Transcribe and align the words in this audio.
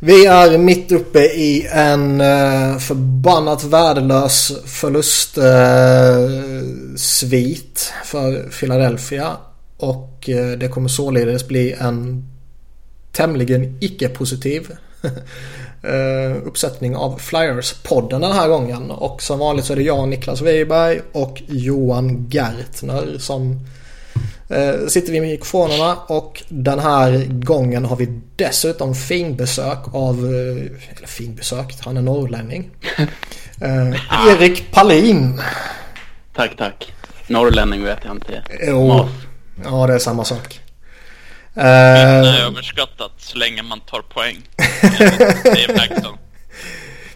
Vi 0.00 0.26
är 0.26 0.58
mitt 0.58 0.92
uppe 0.92 1.18
i 1.18 1.68
en 1.72 2.20
eh, 2.20 2.78
förbannat 2.78 3.64
värdelös 3.64 4.52
förlustsvit 4.64 5.42
eh, 7.92 8.04
för 8.04 8.50
Philadelphia. 8.50 9.36
Och 9.76 10.28
eh, 10.28 10.58
det 10.58 10.68
kommer 10.68 10.88
således 10.88 11.48
bli 11.48 11.72
en 11.72 12.24
tämligen 13.12 13.78
icke-positiv 13.80 14.68
uppsättning 16.44 16.96
av 16.96 17.18
Flyers-podden 17.18 18.20
den 18.20 18.32
här 18.32 18.48
gången. 18.48 18.90
Och 18.90 19.22
som 19.22 19.38
vanligt 19.38 19.64
så 19.64 19.72
är 19.72 19.76
det 19.76 19.82
jag, 19.82 20.08
Niklas 20.08 20.40
Wiberg 20.40 21.00
och 21.12 21.42
Johan 21.46 22.28
Gertner 22.30 23.18
som 23.18 23.66
uh, 24.50 24.86
sitter 24.88 25.12
vid 25.12 25.22
mikrofonerna. 25.22 25.96
Och 25.96 26.42
den 26.48 26.78
här 26.78 27.26
gången 27.28 27.84
har 27.84 27.96
vi 27.96 28.20
dessutom 28.36 28.94
finbesök 28.94 29.94
av, 29.94 30.24
uh, 30.24 30.70
eller 30.96 31.06
finbesök, 31.06 31.74
han 31.80 31.96
är 31.96 32.02
norrlänning. 32.02 32.70
Erik 34.28 34.70
Palin. 34.70 35.42
Tack, 36.34 36.56
tack. 36.56 36.92
Norrlänning 37.26 37.84
vet 37.84 37.98
jag 38.04 38.14
inte. 38.16 38.42
Jo, 38.66 39.08
ja 39.64 39.86
det 39.86 39.94
är 39.94 39.98
samma 39.98 40.24
sak. 40.24 40.60
Det 41.54 41.62
är 41.62 42.46
överskattat 42.46 43.12
så 43.18 43.38
länge 43.38 43.62
man 43.62 43.80
tar 43.80 44.02
poäng. 44.02 44.36
Det 45.44 46.18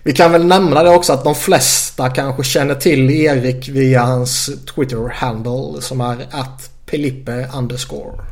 Vi 0.03 0.13
kan 0.13 0.33
väl 0.33 0.45
nämna 0.45 0.83
det 0.83 0.91
också 0.91 1.13
att 1.13 1.25
de 1.25 1.35
flesta 1.35 2.11
kanske 2.11 2.45
känner 2.45 2.75
till 2.75 3.11
Erik 3.11 3.69
via 3.69 4.03
hans 4.03 4.51
Twitter-handle 4.75 5.81
som 5.81 6.01
är 6.01 6.27
att 6.31 6.72
Pelippe 6.93 7.49
underscore. 7.55 8.25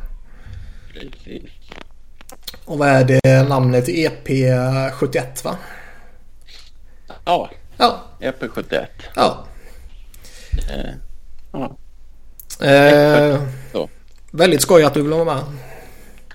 Precis. 0.93 1.43
Och 2.65 2.77
vad 2.77 2.87
är 2.89 3.03
det 3.03 3.43
namnet? 3.49 3.87
EP71 3.87 5.43
va? 5.43 5.57
Ja, 7.25 7.49
Ja. 7.77 8.01
EP71. 8.19 8.85
Ja. 9.15 9.45
Eh, 10.69 10.91
ja. 11.51 11.77
Eh, 12.67 13.41
Så. 13.71 13.89
väldigt 14.31 14.61
skoj 14.61 14.83
att 14.83 14.93
du 14.93 15.01
vill 15.01 15.11
vara 15.11 15.25
med. 15.35 15.43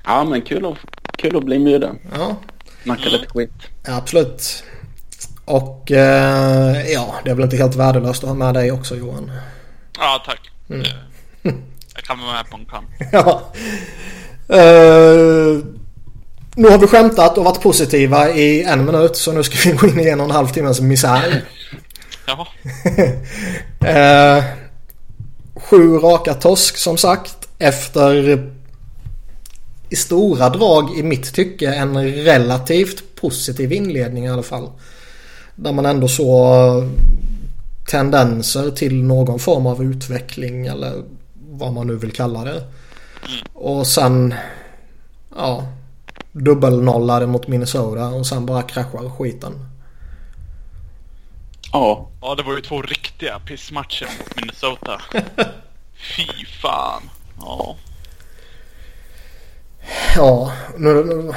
ja, 0.04 0.24
men 0.24 0.42
kul 0.42 0.66
att, 0.66 0.78
kul 1.18 1.36
att 1.36 1.44
bli 1.44 1.58
bjuden. 1.58 1.98
Ja. 2.18 2.36
Snacka 2.82 3.08
lite 3.08 3.26
skit. 3.28 3.50
Ja, 3.86 3.96
absolut. 3.96 4.64
Och 5.44 5.92
eh, 5.92 6.90
ja, 6.92 7.14
det 7.24 7.30
är 7.30 7.34
väl 7.34 7.44
inte 7.44 7.56
helt 7.56 7.74
värdelöst 7.76 8.22
att 8.24 8.28
ha 8.28 8.34
med 8.36 8.54
dig 8.54 8.72
också 8.72 8.96
Johan. 8.96 9.30
Ja, 9.98 10.22
tack. 10.26 10.50
Jag 11.96 12.04
kan 12.04 12.20
vara 12.20 12.32
med 12.32 12.50
på 12.50 12.56
en 12.56 12.64
kant. 12.64 12.88
ja. 13.12 13.42
Eh, 14.56 15.64
nu 16.56 16.68
har 16.68 16.78
vi 16.78 16.86
skämtat 16.86 17.38
och 17.38 17.44
varit 17.44 17.62
positiva 17.62 18.30
i 18.30 18.62
en 18.62 18.84
minut 18.84 19.16
så 19.16 19.32
nu 19.32 19.42
ska 19.42 19.70
vi 19.70 19.76
gå 19.76 19.86
in 19.86 20.00
i 20.00 20.08
en 20.08 20.20
och 20.20 20.26
en 20.26 20.32
halv 20.32 20.48
timmes 20.48 20.80
misär. 20.80 21.44
Jaha. 22.26 22.46
Eh, 23.86 24.44
sju 25.56 25.98
raka 25.98 26.34
torsk 26.34 26.76
som 26.76 26.96
sagt 26.96 27.48
efter 27.58 28.38
i 29.88 29.96
stora 29.96 30.48
drag 30.48 30.98
i 30.98 31.02
mitt 31.02 31.34
tycke 31.34 31.74
en 31.74 32.12
relativt 32.12 33.02
positiv 33.20 33.72
inledning 33.72 34.24
i 34.24 34.30
alla 34.30 34.42
fall. 34.42 34.70
Där 35.54 35.72
man 35.72 35.86
ändå 35.86 36.08
såg 36.08 36.84
tendenser 37.86 38.70
till 38.70 39.02
någon 39.02 39.38
form 39.38 39.66
av 39.66 39.82
utveckling 39.82 40.66
eller 40.66 41.02
vad 41.58 41.72
man 41.72 41.86
nu 41.86 41.96
vill 41.96 42.12
kalla 42.12 42.44
det. 42.44 42.62
Och 43.52 43.86
sen 43.86 44.34
ja 45.36 45.66
dubbelnollade 46.32 47.26
mot 47.26 47.48
Minnesota 47.48 48.06
och 48.06 48.26
sen 48.26 48.46
bara 48.46 48.62
kraschar 48.62 49.10
skiten. 49.10 49.52
Ja, 51.72 52.08
Ja, 52.26 52.34
det 52.34 52.42
var 52.42 52.54
ju 52.54 52.60
två 52.60 52.82
riktiga 52.82 53.38
pissmatcher 53.38 54.06
mot 54.18 54.36
Minnesota. 54.36 55.00
Fy 56.16 56.46
fan. 56.62 57.10
Ja. 57.38 57.76
Ja, 60.16 60.52
nu, 60.76 61.04
nu, 61.04 61.34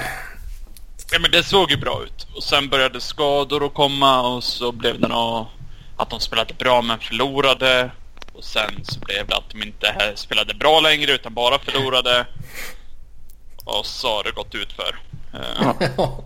ja, 1.11 1.19
men 1.19 1.31
det 1.31 1.43
såg 1.43 1.71
ju 1.71 1.77
bra 1.77 2.01
ut. 2.03 2.27
Och 2.35 2.43
sen 2.43 2.69
började 2.69 3.01
skador 3.01 3.65
att 3.65 3.73
komma 3.73 4.35
och 4.35 4.43
så 4.43 4.71
blev 4.71 4.99
det 4.99 5.07
nog 5.07 5.45
att 5.97 6.09
de 6.09 6.19
spelade 6.19 6.53
bra 6.53 6.81
men 6.81 6.99
förlorade. 6.99 7.91
Och 8.33 8.43
sen 8.43 8.71
så 8.83 8.99
blev 8.99 9.27
det 9.27 9.35
att 9.35 9.49
de 9.51 9.63
inte 9.63 10.13
spelade 10.15 10.53
bra 10.53 10.79
längre 10.79 11.11
utan 11.11 11.33
bara 11.33 11.59
förlorade. 11.59 12.25
Och 13.65 13.85
så 13.85 14.07
har 14.07 14.23
det 14.23 14.31
gått 14.31 14.55
ut 14.55 14.71
för. 14.71 14.99
ja. 15.97 16.23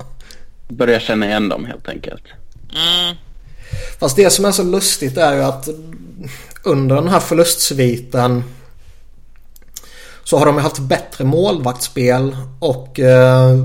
Börjar 0.68 1.00
känna 1.00 1.26
igen 1.26 1.50
dem 1.50 1.66
helt 1.66 1.90
enkelt. 1.90 2.24
Mm. 2.76 3.16
Fast 4.00 4.16
det 4.16 4.30
som 4.30 4.46
är 4.46 4.52
så 4.52 4.64
lustigt 4.64 5.18
är 5.18 5.36
ju 5.36 5.44
att 5.44 5.70
under 6.64 6.96
den 6.96 7.08
här 7.08 7.20
förlustsviten 7.20 8.44
så 10.24 10.38
har 10.38 10.46
de 10.46 10.58
haft 10.58 10.80
bättre 10.80 11.24
målvaktsspel 11.26 12.38
och 12.60 13.00
eh, 13.00 13.58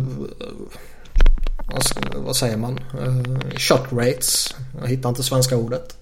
vad, 1.73 1.85
ska, 1.85 2.01
vad 2.15 2.37
säger 2.37 2.57
man? 2.57 2.79
Eh, 2.79 3.59
shot 3.59 3.93
rates. 3.93 4.55
Jag 4.81 4.89
hittar 4.89 5.09
inte 5.09 5.23
svenska 5.23 5.57
ordet. 5.57 5.97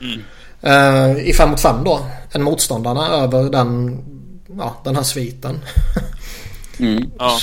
Mm. 0.00 0.22
Eh, 0.66 1.18
I 1.28 1.32
5 1.32 1.50
mot 1.50 1.60
5 1.60 1.84
då. 1.84 2.06
Än 2.32 2.42
motståndarna 2.42 3.06
över 3.08 3.50
den, 3.50 3.98
ja, 4.58 4.76
den 4.84 4.96
här 4.96 5.02
sviten. 5.02 5.60
Mm. 6.78 7.10
Ja. 7.18 7.38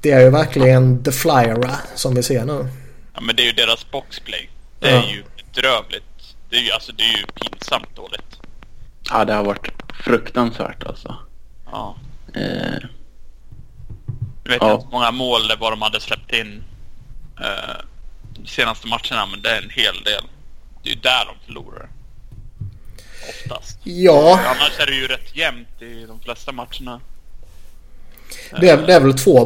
Det 0.00 0.10
är 0.10 0.20
ju 0.20 0.30
verkligen 0.30 1.02
the 1.04 1.12
flyera 1.12 1.70
som 1.94 2.14
vi 2.14 2.22
ser 2.22 2.44
nu. 2.44 2.68
ja, 3.14 3.20
men 3.20 3.36
det 3.36 3.42
är 3.42 3.46
ju 3.46 3.52
deras 3.52 3.90
boxplay. 3.90 4.50
Det 4.80 4.90
Ja. 4.90 4.96
är 5.02 5.08
ju 5.08 5.24
bedrövligt. 5.36 6.04
Det 6.50 6.56
är 6.56 6.60
ju, 6.60 6.70
alltså, 6.72 6.92
det 6.92 7.02
är 7.02 7.18
ju 7.18 7.26
pinsamt 7.26 7.96
dåligt. 7.96 8.40
Ja, 9.10 9.24
det 9.24 9.32
har 9.34 9.44
varit 9.44 9.68
fruktansvärt 10.04 10.84
alltså. 10.84 11.16
Ja. 11.72 11.96
Eh, 12.34 12.88
Nu 14.44 14.50
vet 14.50 14.62
Ja. 14.62 14.68
jag 14.68 14.74
inte 14.76 14.86
hur 14.86 14.92
många 14.92 15.10
mål 15.10 15.48
det 15.48 15.56
var 15.56 15.70
de 15.70 15.82
hade 15.82 16.00
släppt 16.00 16.32
in 16.32 16.64
eh, 17.40 17.76
de 18.38 18.46
senaste 18.46 18.86
matcherna, 18.86 19.26
men 19.30 19.42
det 19.42 19.50
är 19.50 19.62
en 19.62 19.70
hel 19.70 20.02
del. 20.04 20.22
Det 20.82 20.90
är 20.90 20.94
ju 20.94 21.00
där 21.00 21.24
de 21.26 21.46
förlorar. 21.46 21.88
Oftast. 23.28 23.78
Ja, 23.84 24.40
Annars 24.46 24.80
är 24.80 24.86
det 24.86 24.94
ju 24.94 25.06
rätt 25.06 25.36
jämnt 25.36 25.82
i 25.82 26.06
de 26.06 26.20
flesta 26.20 26.52
matcherna. 26.52 27.00
det 28.60 28.68
är, 28.68 28.86
det 28.86 28.94
är 28.94 29.00
väl 29.00 29.18
två, 29.18 29.38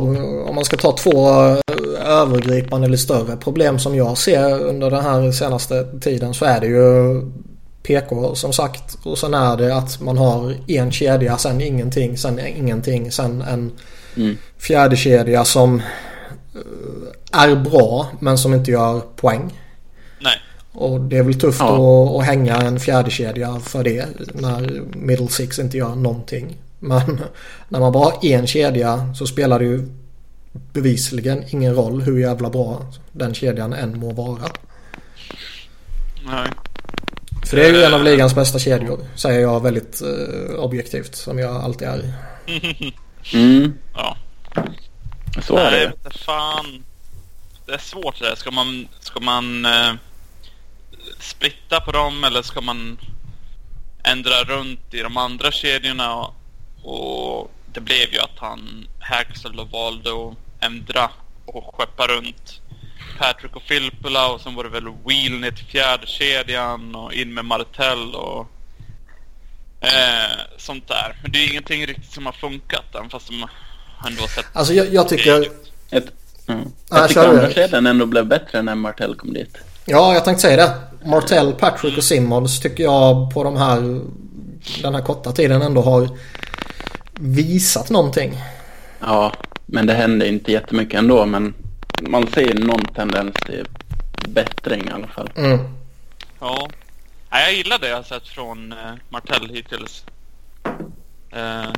om 0.48 0.54
man 0.54 0.64
ska 0.64 0.76
ta 0.76 0.92
två 0.92 1.28
eh, 1.40 1.58
övergripande 2.00 2.86
eller 2.86 2.96
större 2.96 3.36
problem 3.36 3.78
som 3.78 3.96
jag 3.96 4.18
ser 4.18 4.60
under 4.60 4.90
den 4.90 5.02
här 5.02 5.32
senaste 5.32 6.00
tiden 6.00 6.34
så 6.34 6.44
är 6.44 6.60
det 6.60 6.66
ju 6.66 7.22
PK 7.82 8.34
som 8.34 8.52
sagt 8.52 8.98
och 9.02 9.18
sen 9.18 9.34
är 9.34 9.56
det 9.56 9.76
att 9.76 10.00
man 10.00 10.18
har 10.18 10.54
en 10.66 10.92
kedja, 10.92 11.38
sen 11.38 11.60
ingenting, 11.60 12.18
sen 12.18 12.38
ingenting, 12.38 13.12
sen 13.12 13.42
en 13.42 13.72
mm. 14.16 14.36
fjärde 14.58 14.96
kedja 14.96 15.44
som 15.44 15.82
eh, 16.54 17.42
är 17.42 17.56
bra 17.56 18.06
men 18.20 18.38
som 18.38 18.54
inte 18.54 18.70
gör 18.70 19.00
poäng. 19.00 19.52
Nej. 20.76 20.88
Och 20.88 21.00
det 21.00 21.16
är 21.18 21.22
väl 21.22 21.40
tufft 21.40 21.60
Ja. 21.60 21.66
att, 21.76 22.20
att 22.20 22.26
hänga 22.26 22.56
en 22.56 22.80
fjärde 22.80 23.10
kedja 23.10 23.60
för 23.60 23.84
det 23.84 24.06
när 24.34 24.82
middle 24.96 25.28
six 25.28 25.58
inte 25.58 25.76
gör 25.76 25.94
någonting. 25.94 26.56
Men 26.78 27.20
när 27.68 27.80
man 27.80 27.92
bara 27.92 28.04
har 28.04 28.24
en 28.24 28.46
kedja 28.46 29.14
så 29.18 29.26
spelar 29.26 29.58
det 29.58 29.64
ju 29.64 29.88
bevisligen 30.72 31.44
ingen 31.48 31.74
roll 31.74 32.02
hur 32.02 32.18
jävla 32.18 32.50
bra 32.50 32.92
den 33.12 33.34
kedjan 33.34 33.72
än 33.72 33.98
må 34.00 34.12
vara. 34.12 34.42
Nej. 36.26 36.48
För 37.46 37.56
det 37.56 37.66
är 37.66 37.72
ju 37.72 37.82
en 37.82 37.94
av 37.94 38.04
ligans 38.04 38.34
bästa 38.34 38.58
kedjor. 38.58 38.98
Säger 39.14 39.40
jag 39.40 39.62
väldigt 39.62 40.02
eh, 40.02 40.54
objektivt 40.58 41.14
som 41.14 41.38
jag 41.38 41.56
alltid 41.56 41.88
är. 41.88 42.12
Mm. 43.34 43.72
Ja. 43.94 44.16
Så 45.42 45.56
är 45.56 45.70
Nej, 45.70 45.80
det. 45.80 45.92
inte 46.08 46.18
fan. 46.18 46.84
Det 47.66 47.72
är 47.72 47.78
svårt 47.78 48.18
det 48.18 48.28
där. 48.28 48.34
Ska 48.36 48.50
man, 48.50 48.88
ska 49.00 49.20
man 49.20 49.64
eh, 49.64 49.92
splitta 51.18 51.80
på 51.80 51.92
dem 51.92 52.24
eller 52.24 52.42
ska 52.42 52.60
man 52.60 52.98
ändra 54.04 54.44
runt 54.44 54.94
i 54.94 55.02
de 55.02 55.16
andra 55.16 55.50
kedjorna? 55.50 56.26
Och 56.82 57.50
det 57.72 57.80
blev 57.80 58.12
ju 58.12 58.18
att 58.18 58.38
han, 58.38 58.88
Haxel, 59.00 59.60
och 59.60 59.70
valde 59.70 60.10
att 60.10 60.64
ändra 60.64 61.10
och 61.46 61.74
skeppa 61.74 62.06
runt 62.06 62.60
Patrick 63.18 63.56
och 63.56 63.62
Filppula 63.62 64.28
och 64.32 64.40
sen 64.40 64.54
var 64.54 64.64
det 64.64 64.70
väl 64.70 64.88
Wheel 65.06 65.32
ner 65.32 65.50
till 65.50 65.66
fjärde 65.66 66.06
kedjan 66.06 66.94
och 66.94 67.12
in 67.12 67.34
med 67.34 67.44
Martell 67.44 68.14
och 68.14 68.46
eh, 69.80 70.38
sånt 70.58 70.88
där. 70.88 71.16
Men 71.22 71.32
det 71.32 71.38
är 71.38 71.42
ju 71.42 71.50
ingenting 71.50 71.86
riktigt 71.86 72.12
som 72.12 72.26
har 72.26 72.32
funkat 72.32 72.94
än 72.94 73.10
fast 73.10 73.28
de 73.28 73.34
ändå 74.06 74.20
har 74.20 74.28
sett 74.28 74.46
Alltså 74.52 74.72
jag, 74.74 74.94
jag 74.94 75.08
tycker... 75.08 75.48
Ett, 75.90 76.06
mm. 76.48 76.72
Ja, 76.90 76.98
Jag 76.98 77.08
tycker 77.08 77.22
kör 77.22 77.30
du. 77.32 77.38
andra 77.38 77.52
kedjan 77.52 77.86
ändå 77.86 78.06
blev 78.06 78.26
bättre 78.26 78.62
när 78.62 78.74
Martell 78.74 79.14
kom 79.14 79.32
dit. 79.32 79.58
Ja, 79.84 80.14
jag 80.14 80.24
tänkte 80.24 80.42
säga 80.42 80.56
det. 80.56 80.74
Martell, 81.06 81.52
Patrick 81.52 81.96
och 81.96 82.04
Simmons 82.04 82.60
tycker 82.60 82.84
jag 82.84 83.34
på 83.34 83.44
de 83.44 83.56
här, 83.56 84.00
den 84.82 84.94
här 84.94 85.02
korta 85.02 85.32
tiden 85.32 85.62
ändå 85.62 85.82
har 85.82 86.08
visat 87.20 87.90
någonting. 87.90 88.38
Ja, 89.00 89.32
men 89.66 89.86
det 89.86 89.94
hände 89.94 90.28
inte 90.28 90.52
jättemycket 90.52 90.98
ändå. 90.98 91.26
Men 91.26 91.54
man 92.00 92.26
ser 92.26 92.54
någon 92.54 92.84
tendens 92.84 93.34
till 93.46 93.68
bättring 94.28 94.88
i 94.88 94.90
alla 94.90 95.06
fall. 95.06 95.30
Mm. 95.36 95.58
Ja. 96.40 96.68
ja 97.30 97.40
jag 97.40 97.52
gillar 97.54 97.78
det 97.78 97.88
jag 97.88 97.96
har 97.96 98.02
sett 98.02 98.28
från 98.28 98.72
uh, 98.72 98.78
Martell 99.08 99.50
hittills. 99.50 100.04
Uh, 101.36 101.72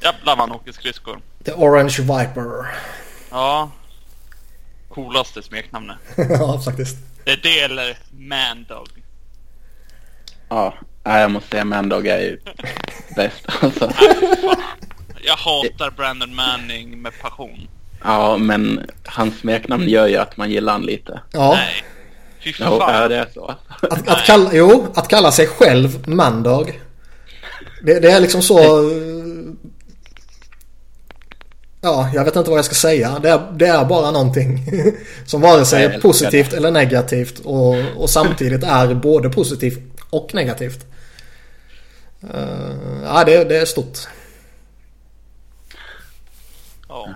jävlar 0.00 0.36
vad 0.36 0.38
han 0.38 0.52
åker 0.52 0.72
skridskor. 0.72 1.20
The 1.44 1.52
Orange 1.52 1.96
Viper. 2.00 2.66
Ja. 3.30 3.70
Coolaste 4.96 5.42
smeknamnet. 5.42 5.96
ja, 6.16 6.60
faktiskt. 6.64 6.96
Det 7.24 7.30
är 7.30 7.40
det 7.42 7.60
eller 7.60 7.98
Mandog. 8.10 8.88
Ja, 10.48 10.74
jag 11.04 11.30
måste 11.30 11.50
säga 11.50 11.64
Mandog 11.64 12.06
är 12.06 12.18
ju 12.18 12.38
bäst 13.16 13.46
alltså. 13.60 13.92
Jag 15.22 15.36
hatar 15.36 15.90
Brandon 15.90 16.34
Manning 16.34 17.02
med 17.02 17.12
passion. 17.22 17.68
Ja, 18.04 18.36
men 18.38 18.90
hans 19.04 19.38
smeknamn 19.38 19.88
gör 19.88 20.06
ju 20.06 20.16
att 20.16 20.36
man 20.36 20.50
gillar 20.50 20.72
han 20.72 20.82
lite. 20.82 21.20
Ja. 21.32 21.54
Nej. 21.54 21.84
Fy 22.44 22.54
Jo, 22.58 22.78
fan. 22.78 23.10
det 23.10 23.16
är 23.16 23.28
så. 23.34 23.54
Att, 23.82 24.08
att 24.08 24.24
kalla, 24.24 24.50
jo, 24.52 24.86
att 24.94 25.08
kalla 25.08 25.32
sig 25.32 25.46
själv 25.46 26.08
Mandog. 26.08 26.80
Det, 27.82 28.00
det 28.00 28.10
är 28.10 28.20
liksom 28.20 28.42
så... 28.42 28.58
Ja, 31.86 32.10
jag 32.14 32.24
vet 32.24 32.36
inte 32.36 32.50
vad 32.50 32.58
jag 32.58 32.64
ska 32.64 32.74
säga. 32.74 33.18
Det 33.22 33.30
är, 33.30 33.52
det 33.52 33.66
är 33.66 33.84
bara 33.84 34.10
någonting 34.10 34.66
som 35.26 35.40
vare 35.40 35.64
sig 35.64 35.84
är 35.84 36.00
positivt 36.00 36.52
eller 36.52 36.70
negativt 36.70 37.38
och, 37.44 37.76
och 37.96 38.10
samtidigt 38.10 38.64
är 38.64 38.94
både 38.94 39.30
positivt 39.30 39.78
och 40.10 40.34
negativt. 40.34 40.86
Uh, 42.24 43.02
ja, 43.04 43.24
det, 43.24 43.44
det 43.44 43.56
är 43.56 43.64
stort. 43.64 43.98
Ja. 46.88 47.08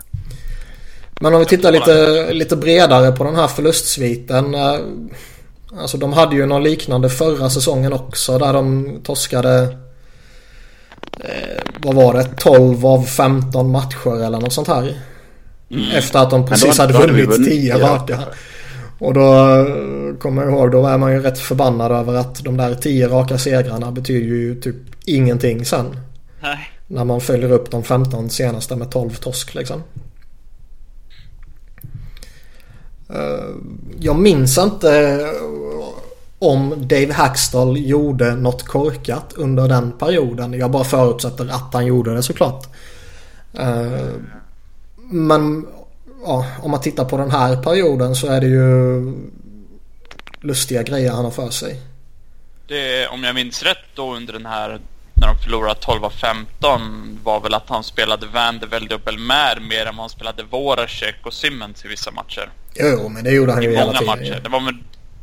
Men 1.21 1.35
om 1.35 1.41
vi 1.41 1.47
tittar 1.47 1.73
lite, 1.73 2.33
lite 2.33 2.57
bredare 2.57 3.13
på 3.13 3.25
den 3.25 3.37
här 3.37 3.49
förlustsviten. 3.49 4.55
eh, 4.55 4.79
Alltså 5.79 5.97
de 5.97 6.13
hade 6.13 6.37
ju 6.37 6.47
någon 6.47 6.63
liknande 6.63 7.11
förra 7.11 7.51
säsongen 7.51 7.93
också 7.93 8.39
där 8.39 8.53
de 8.53 9.01
torskade 9.05 9.77
eh, 11.25 11.63
Vad 11.83 11.95
var 11.95 12.15
det? 12.15 12.25
12 12.37 12.87
av 12.87 13.03
15 13.03 13.71
matcher 13.71 14.25
eller 14.25 14.41
något 14.41 14.53
sånt 14.53 14.69
här. 14.69 15.01
Efter 15.95 16.19
att 16.19 16.31
de 16.31 16.47
precis 16.47 16.77
då- 16.77 16.83
hade 16.83 16.93
då 16.93 16.99
vunnit 16.99 17.29
vunnit 17.29 17.49
10 17.51 17.75
tio 17.75 17.79
raka. 17.79 18.19
Och 18.99 19.15
då 19.15 19.35
eh, 19.35 20.17
kommer 20.19 20.43
jag 20.43 20.53
ihåg, 20.53 20.71
då 20.73 20.87
är 20.87 20.99
man 20.99 21.13
ju 21.13 21.21
rätt 21.23 21.39
förbannad 21.39 21.93
över 21.93 22.15
att 22.15 22.45
de 22.45 22.57
där 22.57 22.75
10 22.75 23.09
raka 23.09 23.39
segrarna 23.39 23.91
betyder 23.93 24.27
ju 24.27 24.61
typ 24.61 24.77
ingenting 25.05 25.65
sen. 25.65 25.97
Nej. 26.43 26.59
När 26.87 27.05
man 27.05 27.21
följer 27.21 27.53
upp 27.53 27.71
de 27.71 27.83
15 27.83 28.31
senaste 28.31 28.77
med 28.77 28.91
12 28.91 29.11
torsk 29.11 29.55
liksom. 29.55 29.83
Eh, 33.15 33.55
Jag 34.01 34.17
minns 34.17 34.59
inte 34.59 34.89
om 36.43 36.75
Dave 36.89 37.13
Hackstall 37.13 37.77
gjorde 37.79 38.35
något 38.35 38.63
korkat 38.67 39.33
under 39.37 39.69
den 39.69 39.93
perioden. 39.93 40.53
Jag 40.53 40.71
bara 40.71 40.85
förutsätter 40.85 41.49
att 41.51 41.75
han 41.75 41.87
gjorde 41.87 42.15
det 42.15 42.23
såklart. 42.23 42.67
Eh, 43.59 44.09
Men 45.13 45.67
ja, 46.25 46.47
om 46.63 46.71
man 46.71 46.81
tittar 46.81 47.05
på 47.05 47.17
den 47.17 47.31
här 47.31 47.57
perioden 47.63 48.15
så 48.15 48.27
är 48.27 48.41
det 48.41 48.47
ju 48.47 49.03
lustiga 50.41 50.83
grejer 50.83 51.13
han 51.13 51.25
har 51.25 51.33
för 51.33 51.51
sig. 51.51 51.81
Det, 52.69 53.07
om 53.09 53.25
jag 53.25 53.35
minns 53.35 53.63
rätt 53.63 53.85
då 53.95 54.15
under 54.17 54.33
den 54.33 54.47
här 54.47 54.81
när 55.15 55.27
de 55.29 55.39
förlorade 55.39 55.75
12 55.81 56.05
av 56.05 56.11
15 56.11 57.19
var 57.25 57.41
väl 57.41 57.55
att 57.55 57.69
han 57.69 57.85
spelade 57.85 58.27
Vandervelde 58.27 58.95
och 58.95 59.01
Belmer 59.01 59.61
mer 59.69 59.81
än 59.87 59.97
vad 59.97 60.03
han 60.03 60.09
spelade 60.11 60.43
Voracek 60.43 61.15
och 61.27 61.33
Simmons 61.33 61.85
i 61.85 61.89
vissa 61.89 62.11
matcher. 62.11 62.51
Jo, 62.75 63.09
men 63.09 63.25
det 63.25 63.31
gjorde 63.31 63.53
han 63.53 63.63
ju 63.63 63.71
I 63.73 63.77
hela 63.77 63.87
många 63.87 63.99
tiden. 63.99 64.19
matcher. 64.19 64.41
Det 64.43 64.49
var 64.49 64.61
väl 64.61 64.75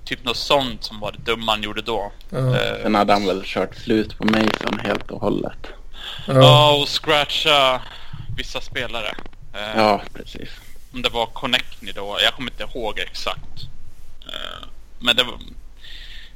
typ 0.08 0.24
något 0.24 0.38
sånt 0.38 0.84
som 0.84 1.00
var 1.00 1.12
det 1.12 1.18
dumma 1.32 1.52
han 1.52 1.64
gjorde 1.64 1.82
då. 1.82 2.12
Ja. 2.30 2.38
Eh, 2.38 2.82
Sen 2.84 2.96
hade 2.96 3.14
han 3.14 3.26
väl 3.28 3.42
kört 3.46 3.76
slut 3.76 4.18
på 4.18 4.26
Mason 4.26 4.80
helt 4.84 5.12
och 5.12 5.22
hållet. 5.22 5.68
Ja. 6.28 6.34
Ja, 6.34 6.76
och 6.82 6.88
scratcha 7.04 7.82
vissa 8.38 8.62
spelare. 8.62 9.16
Eh, 9.54 9.78
Ja, 9.78 10.02
precis. 10.14 10.50
Om 10.94 11.02
det 11.02 11.10
var 11.10 11.26
Connectny 11.26 11.92
då. 11.92 12.18
Jag 12.24 12.34
kommer 12.34 12.52
inte 12.52 12.64
ihåg 12.78 13.00
exakt. 13.00 13.62
Eh, 14.28 14.68
Men 15.00 15.16
det 15.16 15.24
var... 15.24 15.34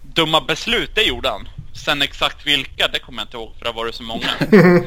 Dumma 0.01 0.41
beslut, 0.41 0.91
det 0.95 1.01
gjorde 1.03 1.29
han. 1.29 1.49
Sen 1.73 2.01
exakt 2.01 2.47
vilka, 2.47 2.87
det 2.87 2.99
kommer 2.99 3.21
jag 3.21 3.25
inte 3.27 3.37
ihåg 3.37 3.51
för 3.57 3.63
det 3.65 3.69
har 3.69 3.75
varit 3.75 3.95
så 3.95 4.03
många. 4.03 4.29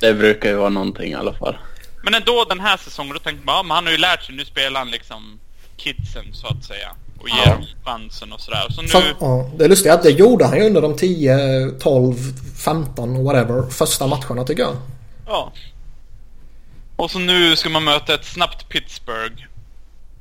Det 0.00 0.14
brukar 0.14 0.48
ju 0.48 0.54
vara 0.56 0.68
någonting 0.68 1.12
i 1.12 1.14
alla 1.14 1.34
fall. 1.34 1.56
Men 2.02 2.14
ändå 2.14 2.44
den 2.44 2.60
här 2.60 2.76
säsongen, 2.76 3.12
då 3.12 3.18
tänkte 3.18 3.46
man 3.46 3.54
ja, 3.56 3.62
men 3.62 3.74
han 3.74 3.84
har 3.84 3.92
ju 3.92 3.98
lärt 3.98 4.22
sig. 4.24 4.34
Nu 4.34 4.44
spelar 4.44 4.80
han 4.80 4.90
liksom 4.90 5.40
kidsen 5.76 6.24
så 6.34 6.46
att 6.46 6.64
säga. 6.64 6.88
Och 7.20 7.28
ger 7.28 7.36
Ja. 7.46 7.52
dem 7.52 7.64
chansen 7.84 8.32
och 8.32 8.40
sådär. 8.40 8.66
Så 8.70 8.82
nu... 8.82 8.88
Fast, 8.88 9.06
ja, 9.20 9.50
det 9.58 9.64
är 9.64 9.68
lustigt 9.68 9.92
att 9.92 10.02
det 10.02 10.10
gjorde 10.10 10.46
han 10.46 10.56
ju 10.58 10.66
under 10.66 10.80
de 10.82 10.96
10, 10.96 11.70
12, 11.80 12.14
15 12.64 13.24
whatever 13.24 13.70
första 13.70 14.06
matcherna 14.06 14.44
tycker 14.44 14.62
jag. 14.62 14.76
Ja. 15.26 15.52
Och 16.96 17.10
så 17.10 17.18
nu 17.18 17.56
ska 17.56 17.68
man 17.68 17.84
möta 17.84 18.14
ett 18.14 18.24
snabbt 18.24 18.68
Pittsburgh. 18.68 19.42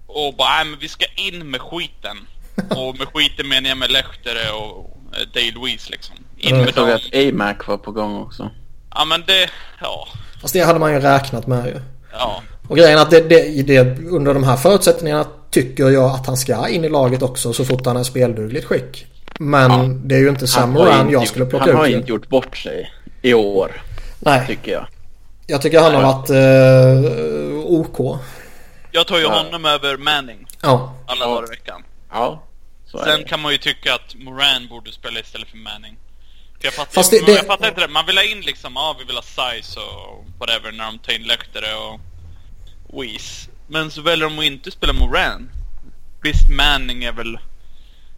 Och 0.08 0.34
bara, 0.34 0.50
nej 0.50 0.66
men 0.66 0.80
vi 0.80 0.88
ska 0.88 1.06
in 1.16 1.52
med 1.52 1.62
skiten. 1.62 2.18
Och 2.70 2.98
med 2.98 3.08
skiten 3.14 3.48
menar 3.48 3.70
jag 3.70 3.78
med 3.78 3.92
Lehtere 3.92 4.52
och 4.52 4.98
eh, 5.14 5.28
Dale 5.34 5.52
Louise 5.52 5.92
liksom. 5.92 6.16
In 6.38 6.48
Mm. 6.54 6.60
med 6.60 6.68
Jag 6.68 6.76
såg 6.76 6.90
att 6.92 7.16
AMAC 7.34 7.68
var 7.68 7.78
på 7.78 7.92
gång 7.92 8.22
också. 8.22 8.50
Ja 8.96 9.06
men 9.06 9.24
det, 9.28 9.50
ja. 9.82 10.08
Fast 10.42 10.54
det 10.54 10.60
hade 10.62 10.80
man 10.80 10.94
ju 10.94 11.00
räknat 11.00 11.48
med 11.48 11.66
ju. 11.66 11.82
Ja. 12.12 12.42
Och 12.68 12.78
grejen 12.78 12.98
är 12.98 13.02
att 13.02 13.10
det, 13.12 13.22
det, 13.22 13.62
det, 13.64 14.00
under 14.00 14.34
de 14.34 14.44
här 14.44 14.56
förutsättningarna 14.58 15.26
tycker 15.52 15.90
jag 15.90 16.12
att 16.12 16.28
han 16.28 16.38
ska 16.38 16.68
in 16.68 16.86
i 16.86 16.90
laget 16.90 17.22
också 17.22 17.54
så 17.54 17.66
fort 17.66 17.86
han 17.86 17.98
är 17.98 18.04
speldugligt 18.04 18.66
skick. 18.66 19.06
Men 19.40 19.72
Ja. 19.72 19.84
det 20.04 20.16
är 20.16 20.20
ju 20.20 20.30
inte 20.30 20.48
Sam 20.48 20.72
Moran 20.72 21.10
jag 21.10 21.28
skulle 21.28 21.46
plocka 21.46 21.66
Han 21.66 21.76
har 21.76 21.88
ut. 21.88 21.96
inte 21.96 22.10
gjort 22.10 22.30
bort 22.30 22.58
sig 22.58 22.92
i 23.22 23.34
år, 23.34 23.82
Nej, 24.20 24.48
tycker 24.48 24.72
jag. 24.72 24.88
jag 25.48 25.62
tycker 25.62 25.80
han 25.80 25.96
har 25.96 26.02
varit 26.02 26.30
eh, 26.30 27.58
OK. 27.66 28.20
Jag 28.92 29.08
tar 29.08 29.18
ju 29.18 29.24
Ja. 29.24 29.38
honom 29.44 29.66
över 29.66 29.98
Manning 29.98 30.48
Ja. 30.62 30.94
alla 31.08 31.26
dagar 31.26 31.44
i 31.44 31.50
veckan. 31.50 31.84
Ja, 32.12 32.44
Sen 33.06 33.24
kan 33.24 33.40
man 33.42 33.52
ju 33.52 33.58
tycka 33.58 33.94
att 33.94 34.16
Moran 34.16 34.68
borde 34.70 34.92
spela 34.92 35.20
istället 35.20 35.48
för 35.48 35.58
Manning. 35.58 35.96
För 36.60 36.66
jag 36.68 36.74
fattar, 36.74 36.92
Fast 36.92 37.12
det- 37.12 37.18
jag, 37.18 37.26
det- 37.26 37.32
jag 37.36 37.46
fattar 37.46 37.68
inte 37.68 37.82
det. 37.82 37.88
Man 37.88 38.06
vill 38.06 38.18
ha 38.18 38.24
in 38.24 38.42
liksom, 38.42 38.72
ja 38.76 38.96
vi 39.00 39.06
vill 39.06 39.16
ha 39.16 39.24
size 39.24 39.80
och 39.80 40.26
whatever 40.40 40.72
när 40.72 40.86
de 40.86 41.00
tar 41.00 41.14
in 41.14 41.24
Lehtere 41.24 41.72
och 41.76 42.00
Weiss. 42.94 43.50
Men 43.68 43.92
så 43.92 44.02
väljer 44.02 44.30
de 44.30 44.40
att 44.40 44.46
inte 44.46 44.72
spela 44.72 44.94
Moran. 44.94 45.50
Visst, 46.24 46.50
Manning 46.50 47.04
är 47.04 47.12
väl 47.14 47.40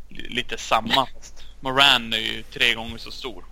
li- 0.10 0.30
lite 0.30 0.58
samma. 0.58 1.08
Moran 1.60 2.14
är 2.14 2.18
ju 2.18 2.44
tre 2.54 2.74
gånger 2.74 2.98
så 2.98 3.12
stor. 3.12 3.44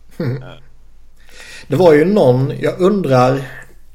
Det 1.68 1.76
var 1.76 1.94
ju 1.94 2.06
någon, 2.06 2.54
jag 2.60 2.80
undrar, 2.80 3.42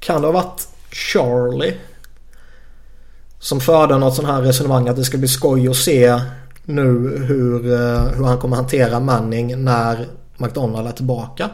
kan 0.01 0.21
det 0.21 0.27
ha 0.27 0.33
varit 0.33 0.69
Charlie? 0.93 1.75
Som 3.39 3.61
förde 3.61 3.99
något 3.99 4.15
sån 4.15 4.25
här 4.25 4.43
resonemang 4.43 4.89
att 4.89 4.97
det 4.97 5.05
ska 5.05 5.19
bli 5.19 5.29
skoj 5.29 5.69
att 5.69 5.77
se 5.77 6.21
nu 6.65 6.85
hur, 7.29 7.73
eh, 7.73 8.05
hur 8.17 8.25
han 8.25 8.39
kommer 8.39 8.57
hantera 8.57 9.01
Manning 9.01 9.65
när 9.65 10.07
McDonald 10.37 10.89
är 10.89 10.93
tillbaka. 10.93 11.51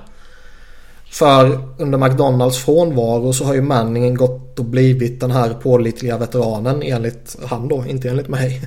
För 1.11 1.61
under 1.79 1.99
McDonalds 1.99 2.59
frånvaro 2.59 3.33
så 3.33 3.45
har 3.45 3.55
ju 3.55 3.63
Manning 3.63 4.15
gått 4.15 4.59
och 4.59 4.65
blivit 4.65 5.21
den 5.21 5.31
här 5.31 5.55
pålitliga 5.55 6.19
veteranen 6.19 6.83
enligt 6.83 7.37
han 7.47 7.69
då, 7.69 7.85
inte 7.87 8.09
enligt 8.09 8.29
mig. 8.29 8.63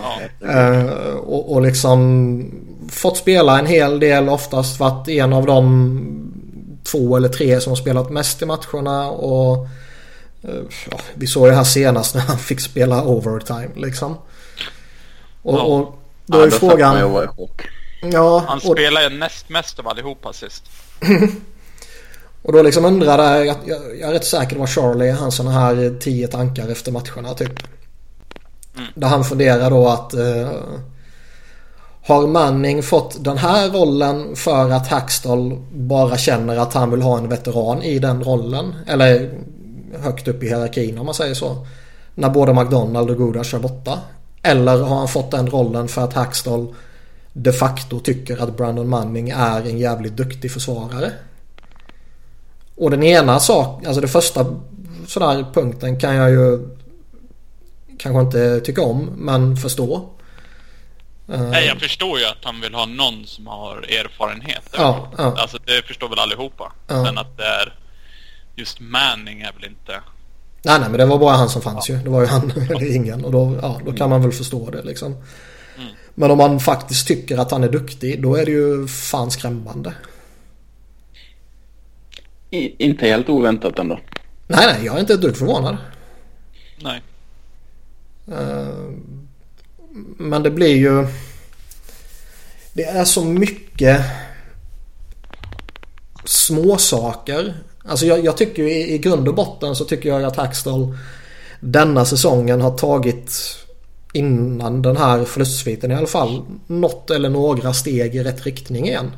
Ja. 0.00 0.20
Eh, 0.48 1.14
och, 1.14 1.52
och 1.52 1.62
liksom 1.62 2.50
fått 2.90 3.16
spela 3.16 3.58
en 3.58 3.66
hel 3.66 4.00
del 4.00 4.28
oftast 4.28 4.80
varit 4.80 5.08
en 5.08 5.32
av 5.32 5.46
de 5.46 6.28
två 6.84 7.16
eller 7.16 7.28
tre 7.28 7.60
som 7.60 7.70
har 7.70 7.76
spelat 7.76 8.10
mest 8.10 8.42
i 8.42 8.46
matcherna 8.46 9.10
och 9.10 9.66
eh, 10.42 10.60
ja, 10.90 10.98
vi 11.14 11.26
såg 11.26 11.46
ju 11.46 11.52
här 11.52 11.64
senast 11.64 12.14
när 12.14 12.22
han 12.22 12.38
fick 12.38 12.60
spela 12.60 13.04
overtime 13.04 13.70
liksom. 13.76 14.16
Och, 15.42 15.54
Ja. 15.54 15.62
och 15.62 15.98
då 16.26 16.38
ja, 16.38 16.42
är 16.42 16.50
då 16.50 16.56
frågan... 16.56 17.28
Ja, 18.02 18.44
Han 18.48 18.56
och, 18.58 18.62
spelar 18.62 19.02
ju 19.02 19.08
näst 19.08 19.48
mest 19.48 19.78
av 19.78 19.88
allihopa 19.88 20.32
sist. 20.32 20.62
och 22.42 22.52
då 22.52 22.62
liksom 22.62 22.84
undrade 22.84 23.44
jag, 23.44 23.56
jag, 23.64 23.78
jag 24.00 24.08
är 24.08 24.12
rätt 24.12 24.24
säker 24.24 24.54
det 24.54 24.60
var 24.60 24.66
Charlie, 24.66 25.10
hans 25.10 25.34
sådana 25.34 25.60
här 25.60 25.98
tio 26.00 26.28
tankar 26.28 26.68
efter 26.68 26.92
matcherna 26.92 27.34
typ. 27.34 27.52
Mm. 28.76 28.88
Där 28.94 29.08
han 29.08 29.24
funderar 29.24 29.70
då 29.70 29.88
att 29.88 30.14
eh, 30.14 30.50
Har 32.06 32.26
Manning 32.26 32.82
fått 32.82 33.24
den 33.24 33.38
här 33.38 33.70
rollen 33.70 34.36
för 34.36 34.70
att 34.70 34.88
Hackstall 34.88 35.62
bara 35.72 36.16
känner 36.16 36.56
att 36.56 36.74
han 36.74 36.90
vill 36.90 37.02
ha 37.02 37.18
en 37.18 37.28
veteran 37.28 37.82
i 37.82 37.98
den 37.98 38.24
rollen? 38.24 38.74
Eller 38.86 39.30
högt 40.02 40.28
upp 40.28 40.42
i 40.42 40.46
hierarkin 40.46 40.98
om 40.98 41.06
man 41.06 41.14
säger 41.14 41.34
så. 41.34 41.66
När 42.14 42.30
både 42.30 42.54
McDonald 42.54 43.10
och 43.10 43.16
Goodars 43.16 43.54
är 43.54 43.58
borta. 43.58 43.98
Eller 44.42 44.78
har 44.78 44.96
han 44.96 45.08
fått 45.08 45.30
den 45.30 45.50
rollen 45.50 45.88
för 45.88 46.04
att 46.04 46.12
Hackstall 46.12 46.74
de 47.32 47.52
facto 47.52 48.00
tycker 48.00 48.42
att 48.42 48.56
Brandon 48.56 48.88
Manning 48.88 49.30
är 49.30 49.60
en 49.60 49.78
jävligt 49.78 50.16
duktig 50.16 50.52
försvarare? 50.52 51.12
Och 52.76 52.90
den 52.90 53.02
ena 53.02 53.40
sak, 53.40 53.86
alltså 53.86 54.00
det 54.00 54.08
första 54.08 54.46
sådär 55.06 55.46
punkten 55.54 56.00
kan 56.00 56.14
jag 56.14 56.30
ju 56.30 56.68
kanske 57.98 58.20
inte 58.20 58.60
tycka 58.60 58.82
om 58.82 59.10
men 59.16 59.56
förstå. 59.56 60.08
Eh, 61.32 61.40
Nej, 61.40 61.66
jag 61.66 61.80
förstår 61.80 62.18
ju 62.18 62.24
att 62.24 62.44
han 62.44 62.60
vill 62.60 62.74
ha 62.74 62.86
någon 62.86 63.26
som 63.26 63.46
har 63.46 63.76
erfarenhet. 63.76 64.70
Ja, 64.76 65.12
ja. 65.18 65.34
Alltså 65.38 65.58
det 65.64 65.86
förstår 65.86 66.08
väl 66.08 66.18
allihopa. 66.18 66.72
Ja. 66.86 67.04
Sen 67.04 67.18
att 67.18 67.36
det 67.36 67.44
är 67.44 67.74
just 68.56 68.80
Manning 68.80 69.40
är 69.40 69.52
väl 69.52 69.64
inte... 69.64 70.00
Nej, 70.62 70.80
nej, 70.80 70.88
men 70.90 70.98
det 70.98 71.06
var 71.06 71.18
bara 71.18 71.36
han 71.36 71.48
som 71.48 71.62
fanns 71.62 71.88
ja. 71.88 71.94
ju. 71.94 72.02
Det 72.02 72.10
var 72.10 72.20
ju 72.20 72.26
han 72.26 72.50
eller 72.70 72.96
ingen. 72.96 73.24
Och 73.24 73.32
då, 73.32 73.58
ja, 73.62 73.80
då 73.84 73.92
kan 73.92 74.10
man 74.10 74.22
väl 74.22 74.32
förstå 74.32 74.70
det 74.70 74.82
liksom. 74.82 75.16
Men 76.18 76.30
om 76.30 76.38
man 76.38 76.60
faktiskt 76.60 77.06
tycker 77.06 77.38
att 77.38 77.50
han 77.50 77.64
är 77.64 77.68
duktig, 77.68 78.22
då 78.22 78.34
är 78.34 78.46
det 78.46 78.52
ju 78.52 78.86
fan 78.86 79.30
skrämmande. 79.30 79.92
I, 82.50 82.84
inte 82.84 83.06
helt 83.06 83.28
oväntat 83.28 83.78
ändå. 83.78 83.98
Nej, 84.46 84.66
nej, 84.66 84.84
jag 84.84 84.96
är 84.96 85.00
inte 85.00 85.14
ett 85.14 85.20
dugg 85.20 85.36
förvånad. 85.36 85.76
Nej. 86.82 87.02
Uh, 88.28 88.90
men 90.18 90.42
det 90.42 90.50
blir 90.50 90.76
ju... 90.76 91.06
Det 92.72 92.84
är 92.84 93.04
så 93.04 93.24
mycket 93.24 94.00
små 96.24 96.76
saker. 96.76 97.54
Alltså 97.84 98.06
jag, 98.06 98.24
jag 98.24 98.36
tycker 98.36 98.62
ju 98.62 98.70
i, 98.70 98.94
i 98.94 98.98
grund 98.98 99.28
och 99.28 99.34
botten 99.34 99.76
så 99.76 99.84
tycker 99.84 100.08
jag 100.08 100.24
att 100.24 100.36
Hackstall 100.36 100.98
denna 101.60 102.04
säsongen 102.04 102.60
har 102.60 102.78
tagit 102.78 103.58
innan 104.12 104.82
den 104.82 104.96
här 104.96 105.24
förlustsviten 105.24 105.90
i 105.90 105.94
alla 105.94 106.06
fall 106.06 106.42
något 106.66 107.10
eller 107.10 107.28
några 107.28 107.72
steg 107.72 108.14
i 108.14 108.22
rätt 108.22 108.46
riktning 108.46 108.88
igen. 108.88 109.10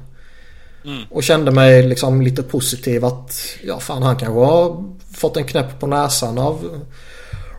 Mm. 0.84 1.02
Och 1.10 1.22
kände 1.22 1.50
mig 1.50 1.82
liksom 1.82 2.22
lite 2.22 2.42
positiv 2.42 3.04
att 3.04 3.36
ja 3.64 3.80
fan 3.80 4.02
han 4.02 4.16
kanske 4.16 4.40
har 4.40 4.84
fått 5.14 5.36
en 5.36 5.44
knäpp 5.44 5.80
på 5.80 5.86
näsan 5.86 6.38
av 6.38 6.80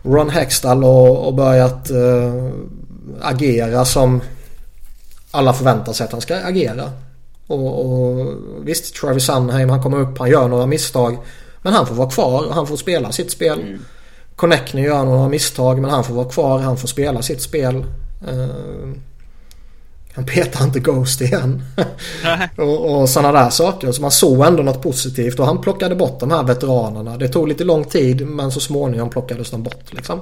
Ron 0.02 0.30
Hextall 0.30 0.84
och, 0.84 1.26
och 1.26 1.34
börjat 1.34 1.90
uh, 1.90 2.50
agera 3.20 3.84
som 3.84 4.20
alla 5.30 5.52
förväntar 5.52 5.92
sig 5.92 6.04
att 6.04 6.12
han 6.12 6.20
ska 6.20 6.36
agera. 6.36 6.90
Och, 7.46 7.86
och 7.86 8.26
visst, 8.64 8.94
Travis 8.94 9.26
Sunheim 9.26 9.70
han 9.70 9.82
kommer 9.82 10.00
upp, 10.00 10.18
han 10.18 10.30
gör 10.30 10.48
några 10.48 10.66
misstag. 10.66 11.18
Men 11.62 11.72
han 11.72 11.86
får 11.86 11.94
vara 11.94 12.10
kvar 12.10 12.46
och 12.46 12.54
han 12.54 12.66
får 12.66 12.76
spela 12.76 13.12
sitt 13.12 13.30
spel. 13.30 13.60
Mm. 13.60 13.84
Connectney 14.36 14.84
gör 14.84 15.04
några 15.04 15.28
misstag 15.28 15.80
men 15.80 15.90
han 15.90 16.04
får 16.04 16.14
vara 16.14 16.28
kvar, 16.28 16.58
han 16.58 16.76
får 16.76 16.88
spela 16.88 17.22
sitt 17.22 17.42
spel. 17.42 17.84
Uh, 18.28 18.94
han 20.14 20.24
petar 20.24 20.64
inte 20.64 20.80
Ghost 20.80 21.20
igen. 21.20 21.62
och, 22.56 23.00
och 23.00 23.08
sådana 23.08 23.42
där 23.42 23.50
saker. 23.50 23.92
Så 23.92 24.02
man 24.02 24.10
såg 24.10 24.46
ändå 24.46 24.62
något 24.62 24.82
positivt 24.82 25.40
och 25.40 25.46
han 25.46 25.60
plockade 25.60 25.94
bort 25.94 26.20
de 26.20 26.30
här 26.30 26.42
veteranerna. 26.42 27.16
Det 27.16 27.28
tog 27.28 27.48
lite 27.48 27.64
lång 27.64 27.84
tid 27.84 28.26
men 28.26 28.52
så 28.52 28.60
småningom 28.60 29.10
plockades 29.10 29.50
de 29.50 29.62
bort 29.62 29.92
liksom. 29.92 30.20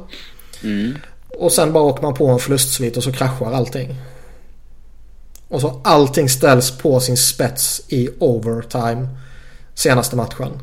Mm. 0.62 0.94
Och 1.38 1.52
sen 1.52 1.72
bara 1.72 1.84
åker 1.84 2.02
man 2.02 2.14
på 2.14 2.28
en 2.28 2.38
förlustsvit 2.38 2.96
och 2.96 3.02
så 3.02 3.12
kraschar 3.12 3.52
allting. 3.52 3.96
Och 5.48 5.60
så 5.60 5.80
allting 5.84 6.28
ställs 6.28 6.70
på 6.70 7.00
sin 7.00 7.16
spets 7.16 7.82
i 7.88 8.08
overtime 8.18 9.08
senaste 9.74 10.16
matchen. 10.16 10.62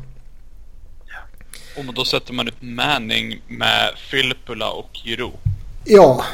Och 1.78 1.94
då 1.94 2.04
sätter 2.04 2.32
man 2.32 2.48
ut 2.48 2.54
Manning 2.60 3.40
med 3.48 3.90
Filppula 4.10 4.70
och 4.70 4.90
Giroud. 5.04 5.32
Ja, 5.84 6.24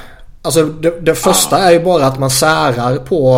alltså 0.42 0.64
det, 0.64 1.00
det 1.00 1.14
första 1.14 1.58
är 1.58 1.72
ju 1.72 1.80
bara 1.80 2.06
att 2.06 2.18
man 2.18 2.30
särar 2.30 2.96
på 2.96 3.34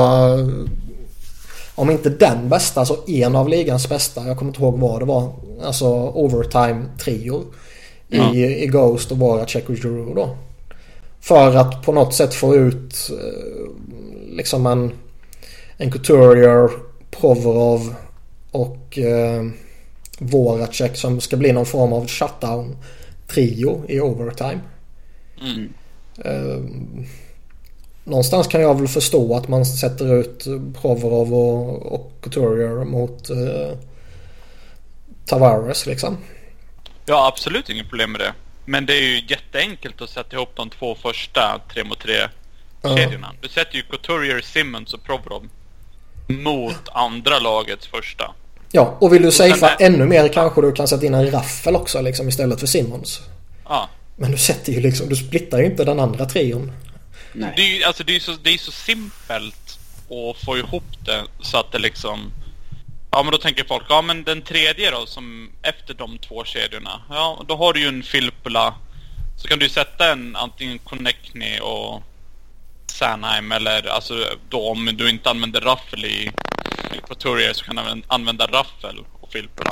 om 1.75 1.90
inte 1.90 2.10
den 2.10 2.48
bästa 2.48 2.84
så 2.84 2.96
en 3.06 3.36
av 3.36 3.48
ligans 3.48 3.88
bästa. 3.88 4.26
Jag 4.26 4.36
kommer 4.38 4.50
inte 4.50 4.62
ihåg 4.62 4.78
vad 4.78 5.00
det 5.00 5.04
var. 5.04 5.32
Alltså 5.64 5.86
overtime-trio. 6.14 7.42
Ja. 8.08 8.34
I, 8.34 8.62
I 8.62 8.66
Ghost 8.66 9.12
och 9.12 9.18
Voracek 9.18 9.68
och 9.68 9.76
Giroud 9.76 10.16
då. 10.16 10.36
För 11.20 11.56
att 11.56 11.82
på 11.82 11.92
något 11.92 12.14
sätt 12.14 12.34
få 12.34 12.56
ut 12.56 13.10
eh, 13.10 14.36
liksom 14.36 14.66
en, 14.66 14.92
en 15.76 15.92
Couturier, 15.92 16.70
Provorov 17.10 17.94
och 18.50 18.98
eh, 18.98 19.42
Voracek 20.18 20.96
som 20.96 21.20
ska 21.20 21.37
bli 21.37 21.52
någon 21.52 21.66
form 21.66 21.92
av 21.92 22.06
shutdown-trio 22.06 23.85
i 23.88 24.00
overtime. 24.00 24.61
Mm. 25.40 25.73
Eh, 26.25 26.64
någonstans 28.04 28.46
kan 28.46 28.61
jag 28.61 28.78
väl 28.78 28.88
förstå 28.88 29.37
att 29.37 29.49
man 29.49 29.66
sätter 29.66 30.14
ut 30.14 30.44
Provorov 30.80 31.35
och, 31.35 31.92
och 31.92 32.12
Couturier 32.20 32.85
mot 32.85 33.30
eh, 33.30 33.78
Tavares 35.26 35.87
liksom. 35.87 36.18
Ja, 37.06 37.28
absolut 37.28 37.68
inget 37.68 37.88
problem 37.88 38.12
med 38.12 38.20
det. 38.20 38.35
Men 38.64 38.87
det 38.87 38.92
är 38.92 39.02
ju 39.02 39.23
jätteenkelt 39.28 40.00
att 40.00 40.11
sätta 40.11 40.37
ihop 40.37 40.50
de 40.54 40.70
två 40.70 40.94
första 40.94 41.61
3 41.73 41.85
mot 41.85 42.00
3 42.00 42.12
kedjorna. 42.96 43.32
Du 43.40 43.49
sätter 43.49 43.76
ju 43.76 43.82
Couturier, 43.82 44.40
Simmons 44.40 44.94
och 44.94 45.02
Provorov 45.04 45.49
mot 46.28 46.88
andra 46.92 47.38
lagets 47.38 47.87
första. 47.87 48.35
Ja, 48.73 48.96
och 49.00 49.14
vill 49.14 49.23
du 49.23 49.32
safea 49.32 49.75
ännu 49.75 50.06
mer 50.06 50.28
kanske 50.28 50.61
du 50.61 50.73
kan 50.73 50.88
sätta 50.88 51.06
in 51.06 51.14
en 51.14 51.30
raffel 51.30 51.76
också 51.76 52.00
liksom 52.00 52.28
istället 52.28 52.61
för 52.61 52.66
Simmons. 52.66 53.20
Ja. 53.68 53.88
Men 54.16 54.30
du 54.30 54.38
sätter 54.38 54.73
ju 54.73 54.80
liksom, 54.80 55.08
du 55.08 55.16
splittar 55.16 55.58
ju 55.58 55.66
inte 55.66 55.85
den 55.85 56.00
andra 56.00 56.25
trion. 56.25 56.73
Nej. 57.32 57.52
Det 57.56 57.62
är 57.62 57.78
ju 57.78 57.85
alltså, 57.85 58.04
det 58.04 58.16
är 58.16 58.20
så, 58.20 58.32
det 58.42 58.50
är 58.50 58.58
så 58.58 58.73
simpelt 58.73 59.78
att 60.04 60.44
få 60.44 60.58
ihop 60.58 61.04
det 61.04 61.23
så 61.40 61.58
att 61.58 61.73
det 61.73 61.78
liksom 61.78 62.32
Ja 63.11 63.23
men 63.23 63.32
då 63.32 63.38
tänker 63.38 63.64
folk, 63.64 63.85
ja 63.88 64.02
men 64.02 64.25
den 64.25 64.42
tredje 64.42 64.90
då 64.90 65.06
som 65.06 65.50
efter 65.62 65.94
de 65.94 66.18
två 66.18 66.44
kedjorna. 66.44 67.00
Ja 67.08 67.44
då 67.49 67.56
har 67.56 67.73
du 67.73 67.80
ju 67.80 67.88
en 67.88 68.02
Filppula. 68.02 68.75
Så 69.37 69.49
kan 69.49 69.58
du 69.58 69.68
sätta 69.68 70.12
en 70.12 70.37
antingen 70.37 70.78
Connectney 70.78 71.61
och 71.61 72.02
Sanheim 72.87 73.52
eller 73.52 73.88
alltså 73.88 74.14
då 74.49 74.70
om 74.70 74.90
du 74.94 75.11
inte 75.11 75.30
använder 75.30 75.61
Raffel 75.61 76.04
i 76.04 76.32
Couturier 77.08 77.52
så 77.52 77.64
kan 77.64 77.76
du 77.76 78.02
använda 78.06 78.46
Raffel 78.46 79.04
och 79.20 79.32
Filppula. 79.32 79.70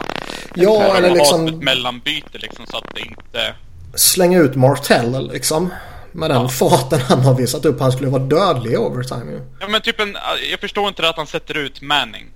Ja 0.55 0.97
eller, 0.97 1.11
liksom... 1.11 1.47
ett 1.47 1.55
mellanbyte 1.55 2.39
liksom 2.39 2.67
så 2.67 2.77
att 2.77 2.95
det 2.95 3.01
inte... 3.01 3.55
Slänga 3.95 4.39
ut 4.39 4.55
Martell 4.55 5.31
liksom. 5.33 5.75
Med 6.13 6.31
den 6.31 6.43
ja. 6.43 6.49
farten 6.49 7.01
han 7.01 7.21
har 7.21 7.35
visat 7.35 7.65
upp. 7.65 7.81
Han 7.81 7.93
skulle 7.93 8.09
vara 8.11 8.23
dödlig 8.23 8.73
i 8.73 8.77
overtime 8.77 9.33
ju. 9.33 9.41
Ja 9.61 9.69
men 9.69 9.81
typ 9.81 10.01
en, 10.01 10.17
jag 10.51 10.61
förstår 10.61 10.89
inte 10.89 11.09
att 11.09 11.17
han 11.17 11.27
sätter 11.27 11.57
ut 11.57 11.81
Manning. 11.81 12.27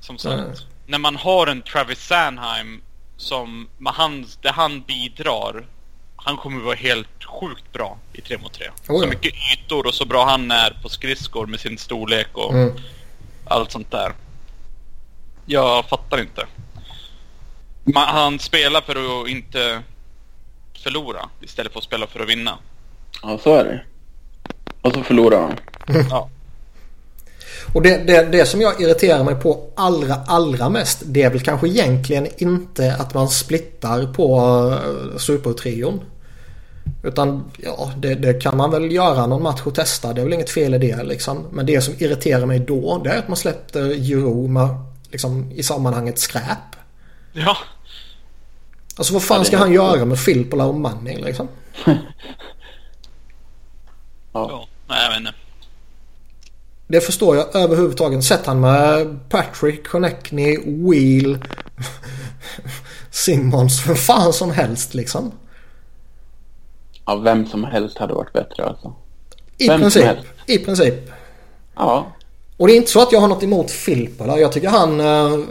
Som 0.00 0.18
sagt, 0.18 0.34
mm. 0.34 0.52
när 0.86 0.98
man 0.98 1.16
har 1.16 1.46
en 1.46 1.62
Travis 1.62 2.06
Sanheim 2.06 2.80
som 3.16 3.68
med 3.78 3.92
han, 3.92 4.26
där 4.42 4.52
han 4.52 4.80
bidrar. 4.80 5.66
Han 6.16 6.36
kommer 6.36 6.64
vara 6.64 6.74
helt 6.74 7.24
sjukt 7.24 7.72
bra 7.72 7.98
i 8.12 8.20
3 8.20 8.38
mot 8.38 8.52
3. 8.52 8.66
Oh, 8.66 8.72
ja. 8.88 9.00
Så 9.00 9.06
mycket 9.06 9.32
ytor 9.52 9.86
och 9.86 9.94
så 9.94 10.04
bra 10.04 10.24
han 10.24 10.50
är 10.50 10.78
på 10.82 10.88
skridskor 10.88 11.46
med 11.46 11.60
sin 11.60 11.78
storlek 11.78 12.28
och 12.32 12.54
mm. 12.54 12.72
allt 13.44 13.72
sånt 13.72 13.90
där. 13.90 14.12
Jag 15.50 15.84
fattar 15.84 16.20
inte. 16.20 16.46
Man, 17.84 18.08
han 18.08 18.38
spelar 18.38 18.80
för 18.80 19.22
att 19.22 19.28
inte 19.28 19.82
förlora 20.82 21.28
istället 21.40 21.72
för 21.72 21.78
att 21.78 21.84
spela 21.84 22.06
för 22.06 22.20
att 22.20 22.28
vinna. 22.28 22.58
Ja, 23.22 23.38
så 23.42 23.54
är 23.54 23.64
det. 23.64 23.80
Och 24.82 24.94
så 24.94 25.02
förlorar 25.02 25.40
han. 25.40 25.56
ja. 26.10 26.28
Och 27.74 27.82
det, 27.82 28.06
det, 28.06 28.22
det 28.22 28.46
som 28.46 28.60
jag 28.60 28.80
irriterar 28.80 29.24
mig 29.24 29.34
på 29.34 29.70
allra, 29.74 30.14
allra 30.14 30.68
mest 30.68 31.02
det 31.04 31.22
är 31.22 31.30
väl 31.30 31.40
kanske 31.40 31.68
egentligen 31.68 32.28
inte 32.36 32.94
att 32.94 33.14
man 33.14 33.28
splittar 33.28 34.12
på 34.12 34.40
uh, 34.40 35.18
supertrion. 35.18 36.00
Utan 37.02 37.50
ja, 37.58 37.92
det, 37.96 38.14
det, 38.14 38.34
kan 38.34 38.56
man 38.56 38.70
väl 38.70 38.92
göra 38.92 39.26
någon 39.26 39.42
match 39.42 39.60
och 39.64 39.74
testa. 39.74 40.12
Det 40.12 40.20
är 40.20 40.24
väl 40.24 40.32
inget 40.32 40.50
fel 40.50 40.74
i 40.74 40.78
det 40.78 41.02
liksom. 41.02 41.46
Men 41.52 41.66
det 41.66 41.80
som 41.80 41.94
irriterar 41.98 42.46
mig 42.46 42.58
då 42.58 43.00
det 43.04 43.10
är 43.10 43.18
att 43.18 43.28
man 43.28 43.36
släppte 43.36 43.80
Euro 43.80 44.46
med, 44.46 44.68
liksom, 45.10 45.50
i 45.52 45.62
sammanhanget 45.62 46.18
skräp. 46.18 46.76
Ja. 47.32 47.56
Alltså 48.96 49.12
vad 49.12 49.22
fan 49.22 49.44
ska 49.44 49.58
han 49.58 49.72
göra 49.72 50.04
med 50.04 50.18
Filppula 50.18 50.64
och 50.64 50.74
Manning 50.74 51.24
liksom? 51.24 51.48
ja. 51.84 51.98
ja. 54.32 54.68
Nej, 54.88 55.02
jag 55.02 55.10
vet 55.10 55.18
inte. 55.18 55.34
Det 56.86 57.00
förstår 57.00 57.36
jag 57.36 57.56
överhuvudtaget. 57.56 58.24
Sett 58.24 58.46
han 58.46 58.60
med 58.60 59.18
Patrick, 59.28 59.88
Connectney, 59.88 60.58
Wheel, 60.66 61.44
Simmons, 63.10 63.82
för 63.82 63.94
fan 63.94 64.32
som 64.32 64.50
helst 64.50 64.94
liksom. 64.94 65.32
Ja, 67.06 67.16
vem 67.16 67.46
som 67.46 67.64
helst 67.64 67.98
hade 67.98 68.14
varit 68.14 68.32
bättre 68.32 68.64
alltså. 68.64 68.94
I 69.58 69.68
vem 69.68 69.80
princip. 69.80 70.16
I 70.46 70.58
princip. 70.58 71.10
Ja. 71.74 72.12
Och 72.58 72.66
det 72.66 72.72
är 72.72 72.76
inte 72.76 72.90
så 72.90 73.02
att 73.02 73.12
jag 73.12 73.20
har 73.20 73.28
något 73.28 73.42
emot 73.42 73.70
Filppula. 73.70 74.38
Jag 74.38 74.52
tycker 74.52 74.68
han... 74.68 75.00
Uh, 75.00 75.44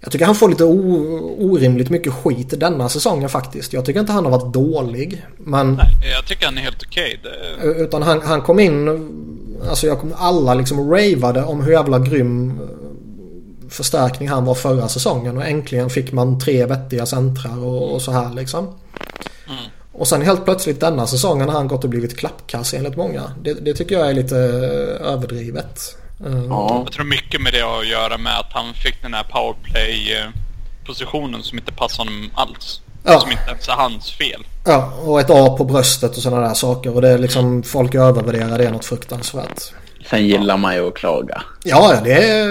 jag 0.00 0.12
tycker 0.12 0.26
han 0.26 0.34
får 0.34 0.48
lite 0.48 0.64
orimligt 0.64 1.90
mycket 1.90 2.12
skit 2.12 2.60
denna 2.60 2.88
säsongen 2.88 3.28
faktiskt. 3.28 3.72
Jag 3.72 3.84
tycker 3.84 4.00
inte 4.00 4.12
han 4.12 4.24
har 4.24 4.32
varit 4.32 4.52
dålig. 4.52 5.26
Men... 5.38 5.74
Nej, 5.74 6.12
jag 6.16 6.26
tycker 6.26 6.46
han 6.46 6.58
är 6.58 6.62
helt 6.62 6.82
okej. 6.86 7.20
Okay. 7.20 7.72
Det... 7.72 7.84
Utan 7.84 8.02
han, 8.02 8.22
han 8.22 8.42
kom 8.42 8.60
in... 8.60 8.88
Alltså 9.68 9.86
jag 9.86 10.00
kom, 10.00 10.14
alla 10.16 10.54
liksom 10.54 10.90
ravade 10.90 11.44
om 11.44 11.62
hur 11.62 11.72
jävla 11.72 11.98
grym 11.98 12.50
eh, 12.50 13.68
förstärkning 13.68 14.28
han 14.28 14.44
var 14.44 14.54
förra 14.54 14.88
säsongen. 14.88 15.36
Och 15.36 15.46
äntligen 15.46 15.90
fick 15.90 16.12
man 16.12 16.40
tre 16.40 16.66
vettiga 16.66 17.06
centrar 17.06 17.64
och, 17.64 17.94
och 17.94 18.02
så 18.02 18.10
här 18.12 18.34
liksom. 18.34 18.64
Mm. 19.48 19.64
Och 19.98 20.08
sen 20.08 20.22
helt 20.22 20.44
plötsligt 20.44 20.80
denna 20.80 21.06
säsongen 21.06 21.48
har 21.48 21.56
han 21.56 21.68
gått 21.68 21.84
och 21.84 21.90
blivit 21.90 22.18
klappkass 22.18 22.74
enligt 22.74 22.96
många. 22.96 23.22
Det, 23.42 23.54
det 23.54 23.74
tycker 23.74 23.98
jag 23.98 24.10
är 24.10 24.14
lite 24.14 24.36
eh, 24.36 25.06
överdrivet. 25.12 25.96
Eh, 26.26 26.44
Ja. 26.48 26.82
Jag 26.84 26.92
tror 26.92 27.04
mycket 27.04 27.40
med 27.40 27.52
det 27.52 27.60
har 27.60 27.78
att 27.80 27.88
göra 27.88 28.18
med 28.18 28.38
att 28.38 28.52
han 28.52 28.74
fick 28.74 29.02
den 29.02 29.14
här 29.14 29.22
powerplay-positionen 29.22 31.42
som 31.42 31.58
inte 31.58 31.72
passar 31.72 31.98
honom 32.04 32.30
alls. 32.34 32.80
Ja. 33.04 33.20
Som 33.20 33.30
inte 33.30 33.42
ens 33.48 33.68
är 33.68 33.72
hans 33.72 34.10
fel. 34.10 34.46
Ja, 34.64 34.92
och 35.04 35.20
ett 35.20 35.30
A 35.30 35.54
på 35.58 35.64
bröstet 35.64 36.16
och 36.16 36.22
sådana 36.22 36.48
där 36.48 36.54
saker. 36.54 36.94
Och 36.94 37.02
det 37.02 37.08
är 37.08 37.18
liksom, 37.18 37.62
folk 37.62 37.94
övervärderar 37.94 38.58
det 38.58 38.70
något 38.70 38.84
fruktansvärt. 38.84 39.62
Sen 40.10 40.26
gillar 40.26 40.56
man 40.56 40.74
ju 40.74 40.88
att 40.88 40.94
klaga. 40.94 41.42
Ja, 41.64 41.94
det 42.04 42.12
är, 42.12 42.46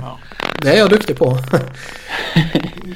Ja. 0.00 0.18
det 0.62 0.72
är 0.72 0.76
jag 0.78 0.90
duktig 0.90 1.18
på. 1.18 1.30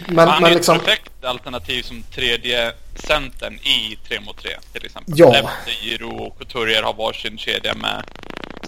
men, 0.08 0.28
han 0.28 0.42
men 0.42 0.50
är 0.50 0.54
liksom, 0.54 0.78
perfekt 0.78 1.10
alternativ 1.24 1.82
som 1.82 2.02
tredje 2.02 2.72
centern 2.94 3.54
i 3.54 3.98
3 4.08 4.20
mot 4.20 4.42
3 4.42 4.50
till 4.72 4.84
exempel. 4.84 5.14
Ja. 5.16 5.32
Lefty, 5.32 5.88
Giro 5.88 6.16
och 6.16 6.38
Couturier 6.38 6.82
har 6.82 6.94
varsin 6.94 7.38
kedja 7.38 7.74
med 7.74 8.04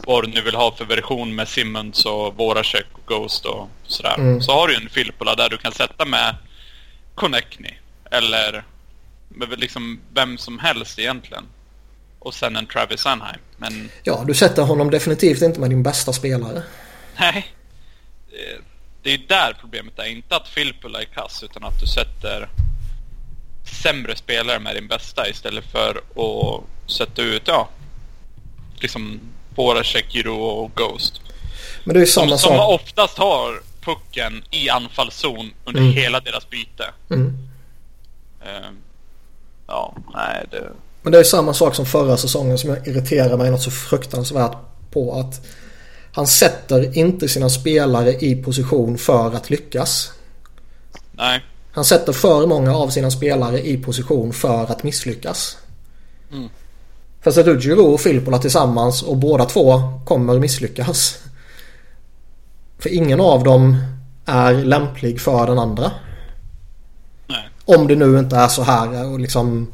vad 0.07 0.25
du 0.25 0.29
nu 0.29 0.41
vill 0.41 0.55
ha 0.55 0.77
för 0.77 0.85
version 0.85 1.35
med 1.35 1.49
Simmons 1.49 2.05
och 2.05 2.35
Voracek 2.35 2.87
och 2.93 3.07
Ghost 3.07 3.45
och 3.45 3.69
sådär. 3.87 4.15
Mm. 4.19 4.43
Så 4.43 4.53
har 4.53 4.69
du 4.69 4.77
en 4.77 4.89
Filppula 4.89 5.35
där 5.35 5.49
du 5.49 5.57
kan 5.57 5.73
sätta 5.73 6.05
med 6.05 6.35
Connectney 7.15 7.73
eller 8.11 8.65
med 9.29 9.61
liksom 9.61 10.01
vem 10.15 10.39
som 10.39 10.59
helst 10.59 10.99
egentligen. 10.99 11.45
Och 12.19 12.35
sen 12.35 12.57
en 12.57 12.67
Travis 12.67 13.07
Anheim. 13.07 13.41
Men 13.57 13.91
ja, 14.03 14.25
du 14.27 14.35
sätter 14.35 14.63
honom 14.63 14.91
definitivt 14.91 15.43
inte 15.43 15.61
med 15.61 15.71
din 15.71 15.83
bästa 15.83 16.13
spelare. 16.13 16.63
Nej. 17.19 17.47
Det- 19.07 19.11
är 19.13 19.19
ju 19.19 19.27
där 19.27 19.57
problemet 19.61 19.99
är. 19.99 20.05
Inte 20.05 20.37
att 20.37 20.49
Filppula 20.49 21.01
är 21.01 21.05
kass 21.05 21.43
utan 21.43 21.65
att 21.65 21.81
du 21.81 21.87
sätter 21.87 22.49
sämre 23.83 24.17
spelare 24.17 24.59
med 24.59 24.77
din 24.77 24.89
bästa 24.89 25.29
istället 25.29 25.65
för 25.73 25.91
att 25.97 26.91
sätta 26.91 27.23
ut, 27.23 27.43
ja, 27.47 27.69
liksom 28.75 29.21
Voracek, 29.57 30.15
Giro 30.15 30.35
och 30.35 30.71
Ghost. 30.75 31.21
Men 31.85 31.95
det 31.95 31.99
är 31.99 32.01
ju 32.01 32.07
samma 32.07 32.39
Som, 32.39 32.39
som 32.39 32.61
oftast 32.61 33.19
har 33.19 33.63
pucken 33.81 34.45
i 34.51 34.69
anfallszon 34.71 35.51
under 35.65 35.81
Mm. 35.81 35.93
hela 35.93 36.21
deras 36.21 36.51
byte. 36.51 36.91
Mm. 37.11 37.49
Ehm, 38.47 38.77
ja, 39.67 39.97
nej 40.15 40.45
det... 40.51 40.73
Men 41.03 41.13
det 41.13 41.19
är 41.19 41.25
samma 41.25 41.55
sak 41.55 41.75
som 41.75 41.87
förra 41.87 42.17
säsongen 42.17 42.59
som 42.59 42.71
jag 42.71 42.87
irriterar 42.89 43.37
mig 43.37 43.51
något 43.51 43.63
så 43.63 43.71
fruktansvärt 43.71 44.57
på 44.91 45.21
att 45.21 45.47
han 46.17 46.27
sätter 46.27 46.99
inte 46.99 47.29
sina 47.29 47.49
spelare 47.49 48.13
i 48.13 48.43
position 48.43 48.99
för 48.99 49.35
att 49.35 49.51
lyckas. 49.51 50.13
Nej. 51.13 51.45
Han 51.73 51.85
sätter 51.85 52.13
för 52.13 52.47
många 52.47 52.77
av 52.77 52.89
sina 52.89 53.11
spelare 53.11 53.67
i 53.67 53.77
position 53.77 54.33
för 54.33 54.71
att 54.73 54.83
misslyckas. 54.83 55.59
Mm. 56.33 56.49
För 57.21 57.31
sätter 57.31 57.51
ut 57.51 57.63
Giroud 57.63 57.95
och 57.95 58.01
Filippola 58.01 58.39
tillsammans 58.39 59.03
och 59.03 59.17
båda 59.17 59.45
två 59.45 59.83
kommer 60.05 60.39
misslyckas. 60.39 61.19
För 62.79 62.95
ingen 62.95 63.21
av 63.21 63.45
dem 63.45 63.77
är 64.25 64.55
lämplig 64.55 65.21
för 65.21 65.47
den 65.47 65.59
andra. 65.59 65.91
Nej. 67.27 67.49
Om 67.65 67.87
det 67.87 67.97
nu 67.97 68.19
inte 68.19 68.37
är 68.37 68.49
så 68.49 68.63
här 68.63 69.13
och 69.13 69.21
liksom 69.21 69.73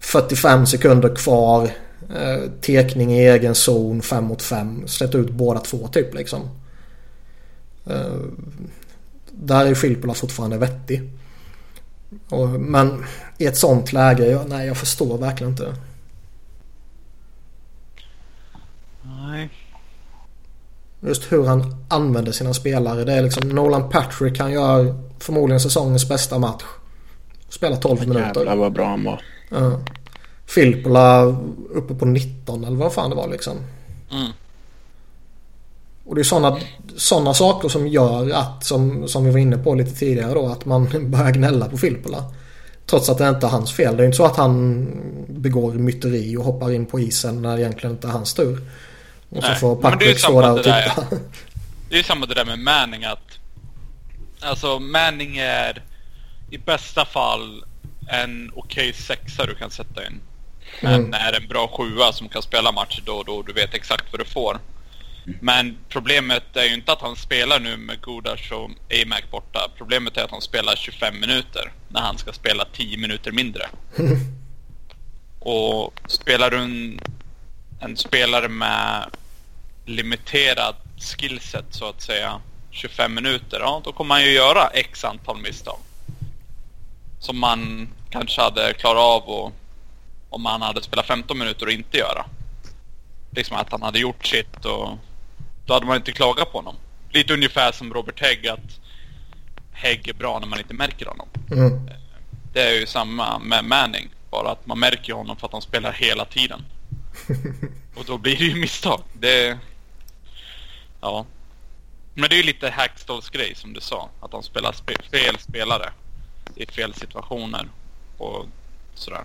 45 0.00 0.66
sekunder 0.66 1.16
kvar. 1.16 1.70
Eh, 2.14 2.50
tekning 2.60 3.12
i 3.12 3.26
egen 3.26 3.54
zon 3.54 4.02
5 4.02 4.24
mot 4.24 4.42
5. 4.42 4.88
Slätt 4.88 5.14
ut 5.14 5.30
båda 5.30 5.60
två 5.60 5.88
typ 5.88 6.14
liksom. 6.14 6.40
Eh, 7.86 8.16
där 9.30 9.66
är 9.66 9.74
Filippola 9.74 10.14
fortfarande 10.14 10.58
vettig. 10.58 11.10
Och, 12.28 12.48
men 12.48 13.04
i 13.38 13.46
ett 13.46 13.56
sånt 13.56 13.92
läge, 13.92 14.26
jag, 14.26 14.48
nej 14.48 14.66
jag 14.66 14.76
förstår 14.76 15.18
verkligen 15.18 15.50
inte. 15.50 15.76
Nej. 19.02 19.50
Just 21.00 21.32
hur 21.32 21.46
han 21.46 21.84
använder 21.88 22.32
sina 22.32 22.54
spelare. 22.54 23.04
Det 23.04 23.12
är 23.12 23.22
liksom 23.22 23.48
Nolan 23.48 23.90
Patrick 23.90 24.38
han 24.38 24.52
gör 24.52 24.94
förmodligen 25.18 25.60
säsongens 25.60 26.08
bästa 26.08 26.38
match. 26.38 26.64
Spelar 27.48 27.76
12 27.76 27.98
Jävlar 27.98 28.14
minuter. 28.14 28.56
vad 28.56 28.72
bra 28.72 28.88
han 28.88 29.04
var. 29.04 29.22
Ja. 29.48 29.80
Filippola 30.50 31.22
uppe 31.70 31.94
på 31.94 32.04
19 32.04 32.64
eller 32.64 32.76
vad 32.76 32.92
fan 32.92 33.10
det 33.10 33.16
var 33.16 33.28
liksom. 33.28 33.56
Mm. 34.10 34.32
Och 36.04 36.14
det 36.14 36.20
är 36.20 36.24
sådana 36.24 36.58
såna 36.96 37.34
saker 37.34 37.68
som 37.68 37.88
gör 37.88 38.30
att, 38.30 38.64
som, 38.64 39.08
som 39.08 39.24
vi 39.24 39.30
var 39.30 39.38
inne 39.38 39.58
på 39.58 39.74
lite 39.74 39.90
tidigare 39.90 40.34
då, 40.34 40.48
att 40.48 40.64
man 40.64 40.88
börjar 41.10 41.30
gnälla 41.30 41.68
på 41.68 41.78
Filippola. 41.78 42.24
Trots 42.86 43.08
att 43.08 43.18
det 43.18 43.28
inte 43.28 43.46
är 43.46 43.50
hans 43.50 43.72
fel. 43.72 43.96
Det 43.96 44.02
är 44.02 44.04
inte 44.04 44.16
så 44.16 44.24
att 44.24 44.36
han 44.36 44.86
begår 45.28 45.72
myteri 45.72 46.36
och 46.36 46.44
hoppar 46.44 46.72
in 46.72 46.86
på 46.86 47.00
isen 47.00 47.42
när 47.42 47.56
det 47.56 47.62
egentligen 47.62 47.96
inte 47.96 48.08
är 48.08 48.12
hans 48.12 48.34
tur. 48.34 48.60
Och 49.28 49.42
så 49.42 49.48
Nej, 49.48 49.58
får 49.58 49.72
är 49.72 49.76
ju 49.76 49.82
Patrick 49.82 50.18
stå 50.18 50.40
där 50.40 50.50
och 50.50 50.56
det 50.56 50.62
där, 50.62 50.88
titta. 50.88 51.06
Det 51.88 51.94
är 51.94 51.98
ju 51.98 52.04
samma 52.04 52.26
det 52.26 52.34
där 52.34 52.44
med 52.44 52.58
Manning 52.58 53.04
att... 53.04 53.38
Alltså 54.40 54.78
Manning 54.78 55.38
är 55.38 55.82
i 56.50 56.58
bästa 56.58 57.04
fall 57.04 57.64
en 58.08 58.52
okej 58.54 58.92
sexa 58.92 59.46
du 59.46 59.54
kan 59.54 59.70
sätta 59.70 60.06
in. 60.06 60.20
Men 60.80 60.94
Mm. 60.94 61.14
är 61.14 61.32
en 61.32 61.48
bra 61.48 61.68
sjua 61.68 62.12
som 62.12 62.28
kan 62.28 62.42
spela 62.42 62.72
matcher 62.72 63.02
då 63.06 63.12
och 63.12 63.24
då. 63.24 63.42
Du 63.42 63.52
vet 63.52 63.74
exakt 63.74 64.04
vad 64.12 64.20
du 64.20 64.24
får. 64.24 64.58
Men 65.40 65.76
problemet 65.88 66.56
är 66.56 66.64
ju 66.64 66.74
inte 66.74 66.92
att 66.92 67.00
han 67.00 67.16
spelar 67.16 67.60
nu 67.60 67.76
med 67.76 68.00
Godas 68.00 68.50
och 68.50 68.70
Amac 69.02 69.22
borta. 69.30 69.70
Problemet 69.76 70.16
är 70.16 70.24
att 70.24 70.30
han 70.30 70.40
spelar 70.40 70.76
25 70.76 71.20
minuter 71.20 71.72
när 71.88 72.00
han 72.00 72.18
ska 72.18 72.32
spela 72.32 72.64
10 72.64 72.96
minuter 72.98 73.32
mindre. 73.32 73.68
och 75.40 76.00
spelar 76.06 76.50
du 76.50 76.56
en, 76.56 77.00
en 77.80 77.96
spelare 77.96 78.48
med 78.48 79.04
limiterad 79.84 80.74
skillset 80.98 81.64
så 81.70 81.84
att 81.88 82.02
säga 82.02 82.40
25 82.70 83.14
minuter, 83.14 83.60
ja 83.60 83.80
då 83.84 83.92
kommer 83.92 84.14
han 84.14 84.24
ju 84.24 84.30
göra 84.32 84.66
x 84.66 85.04
antal 85.04 85.36
misstag. 85.40 85.78
Som 87.18 87.38
man 87.38 87.88
kanske 88.10 88.40
hade 88.40 88.72
klarat 88.72 89.02
av 89.02 89.22
och, 89.22 89.52
om 90.30 90.42
man 90.42 90.62
hade 90.62 90.82
spelat 90.82 91.06
15 91.06 91.38
minuter 91.38 91.66
och 91.66 91.72
inte 91.72 91.98
göra. 91.98 92.26
Liksom 93.30 93.56
att 93.56 93.72
han 93.72 93.82
hade 93.82 93.98
gjort 93.98 94.26
sitt 94.26 94.64
och 94.64 94.98
då 95.66 95.74
hade 95.74 95.86
man 95.86 95.96
inte 95.96 96.12
klagat 96.12 96.52
på 96.52 96.58
honom. 96.58 96.76
Lite 97.10 97.34
ungefär 97.34 97.72
som 97.72 97.94
Robert 97.94 98.20
Hägg 98.20 98.48
att 98.48 98.80
Hägg 99.72 100.08
är 100.08 100.14
bra 100.14 100.38
när 100.38 100.46
man 100.46 100.58
inte 100.58 100.74
märker 100.74 101.06
honom. 101.06 101.28
Mm. 101.50 101.90
Det 102.52 102.62
är 102.62 102.80
ju 102.80 102.86
samma 102.86 103.38
med 103.38 103.64
Manning. 103.64 104.08
Bara 104.30 104.50
att 104.50 104.66
man 104.66 104.78
märker 104.78 105.12
honom 105.12 105.36
för 105.36 105.46
att 105.46 105.52
han 105.52 105.62
spelar 105.62 105.92
hela 105.92 106.24
tiden. 106.24 106.64
Och 107.96 108.04
då 108.04 108.18
blir 108.18 108.36
det 108.36 108.44
ju 108.44 108.60
misstag. 108.60 109.02
Det... 109.12 109.58
Ja. 111.00 111.26
Men 112.14 112.28
det 112.28 112.34
är 112.34 112.36
ju 112.36 112.42
lite 112.42 112.70
Hackstalls 112.70 113.30
grej 113.30 113.54
som 113.54 113.72
du 113.72 113.80
sa. 113.80 114.08
Att 114.20 114.30
de 114.30 114.42
spelar 114.42 114.72
spe 114.72 114.94
fel 115.10 115.38
spelare. 115.38 115.92
I 116.56 116.66
fel 116.66 116.94
situationer. 116.94 117.68
Och 118.18 118.46
sådär. 118.94 119.24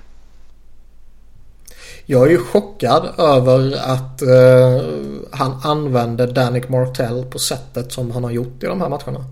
Jag 2.05 2.25
är 2.25 2.29
ju 2.29 2.37
chockad 2.37 3.09
över 3.17 3.77
att 3.77 4.21
eh, 4.21 4.85
han 5.31 5.59
använder 5.63 6.27
Danik 6.27 6.69
Martell 6.69 7.25
på 7.25 7.39
sättet 7.39 7.91
som 7.91 8.11
han 8.11 8.23
har 8.23 8.31
gjort 8.31 8.63
i 8.63 8.65
de 8.65 8.81
här 8.81 8.89
matcherna. 8.89 9.25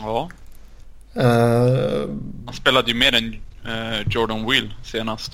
Ja. 0.00 0.28
Eh, 1.14 2.08
Han 2.46 2.54
spelade 2.54 2.90
ju 2.90 2.96
mer 2.96 3.14
än 3.14 3.34
eh, 3.64 4.08
Jordan 4.10 4.50
Will 4.50 4.74
senast. 4.84 5.32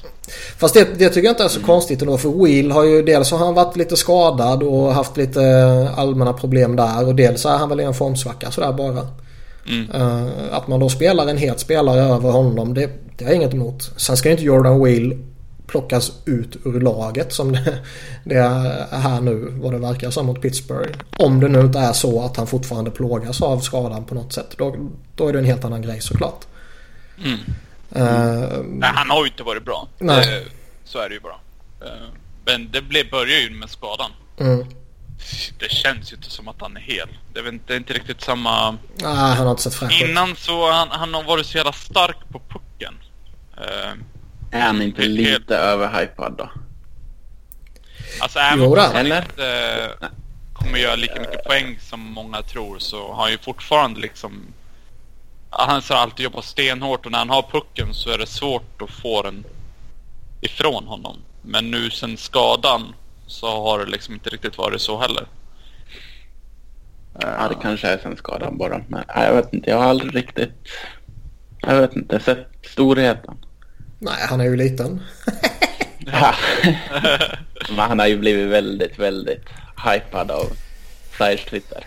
Fast 0.58 0.74
det, 0.74 0.98
det 0.98 1.08
tycker 1.08 1.26
jag 1.26 1.32
inte 1.32 1.44
är 1.44 1.48
så 1.48 1.60
konstigt 1.60 2.02
ändå 2.02 2.18
för 2.18 2.44
Wheel 2.44 2.70
har 2.70 2.84
ju 2.84 3.02
dels 3.02 3.30
har 3.30 3.38
han 3.38 3.54
varit 3.54 3.76
lite 3.76 3.96
skadad 3.96 4.62
och 4.62 4.94
haft 4.94 5.16
lite 5.16 5.40
allmänna 5.96 6.32
problem 6.32 6.76
där 6.76 7.06
och 7.06 7.14
dels 7.14 7.44
är 7.44 7.58
han 7.58 7.68
väl 7.68 7.80
i 7.80 7.84
en 7.84 7.94
formsvacka 7.94 8.50
sådär 8.50 8.72
bara. 8.72 9.08
Mm. 9.68 9.90
Eh, 9.90 10.28
att 10.50 10.68
man 10.68 10.80
då 10.80 10.88
spelar 10.88 11.26
en 11.26 11.36
het 11.36 11.60
spelare 11.60 12.00
över 12.00 12.30
honom 12.30 12.74
det, 12.74 12.90
det 13.16 13.24
har 13.24 13.32
jag 13.32 13.36
inget 13.36 13.54
emot. 13.54 13.92
Sen 13.96 14.16
ska 14.16 14.30
inte 14.30 14.42
Jordan 14.42 14.84
Wheel 14.84 15.18
plockas 15.66 16.12
ut 16.24 16.56
ur 16.64 16.80
laget 16.80 17.32
som 17.32 17.52
det, 17.52 17.78
det 18.24 18.34
är 18.34 18.96
här 18.98 19.20
nu 19.20 19.34
vad 19.50 19.72
det 19.72 19.78
verkar 19.78 20.10
som 20.10 20.26
mot 20.26 20.42
Pittsburgh. 20.42 20.98
Om 21.18 21.40
det 21.40 21.48
nu 21.48 21.60
inte 21.60 21.78
är 21.78 21.92
så 21.92 22.24
att 22.24 22.36
han 22.36 22.46
fortfarande 22.46 22.90
plågas 22.90 23.42
av 23.42 23.60
skadan 23.60 24.04
på 24.04 24.14
något 24.14 24.32
sätt. 24.32 24.54
Då, 24.58 24.76
då 25.14 25.28
är 25.28 25.32
det 25.32 25.38
en 25.38 25.44
helt 25.44 25.64
annan 25.64 25.82
grej 25.82 26.00
såklart. 26.00 26.44
Mm. 27.24 27.38
Eh, 27.94 28.48
Nej, 28.64 28.90
han 28.94 29.10
har 29.10 29.24
ju 29.24 29.30
inte 29.30 29.42
varit 29.42 29.64
bra. 29.64 29.88
Nej. 29.98 30.26
Det, 30.26 30.44
så 30.84 30.98
är 30.98 31.08
det 31.08 31.14
ju 31.14 31.20
bara. 31.20 31.36
Eh, 31.90 32.08
Men 32.46 32.70
det 32.70 32.82
blev, 32.82 33.10
börjar 33.10 33.40
ju 33.40 33.50
med 33.50 33.70
skadan. 33.70 34.10
mm. 34.40 34.66
Det 35.58 35.70
känns 35.70 36.12
ju 36.12 36.16
inte 36.16 36.30
som 36.30 36.48
att 36.48 36.56
han 36.60 36.76
är 36.76 36.80
hel. 36.80 37.08
Det 37.32 37.40
är, 37.40 37.48
inte, 37.48 37.64
det 37.66 37.72
är 37.74 37.76
inte 37.76 37.92
riktigt 37.92 38.20
samma... 38.20 38.70
Nej, 38.70 39.14
han 39.14 39.36
har 39.46 39.50
inte 39.50 39.62
sett 39.62 39.74
fräsch. 39.74 40.02
Innan 40.08 40.36
så 40.36 40.70
han, 40.70 40.88
han 40.90 41.14
har 41.14 41.22
varit 41.22 41.46
så 41.46 41.56
jävla 41.56 41.72
stark 41.72 42.16
på 42.32 42.40
pucken. 42.48 42.94
Eh, 43.56 43.92
Är 44.54 44.60
han 44.60 44.82
inte 44.82 45.02
Helt- 45.02 45.14
lite 45.14 45.56
överhypad 45.56 46.34
då? 46.38 46.50
alltså 48.20 48.38
även 48.38 48.66
om 48.66 48.78
han 48.78 48.96
Eller? 48.96 49.22
inte 49.22 49.90
kommer 50.52 50.78
göra 50.78 50.94
lika 50.96 51.20
mycket 51.20 51.44
poäng 51.44 51.78
som 51.80 52.00
många 52.00 52.42
tror 52.42 52.78
så 52.78 53.12
har 53.12 53.22
han 53.22 53.30
ju 53.30 53.38
fortfarande 53.38 54.00
liksom... 54.00 54.42
han 55.50 55.82
har 55.88 55.96
alltid 55.96 56.24
jobbat 56.24 56.44
stenhårt 56.44 57.06
och 57.06 57.12
när 57.12 57.18
han 57.18 57.30
har 57.30 57.42
pucken 57.42 57.94
så 57.94 58.10
är 58.10 58.18
det 58.18 58.26
svårt 58.26 58.82
att 58.82 58.90
få 58.90 59.22
den 59.22 59.44
ifrån 60.40 60.86
honom. 60.86 61.16
Men 61.42 61.70
nu 61.70 61.90
sen 61.90 62.16
skadan 62.16 62.94
så 63.26 63.46
har 63.46 63.78
det 63.78 63.86
liksom 63.90 64.14
inte 64.14 64.30
riktigt 64.30 64.58
varit 64.58 64.80
så 64.80 65.00
heller. 65.00 65.26
Ja, 67.20 67.48
det 67.48 67.54
kanske 67.62 67.88
är 67.88 67.98
sen 67.98 68.16
skadan 68.16 68.58
bara. 68.58 68.80
Men 68.88 69.04
jag 69.08 69.34
vet 69.34 69.52
inte, 69.52 69.70
jag 69.70 69.78
har 69.78 69.84
aldrig 69.84 70.16
riktigt... 70.16 70.52
Jag 71.60 71.80
vet 71.80 71.96
inte, 71.96 72.20
sett 72.20 72.48
storheten. 72.62 73.36
Nej, 74.04 74.14
han 74.28 74.40
är 74.40 74.44
ju 74.44 74.56
liten. 74.56 75.00
Men 77.68 77.78
han 77.78 77.98
har 77.98 78.06
ju 78.06 78.18
blivit 78.18 78.48
väldigt, 78.48 78.98
väldigt 78.98 79.44
hypad 79.86 80.30
av 80.30 80.44
Flyers 81.10 81.44
Twitter. 81.44 81.86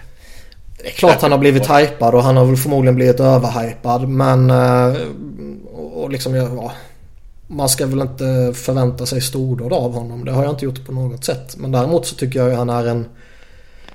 Det 0.78 0.88
är 0.88 0.92
klart 0.92 1.22
han 1.22 1.32
har 1.32 1.40
blivit 1.40 1.70
hypad 1.70 2.16
och 2.16 2.24
han 2.24 2.38
har 2.38 2.46
väl 2.46 2.58
förmodligen 2.58 2.96
blivit 2.96 3.20
överhypad 3.20 4.08
men... 4.10 4.50
eh, 4.50 4.94
Och 5.74 6.12
liksom, 6.12 6.36
ja, 6.36 6.72
man 7.48 7.70
ska 7.70 7.86
väl 7.86 8.02
inte 8.02 8.52
förvänta 8.56 9.06
sig 9.06 9.22
stordåd 9.22 9.74
av 9.74 9.94
honom. 9.94 10.26
Det 10.26 10.32
har 10.32 10.44
jag 10.44 10.52
inte 10.54 10.66
gjort 10.66 10.86
på 10.86 10.92
något 10.92 11.24
sätt. 11.26 11.58
Men 11.58 11.72
däremot 11.72 12.06
så 12.06 12.16
tycker 12.16 12.40
jag 12.40 12.52
att 12.52 12.58
han 12.58 12.70
är 12.70 12.86
en, 12.86 13.06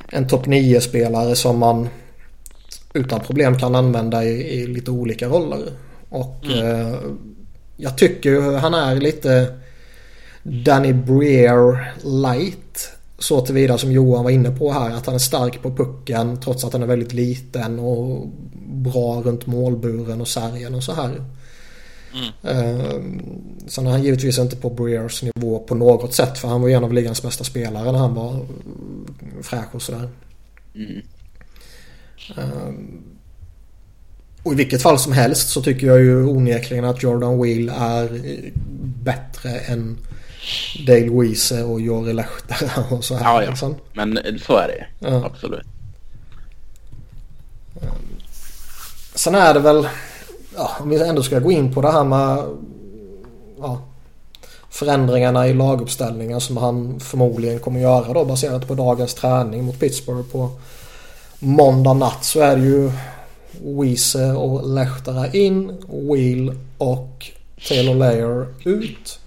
en 0.08 0.28
topp 0.28 0.46
9-spelare 0.46 1.34
som 1.36 1.58
man 1.58 1.88
utan 2.94 3.20
problem 3.20 3.58
kan 3.58 3.74
använda 3.74 4.24
i, 4.24 4.60
i 4.60 4.66
lite 4.66 4.90
olika 4.90 5.26
roller. 5.28 5.58
Och 6.08 6.44
eh, 6.46 6.94
jag 7.76 7.98
tycker 7.98 8.30
ju 8.30 8.52
han 8.52 8.74
är 8.74 8.96
lite 8.96 9.58
Danny 10.42 10.92
Breer 10.92 11.92
light. 12.04 12.90
Så 13.18 13.40
tillvida 13.40 13.78
som 13.78 13.92
Johan 13.92 14.24
var 14.24 14.30
inne 14.30 14.50
på 14.50 14.72
här. 14.72 14.90
Att 14.90 15.06
han 15.06 15.14
är 15.14 15.18
stark 15.18 15.62
på 15.62 15.76
pucken 15.76 16.40
trots 16.40 16.64
att 16.64 16.72
han 16.72 16.82
är 16.82 16.86
väldigt 16.86 17.12
liten 17.12 17.78
och 17.78 18.26
bra 18.66 19.22
runt 19.22 19.46
målburen 19.46 20.20
och 20.20 20.28
sargen 20.28 20.74
och 20.74 20.82
så 20.84 20.92
här. 20.92 21.24
Eh, 22.42 23.00
Sen 23.66 23.86
är 23.86 23.90
han 23.90 24.02
givetvis 24.02 24.38
inte 24.38 24.56
på 24.56 24.70
Breers 24.70 25.22
nivå 25.22 25.58
på 25.58 25.74
något 25.74 26.14
sätt. 26.14 26.38
För 26.38 26.48
han 26.48 26.60
var 26.60 26.68
ju 26.68 26.74
en 26.74 26.84
av 26.84 26.92
ligans 26.92 27.22
bästa 27.22 27.44
spelare 27.44 27.92
när 27.92 27.98
han 27.98 28.14
var 28.14 28.46
fräsch 29.42 29.74
och 29.74 29.82
sådär. 29.82 30.08
Mm. 30.74 31.02
Eh, 34.44 34.46
Och 34.46 34.52
i 34.52 34.56
vilket 34.56 34.82
fall 34.82 34.98
som 34.98 35.12
helst 35.12 35.48
så 35.48 35.62
tycker 35.62 35.86
jag 35.86 36.00
ju 36.00 36.24
onekligen 36.24 36.84
att 36.84 37.02
Jordan 37.02 37.42
Wheel 37.42 37.68
är 37.78 38.04
eh, 38.04 38.52
bättre 39.02 39.50
än 39.58 39.98
Dale 40.86 41.10
Weese 41.10 41.62
och 41.62 41.80
Jori 41.80 42.12
Lehtara 42.12 42.84
och 42.96 43.04
så 43.04 43.14
här. 43.14 43.24
Ja, 43.24 43.42
ja. 43.42 43.50
Liksom. 43.50 43.76
Men 43.92 44.18
så 44.46 44.56
är 44.56 44.68
det. 44.68 45.08
Ja. 45.08 45.24
Absolut. 45.26 45.66
Sen 49.14 49.34
är 49.34 49.54
det 49.54 49.60
väl, 49.60 49.88
ja, 50.56 50.70
om 50.80 50.88
vi 50.88 51.08
ändå 51.08 51.22
ska 51.22 51.38
gå 51.38 51.52
in 51.52 51.74
på 51.74 51.82
det 51.82 51.92
här 51.92 52.04
med 52.04 52.38
ja, 53.58 53.80
förändringarna 54.70 55.48
i 55.48 55.54
laguppställningen 55.54 56.40
som 56.40 56.56
han 56.56 57.00
förmodligen 57.00 57.58
kommer 57.58 57.80
göra 57.80 58.12
då 58.12 58.24
baserat 58.24 58.68
på 58.68 58.74
dagens 58.74 59.14
träning 59.14 59.64
mot 59.64 59.80
Pittsburgh 59.80 60.28
på 60.32 60.50
måndag 61.38 61.94
natt 61.94 62.24
så 62.24 62.40
är 62.40 62.56
det 62.56 62.62
ju 62.62 62.90
Wiese 63.60 64.32
och 64.32 64.74
Lehtara 64.74 65.32
in, 65.32 65.72
Wheel 65.88 66.56
och 66.78 67.26
Taylor 67.68 67.94
Layer 67.94 68.46
ut 68.64 69.20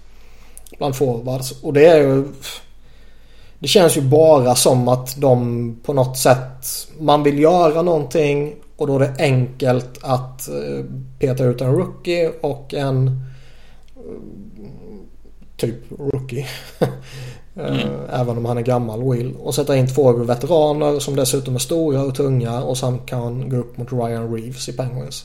bland 0.78 0.96
forwards. 0.96 1.62
Och 1.62 1.72
det 1.72 1.86
är 1.86 1.98
ju 1.98 2.24
det 3.58 3.68
känns 3.68 3.96
ju 3.96 4.00
bara 4.00 4.54
som 4.54 4.88
att 4.88 5.20
de 5.20 5.76
på 5.82 5.92
något 5.92 6.18
sätt 6.18 6.88
man 6.98 7.22
vill 7.22 7.38
göra 7.38 7.82
någonting 7.82 8.54
och 8.76 8.86
då 8.86 8.94
är 8.94 9.00
det 9.00 9.14
enkelt 9.18 9.98
att 10.02 10.48
eh, 10.48 10.84
peta 11.18 11.44
ut 11.44 11.60
en 11.60 11.72
rookie 11.72 12.32
och 12.40 12.74
en 12.74 13.06
eh, 13.96 14.02
typ 15.56 15.76
rookie. 15.98 16.46
Eh, 17.56 18.20
Även 18.20 18.38
om 18.38 18.44
han 18.44 18.58
är 18.58 18.62
gammal 18.62 19.10
Will. 19.12 19.34
Och 19.36 19.54
sätta 19.54 19.76
in 19.76 19.94
två 19.94 20.12
veteraner 20.12 20.98
som 20.98 21.16
dessutom 21.16 21.54
är 21.54 21.58
stora 21.58 22.02
och 22.02 22.14
tunga 22.14 22.62
och 22.62 22.78
som 22.78 23.06
kan 23.06 23.48
gå 23.48 23.56
upp 23.56 23.76
mot 23.76 23.92
Ryan 23.92 24.34
Reeves 24.34 24.68
i 24.68 24.72
Penguins. 24.72 25.24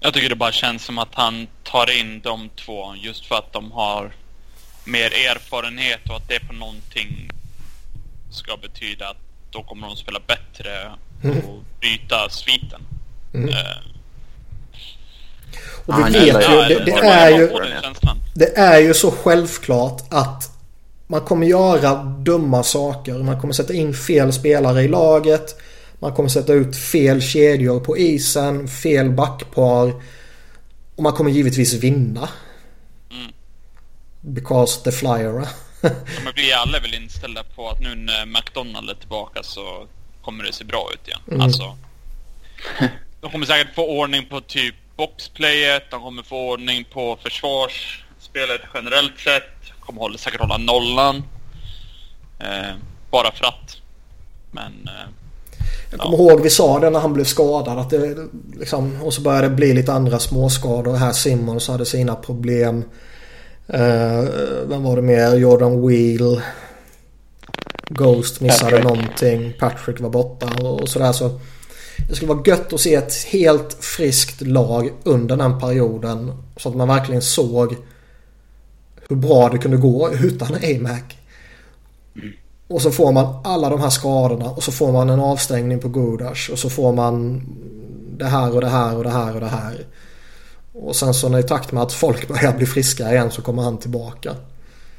Jag 0.00 0.14
tycker 0.14 0.28
det 0.28 0.36
bara 0.36 0.52
känns 0.52 0.84
som 0.84 0.98
att 0.98 1.14
han 1.14 1.46
tar 1.62 2.00
in 2.00 2.20
de 2.20 2.48
två 2.48 2.94
just 2.96 3.26
för 3.26 3.34
att 3.34 3.52
de 3.52 3.72
har 3.72 4.12
mer 4.84 5.10
erfarenhet 5.30 6.08
och 6.08 6.16
att 6.16 6.28
det 6.28 6.40
på 6.46 6.52
någonting 6.52 7.30
ska 8.30 8.56
betyda 8.56 9.08
att 9.08 9.16
då 9.50 9.62
kommer 9.62 9.86
de 9.86 9.96
spela 9.96 10.20
bättre 10.26 10.92
och 11.48 11.62
bryta 11.80 12.28
sviten. 12.30 12.82
Mm. 13.34 13.48
Eh, 13.48 13.91
Och 15.86 15.94
vi 15.98 16.02
vet 16.02 16.50
ju, 16.50 16.56
det, 16.68 16.84
det, 16.84 16.92
är 16.92 17.30
ju, 17.30 17.48
det 18.34 18.58
är 18.58 18.80
ju 18.80 18.94
så 18.94 19.10
självklart 19.10 20.02
att 20.08 20.52
man 21.06 21.20
kommer 21.20 21.46
göra 21.46 21.94
dumma 22.04 22.62
saker. 22.62 23.14
Man 23.14 23.40
kommer 23.40 23.54
sätta 23.54 23.74
in 23.74 23.94
fel 23.94 24.32
spelare 24.32 24.82
i 24.82 24.88
laget. 24.88 25.60
Man 25.98 26.14
kommer 26.14 26.28
sätta 26.28 26.52
ut 26.52 26.76
fel 26.76 27.22
kedjor 27.22 27.80
på 27.80 27.98
isen, 27.98 28.68
fel 28.68 29.10
backpar. 29.10 29.92
Och 30.96 31.02
man 31.02 31.12
kommer 31.12 31.30
givetvis 31.30 31.74
vinna. 31.74 32.28
Mm. 33.10 33.32
Because 34.20 34.84
the 34.84 34.92
flyer. 34.92 35.32
Men 36.24 36.32
vi 36.36 36.52
alla 36.52 36.76
är 36.76 36.82
väl 36.82 36.94
inställda 36.94 37.44
på 37.54 37.68
att 37.68 37.80
nu 37.80 37.94
när 37.94 38.26
McDonald 38.26 38.90
är 38.90 38.94
tillbaka 38.94 39.42
så 39.42 39.86
kommer 40.24 40.44
det 40.44 40.52
se 40.52 40.64
bra 40.64 40.90
ut 40.94 41.08
igen. 41.08 41.20
Mm. 41.28 41.40
Alltså. 41.40 41.76
De 43.20 43.30
kommer 43.30 43.46
säkert 43.46 43.74
få 43.74 44.00
ordning 44.00 44.26
på 44.30 44.40
typ 44.40 44.74
boxplayet, 44.96 45.82
de 45.90 46.02
kommer 46.02 46.22
få 46.22 46.50
ordning 46.50 46.84
på 46.92 47.18
försvarsspelet 47.22 48.60
generellt 48.74 49.18
sett. 49.18 49.80
Kommer 49.80 50.00
hålla, 50.00 50.18
säkert 50.18 50.40
hålla 50.40 50.56
nollan. 50.56 51.22
Eh, 52.40 52.74
bara 53.10 53.32
för 53.32 53.44
att. 53.44 53.76
Men... 54.50 54.72
Eh, 54.88 55.08
Jag 55.90 56.00
kommer 56.00 56.18
ihåg 56.18 56.40
vi 56.40 56.50
sa 56.50 56.78
det 56.80 56.90
när 56.90 57.00
han 57.00 57.12
blev 57.12 57.24
skadad. 57.24 57.78
Att 57.78 57.90
det, 57.90 58.16
liksom, 58.58 59.02
och 59.02 59.14
så 59.14 59.20
började 59.20 59.48
det 59.48 59.54
bli 59.54 59.74
lite 59.74 59.92
andra 59.92 60.18
småskador. 60.18 60.96
Här 60.96 61.12
Simmons 61.12 61.68
hade 61.68 61.86
sina 61.86 62.14
problem. 62.14 62.84
Uh, 63.74 64.22
vem 64.66 64.82
var 64.82 64.96
det 64.96 65.02
mer? 65.02 65.34
Jordan 65.36 65.88
Wheel. 65.88 66.40
Ghost 67.88 68.40
missade 68.40 68.70
Patrick. 68.70 68.84
någonting. 68.84 69.52
Patrick 69.58 70.00
var 70.00 70.10
borta 70.10 70.46
och, 70.60 70.80
och 70.80 70.88
sådär. 70.88 71.12
Så 71.12 71.40
det 72.08 72.14
skulle 72.14 72.34
vara 72.34 72.42
gött 72.46 72.72
att 72.72 72.80
se 72.80 72.94
ett 72.94 73.14
helt 73.24 73.76
friskt 73.84 74.40
lag 74.40 74.92
under 75.04 75.36
den 75.36 75.60
perioden. 75.60 76.42
Så 76.56 76.68
att 76.68 76.74
man 76.74 76.88
verkligen 76.88 77.22
såg 77.22 77.76
hur 79.08 79.16
bra 79.16 79.48
det 79.48 79.58
kunde 79.58 79.76
gå 79.76 80.10
utan 80.12 80.54
AMAC. 80.54 81.02
Och 82.68 82.82
så 82.82 82.90
får 82.90 83.12
man 83.12 83.40
alla 83.44 83.68
de 83.70 83.80
här 83.80 83.90
skadorna 83.90 84.50
och 84.50 84.62
så 84.62 84.72
får 84.72 84.92
man 84.92 85.10
en 85.10 85.20
avstängning 85.20 85.80
på 85.80 85.88
Godash 85.88 86.50
och 86.52 86.58
så 86.58 86.70
får 86.70 86.92
man 86.92 87.42
det 88.18 88.26
här 88.26 88.54
och 88.54 88.60
det 88.60 88.68
här 88.68 88.96
och 88.96 89.04
det 89.04 89.10
här 89.10 89.34
och 89.34 89.40
det 89.40 89.48
här. 89.48 89.86
Och 90.72 90.96
sen 90.96 91.14
så 91.14 91.38
i 91.38 91.42
takt 91.42 91.72
med 91.72 91.82
att 91.82 91.92
folk 91.92 92.28
börjar 92.28 92.56
bli 92.56 92.66
friska 92.66 93.12
igen 93.12 93.30
så 93.30 93.42
kommer 93.42 93.62
han 93.62 93.78
tillbaka. 93.78 94.36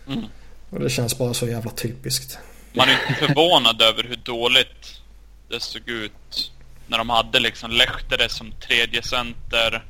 Mm. 0.08 0.24
Och 0.70 0.80
det 0.80 0.90
känns 0.90 1.18
bara 1.18 1.34
så 1.34 1.48
jävla 1.48 1.72
typiskt. 1.72 2.38
man 2.74 2.88
är 2.90 2.92
inte 2.92 3.26
förvånad 3.26 3.82
över 3.82 4.04
hur 4.04 4.16
dåligt 4.16 5.02
det 5.50 5.60
såg 5.60 5.90
ut 5.90 6.52
när 6.88 6.98
de 6.98 7.10
hade 7.10 7.40
liksom 7.40 7.72
Lehtare 7.72 8.30
som 8.30 8.52
tredje 8.52 9.04
center. 9.04 9.84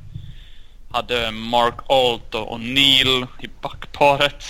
Hade 0.90 1.30
Mark 1.30 1.74
Alt 1.88 2.34
och 2.34 2.60
Neil 2.60 3.26
i 3.40 3.48
backparet. 3.62 4.44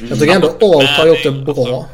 Jag 0.00 0.18
tycker 0.18 0.34
ändå 0.34 0.48
Alt 0.48 0.90
har 0.90 1.06
gjort 1.06 1.22
det 1.22 1.30
bra. 1.30 1.88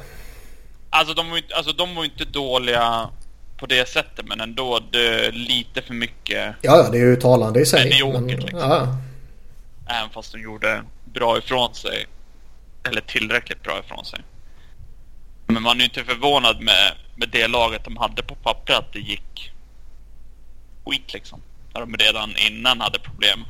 Alltså 0.91 1.15
de 1.15 1.31
var 1.31 1.43
alltså, 1.55 1.73
de 1.73 1.95
var 1.95 2.05
inte 2.05 2.25
dåliga 2.25 3.09
på 3.57 3.67
det 3.67 3.89
sättet 3.89 4.27
men 4.27 4.41
ändå 4.41 4.81
det 4.91 5.31
lite 5.31 5.83
för 5.83 5.95
mycket. 5.95 6.55
Ja, 6.61 6.77
ja, 6.77 6.89
det 6.91 6.99
är 6.99 7.07
ju 7.07 7.17
talande 7.17 7.61
i 7.61 7.67
sig. 7.67 7.85
Mediokert, 7.85 8.21
Men, 8.21 8.41
liksom. 8.41 8.59
ja, 8.61 8.97
Även 9.89 10.11
fast 10.11 10.33
de 10.33 10.43
gjorde 10.43 10.83
bra 11.05 11.39
ifrån 11.39 11.75
sig. 11.75 12.07
Eller 12.89 13.01
tillräckligt 13.01 13.63
bra 13.63 13.79
ifrån 13.79 14.05
sig. 14.05 14.21
Men 15.47 15.63
man 15.63 15.77
är 15.77 15.81
ju 15.81 15.85
inte 15.85 16.05
förvånad 16.05 16.61
med, 16.61 16.93
med 17.15 17.29
det 17.29 17.49
laget 17.49 17.85
de 17.85 17.97
hade 17.97 18.23
på 18.23 18.35
papper 18.35 18.73
att 18.73 18.93
det 18.93 18.99
gick 18.99 19.53
skit 20.91 21.13
liksom. 21.13 21.41
När 21.75 21.81
de 21.81 21.95
redan 21.95 22.31
innan 22.51 22.81
hade 22.81 22.99
problem. 22.99 23.45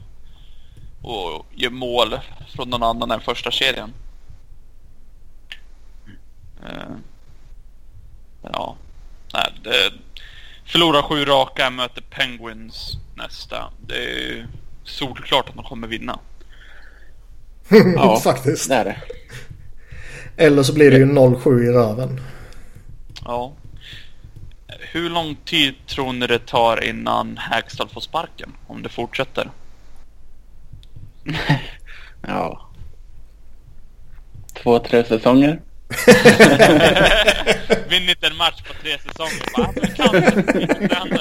Och 1.02 1.46
gör 1.54 1.70
mål 1.70 2.18
från 2.56 2.70
någon 2.70 2.82
annan 2.82 3.10
än 3.10 3.20
första 3.20 3.50
kedjan. 3.50 3.92
Eh, 6.62 6.96
Ja. 8.42 8.76
Nej, 9.34 9.52
det... 9.62 9.92
Förlorar 10.64 11.02
sju 11.02 11.24
raka, 11.24 11.70
möter 11.70 12.02
Penguins 12.10 12.92
nästa. 13.14 13.70
Det 13.86 13.94
är 13.94 14.18
ju 14.18 14.46
solklart 14.84 15.48
att 15.48 15.54
de 15.54 15.64
kommer 15.64 15.88
vinna. 15.88 16.18
Ja, 17.96 18.20
faktiskt. 18.24 18.68
det 18.68 18.74
är 18.74 18.84
det. 18.84 18.96
Eller 20.36 20.62
så 20.62 20.74
blir 20.74 20.90
det 20.90 20.96
ju 20.96 21.06
0-7 21.06 21.62
i 21.62 21.68
röven. 21.72 22.20
Ja. 23.24 23.52
Hur 24.92 25.10
lång 25.10 25.34
tid 25.44 25.74
tror 25.86 26.12
ni 26.12 26.26
det 26.26 26.38
tar 26.46 26.84
innan 26.84 27.36
Hagstall 27.38 27.88
får 27.88 28.00
sparken? 28.00 28.52
Om 28.66 28.82
det 28.82 28.88
fortsätter? 28.88 29.50
Ja. 32.26 32.70
Två, 34.62 34.78
tre 34.78 35.04
säsonger. 35.04 35.60
Vinner 37.88 38.10
inte 38.10 38.26
en 38.26 38.36
match 38.36 38.62
på 38.62 38.72
tre 38.82 38.98
säsonger. 38.98 39.42
Bara, 39.56 39.66
"Ah, 39.66 39.72
kan. 40.88 41.18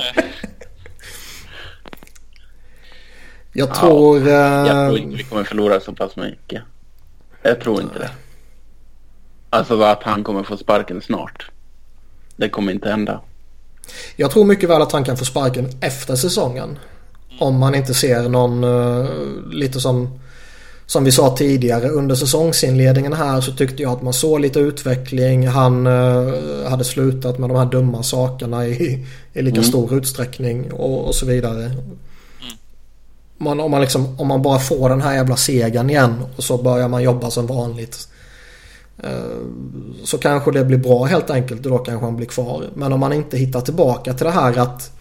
Jag 3.54 3.76
tror... 3.76 4.28
Jag 4.28 4.68
eh, 4.68 4.74
tror 4.88 4.98
inte 5.00 5.18
vi 5.18 5.24
kommer 5.24 5.44
förlora 5.44 5.80
så 5.80 5.94
pass 5.94 6.16
mycket. 6.16 6.62
Jag 7.42 7.62
tror 7.62 7.82
inte 7.82 8.00
det. 8.00 8.12
Alltså 9.50 9.82
att 9.82 10.04
han 10.04 10.24
kommer 10.24 10.44
få 10.44 10.58
sparken 10.58 11.02
snart. 11.02 11.52
Det 12.36 12.50
kommer 12.50 12.72
inte 12.72 12.90
hända. 12.90 13.22
Jag 14.16 14.32
tror 14.32 14.46
mycket 14.46 14.70
väl 14.70 14.82
att 14.82 14.92
han 14.92 15.04
kan 15.04 15.18
få 15.18 15.26
sparken 15.26 15.70
efter 15.82 16.16
säsongen. 16.16 16.78
Om 17.40 17.60
man 17.60 17.76
inte 17.76 17.94
ser 17.94 18.30
någon, 18.30 18.64
eh, 18.64 19.10
lite 19.52 19.80
som, 19.80 20.20
som 20.86 21.04
vi 21.04 21.12
sa 21.12 21.36
tidigare, 21.38 21.90
under 21.90 22.16
säsongsinledningen 22.16 23.14
här 23.14 23.42
så 23.42 23.52
tyckte 23.52 23.84
jag 23.84 23.92
att 23.92 24.02
man 24.02 24.14
såg 24.14 24.40
lite 24.40 24.60
utveckling. 24.60 25.48
Han 25.48 25.88
eh, 25.88 26.70
hade 26.70 26.84
slutat 26.84 27.40
med 27.40 27.50
de 27.50 27.58
här 27.58 27.66
dumma 27.66 28.04
sakerna 28.04 28.68
i, 28.68 29.06
i 29.34 29.42
lika 29.42 29.58
Mm. 29.58 29.70
stor 29.70 29.94
utsträckning 29.98 30.72
och, 30.72 31.08
och 31.08 31.16
så 31.16 31.26
vidare. 31.26 31.72
Man, 33.38 33.60
om, 33.60 33.72
man 33.72 33.82
liksom, 33.82 34.20
om 34.20 34.28
man 34.28 34.42
bara 34.42 34.60
får 34.60 34.90
den 34.90 35.02
här 35.02 35.14
jävla 35.14 35.36
segern 35.36 35.90
igen 35.90 36.16
och 36.36 36.44
så 36.44 36.58
börjar 36.58 36.88
man 36.88 37.04
jobba 37.04 37.30
som 37.32 37.48
vanligt. 37.48 38.08
Eh, 39.04 39.40
så 40.04 40.18
kanske 40.18 40.52
det 40.52 40.66
blir 40.66 40.78
bra 40.78 41.06
helt 41.06 41.30
enkelt 41.30 41.66
och 41.66 41.72
då 41.72 41.78
kanske 41.78 42.06
han 42.06 42.16
blir 42.16 42.28
kvar. 42.28 42.70
Men 42.74 42.94
om 42.94 43.00
man 43.00 43.14
inte 43.14 43.38
hittar 43.38 43.62
tillbaka 43.62 44.14
till 44.14 44.26
det 44.26 44.32
här 44.32 44.58
att 44.58 44.92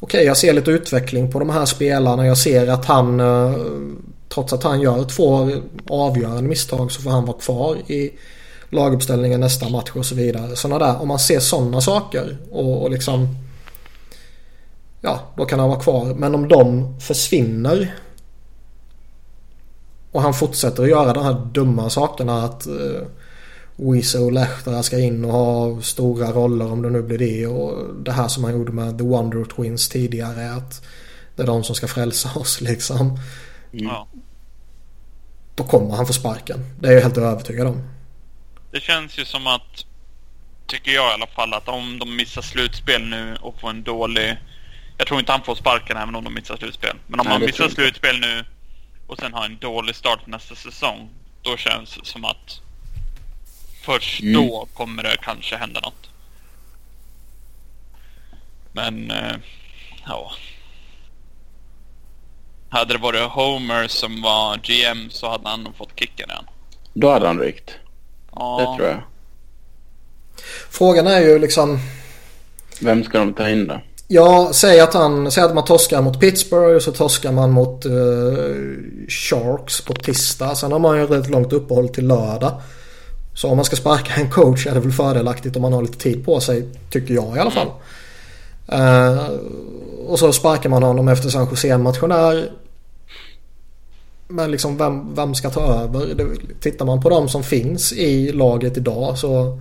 Okej, 0.00 0.24
jag 0.24 0.36
ser 0.36 0.52
lite 0.52 0.70
utveckling 0.70 1.32
på 1.32 1.38
de 1.38 1.50
här 1.50 1.64
spelarna. 1.64 2.26
Jag 2.26 2.38
ser 2.38 2.66
att 2.66 2.84
han 2.84 3.20
eh, 3.20 3.54
trots 4.28 4.52
att 4.52 4.62
han 4.62 4.80
gör 4.80 5.04
två 5.04 5.50
avgörande 5.88 6.42
misstag 6.42 6.92
så 6.92 7.02
får 7.02 7.10
han 7.10 7.24
vara 7.24 7.38
kvar 7.38 7.76
i 7.76 8.12
laguppställningen 8.70 9.40
nästa 9.40 9.68
match 9.68 9.90
och 9.94 10.06
så 10.06 10.14
vidare. 10.14 10.56
Såna 10.56 10.78
där, 10.78 11.02
om 11.02 11.08
man 11.08 11.18
ser 11.18 11.40
sådana 11.40 11.80
saker 11.80 12.36
och, 12.50 12.82
och 12.82 12.90
liksom 12.90 13.28
Ja, 15.00 15.20
då 15.36 15.44
kan 15.44 15.58
han 15.58 15.68
vara 15.68 15.80
kvar. 15.80 16.04
Men 16.04 16.34
om 16.34 16.48
de 16.48 16.94
försvinner 17.00 17.94
och 20.16 20.22
han 20.22 20.34
fortsätter 20.34 20.82
att 20.82 20.88
göra 20.88 21.12
de 21.12 21.24
här 21.24 21.46
dumma 21.52 21.90
sakerna 21.90 22.42
att 22.42 22.66
uh, 22.66 23.02
Weezer 23.76 24.24
och 24.24 24.32
Lehtara 24.32 24.82
ska 24.82 24.98
in 24.98 25.24
och 25.24 25.32
ha 25.32 25.82
stora 25.82 26.30
roller 26.30 26.72
om 26.72 26.82
det 26.82 26.90
nu 26.90 27.02
blir 27.02 27.18
det. 27.18 27.46
Och 27.46 27.94
det 27.94 28.12
här 28.12 28.28
som 28.28 28.44
han 28.44 28.52
gjorde 28.52 28.72
med 28.72 28.98
The 28.98 29.04
Wonder 29.04 29.44
Twins 29.44 29.88
tidigare. 29.88 30.52
Att 30.52 30.86
det 31.36 31.42
är 31.42 31.46
de 31.46 31.64
som 31.64 31.74
ska 31.74 31.88
frälsa 31.88 32.38
oss 32.38 32.60
liksom. 32.70 33.18
Ja. 33.70 34.08
Då 35.54 35.64
kommer 35.64 35.96
han 35.96 36.06
få 36.06 36.12
sparken. 36.12 36.64
Det 36.80 36.88
är 36.88 36.92
jag 36.92 37.02
helt 37.02 37.18
övertygad 37.18 37.66
om. 37.66 37.88
Det 38.72 38.80
känns 38.80 39.18
ju 39.18 39.24
som 39.24 39.46
att, 39.46 39.86
tycker 40.66 40.90
jag 40.90 41.10
i 41.10 41.14
alla 41.14 41.26
fall, 41.26 41.54
att 41.54 41.68
om 41.68 41.98
de 41.98 42.16
missar 42.16 42.42
slutspel 42.42 43.02
nu 43.02 43.36
och 43.40 43.60
får 43.60 43.70
en 43.70 43.82
dålig... 43.82 44.36
Jag 44.98 45.06
tror 45.06 45.20
inte 45.20 45.32
han 45.32 45.42
får 45.42 45.54
sparken 45.54 45.96
även 45.96 46.14
om 46.14 46.24
de 46.24 46.34
missar 46.34 46.56
slutspel. 46.56 46.96
Men 47.06 47.20
om 47.20 47.26
Nej, 47.26 47.34
man 47.34 47.40
det 47.40 47.46
missar 47.46 47.68
slutspel 47.68 48.20
nu 48.20 48.44
och 49.06 49.18
sen 49.18 49.34
har 49.34 49.44
en 49.44 49.58
dålig 49.58 49.94
start 49.94 50.22
för 50.22 50.30
nästa 50.30 50.54
säsong. 50.54 51.08
Då 51.42 51.56
känns 51.56 51.94
det 51.96 52.06
som 52.06 52.24
att 52.24 52.60
först 53.82 54.20
Mm. 54.22 54.32
då 54.34 54.68
kommer 54.74 55.02
det 55.02 55.16
kanske 55.22 55.56
hända 55.56 55.80
något. 55.80 56.10
Men, 58.72 59.10
eh, 59.10 59.36
ja. 60.06 60.32
Hade 62.68 62.94
det 62.94 62.98
varit 62.98 63.22
Homer 63.30 63.88
som 63.88 64.22
var 64.22 64.56
GM 64.56 65.10
så 65.10 65.28
hade 65.30 65.48
han 65.48 65.62
nog 65.62 65.76
fått 65.76 65.98
kicken 66.00 66.30
igen. 66.30 66.44
Då 66.94 67.10
hade 67.12 67.26
han 67.26 67.40
ryckt. 67.40 67.70
Ja. 68.32 68.58
Det 68.58 68.76
tror 68.76 68.88
jag. 68.88 69.02
Frågan 70.70 71.06
är 71.06 71.20
ju 71.20 71.38
liksom. 71.38 71.78
Vem 72.80 73.04
ska 73.04 73.18
de 73.18 73.34
ta 73.34 73.48
in 73.48 73.66
då? 73.66 73.80
Ja, 74.08 74.50
säg 74.52 74.80
att, 74.80 74.94
han, 74.94 75.30
säg 75.30 75.44
att 75.44 75.54
man 75.54 75.64
torskar 75.64 76.02
mot 76.02 76.20
Pittsburgh 76.20 76.76
och 76.76 76.82
så 76.82 76.92
torskar 76.92 77.32
man 77.32 77.52
mot 77.52 77.84
eh, 77.84 77.92
Sharks 79.08 79.80
på 79.80 79.94
tisdag. 79.94 80.54
Sen 80.54 80.72
har 80.72 80.78
man 80.78 80.96
ju 80.96 81.04
ett 81.04 81.10
rätt 81.10 81.30
långt 81.30 81.52
uppehåll 81.52 81.88
till 81.88 82.06
lördag. 82.06 82.60
Så 83.34 83.48
om 83.48 83.56
man 83.56 83.64
ska 83.64 83.76
sparka 83.76 84.20
en 84.20 84.30
coach 84.30 84.66
är 84.66 84.74
det 84.74 84.80
väl 84.80 84.92
fördelaktigt 84.92 85.56
om 85.56 85.62
man 85.62 85.72
har 85.72 85.82
lite 85.82 85.98
tid 85.98 86.24
på 86.24 86.40
sig. 86.40 86.68
Tycker 86.90 87.14
jag 87.14 87.36
i 87.36 87.40
alla 87.40 87.50
fall. 87.50 87.68
Eh, 88.68 89.24
och 90.06 90.18
så 90.18 90.32
sparkar 90.32 90.70
man 90.70 90.82
honom 90.82 91.08
efter 91.08 91.28
San 91.28 91.48
Jose 91.50 91.68
en 91.68 91.84
där. 91.84 92.50
Men 94.28 94.50
liksom 94.50 94.76
vem, 94.76 95.14
vem 95.14 95.34
ska 95.34 95.50
ta 95.50 95.60
över? 95.60 96.14
Det, 96.14 96.60
tittar 96.60 96.84
man 96.84 97.02
på 97.02 97.10
de 97.10 97.28
som 97.28 97.42
finns 97.42 97.92
i 97.92 98.32
laget 98.32 98.76
idag 98.76 99.18
så 99.18 99.60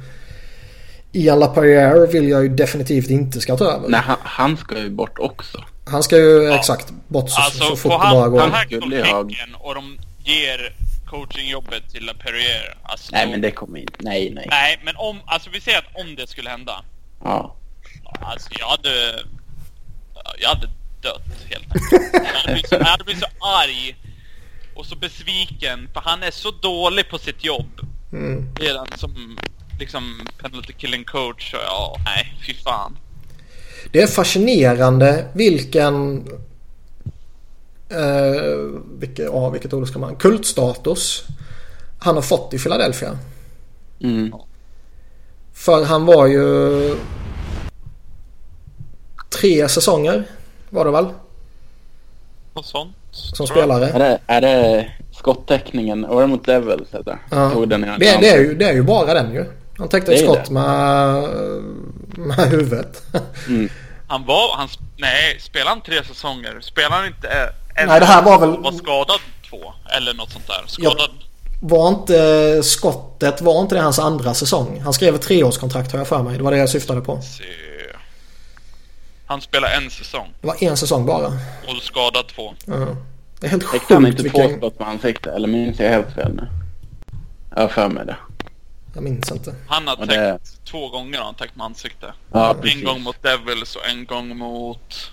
Ian 1.11 1.39
LaPerriere 1.39 2.07
vill 2.07 2.29
jag 2.29 2.43
ju 2.43 2.49
definitivt 2.49 3.09
inte 3.09 3.41
ska 3.41 3.57
ta 3.57 3.65
över. 3.65 3.89
Nej, 3.89 3.99
han, 4.01 4.17
han 4.23 4.57
ska 4.57 4.79
ju 4.79 4.89
bort 4.89 5.19
också. 5.19 5.63
Han 5.85 6.03
ska 6.03 6.17
ju 6.17 6.43
Ja. 6.43 6.55
exakt 6.55 6.93
bort 7.07 7.29
så, 7.29 7.41
Alltså, 7.41 7.59
så 7.59 7.65
får 7.65 7.75
fort 7.75 7.91
det 7.91 7.97
han, 8.07 8.15
bara 8.15 8.27
går. 8.29 8.39
han 8.39 8.51
Han 8.51 8.59
här 8.59 8.67
som 8.69 8.81
skulle 8.81 9.03
ha- 9.05 9.23
tecken 9.23 9.55
och 9.55 9.75
de 9.75 9.99
ger 10.23 10.73
coachingjobbet 11.05 11.89
till 11.91 12.11
Perrier. 12.19 12.77
Alltså, 12.83 13.09
Nej, 13.11 13.27
men 13.31 13.41
det 13.41 13.51
kommer 13.51 13.79
inte. 13.79 13.93
Nej, 13.99 14.31
nej. 14.35 14.47
Nej, 14.49 14.81
men 14.85 14.95
om, 14.95 15.19
alltså 15.25 15.49
vi 15.53 15.61
säger 15.61 15.77
att 15.77 15.95
om 15.95 16.15
det 16.15 16.27
skulle 16.27 16.49
hända. 16.49 16.83
Ja. 17.23 17.55
Alltså 18.21 18.49
jag 18.59 18.67
hade... 18.67 19.23
Jag 20.41 20.49
hade 20.49 20.67
dött 21.01 21.45
helt 21.49 21.63
enkelt. 21.75 22.13
Jag 22.13 22.33
hade 22.33 22.47
blivit 22.53 22.69
så, 22.69 22.75
jag 22.75 22.83
hade 22.85 23.03
blivit 23.03 23.23
så 23.23 23.29
arg. 23.39 23.95
Och 24.75 24.85
så 24.85 24.95
besviken. 24.95 25.89
För 25.93 26.01
han 26.05 26.23
är 26.23 26.31
så 26.31 26.51
dålig 26.51 27.09
på 27.09 27.17
sitt 27.17 27.43
jobb. 27.43 27.79
Mm. 28.13 28.55
Redan 28.59 28.87
som 28.97 29.37
liksom 29.79 30.21
penalty 30.41 30.73
killing 30.73 31.03
coach. 31.03 31.53
Och 31.53 31.59
ja, 31.65 31.97
nej, 32.05 32.37
fy 32.47 32.53
fan. 32.53 32.97
Det 33.91 34.01
är 34.01 34.07
fascinerande 34.07 35.25
vilken... 35.33 36.27
Eh, 37.89 38.53
vilket, 38.99 39.25
ja, 39.25 39.49
vilket 39.49 39.73
ord 39.73 39.87
ska 39.87 39.99
man... 39.99 40.15
Kultstatus 40.15 41.23
han 41.99 42.15
har 42.15 42.21
fått 42.21 42.53
i 42.53 42.59
Philadelphia. 42.59 43.17
Mm. 44.01 44.33
För 45.53 45.85
han 45.85 46.05
var 46.05 46.27
ju... 46.27 46.95
Tre 49.39 49.69
säsonger 49.69 50.23
var 50.69 50.85
det 50.85 50.91
väl? 50.91 51.07
Och 52.53 52.65
sånt. 52.65 52.95
Som 53.11 53.45
jag. 53.49 53.57
Är 53.57 53.61
spelare. 53.61 53.99
det, 53.99 54.19
är 54.27 54.41
det 54.41 54.91
skottäckningen? 55.11 56.07
Var 56.09 56.21
det 56.21 56.27
mot 56.27 56.45
Devils? 56.45 56.93
Heter? 56.93 57.17
Ja. 57.29 57.41
Jag 57.41 57.53
tog 57.53 57.69
den 57.69 57.83
i 57.83 57.87
Det, 57.87 58.17
det, 58.21 58.29
är 58.29 58.39
ju, 58.39 58.55
det 58.55 58.65
är 58.65 58.73
ju 58.73 58.83
bara 58.83 59.13
den 59.13 59.33
ju. 59.33 59.45
Han 59.77 59.89
täckte 59.89 60.13
ett 60.13 60.19
skott 60.23 60.49
med, 60.49 61.23
med 62.17 62.49
huvudet. 62.49 63.03
Mm. 63.47 63.69
Han 64.07 64.25
var... 64.25 64.55
Han, 64.57 64.67
nej, 64.97 65.39
spelade 65.39 65.69
han 65.69 65.81
tre 65.81 66.03
säsonger? 66.03 66.59
Spelade 66.61 66.95
han 66.95 67.05
inte 67.07 67.27
eh, 67.27 67.81
en 67.81 67.87
Nej, 67.87 67.99
det 67.99 68.05
här 68.05 68.21
var 68.23 68.39
väl- 68.39 68.57
var 68.61 68.71
skadad 68.71 69.19
två? 69.49 69.73
Eller 69.97 70.13
något 70.13 70.31
sånt 70.31 70.47
där. 70.47 70.63
Skadad... 70.67 71.09
Var 71.61 71.89
inte 71.89 72.63
skottet, 72.63 73.41
var 73.41 73.61
inte 73.61 73.75
det 73.75 73.81
hans 73.81 73.99
andra 73.99 74.33
säsong? 74.33 74.81
Han 74.83 74.93
skrev 74.93 75.15
ett 75.15 75.21
treårskontrakt 75.21 75.91
har 75.91 75.99
jag 75.99 76.07
för 76.07 76.23
mig. 76.23 76.37
Det 76.37 76.43
var 76.43 76.51
det 76.51 76.57
jag 76.57 76.69
syftade 76.69 77.01
på. 77.01 77.21
Se. 77.21 77.43
Han 79.25 79.41
spelade 79.41 79.73
en 79.73 79.89
säsong 79.89 80.27
Det 80.41 80.47
var 80.47 80.63
en 80.63 80.77
säsong 80.77 81.05
bara. 81.05 81.27
och 81.27 81.81
skadad 81.83 82.27
två. 82.35 82.53
Ja. 82.65 82.73
Det 83.39 83.47
är 83.47 83.51
helt 83.51 83.71
Täckte 83.71 83.93
han 83.93 84.05
sjukt 84.05 84.19
inte 84.19 84.29
två 84.31 84.57
skott 84.57 84.79
med 84.79 84.87
ansikte? 84.87 85.31
Eller 85.31 85.47
minns 85.47 85.79
jag 85.79 85.89
helt 85.89 86.13
fel 86.15 86.33
nu? 86.35 86.47
Jag 87.55 87.61
har 87.61 87.67
för 87.67 87.87
mig 87.89 88.05
det. 88.05 88.15
Jag 88.95 89.03
minns 89.03 89.31
inte. 89.31 89.55
Han 89.67 89.87
har 89.87 89.95
täckt 89.95 90.09
det- 90.09 90.39
två 90.71 90.89
gånger 90.89 91.17
har 91.17 91.25
han 91.25 91.35
täckt 91.35 91.55
med 91.55 91.65
ansikte. 91.65 92.13
Ja, 92.31 92.49
En 92.55 92.61
precis. 92.61 92.83
gång 92.83 93.01
mot 93.01 93.23
Devils 93.23 93.75
och 93.75 93.85
en 93.89 94.05
gång 94.05 94.37
mot... 94.37 95.11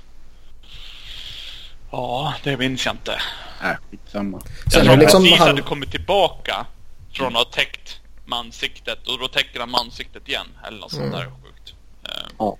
Ja, 1.91 2.35
det 2.45 2.57
minns 2.57 2.87
jag 2.87 2.95
inte. 2.95 3.21
Nej, 3.63 3.77
skitsamma. 3.91 4.41
Sen 4.41 4.51
Jag 4.73 4.81
är 4.81 4.85
tror 4.85 4.95
det 4.97 5.01
liksom 5.01 5.23
precis 5.23 5.39
han... 5.39 5.49
hade 5.49 5.63
kommit 5.63 5.91
tillbaka 5.91 6.67
från 7.13 7.27
att 7.27 7.35
ha 7.35 7.45
täckt 7.45 8.01
med 8.27 8.39
ansiktet 8.39 8.99
och 9.09 9.19
då 9.19 9.29
täcker 9.29 9.61
han 9.61 9.71
med 9.71 9.81
ansiktet 9.81 10.29
igen. 10.29 10.47
Eller 10.67 10.79
något 10.81 10.93
Mm. 10.93 11.11
sånt 11.11 11.23
där 11.25 11.31
sjukt. 11.43 11.75
Eh, 12.05 12.11
Ja. 12.39 12.57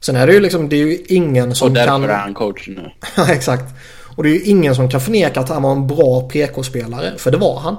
Sen 0.00 0.16
är 0.16 0.26
det 0.26 0.32
ju 0.32 0.40
liksom, 0.40 0.68
det 0.68 0.76
är 0.76 0.86
ju 0.86 1.04
ingen 1.08 1.54
som 1.54 1.68
Och 1.68 1.74
därför 1.74 1.88
kan... 1.92 2.04
är 2.10 2.14
han 2.14 2.34
coach 2.34 2.66
nu. 2.68 2.90
Ja, 3.16 3.32
exakt. 3.32 3.64
Och 4.16 4.22
det 4.22 4.28
är 4.28 4.34
ju 4.34 4.42
ingen 4.42 4.74
som 4.74 4.90
kan 4.90 5.00
förneka 5.00 5.40
att 5.40 5.48
han 5.48 5.62
var 5.62 5.72
en 5.72 5.86
bra 5.86 6.28
PK-spelare. 6.28 7.18
För 7.18 7.30
det 7.30 7.36
var 7.36 7.60
han. 7.60 7.76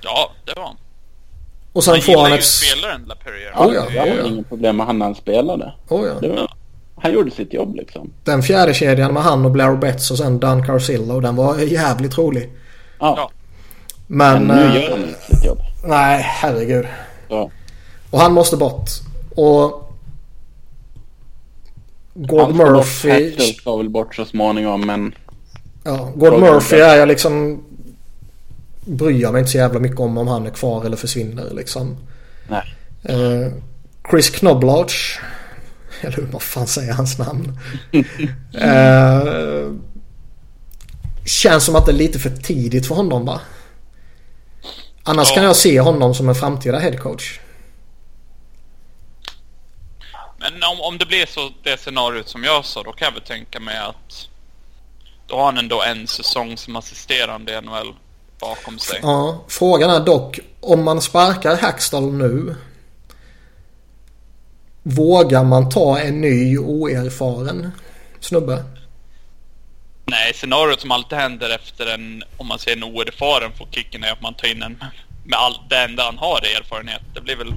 Ja, 0.00 0.32
det 0.44 0.52
var 0.56 0.64
han. 0.66 0.76
Och 1.78 1.84
sen 1.84 1.94
Han 1.94 2.02
får 2.02 2.22
han 2.22 2.32
ett... 2.32 2.44
spelaren 2.44 3.04
LaPerriere. 3.08 3.52
Oh 3.56 3.74
ja, 3.74 3.86
jag 3.94 4.06
oh 4.06 4.10
hade 4.10 4.20
ja. 4.20 4.26
inget 4.26 4.48
problem 4.48 4.76
med 4.76 4.86
han 4.86 4.98
när 4.98 5.06
han 5.06 5.14
spelade. 5.14 5.72
Oh, 5.88 6.06
ja. 6.06 6.28
Var, 6.28 6.52
han 6.96 7.12
gjorde 7.12 7.30
sitt 7.30 7.52
jobb 7.54 7.74
liksom. 7.74 8.10
Den 8.24 8.42
fjärde 8.42 8.74
kedjan 8.74 9.14
med 9.14 9.22
han 9.22 9.44
och 9.44 9.50
Blair 9.50 9.76
Betts 9.76 10.10
och 10.10 10.18
sen 10.18 10.38
Dan 10.38 10.66
Carcillo. 10.66 11.20
Den 11.20 11.36
var 11.36 11.58
jävligt 11.58 12.18
rolig. 12.18 12.50
Ja, 13.00 13.14
Ja. 13.16 13.30
Men... 14.06 14.46
men 14.46 14.56
nu 14.56 14.62
eh, 14.78 14.82
gör 14.82 14.90
han 14.90 15.00
inte 15.08 15.20
sitt 15.20 15.44
jobb. 15.44 15.58
Nej, 15.84 16.22
herregud. 16.22 16.86
Så. 17.28 17.50
Och 18.10 18.20
han 18.20 18.32
måste 18.32 18.56
bort. 18.56 18.90
Och... 19.36 19.92
Gord 22.14 22.40
Han 22.40 22.56
Murphy... 22.56 23.10
Hatfield 23.10 23.56
ska 23.56 23.76
väl 23.76 23.88
bort 23.88 24.14
så 24.14 24.24
småningom 24.24 24.86
men 24.86 25.14
Ja, 25.84 26.12
Gord 26.14 26.40
Murphy 26.40 26.76
är- 26.76 26.88
är 26.88 26.96
jag 26.96 27.08
liksom... 27.08 27.64
Bryr 28.88 29.20
jag 29.22 29.32
mig 29.32 29.38
inte 29.40 29.50
så 29.52 29.58
jävla 29.58 29.80
mycket 29.80 30.00
om 30.00 30.18
om 30.18 30.28
han 30.28 30.46
är 30.46 30.50
kvar 30.50 30.84
eller 30.84 30.96
försvinner 30.96 31.50
liksom. 31.54 31.96
nej. 32.48 32.74
Eh, 33.02 33.52
Chris 34.10 34.30
Knobloch. 34.30 35.20
Eller 36.00 36.16
hur 36.16 36.26
man 36.32 36.40
fan 36.40 36.66
säger 36.66 36.92
hans 36.92 37.18
namn. 37.18 37.58
eh, 38.54 39.72
känns 41.26 41.64
som 41.64 41.76
att 41.76 41.86
det 41.86 41.92
är 41.92 41.96
lite 41.96 42.18
för 42.18 42.30
tidigt 42.30 42.86
för 42.86 42.94
honom 42.94 43.24
va? 43.24 43.40
Annars 45.02 45.28
Ja. 45.28 45.34
kan 45.34 45.44
jag 45.44 45.56
se 45.56 45.80
honom 45.80 46.14
som 46.14 46.28
en 46.28 46.34
framtida 46.34 46.78
headcoach. 46.78 47.40
Men 50.38 50.52
om, 50.62 50.80
om 50.80 50.98
det 50.98 51.06
blir 51.06 51.26
så 51.26 51.50
det 51.62 51.80
scenariot 51.80 52.28
som 52.28 52.44
jag 52.44 52.64
sa 52.64 52.82
då 52.82 52.92
kan 52.92 53.06
jag 53.06 53.12
väl 53.12 53.22
tänka 53.22 53.60
mig 53.60 53.78
att 53.78 54.28
då 55.26 55.36
har 55.36 55.44
han 55.44 55.58
ändå 55.58 55.82
en 55.82 56.06
säsong 56.06 56.56
som 56.56 56.76
assisterande 56.76 57.52
i 57.52 57.60
NHL 57.60 57.94
bakom 58.40 58.78
sig. 58.78 58.98
Ja, 59.02 59.44
frågan 59.48 59.90
är 59.90 60.00
dock 60.00 60.38
om 60.60 60.84
man 60.84 61.00
sparkar 61.00 61.56
Hackstall 61.56 62.12
nu. 62.12 62.54
Vågar 64.82 65.44
man 65.44 65.68
ta 65.68 65.98
en 65.98 66.20
ny 66.20 66.58
oerfaren 66.58 67.70
snubbe? 68.20 68.64
Nej, 70.04 70.32
scenariot 70.34 70.80
som 70.80 70.90
alltid 70.90 71.18
händer 71.18 71.50
efter 71.54 71.86
en, 71.94 72.22
om 72.36 72.46
man 72.46 72.58
säger 72.58 72.76
en 72.76 72.84
oerfaren 72.84 73.52
får 73.58 73.68
kicken 73.70 74.04
är 74.04 74.12
att 74.12 74.22
man 74.22 74.34
tar 74.34 74.48
in 74.48 74.62
en 74.62 74.78
med 75.24 75.38
all, 75.38 75.54
det 75.70 75.76
enda 75.78 76.02
han 76.04 76.18
har 76.18 76.40
i 76.46 76.54
erfarenhet. 76.54 77.02
Det 77.14 77.20
blir 77.20 77.36
väl... 77.36 77.54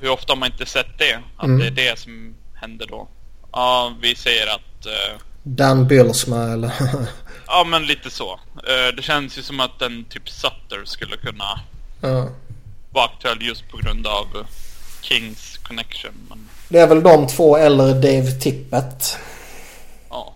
Hur 0.00 0.10
ofta 0.10 0.32
har 0.32 0.36
man 0.38 0.52
inte 0.52 0.66
sett 0.66 0.98
det? 0.98 1.20
Att 1.36 1.44
Mm. 1.44 1.58
det 1.60 1.66
är 1.66 1.90
det 1.90 1.98
som 1.98 2.34
händer 2.54 2.86
då. 2.86 3.08
Ja, 3.52 3.92
vi 4.00 4.14
säger 4.14 4.46
att... 4.46 4.86
eh, 4.86 5.20
Dan 5.42 5.86
Bylsma 5.88 6.44
eller... 6.52 6.72
ja, 7.52 7.64
men 7.64 7.86
lite 7.86 8.10
så. 8.10 8.32
Eh, 8.56 8.96
det 8.96 9.02
känns 9.02 9.38
ju 9.38 9.42
som 9.42 9.60
att 9.60 9.82
en 9.82 10.04
typ 10.04 10.28
Sutter 10.28 10.84
skulle 10.84 11.16
kunna 11.16 11.60
ja. 12.00 12.28
vara 12.90 13.04
aktuell 13.04 13.42
just 13.42 13.68
på 13.70 13.76
grund 13.76 14.06
av 14.06 14.26
eh, 14.34 14.46
Kings 15.00 15.58
connection. 15.62 16.12
Men 16.28 16.48
Det 16.68 16.78
är 16.78 16.86
väl 16.86 17.02
de 17.02 17.26
två 17.26 17.56
eller 17.56 17.94
Dave 17.94 18.30
Tippett. 18.30 19.18
ja, 20.10 20.32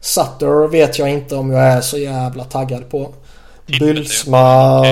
Sutter 0.00 0.68
vet 0.68 0.98
jag 0.98 1.10
inte 1.10 1.36
om 1.36 1.50
jag 1.50 1.62
är 1.62 1.80
så 1.80 1.98
jävla 1.98 2.44
taggad 2.44 2.90
på. 2.90 3.14
Bylsma, 3.66 4.86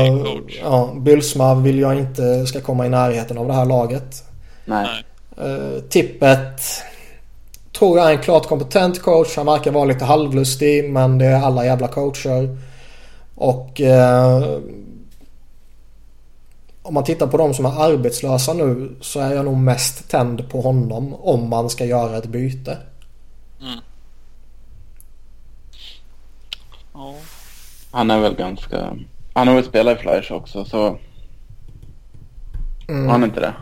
ja, 0.61 0.95
Bylsma 0.97 1.55
vill 1.55 1.79
jag 1.79 1.99
inte 1.99 2.47
ska 2.47 2.61
komma 2.61 2.87
i 2.87 2.89
närheten 2.89 3.39
av 3.39 3.47
det 3.47 3.55
här 3.55 3.65
laget. 3.65 4.25
nej. 4.65 4.87
nej. 4.87 5.05
Uh, 5.39 5.81
tippet 5.81 6.63
tror 7.79 7.99
jag 7.99 8.09
är 8.11 8.17
en 8.17 8.23
klart 8.23 8.47
kompetent 8.47 9.03
coach. 9.03 9.37
Han 9.37 9.47
verkar 9.47 9.73
vara 9.73 9.85
lite 9.85 10.05
halvlustig 10.05 10.91
men 10.91 11.19
det 11.19 11.27
är 11.27 11.43
alla 11.43 11.65
jävla 11.65 11.89
coacher. 11.89 12.59
Och 13.35 13.81
eh, 13.81 14.59
om 16.83 16.95
man 16.95 17.05
tittar 17.05 17.27
på 17.27 17.37
de 17.37 17.55
som 17.55 17.67
är 17.67 17.83
arbetslösa 17.83 18.53
nu 18.53 18.97
så 19.01 19.21
är 19.21 19.35
jag 19.35 19.45
nog 19.45 19.57
mest 19.57 20.11
tänd 20.11 20.51
på 20.51 20.61
honom 20.61 21.15
om 21.15 21.49
man 21.49 21.71
ska 21.71 21.85
göra 21.85 22.17
ett 22.17 22.27
byte. 22.27 22.79
Mm. 23.61 23.79
Ja. 26.95 27.15
Han 27.91 28.11
är 28.11 28.21
väl 28.21 28.35
ganska... 28.35 28.97
Han 29.35 29.49
har 29.49 29.55
väl 29.55 29.65
spelat 29.65 29.99
i 29.99 30.01
Flyers 30.01 30.31
också 30.31 30.65
så... 30.65 30.99
Mm. 32.89 33.05
Har 33.05 33.13
han 33.13 33.25
inte 33.25 33.41
det? 33.41 33.55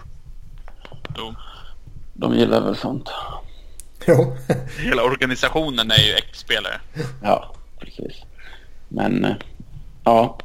Jo. 1.16 1.34
De 2.12 2.34
gillar 2.34 2.60
väl 2.60 2.76
sånt. 2.76 3.10
Jo. 4.08 4.36
Hela 4.78 5.02
organisationen 5.02 5.90
är 5.90 5.98
ju 6.06 6.12
ex-spelare. 6.14 6.80
Ja, 7.22 7.54
precis. 7.80 8.22
Men... 8.88 9.24
eh, 9.24 9.34
Ja. 10.04 10.38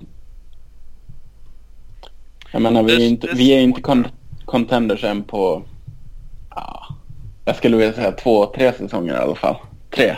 Jag 2.51 2.61
menar 2.61 2.83
vi 2.83 2.93
är 3.05 3.07
inte, 3.09 3.29
vi 3.33 3.49
är 3.53 3.59
inte 3.59 3.81
con 3.81 4.07
contenders 4.45 5.03
än 5.03 5.23
på... 5.23 5.63
Ja, 6.49 6.87
jag 7.45 7.55
skulle 7.55 7.77
vilja 7.77 7.93
säga 7.93 8.11
två, 8.11 8.45
tre 8.45 8.73
säsonger 8.73 9.13
i 9.13 9.17
alla 9.17 9.35
fall. 9.35 9.55
Tre. 9.89 10.15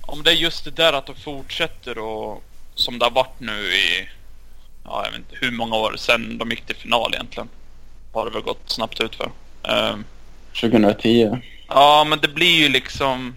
Om 0.00 0.22
det 0.22 0.30
är 0.30 0.34
just 0.34 0.64
det 0.64 0.70
där 0.70 0.92
att 0.92 1.06
de 1.06 1.14
fortsätter 1.16 1.98
och 1.98 2.42
som 2.74 2.98
det 2.98 3.04
har 3.04 3.10
varit 3.10 3.40
nu 3.40 3.52
i, 3.52 4.08
ja 4.84 5.02
jag 5.04 5.10
vet 5.10 5.18
inte 5.20 5.36
hur 5.46 5.50
många 5.52 5.76
år 5.76 5.94
sedan 5.96 6.38
de 6.38 6.50
gick 6.50 6.66
till 6.66 6.76
final 6.76 7.14
egentligen. 7.14 7.48
Har 8.12 8.24
det 8.24 8.30
väl 8.30 8.42
gått 8.42 8.70
snabbt 8.70 9.00
ut 9.00 9.14
för. 9.14 9.30
Ehm, 9.62 10.04
2010. 10.60 11.36
Ja 11.68 12.04
men 12.04 12.18
det 12.22 12.28
blir 12.28 12.56
ju 12.58 12.68
liksom, 12.68 13.36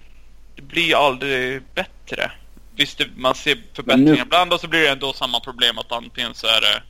det 0.56 0.62
blir 0.62 0.84
ju 0.88 0.94
aldrig 0.94 1.62
bättre. 1.76 2.32
Visst, 2.76 3.02
man 3.16 3.36
ser 3.36 3.58
förbättringar 3.74 4.14
nu- 4.16 4.22
ibland 4.22 4.54
och 4.54 4.60
så 4.60 4.68
blir 4.68 4.80
det 4.82 4.90
ändå 4.90 5.14
samma 5.14 5.40
problem 5.40 5.78
att 5.78 5.92
antingen 5.92 6.34
så 6.34 6.48
är 6.48 6.62
det 6.62 6.84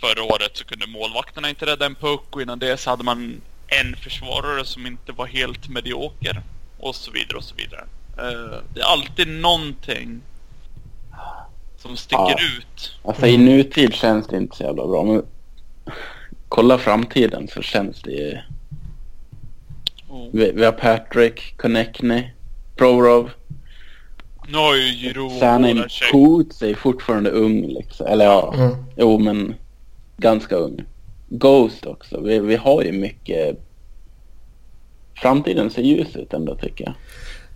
Förra 0.00 0.22
året 0.22 0.50
så 0.56 0.64
kunde 0.64 0.86
målvakterna 0.86 1.48
inte 1.48 1.66
rädda 1.66 1.86
en 1.86 1.94
puck 1.94 2.22
och 2.30 2.42
innan 2.42 2.58
det 2.58 2.76
så 2.76 2.90
hade 2.90 3.04
man 3.04 3.40
en 3.66 3.96
försvarare 3.96 4.64
som 4.64 4.86
inte 4.86 5.12
var 5.12 5.26
helt 5.26 5.68
medioker. 5.68 6.42
Och 6.78 6.94
så 6.94 7.10
vidare 7.10 7.36
och 7.36 7.44
så 7.44 7.54
vidare. 7.54 7.84
Eh, 8.18 8.58
det 8.74 8.80
är 8.80 8.84
alltid 8.84 9.28
någonting 9.28 10.20
som 11.78 11.96
sticker 11.96 12.18
Ja. 12.22 12.36
ut. 12.58 12.96
Alltså 13.04 13.26
i 13.26 13.36
nutid 13.36 13.94
känns 13.94 14.26
det 14.26 14.36
inte 14.36 14.56
så 14.56 14.62
jävla 14.62 14.86
bra. 14.86 15.04
Men 15.04 15.22
kolla 16.48 16.78
framtiden 16.78 17.48
så 17.48 17.62
känns 17.62 18.02
det 18.02 18.10
ju... 18.12 18.38
Och 20.10 20.28
Vi, 20.32 20.52
vi 20.54 20.64
har 20.64 20.72
Patrick, 20.72 21.54
Konechny, 21.56 22.22
Prorov. 22.76 23.30
Giro 25.02 25.30
Sanin. 25.40 25.84
Coots 26.12 26.62
är 26.62 26.74
fortfarande 26.74 27.30
ung 27.30 27.66
liksom. 27.66 28.06
Eller 28.06 28.24
ja, 28.24 28.54
Mm. 28.56 28.76
jo 28.96 29.18
men 29.18 29.54
ganska 30.16 30.56
ung. 30.56 30.84
Ghost 31.28 31.86
också. 31.86 32.20
Vi, 32.20 32.38
vi 32.38 32.56
har 32.56 32.82
ju 32.82 32.92
mycket... 32.92 33.58
Framtiden 35.22 35.70
ser 35.70 35.82
ljus 35.82 36.16
ut 36.16 36.32
ändå 36.32 36.54
tycker 36.54 36.84
jag. 36.84 36.94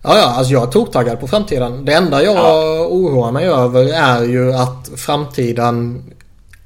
Ja, 0.02 0.18
ja, 0.18 0.34
alltså 0.38 0.52
jag 0.52 0.62
är 0.62 0.66
toktaggad 0.66 1.20
på 1.20 1.26
framtiden. 1.26 1.84
Det 1.84 1.94
enda 1.94 2.22
jag 2.22 2.36
Ja. 2.36 2.86
oroar 2.90 3.32
mig 3.32 3.46
över 3.46 3.84
är 3.84 4.24
ju 4.24 4.52
att 4.54 4.90
framtiden 4.96 6.02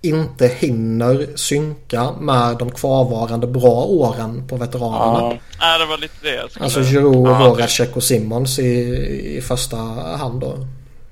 inte 0.03 0.47
hinner 0.49 1.37
synka 1.37 2.13
med 2.13 2.57
de 2.59 2.71
kvarvarande 2.71 3.47
bra 3.47 3.85
åren 3.85 4.49
på 4.49 4.57
veteranerna. 4.57 5.39
Ja, 5.61 5.79
det 5.79 5.87
var 5.87 5.99
lite 5.99 6.15
det 6.23 6.35
jag. 6.35 6.51
Alltså 6.61 6.81
Giroud, 6.83 7.29
Ja, 7.29 7.49
Voracek 7.49 7.97
och 7.97 8.03
Simmons 8.03 8.59
i, 8.59 8.71
i 9.39 9.41
första 9.41 9.77
hand 10.17 10.41
då. 10.41 10.67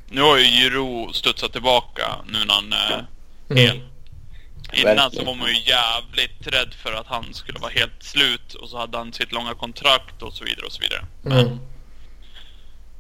Nu 0.09 0.21
har 0.23 0.37
ju 0.37 0.45
Giro 0.45 1.13
studsat 1.13 1.53
tillbaka 1.53 2.03
nu 2.29 2.39
när 2.45 2.55
han 2.55 2.73
är 2.73 3.07
Mm. 3.51 3.63
hel. 3.63 3.81
Innan 4.73 5.11
så 5.11 5.25
var 5.25 5.35
man 5.35 5.49
ju 5.49 5.55
jävligt 5.55 6.47
rädd 6.47 6.75
för 6.75 6.93
att 6.93 7.07
han 7.07 7.25
skulle 7.35 7.59
vara 7.59 7.71
helt 7.75 8.03
slut 8.03 8.55
och 8.55 8.69
så 8.69 8.79
hade 8.79 8.99
han 8.99 9.13
sitt 9.13 9.33
långa 9.33 9.55
kontrakt 9.55 10.23
och 10.23 10.33
så 10.33 10.45
vidare 10.45 10.67
och 10.67 10.73
så 10.73 10.83
vidare. 10.83 11.05
Men 11.23 11.39
Mm. 11.47 11.59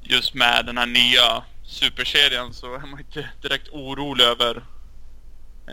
just 0.02 0.34
med 0.34 0.66
den 0.66 0.78
här 0.78 0.86
nya 0.86 1.42
superserien 1.64 2.54
så 2.54 2.74
är 2.74 2.78
man 2.78 3.00
inte 3.00 3.28
direkt 3.42 3.68
orolig 3.72 4.24
över 4.24 4.62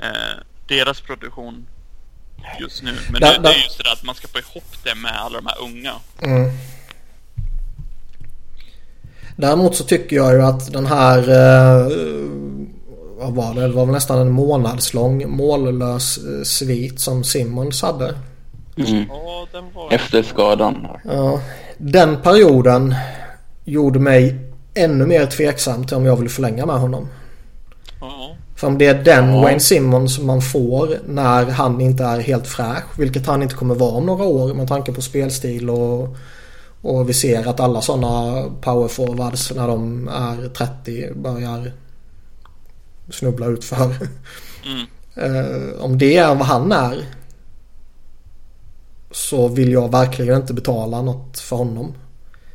eh, 0.01 0.43
deras 0.67 1.01
produktion 1.01 1.65
just 2.59 2.83
nu. 2.83 2.91
Men 3.11 3.21
Där- 3.21 3.27
det, 3.33 3.33
det 3.33 3.49
är 3.49 3.53
där- 3.53 3.63
just 3.63 3.77
det 3.77 3.83
där 3.83 3.91
att 3.93 4.03
man 4.03 4.15
ska 4.15 4.27
få 4.27 4.39
ihop 4.39 4.63
det 4.83 4.95
med 4.95 5.11
alla 5.21 5.37
de 5.41 5.47
här 5.47 5.61
unga. 5.61 5.93
Mm. 6.21 6.51
Däremot 9.35 9.75
så 9.75 9.83
tycker 9.83 10.15
jag 10.15 10.33
ju 10.33 10.41
att 10.41 10.73
den 10.73 10.85
här 10.85 11.17
eh, 11.19 11.91
vad 13.17 13.33
var 13.33 13.53
det? 13.53 13.61
Det 13.61 13.73
var 13.73 13.85
väl 13.85 13.93
nästan 13.93 14.19
en 14.19 14.31
månadslång 14.31 15.29
mållös 15.37 16.17
eh, 16.17 16.43
svit 16.43 16.99
som 16.99 17.23
Simmons 17.23 17.81
hade. 17.81 18.15
mm. 18.77 19.05
Efter 19.91 20.23
skadan. 20.23 20.87
Ja, 21.03 21.41
den 21.77 22.21
perioden 22.21 22.95
gjorde 23.65 23.99
mig 23.99 24.35
ännu 24.73 25.05
mer 25.05 25.25
tveksam 25.25 25.85
till 25.87 25.97
om 25.97 26.05
jag 26.05 26.15
vill 26.15 26.29
förlänga 26.29 26.65
med 26.65 26.75
honom. 26.75 27.07
För 28.63 28.67
om 28.67 28.77
det 28.77 28.85
är 28.85 29.03
den 29.03 29.33
Ja. 29.33 29.41
Wayne 29.41 29.59
Simmons 29.59 30.19
man 30.19 30.41
får 30.41 30.97
när 31.07 31.45
han 31.45 31.81
inte 31.81 32.03
är 32.03 32.19
helt 32.19 32.47
fräsch, 32.47 32.99
vilket 32.99 33.25
han 33.27 33.43
inte 33.43 33.55
kommer 33.55 33.75
vara 33.75 33.91
om 33.91 34.05
några 34.05 34.23
år 34.23 34.53
med 34.53 34.67
tanke 34.67 34.93
på 34.93 35.01
spelstil 35.01 35.69
och, 35.69 36.17
och 36.81 37.09
vi 37.09 37.13
ser 37.13 37.47
att 37.47 37.59
alla 37.59 37.81
sådana 37.81 38.43
powerforwards 38.61 39.51
när 39.55 39.67
de 39.67 40.07
är 40.07 40.49
30 40.49 41.13
börjar 41.13 41.71
snubbla 43.09 43.45
ut 43.45 43.63
för. 43.63 43.95
Mm. 44.65 44.85
Eh, 45.15 45.83
om 45.83 45.97
det 45.97 46.17
är 46.17 46.35
vad 46.35 46.47
han 46.47 46.71
är 46.71 47.05
så 49.11 49.47
vill 49.47 49.71
jag 49.71 49.91
verkligen 49.91 50.41
inte 50.41 50.53
betala 50.53 51.01
något 51.01 51.39
för 51.39 51.55
honom. 51.55 51.93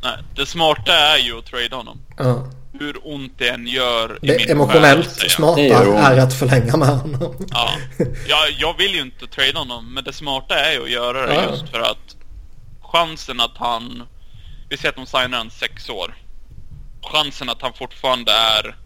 Nej, 0.03 0.19
det 0.37 0.47
smarta 0.47 0.93
är 0.93 1.19
ju 1.19 1.39
att 1.39 1.45
trada 1.45 1.77
honom. 1.77 2.01
Ja. 2.19 2.47
Hur 2.79 2.97
ont 3.15 3.33
det 3.39 3.49
än 3.49 3.67
gör 3.67 4.19
i 4.23 4.27
Det 4.27 4.33
min 4.37 4.39
själ 4.47 4.51
emotionellt 4.51 5.11
smarta 5.31 5.61
ont. 5.61 5.99
är 5.99 6.19
att 6.19 6.35
förlänga 6.35 6.77
med 6.77 6.89
honom. 6.89 7.47
Ja. 7.51 7.71
Jag, 8.29 8.51
jag 8.59 8.77
vill 8.79 8.95
ju 8.95 9.01
inte 9.01 9.27
trada 9.27 9.59
honom, 9.59 9.95
men 9.95 10.05
det 10.05 10.13
smarta 10.13 10.55
är 10.59 10.73
ju 10.73 10.83
att 10.83 10.91
göra 10.91 11.27
det 11.27 11.35
Ja. 11.35 11.51
just 11.51 11.69
för 11.69 11.81
att 11.81 12.17
chansen 12.83 13.41
att 13.41 13.57
han... 13.57 14.03
Vi 14.69 14.77
säger 14.77 14.89
att 14.89 14.97
de 14.97 15.07
signar 15.07 15.41
en 15.41 15.51
sex 15.51 15.89
år. 15.89 16.15
Chansen 17.03 17.49
att 17.49 17.63
han 17.63 17.73
fortfarande 17.73 18.33
är 18.33 18.77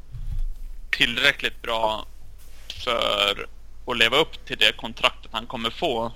tillräckligt 0.90 1.62
bra 1.62 2.06
för 2.84 3.46
att 3.86 3.96
leva 3.98 4.16
upp 4.16 4.46
till 4.46 4.56
det 4.58 4.72
kontraktet 4.76 5.30
han 5.32 5.46
kommer 5.46 5.70
få 5.70 6.12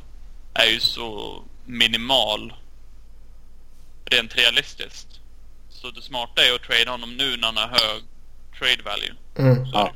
är 0.54 0.66
ju 0.66 0.80
så 0.80 1.42
minimal 1.66 2.52
rent 4.04 4.36
realistiskt. 4.36 5.05
Så 5.86 5.92
det 5.92 6.02
smarta 6.02 6.42
är 6.42 6.54
att 6.54 6.62
trade 6.62 6.90
honom 6.90 7.16
nu 7.16 7.36
när 7.36 7.46
han 7.46 7.56
har 7.56 7.68
hög 7.68 8.02
trade 8.58 8.82
value. 8.90 9.14
Mm. 9.38 9.66
Ja. 9.72 9.92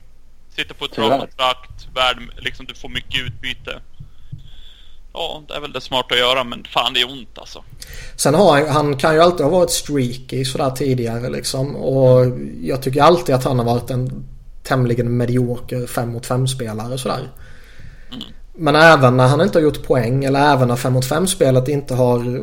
Sitter 0.56 0.74
på 0.74 0.84
ett 0.84 0.96
bra 0.96 1.18
kontrakt, 1.18 1.88
värd, 1.94 2.16
liksom 2.36 2.66
du 2.66 2.74
får 2.74 2.88
mycket 2.88 3.20
utbyte. 3.20 3.80
Ja, 5.12 5.42
det 5.48 5.54
är 5.54 5.60
väl 5.60 5.72
det 5.72 5.80
smarta 5.80 6.14
att 6.14 6.20
göra 6.20 6.44
men 6.44 6.64
fan 6.64 6.94
det 6.94 7.00
är 7.00 7.10
ont 7.10 7.38
alltså. 7.38 7.64
Sen 8.16 8.34
har 8.34 8.60
han, 8.60 8.68
han 8.68 8.96
kan 8.96 9.14
ju 9.14 9.20
alltid 9.20 9.46
ha 9.46 9.50
varit 9.50 9.70
streaky 9.70 10.44
sådär 10.44 10.70
tidigare 10.70 11.30
liksom. 11.30 11.76
Och 11.76 12.38
jag 12.62 12.82
tycker 12.82 13.02
alltid 13.02 13.34
att 13.34 13.44
han 13.44 13.58
har 13.58 13.66
varit 13.66 13.90
en 13.90 14.28
tämligen 14.62 15.16
medioker 15.16 15.86
5 15.86 16.12
mot 16.12 16.26
5 16.26 16.48
spelare 16.48 16.98
sådär. 16.98 17.28
Men 18.54 18.76
även 18.76 19.16
när 19.16 19.26
han 19.28 19.40
inte 19.40 19.58
har 19.58 19.62
gjort 19.62 19.82
poäng 19.86 20.24
eller 20.24 20.52
även 20.52 20.68
när 20.68 20.76
5 20.76 20.92
mot 20.92 21.04
5 21.08 21.26
spelet 21.26 21.68
inte 21.68 21.94
har 21.94 22.42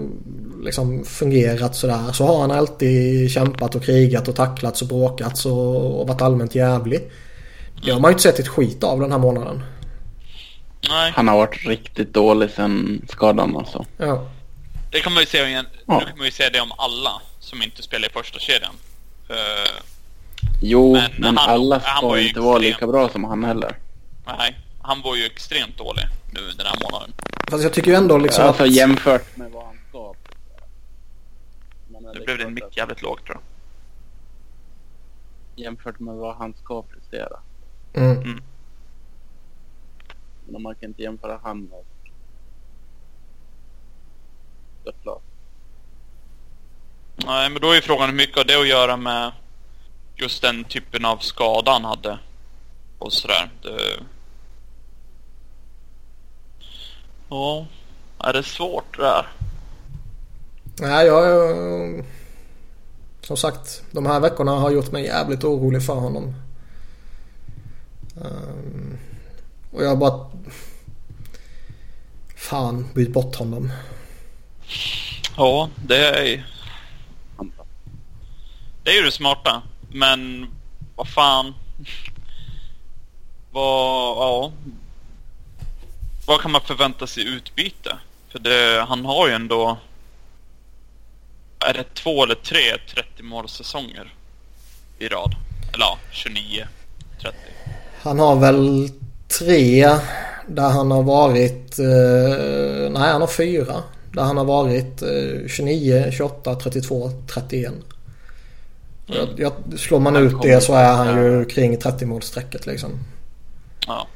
liksom 0.64 1.06
fungerat 1.06 1.76
sådär 1.76 2.12
så 2.14 2.26
har 2.26 2.42
han 2.42 2.52
alltid 2.52 3.32
kämpat 3.32 3.76
och 3.76 3.84
krigat 3.84 4.28
och 4.28 4.36
tacklats 4.36 4.82
och 4.82 4.88
bråkats 4.88 5.46
och, 5.46 6.02
och 6.02 6.08
varit 6.08 6.22
allmänt 6.22 6.56
jävlig. 6.56 7.02
Det 7.86 7.92
har 7.92 8.00
man 8.00 8.10
ju 8.12 8.14
inte 8.14 8.24
sett 8.24 8.40
ett 8.40 8.48
skit 8.48 8.84
av 8.84 9.00
den 9.00 9.12
här 9.12 9.20
månaden. 9.20 9.64
Nej, 10.90 11.12
Han 11.16 11.28
har 11.28 11.38
varit 11.38 11.66
riktigt 11.68 12.14
dålig 12.14 12.50
sen 12.50 13.02
skadan 13.10 13.58
alltså. 13.58 13.86
Ja. 13.98 14.30
det 14.92 15.00
kan 15.00 15.14
man 15.14 15.22
ju 15.24 15.28
säga 15.28 15.50
igen. 15.50 15.66
Ja. 15.88 16.00
Nu 16.00 16.06
kan 16.06 16.18
man 16.18 16.26
ju 16.26 16.32
säga 16.32 16.50
det 16.50 16.60
om 16.62 16.72
alla 16.78 17.22
som 17.40 17.62
inte 17.62 17.84
spelar 17.84 18.08
i 18.08 18.12
första 18.12 18.40
kedjan. 18.40 18.74
Eh, 19.30 19.82
Jo, 20.62 20.94
Men 20.94 21.12
men, 21.18 21.38
han- 21.38 21.50
alla 21.50 21.82
han 21.84 21.98
ska 21.98 22.08
var 22.08 22.18
ju 22.18 22.28
inte 22.28 22.40
vara 22.40 22.58
lika 22.58 22.88
bra 22.88 23.10
som 23.10 23.24
han 23.24 23.44
heller. 23.44 23.76
nej, 24.38 24.58
han 24.88 25.02
var 25.02 25.16
ju 25.16 25.26
extremt 25.26 25.78
dålig 25.78 26.04
nu 26.32 26.42
den 26.58 26.66
här 26.66 26.80
månaden. 26.84 27.14
Fast 27.50 27.64
jag 27.64 27.74
tycker 27.74 27.92
ju 27.92 27.98
ändå 27.98 28.18
liksom 28.18 28.46
Alltså 28.46 28.64
att... 28.64 28.72
jämfört 28.72 29.38
med 29.38 29.52
vad 29.52 29.66
han 29.66 29.78
ska. 29.90 30.14
Nu 32.14 32.20
blev 32.26 32.38
din 32.38 32.54
mick 32.54 32.78
jävligt 32.78 33.02
låg 33.02 33.26
tror 33.26 33.38
jag. 33.38 33.42
Jämfört 35.66 36.00
med 36.00 36.16
vad 36.16 36.36
han 36.36 36.54
ska 36.64 36.82
prestera. 36.82 37.40
Mm. 37.94 38.42
Men 40.48 40.62
man 40.62 40.76
kan 40.76 40.90
inte 40.90 41.02
jämföra 41.02 41.40
han 41.44 41.64
med... 41.64 41.84
Det 44.84 44.90
är 44.90 44.96
klart. 45.04 45.24
Nej, 47.26 47.50
men 47.50 47.62
då 47.62 47.72
är 47.72 47.76
ju 47.76 47.82
frågan 47.82 48.10
hur 48.10 48.16
mycket 48.16 48.38
har 48.38 48.44
det 48.44 48.62
att 48.62 48.68
göra 48.68 48.98
med 48.98 49.32
just 50.16 50.42
den 50.42 50.64
typen 50.64 51.06
av 51.06 51.18
skada 51.18 51.72
han 51.72 51.86
hade. 51.86 52.20
Och 53.00 53.14
sådär. 53.14 53.50
Det... 53.62 54.00
Ja, 57.30 57.66
är 58.20 58.34
det 58.34 58.44
svårt 58.44 58.98
det 58.98 59.04
där? 59.04 59.28
Nej, 60.80 61.08
jag... 61.08 61.26
jag- 61.30 62.06
Som 63.22 63.38
sagt, 63.38 63.84
de 63.92 64.06
här 64.06 64.20
veckorna 64.20 64.52
har 64.52 64.72
gjort 64.72 64.92
mig 64.92 65.04
jävligt 65.06 65.44
orolig 65.44 65.86
för 65.86 65.94
honom. 65.96 66.36
Ehm, 68.22 68.98
och 69.72 69.84
jag 69.84 69.90
har 69.90 69.96
bara... 69.96 70.30
Fan, 72.36 72.88
byt 72.94 73.14
bort 73.14 73.36
honom. 73.36 73.72
Ja, 75.38 75.70
det 75.86 76.08
är, 76.08 76.46
det 78.84 78.90
är 78.92 78.96
ju 78.96 79.02
det 79.02 79.12
smarta. 79.12 79.62
Men 79.92 80.48
vad 80.96 81.08
fan. 81.10 81.54
Vad, 83.52 84.18
ja. 84.18 84.52
Vad 86.28 86.42
kan 86.42 86.52
man 86.52 86.62
förvänta 86.62 87.08
sig 87.08 87.24
i 87.24 87.28
utbyte? 87.28 87.98
För 88.30 88.40
det, 88.40 88.86
han 88.88 89.06
har 89.06 89.28
ju 89.28 89.34
ändå... 89.34 89.78
Är 91.60 91.74
det 91.74 91.84
två 91.94 92.24
eller 92.24 92.36
tre 92.36 92.60
30 92.96 93.24
målsäsonger 93.24 94.14
i 95.00 95.08
rad? 95.08 95.36
Eller 95.74 95.86
ja, 95.86 95.98
29, 96.12 96.68
30. 97.22 97.38
Han 98.02 98.20
har 98.20 98.36
väl 98.36 98.90
tre 99.40 99.88
där 100.48 100.70
han 100.70 100.92
har 100.92 101.04
varit... 101.04 101.80
Eh, 101.80 102.92
nej, 102.92 103.12
han 103.12 103.22
har 103.22 103.28
fyra. 103.28 103.84
Där 104.12 104.24
han 104.24 104.38
har 104.38 104.46
varit 104.46 105.02
eh, 105.02 105.48
29, 105.48 106.12
28, 106.12 106.56
32, 106.56 107.12
31. 107.34 107.74
Jag, 109.06 109.28
jag, 109.38 109.54
slår 109.78 110.00
man 110.00 110.16
Han 110.16 110.28
ut 110.28 110.42
det 110.42 110.62
så 110.62 110.74
är 110.74 110.94
han 110.94 111.24
ju 111.24 111.46
kring 111.46 111.78
30 111.78 112.06
målstrecket 112.06 112.66
liksom. 112.66 112.92
Ja. 113.88 114.08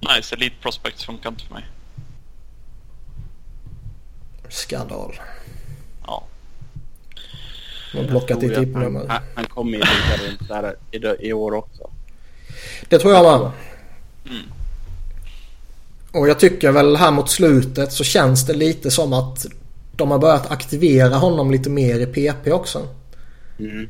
Nice, 0.00 0.34
Elite 0.34 0.56
Prospects 0.62 1.04
funkar 1.04 1.30
inte 1.30 1.44
för 1.44 1.54
mig. 1.54 1.64
Skandal. 4.48 5.20
Ja. 6.06 6.26
De 7.92 7.98
har 7.98 8.04
blockat 8.04 8.40
ditt 8.40 8.58
IP-nummer. 8.58 9.06
Han, 9.08 9.22
han 9.34 9.44
kommer 9.44 9.78
ju 9.78 9.84
där 10.48 10.76
i, 10.90 11.28
i 11.28 11.32
år 11.32 11.54
också. 11.54 11.90
Det 12.88 12.98
tror 12.98 13.12
jag 13.12 13.22
med. 13.24 13.50
Mm. 14.26 14.52
Och 16.12 16.28
jag 16.28 16.38
tycker 16.38 16.72
väl 16.72 16.96
här 16.96 17.10
mot 17.10 17.30
slutet 17.30 17.92
så 17.92 18.04
känns 18.04 18.46
det 18.46 18.54
lite 18.54 18.90
som 18.90 19.12
att 19.12 19.46
de 19.92 20.10
har 20.10 20.18
börjat 20.18 20.50
aktivera 20.50 21.14
honom 21.14 21.50
lite 21.50 21.70
mer 21.70 22.00
i 22.00 22.06
PP 22.06 22.52
också. 22.52 22.88
Mm. 23.58 23.88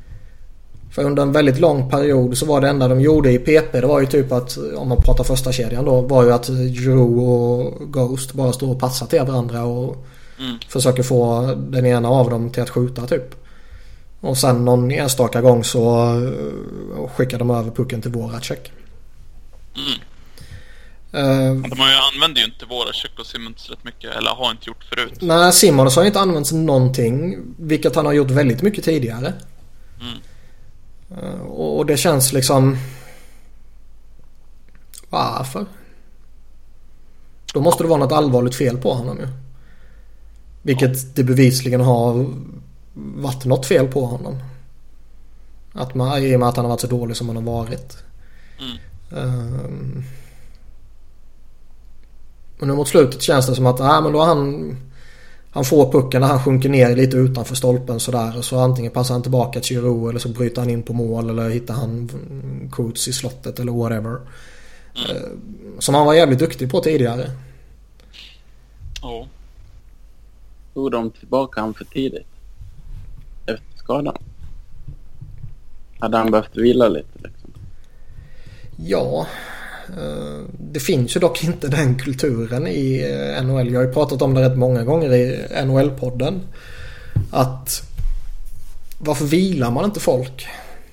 För 0.91 1.05
under 1.05 1.23
en 1.23 1.33
väldigt 1.33 1.61
lång 1.61 1.91
period 1.91 2.39
så 2.39 2.47
var 2.47 2.61
det 2.61 2.69
enda 2.69 2.89
de 2.89 3.01
gjorde 3.01 3.33
i 3.33 3.39
PP 3.39 3.81
det 3.81 3.87
var 3.87 4.01
ju 4.01 4.07
typ 4.07 4.33
att 4.33 4.59
om 4.77 4.89
man 4.89 5.03
pratar 5.03 5.25
första 5.25 5.53
kedjan 5.53 5.85
då 5.85 6.01
var 6.01 6.25
ju 6.25 6.33
att 6.33 6.47
Drew 6.47 7.21
och 7.21 7.93
Ghost 7.93 8.33
bara 8.33 8.53
står 8.53 8.71
och 8.71 8.81
passar 8.81 9.07
till 9.07 9.21
varandra 9.23 9.65
och 9.65 10.07
Mm. 10.39 10.59
försöker 10.69 11.03
få 11.03 11.55
den 11.57 11.87
ena 11.87 12.09
av 12.09 12.31
dem 12.31 12.51
till 12.51 12.63
att 12.63 12.71
skjuta 12.71 13.07
typ. 13.07 13.35
Och 14.21 14.39
sen 14.39 14.65
någon 14.65 14.91
enstaka 14.91 15.41
gång 15.41 15.65
så 15.65 16.03
eh, 16.25 17.09
skickar 17.17 17.39
de 17.39 17.51
över 17.51 17.71
pucken 17.71 18.03
till 18.03 18.11
Voracek. 18.11 18.73
Mm. 19.77 20.01
Uh, 21.15 21.63
De 21.71 21.79
har 21.81 21.89
ju, 21.89 21.95
använder 22.15 22.41
ju 22.41 22.45
inte 22.47 22.67
våra 22.67 22.93
check 22.93 23.11
och 23.19 23.27
Simmons 23.27 23.71
rätt 23.71 23.85
mycket, 23.85 24.17
eller 24.17 24.31
har 24.31 24.51
inte 24.51 24.65
gjort 24.67 24.85
förut. 24.85 25.19
nej, 25.21 25.53
Simons 25.53 25.97
har 25.97 26.03
ju 26.03 26.07
inte 26.07 26.21
använt 26.21 26.53
någonting. 26.53 27.37
Vilket 27.59 27.97
han 27.97 28.07
har 28.07 28.13
gjort 28.13 28.31
väldigt 28.31 28.63
mycket 28.63 28.85
tidigare. 28.85 29.33
Mm. 30.01 30.19
Eh, 31.11 31.41
och 31.41 31.87
det 31.87 31.97
känns 31.97 32.33
liksom... 32.33 32.77
Varför? 35.11 35.67
Då 37.55 37.61
måste 37.61 37.85
det 37.85 37.89
vara 37.89 37.99
något 37.99 38.13
allvarligt 38.13 38.55
fel 38.55 38.77
på 38.77 38.95
honom 38.95 39.19
ju. 39.19 39.29
Vilket 40.63 41.17
det 41.17 41.25
bevisligen 41.25 41.81
har 41.81 42.27
varit 42.95 43.45
något 43.45 43.67
fel 43.67 43.89
på 43.89 44.07
honom. 44.07 44.39
Att 45.73 45.95
man, 45.95 46.23
I 46.23 46.37
och 46.37 46.41
med 46.41 46.49
att 46.49 46.57
han 46.57 46.65
har 46.65 46.71
varit 46.71 46.81
så 46.81 46.87
dålig 46.87 47.17
som 47.17 47.29
han 47.29 47.37
har 47.37 47.43
varit. 47.43 47.97
Mm. 48.59 48.79
Ehm. 49.17 50.05
Och 52.61 52.67
nu 52.67 52.75
mot 52.75 52.89
slutet 52.89 53.23
känns 53.23 53.47
det 53.47 53.55
som 53.55 53.67
att 53.67 53.79
nej, 53.79 54.03
men 54.03 54.13
då 54.13 54.19
har 54.19 54.27
han 54.27 54.77
han 55.53 55.65
får 55.65 55.93
pucken 55.93 56.21
när 56.21 56.29
han 56.29 56.45
sjunker 56.45 56.69
ner 56.69 56.97
lite 56.97 57.17
utanför 57.17 57.55
stolpen 57.55 58.01
sådär. 58.01 58.39
Och 58.39 58.45
så 58.45 58.59
antingen 58.59 58.93
passar 58.93 59.15
han 59.15 59.23
tillbaka 59.23 59.61
till 59.61 59.77
Giroud 59.77 60.11
eller 60.11 60.21
så 60.21 60.29
bryter 60.29 60.61
han 60.61 60.71
in 60.71 60.83
på 60.83 60.93
mål 60.93 61.31
eller 61.31 61.49
hittar 61.51 61.75
han 61.75 62.11
Coots 62.71 63.09
i 63.09 63.13
slottet 63.13 63.59
eller 63.59 63.73
whatever. 63.73 64.21
Eh, 64.95 65.29
Som 65.79 65.95
han 65.95 66.07
var 66.07 66.15
jävligt 66.15 66.39
duktig 66.39 66.71
på 66.71 66.81
tidigare. 66.81 67.31
Ja. 69.03 69.27
Tog 70.75 70.91
de 70.93 71.11
tillbaka 71.11 71.61
han 71.61 71.75
för 71.75 71.85
tidigt? 71.85 72.27
Efter 73.47 73.77
skadan? 73.77 74.17
Hade 75.99 76.17
han 76.17 76.31
behövt 76.31 76.57
vila 76.57 76.89
lite 76.89 77.09
liksom? 77.15 77.53
Ja, 78.77 79.27
det 80.59 80.81
finns 80.81 81.17
ju 81.17 81.21
dock 81.21 81.45
inte 81.45 81.69
den 81.77 81.99
kulturen 81.99 82.67
i 82.67 83.01
eh, 83.37 83.45
NHL. 83.45 83.73
Jag 83.73 83.81
har 83.81 83.87
ju 83.87 83.93
pratat 83.93 84.23
om 84.23 84.35
det 84.35 84.41
rätt 84.41 84.59
många 84.59 84.85
gånger 84.85 85.15
i 85.15 85.47
NHL-podden. 85.65 86.41
Att 87.31 87.83
varför 88.99 89.25
vilar 89.25 89.71
man 89.71 89.85
inte 89.85 90.01
folk? 90.01 90.47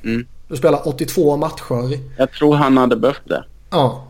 Mm. 0.04 0.26
Du 0.48 0.56
spelar 0.56 0.88
82 0.88 1.38
matcher. 1.38 2.00
Jag 2.18 2.32
tror 2.32 2.56
han 2.56 2.78
hade 2.78 2.96
behövt 2.96 3.22
det. 3.26 3.44
Ja. 3.70 4.04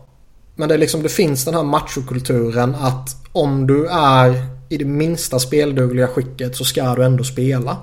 Men 0.56 0.68
det, 0.68 0.74
är 0.74 0.78
liksom, 0.78 1.02
det 1.02 1.08
finns 1.08 1.44
den 1.44 1.54
här 1.54 1.62
machokulturen 1.62 2.74
att 2.74 3.16
om 3.32 3.66
du 3.66 3.86
är 3.88 4.46
i 4.68 4.76
det 4.76 4.84
minsta 4.84 5.38
speldugliga 5.38 6.06
skicket 6.06 6.56
så 6.56 6.64
ska 6.64 6.94
du 6.94 7.04
ändå 7.04 7.24
spela. 7.24 7.76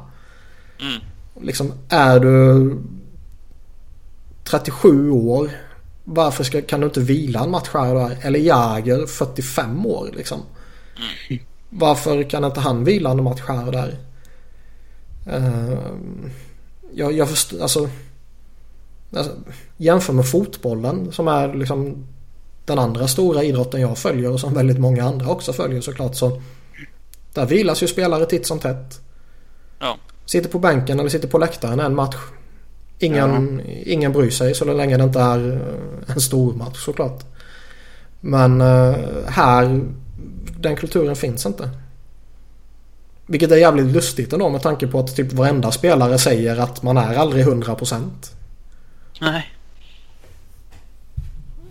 Mm. 0.82 1.01
Liksom 1.41 1.74
är 1.89 2.20
du 2.20 2.78
37 4.43 5.10
år. 5.10 5.49
Varför 6.06 6.43
ska, 6.43 6.62
kan 6.62 6.80
du 6.80 6.86
inte 6.86 6.99
vila 6.99 7.43
en 7.43 7.51
match 7.51 7.70
här 7.74 7.93
och 7.95 8.10
där? 8.10 8.18
Eller 8.22 8.39
Jäger 8.39 9.06
45 9.06 9.86
år 9.86 10.10
liksom. 10.14 10.39
Varför 11.70 12.24
kan 12.24 12.43
inte 12.43 12.60
han 12.60 12.84
vila 12.84 13.12
en 13.12 13.24
match 13.24 13.41
här 13.47 13.66
och 13.66 13.72
där? 13.72 13.97
Uh, 15.34 15.78
jag, 16.93 17.14
jag 17.14 17.30
förstår, 17.30 17.62
alltså, 17.62 17.89
alltså, 19.16 19.32
Jämför 19.78 20.14
med 20.14 20.30
fotbollen 20.30 21.12
som 21.12 21.28
är 21.28 21.53
liksom 21.53 22.08
den 22.66 22.80
andra 22.80 23.08
stora 23.08 23.43
idrotten 23.43 23.82
jag 23.82 23.97
följer 23.97 24.32
och 24.32 24.39
som 24.39 24.53
väldigt 24.53 24.80
många 24.80 25.03
andra 25.03 25.30
också 25.30 25.53
följer 25.53 25.82
såklart. 25.82 26.16
Så 26.16 26.41
där 27.34 27.45
vilas 27.45 27.84
ju 27.84 27.88
spelare 27.88 28.26
titt 28.26 28.47
som 28.47 28.60
tätt. 28.60 29.01
Ja. 29.80 29.97
Sitter 30.26 30.49
på 30.49 30.60
bänken 30.60 30.99
eller 30.99 31.10
sitter 31.10 31.28
på 31.28 31.38
läktaren 31.38 31.80
en 31.80 31.95
match. 31.95 32.16
Ingen, 33.00 33.62
ja. 33.66 33.72
ingen 33.86 34.12
bryr 34.12 34.30
sig 34.30 34.56
så 34.56 34.74
länge 34.74 34.98
det 34.98 35.04
inte 35.04 35.20
är 35.20 35.52
eh, 35.52 36.14
en 36.16 36.22
stor 36.22 36.54
match 36.54 36.86
såklart. 36.86 37.24
Men 38.22 38.62
uh, 38.62 38.96
här, 39.28 39.82
den 40.60 40.76
kulturen 40.76 41.16
finns 41.16 41.46
inte. 41.46 41.70
Vilket 43.28 43.52
är 43.52 43.56
jävligt 43.56 43.86
lustigt 43.86 44.34
ändå 44.34 44.50
med 44.50 44.62
tanke 44.62 44.88
på 44.88 45.00
att 45.00 45.16
typ 45.16 45.34
varenda 45.34 45.72
spelare 45.72 46.18
säger 46.18 46.58
att 46.58 46.84
man 46.84 46.98
är 46.98 47.16
aldrig 47.16 47.46
100%. 47.46 48.02
Nej. 49.22 49.52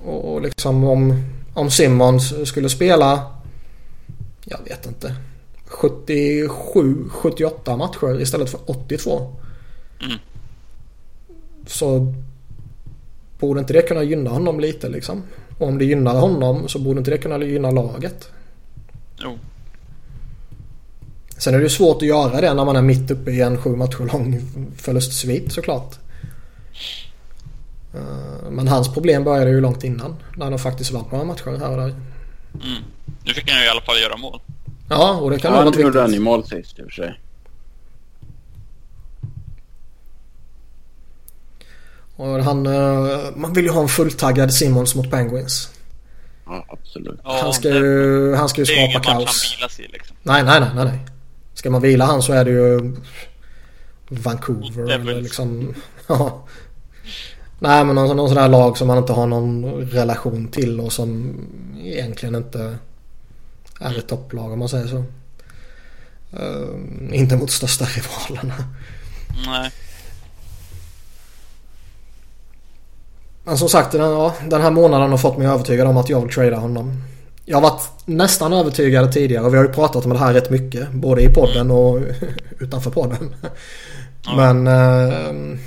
Och 0.04 0.42
liksom 0.42 0.84
om, 0.84 1.24
om 1.54 1.70
Simmons 1.70 2.48
skulle 2.48 2.68
spela, 2.68 3.32
jag 4.44 4.58
vet 4.64 4.86
inte, 4.86 5.16
77, 5.64 7.08
78 7.08 7.76
matcher 7.76 8.20
istället 8.20 8.50
för 8.50 8.60
82. 8.66 9.36
Mm. 10.00 10.18
Så 11.66 12.14
borde 13.38 13.60
inte 13.60 13.72
det 13.72 13.82
kunna 13.82 14.02
gynna 14.02 14.30
honom 14.30 14.60
lite 14.60 14.88
liksom? 14.88 15.22
Och 15.58 15.68
om 15.68 15.78
det 15.78 15.84
gynnar 15.84 16.20
honom 16.20 16.68
så 16.68 16.78
borde 16.78 16.98
inte 16.98 17.10
det 17.10 17.18
kunna 17.18 17.38
gynna 17.38 17.70
laget? 17.70 18.28
Jo. 19.18 19.38
Sen 21.38 21.54
är 21.54 21.58
det 21.58 21.64
ju 21.64 21.70
svårt 21.70 21.96
att 21.96 22.08
göra 22.08 22.40
det 22.40 22.54
när 22.54 22.64
man 22.64 22.76
är 22.76 22.82
mitt 22.82 23.10
uppe 23.10 23.30
i 23.30 23.40
en 23.40 23.58
sju 23.58 23.76
matcher 23.76 24.12
lång 24.12 24.40
förlustsvit 24.76 25.52
såklart. 25.52 25.94
Eh, 27.94 28.50
men 28.50 28.68
hans 28.68 28.94
problem 28.94 29.24
började 29.24 29.50
ju 29.50 29.60
långt 29.60 29.84
innan. 29.84 30.16
När 30.36 30.50
han 30.50 30.58
faktiskt 30.58 30.90
vann 30.92 31.04
några 31.12 31.24
matcher 31.24 31.58
här 31.58 31.70
och 31.70 31.76
där. 31.76 31.84
Mm. 31.84 32.82
Nu 33.24 33.32
fick 33.32 33.50
han 33.50 33.60
ju 33.60 33.66
i 33.66 33.68
alla 33.68 33.80
fall 33.80 34.00
göra 34.00 34.16
mål. 34.16 34.40
Ja, 34.88 35.18
och 35.20 35.30
det 35.30 35.38
kan 35.38 35.50
ja, 35.50 35.56
vara 35.56 35.64
viktigt. 35.64 35.84
Han 35.84 35.92
gjorde 35.92 36.00
han 36.00 36.14
i 36.14 36.18
mål 36.18 36.44
sist 36.44 36.78
i 36.78 36.82
och 36.82 36.86
för 36.86 36.92
sig. 36.92 37.20
Och 42.16 42.44
han, 42.44 42.66
eh, 42.66 43.18
man 43.36 43.52
vill 43.52 43.64
ju 43.64 43.70
ha 43.70 43.82
en 43.82 43.88
fulltaggad 43.88 44.54
Simmons 44.54 44.94
mot 44.94 45.10
Penguins. 45.10 45.70
Ja, 46.46 46.66
absolut. 46.68 47.20
han, 47.22 47.52
ska 47.52 47.68
ju, 47.68 48.34
han 48.34 48.48
ska 48.48 48.60
ju 48.60 48.66
skapa 48.66 48.76
kaos. 48.76 48.76
Det 48.76 48.76
är 48.76 48.86
ingen 48.86 48.98
match 48.98 49.06
han 49.06 49.58
vilar 49.58 49.68
sig 49.68 49.88
liksom. 49.92 50.16
Nej, 50.22 50.42
nej, 50.42 50.60
nej, 50.60 50.70
nej, 50.74 50.84
nej. 50.84 50.98
Ska 51.54 51.70
man 51.70 51.82
vila 51.82 52.04
han 52.04 52.22
så 52.22 52.32
är 52.32 52.44
det 52.44 52.50
ju 52.50 52.96
Vancouver 54.08 54.90
eller 54.90 55.20
liksom... 55.20 55.74
Ja. 56.06 56.46
Nej 57.58 57.84
men 57.84 57.94
någon, 57.94 58.16
någon 58.16 58.28
sån 58.28 58.36
där 58.36 58.48
lag 58.48 58.78
som 58.78 58.88
man 58.88 58.98
inte 58.98 59.12
har 59.12 59.26
någon 59.26 59.64
relation 59.82 60.48
till 60.48 60.80
och 60.80 60.92
som 60.92 61.36
egentligen 61.84 62.34
inte 62.34 62.78
är 63.80 63.98
ett 63.98 64.08
topplag 64.08 64.52
om 64.52 64.58
man 64.58 64.68
säger 64.68 64.86
så. 64.86 65.04
Uh, 66.40 67.14
inte 67.18 67.36
mot 67.36 67.50
största 67.50 67.84
rivalerna. 67.96 68.54
Nej. 69.46 69.70
Men 73.44 73.58
som 73.58 73.68
sagt 73.68 73.92
den, 73.92 74.00
ja, 74.00 74.34
den 74.46 74.60
här 74.60 74.70
månaden 74.70 75.10
har 75.10 75.18
fått 75.18 75.38
mig 75.38 75.46
övertygad 75.46 75.86
om 75.86 75.96
att 75.96 76.08
jag 76.08 76.20
vill 76.20 76.34
trada 76.34 76.56
honom. 76.56 77.02
Jag 77.44 77.56
har 77.56 77.62
varit 77.62 77.82
nästan 78.04 78.52
övertygad 78.52 79.12
tidigare 79.12 79.44
och 79.44 79.54
vi 79.54 79.58
har 79.58 79.64
ju 79.64 79.72
pratat 79.72 80.04
om 80.04 80.12
det 80.12 80.18
här 80.18 80.34
rätt 80.34 80.50
mycket. 80.50 80.90
Både 80.90 81.22
i 81.22 81.28
podden 81.28 81.70
och 81.70 82.00
utanför 82.58 82.90
podden. 82.90 83.34
Ja. 84.26 84.36
Men... 84.36 84.66
Uh, 84.66 85.58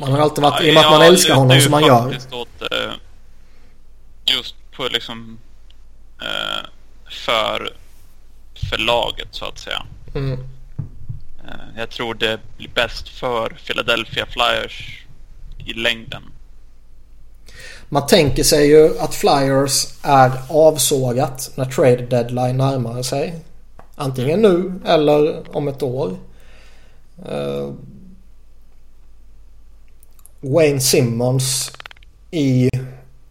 man 0.00 0.12
har 0.12 0.18
alltid 0.18 0.42
varit, 0.42 0.62
i 0.62 0.70
och 0.70 0.74
med 0.74 0.84
att 0.84 0.90
man 0.90 1.02
älskar 1.02 1.34
honom 1.34 1.60
som 1.60 1.70
man 1.70 1.84
gör. 1.84 2.18
Åt, 2.32 2.62
eh, 2.72 2.92
just 4.24 4.54
på 4.76 4.88
liksom 4.88 5.38
eh, 6.20 6.68
för, 7.10 7.72
för 8.70 8.78
laget 8.78 9.28
så 9.30 9.44
att 9.44 9.58
säga. 9.58 9.82
Mm. 10.14 10.32
Eh, 11.44 11.78
jag 11.78 11.90
tror 11.90 12.14
det 12.14 12.40
blir 12.56 12.68
bäst 12.68 13.08
för 13.08 13.56
Philadelphia 13.66 14.26
Flyers 14.26 15.03
i 15.64 15.72
längden. 15.72 16.22
Man 17.88 18.06
tänker 18.06 18.42
sig 18.42 18.66
ju 18.66 18.98
att 18.98 19.14
Flyers 19.14 19.86
är 20.02 20.32
avsågat 20.48 21.50
när 21.54 21.64
trade 21.64 22.06
deadline 22.06 22.56
närmar 22.56 23.02
sig. 23.02 23.34
Antingen 23.94 24.42
nu 24.42 24.80
eller 24.86 25.42
om 25.56 25.68
ett 25.68 25.82
år. 25.82 26.16
Eh, 27.28 27.72
Wayne 30.40 30.80
Simmons 30.80 31.72
i 32.30 32.70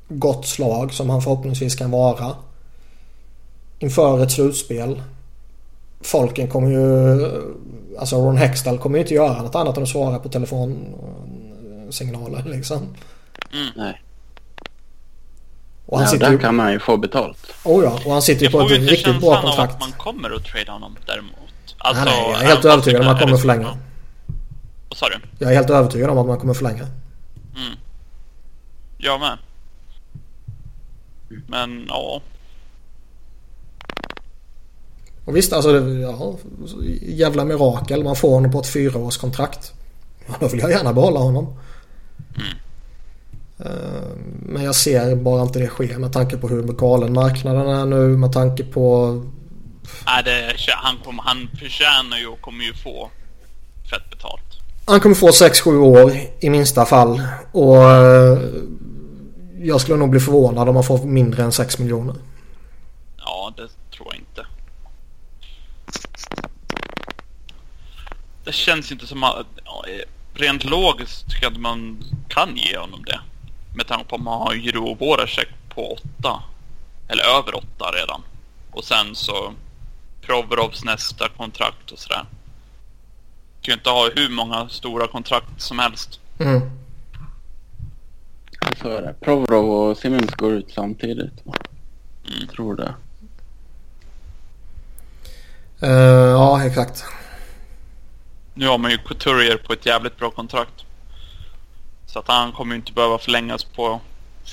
gott 0.07 0.45
slag 0.45 0.93
som 0.93 1.09
han 1.09 1.21
förhoppningsvis 1.21 1.75
kan 1.75 1.91
vara. 1.91 2.35
Inför 3.79 4.23
ett 4.23 4.31
slutspel. 4.31 5.01
Folken 6.01 6.47
kommer 6.47 6.71
ju... 6.71 7.25
Alltså 7.99 8.15
Ron 8.15 8.37
Hextall 8.37 8.77
kommer 8.77 8.97
ju 8.97 9.01
inte 9.01 9.13
göra 9.13 9.41
något 9.41 9.55
annat 9.55 9.77
än 9.77 9.83
att 9.83 9.89
svara 9.89 10.19
på 10.19 10.29
telefon 10.29 10.85
telefonsignaler 11.93 12.43
liksom. 12.55 12.77
Mm. 13.53 13.67
Nej. 13.75 14.01
Och 15.85 15.97
han 15.97 16.05
ja, 16.05 16.11
sitter 16.11 16.25
där 16.25 16.31
ju... 16.31 16.39
kan 16.39 16.59
han 16.59 16.71
ju 16.71 16.79
få 16.79 16.97
betalt. 16.97 17.53
Oh 17.63 17.83
ja, 17.83 17.99
och 18.05 18.11
han 18.11 18.21
sitter 18.21 18.45
ju 18.45 18.51
på 18.51 18.61
ett 18.61 18.71
riktigt 18.71 19.19
bra 19.19 19.41
kontrakt. 19.41 19.57
Jag 19.57 19.57
får 19.57 19.57
ju 19.57 19.57
inte 19.57 19.59
känslan 19.59 19.59
av 19.59 19.69
att 19.69 19.79
man 19.79 19.91
kommer 19.91 20.35
att 20.35 20.45
trada 20.45 20.71
honom 20.71 20.95
däremot. 21.05 21.75
Alltså, 21.77 22.03
nej, 22.03 22.13
nej, 22.13 22.31
jag 22.31 22.41
är 22.41 22.47
helt 22.47 22.65
övertygad 22.65 23.01
om 23.01 23.07
att 23.07 23.13
man 23.15 23.23
kommer 23.23 23.37
förlänga. 23.37 23.77
Vad 24.89 24.97
sa 24.97 25.09
du? 25.09 25.15
Jag 25.39 25.51
är 25.51 25.55
helt 25.55 25.69
övertygad 25.69 26.09
om 26.09 26.17
att 26.17 26.27
man 26.27 26.39
kommer 26.39 26.53
förlänga. 26.53 26.83
Mm. 27.55 27.77
Jag 28.97 29.19
med. 29.19 29.37
Men 31.47 31.85
ja. 31.87 32.21
Och 35.25 35.35
visst, 35.35 35.53
alltså 35.53 35.79
ja, 35.79 36.35
jävla 37.01 37.45
mirakel. 37.45 38.03
Man 38.03 38.15
får 38.15 38.33
honom 38.33 38.51
på 38.51 38.59
ett 38.59 38.67
fyraårskontrakt. 38.67 39.73
Då 40.39 40.47
vill 40.47 40.59
jag 40.59 40.71
gärna 40.71 40.93
behålla 40.93 41.19
honom. 41.19 41.55
Eh, 43.59 44.15
men 44.45 44.63
jag 44.63 44.75
ser 44.75 45.15
bara 45.15 45.41
inte 45.41 45.59
det 45.59 45.67
ske 45.67 45.97
med 45.97 46.13
tanke 46.13 46.37
på 46.37 46.47
hur 46.47 46.63
galen 46.63 47.13
marknaden 47.13 47.67
är 47.67 47.85
nu. 47.85 48.17
Med 48.17 48.33
tanke 48.33 48.63
på... 48.63 49.11
Nej, 50.05 50.23
det, 50.23 50.55
han, 50.69 50.97
han 51.19 51.49
förtjänar 51.59 52.17
ju 52.17 52.27
och 52.27 52.41
kommer 52.41 52.63
ju 52.63 52.73
få 52.73 53.11
fett 53.89 54.09
betalt. 54.09 54.41
Han 54.85 54.99
kommer 54.99 55.15
få 55.15 55.29
6-7 55.29 55.77
år 55.77 56.13
i 56.39 56.49
minsta 56.49 56.85
fall. 56.85 57.21
Och 57.51 57.83
eh, 57.83 58.39
jag 59.59 59.81
skulle 59.81 59.97
nog 59.97 60.09
bli 60.09 60.19
förvånad 60.19 60.69
om 60.69 60.75
han 60.75 60.83
får 60.83 61.05
mindre 61.05 61.43
än 61.43 61.51
6 61.51 61.79
miljoner. 61.79 62.15
Ja, 63.17 63.53
det 63.57 63.67
tror 63.95 64.07
jag 64.11 64.15
inte. 64.15 64.45
Det 68.43 68.51
känns 68.51 68.91
inte 68.91 69.07
som 69.07 69.23
att... 69.23 69.45
Rent 70.33 70.63
logiskt 70.63 71.29
tycker 71.29 71.45
jag 71.45 71.53
att 71.53 71.59
man 71.59 72.03
kan 72.27 72.55
ge 72.55 72.77
honom 72.77 73.03
det. 73.05 73.19
Med 73.75 73.87
tanke 73.87 74.05
på 74.05 74.15
att 74.15 74.21
man 74.21 74.41
har 74.41 74.53
Jiro 74.53 74.95
Voracek 74.95 75.49
på 75.69 75.97
8. 76.19 76.43
Eller 77.07 77.23
över 77.23 77.55
8 77.55 77.65
redan. 77.93 78.21
Och 78.71 78.83
sen 78.83 79.15
så 79.15 79.53
Provorovs 80.21 80.83
nästa 80.83 81.29
kontrakt 81.29 81.91
och 81.91 81.99
sådär 81.99 82.25
kan 83.63 83.71
ju 83.71 83.77
inte 83.77 83.89
ha 83.89 84.09
hur 84.15 84.29
många 84.29 84.69
stora 84.69 85.07
kontrakt 85.07 85.61
som 85.61 85.79
helst. 85.79 86.19
Mm. 86.39 86.61
Så 88.81 88.89
är 88.89 89.01
det. 89.01 89.15
Provorov 89.21 89.71
och 89.71 89.97
Simmons 89.97 90.31
går 90.31 90.51
ut 90.51 90.71
samtidigt. 90.71 91.45
Mm. 91.45 91.55
Jag 92.39 92.49
tror 92.49 92.75
det. 92.75 92.95
Uh, 95.83 96.29
ja, 96.29 96.65
exakt. 96.65 97.03
Nu 98.53 98.67
har 98.67 98.77
man 98.77 98.91
ju 98.91 98.97
Couturier 98.97 99.57
på 99.57 99.73
ett 99.73 99.85
jävligt 99.85 100.17
bra 100.17 100.31
kontrakt. 100.31 100.85
Så 102.05 102.19
att 102.19 102.27
han 102.27 102.51
kommer 102.51 102.75
ju 102.75 102.79
inte 102.79 102.91
behöva 102.91 103.17
förlängas 103.17 103.63
på 103.63 104.01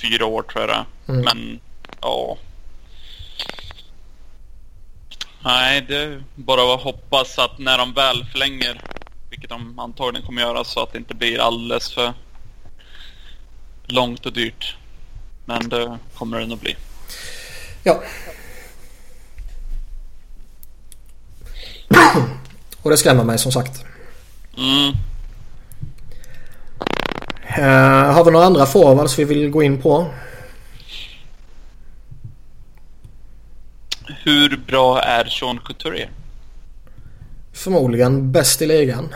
fyra 0.01 0.25
år 0.25 0.41
tror 0.41 0.61
jag 0.61 0.69
det 0.69 0.85
mm. 1.11 1.25
Men, 1.25 1.59
ja. 2.01 2.37
Nej, 5.43 5.81
det 5.81 5.97
är 5.97 6.23
bara 6.35 6.73
att 6.73 6.81
hoppas 6.81 7.39
att 7.39 7.59
när 7.59 7.77
de 7.77 7.93
väl 7.93 8.25
förlänger 8.25 8.81
vilket 9.29 9.49
de 9.49 9.79
antagligen 9.79 10.25
kommer 10.25 10.41
göra 10.41 10.63
så 10.63 10.83
att 10.83 10.91
det 10.91 10.97
inte 10.97 11.15
blir 11.15 11.39
alldeles 11.39 11.93
för 11.93 12.13
långt 13.85 14.25
och 14.25 14.33
dyrt. 14.33 14.75
Men 15.45 15.69
det 15.69 15.97
kommer 16.15 16.39
det 16.39 16.47
nog 16.47 16.59
bli. 16.59 16.75
Ja. 17.83 18.03
Och 22.81 22.89
det 22.89 22.97
skrämmer 22.97 23.23
mig 23.23 23.39
som 23.39 23.51
sagt. 23.51 23.90
Mm. 24.57 24.95
Uh, 27.59 28.13
har 28.13 28.25
vi 28.25 28.31
några 28.31 28.45
andra 28.45 28.65
forwards 28.65 29.19
vi 29.19 29.23
vill 29.23 29.49
gå 29.49 29.63
in 29.63 29.81
på? 29.81 30.07
Hur 34.23 34.57
bra 34.57 35.01
är 35.01 35.25
Sean 35.25 35.59
Couturier? 35.59 36.09
Förmodligen 37.53 38.31
bäst 38.31 38.61
i 38.61 38.65
ligan. 38.65 39.13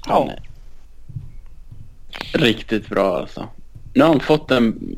Han 0.00 0.28
är 0.28 0.42
riktigt 2.32 2.88
bra 2.88 3.18
alltså. 3.18 3.48
Nu 3.94 4.04
har 4.04 4.08
han 4.08 4.20
fått 4.20 4.48
den, 4.48 4.96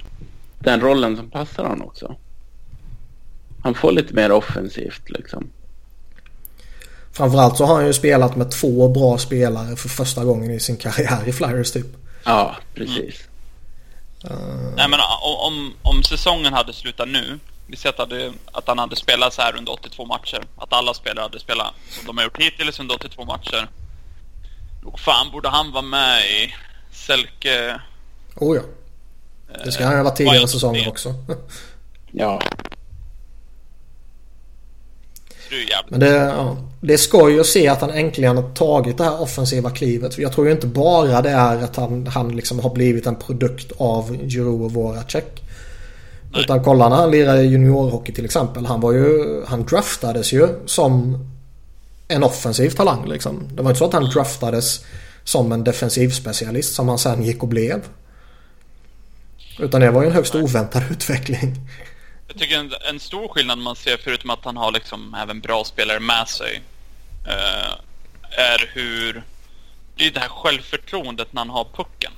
den 0.58 0.80
rollen 0.80 1.16
som 1.16 1.30
passar 1.30 1.64
honom 1.64 1.86
också. 1.86 2.16
Han 3.62 3.74
får 3.74 3.92
lite 3.92 4.14
mer 4.14 4.32
offensivt 4.32 5.10
liksom. 5.10 5.50
Framförallt 7.12 7.56
så 7.56 7.64
har 7.64 7.74
han 7.74 7.86
ju 7.86 7.92
spelat 7.92 8.36
med 8.36 8.50
två 8.50 8.88
bra 8.88 9.18
spelare 9.18 9.76
för 9.76 9.88
första 9.88 10.24
gången 10.24 10.50
i 10.50 10.60
sin 10.60 10.76
karriär 10.76 11.28
i 11.28 11.32
Flyers 11.32 11.72
typ. 11.72 11.86
Ja, 12.24 12.56
precis. 12.74 13.14
Nej 14.76 14.88
men 14.88 15.00
om, 15.22 15.74
om 15.82 16.02
säsongen 16.02 16.52
hade 16.52 16.72
slutat 16.72 17.08
nu. 17.08 17.38
Vi 17.66 17.76
ser 17.76 17.88
att, 17.88 17.98
hade, 17.98 18.32
att 18.52 18.68
han 18.68 18.78
hade 18.78 18.96
spelat 18.96 19.34
så 19.34 19.42
här 19.42 19.56
under 19.56 19.72
82 19.72 20.06
matcher. 20.06 20.42
Att 20.56 20.72
alla 20.72 20.94
spelare 20.94 21.22
hade 21.22 21.40
spelat 21.40 21.74
som 21.90 22.06
de 22.06 22.16
har 22.16 22.24
gjort 22.24 22.38
hittills 22.38 22.80
under 22.80 22.94
82 22.94 23.24
matcher. 23.24 23.68
Nog 24.82 25.00
fan 25.00 25.30
borde 25.32 25.48
han 25.48 25.72
vara 25.72 25.82
med 25.82 26.20
i 26.20 26.54
Selke... 26.92 27.80
Oh 28.36 28.56
ja. 28.56 28.62
Det 29.64 29.72
ska 29.72 29.84
han 29.84 29.96
ha 29.96 30.02
varit 30.02 30.16
tidigare 30.16 30.38
Wild 30.38 30.50
säsonger 30.50 30.88
också. 30.88 31.14
Ja, 32.14 32.42
det 35.52 35.58
är 35.58 35.60
ju 35.60 35.68
jävligt. 35.68 35.90
Men 35.90 36.00
det, 36.00 36.08
ja, 36.08 36.56
det 36.80 36.92
är 36.92 36.98
skoj 36.98 37.40
att 37.40 37.46
se 37.46 37.68
att 37.68 37.80
han 37.80 37.90
äntligen 37.90 38.36
har 38.36 38.54
tagit 38.54 38.98
det 38.98 39.04
här 39.04 39.22
offensiva 39.22 39.70
klivet. 39.70 40.14
För 40.14 40.22
jag 40.22 40.32
tror 40.32 40.46
ju 40.46 40.52
inte 40.52 40.66
bara 40.66 41.22
det 41.22 41.30
är 41.30 41.56
att 41.56 41.76
han, 41.76 42.06
han 42.06 42.36
liksom 42.36 42.60
har 42.60 42.70
blivit 42.70 43.06
en 43.06 43.16
produkt 43.16 43.72
av 43.76 44.16
Jiro 44.22 44.64
och 44.64 44.72
Voracek. 44.72 45.42
Nej. 46.32 46.42
Utan 46.42 46.64
kolla 46.64 46.88
när 46.88 46.96
han 46.96 47.10
lirade 47.10 47.42
juniorhockey 47.42 48.12
till 48.12 48.24
exempel. 48.24 48.66
Han 48.66 48.80
var 48.80 48.92
ju, 48.92 49.42
han 49.46 49.64
draftades 49.64 50.32
ju 50.32 50.48
som 50.66 51.18
en 52.08 52.22
offensiv 52.22 52.70
talang 52.70 53.08
liksom. 53.08 53.48
Det 53.52 53.62
var 53.62 53.70
inte 53.70 53.78
så 53.78 53.84
att 53.84 53.92
han 53.92 54.10
draftades 54.10 54.84
som 55.24 55.52
en 55.52 55.64
defensiv 55.64 56.08
specialist 56.10 56.74
som 56.74 56.88
han 56.88 56.98
sen 56.98 57.22
gick 57.22 57.42
och 57.42 57.48
blev. 57.48 57.82
Utan 59.58 59.80
det 59.80 59.90
var 59.90 60.02
ju 60.02 60.08
en 60.08 60.14
högst 60.14 60.34
oväntad 60.34 60.82
utveckling. 60.90 61.56
Jag 62.32 62.40
tycker 62.40 62.58
en, 62.58 62.72
en 62.88 63.00
stor 63.00 63.28
skillnad 63.28 63.58
man 63.58 63.76
ser, 63.76 63.96
förutom 63.96 64.30
att 64.30 64.44
han 64.44 64.56
har 64.56 64.72
liksom 64.72 65.14
även 65.14 65.40
bra 65.40 65.64
spelare 65.64 66.00
med 66.00 66.28
sig, 66.28 66.62
eh, 67.26 67.72
är 68.30 68.70
hur... 68.72 69.22
Det 69.96 70.06
är 70.06 70.10
det 70.10 70.20
här 70.20 70.28
självförtroendet 70.28 71.32
när 71.32 71.40
han 71.40 71.50
har 71.50 71.64
pucken. 71.64 72.12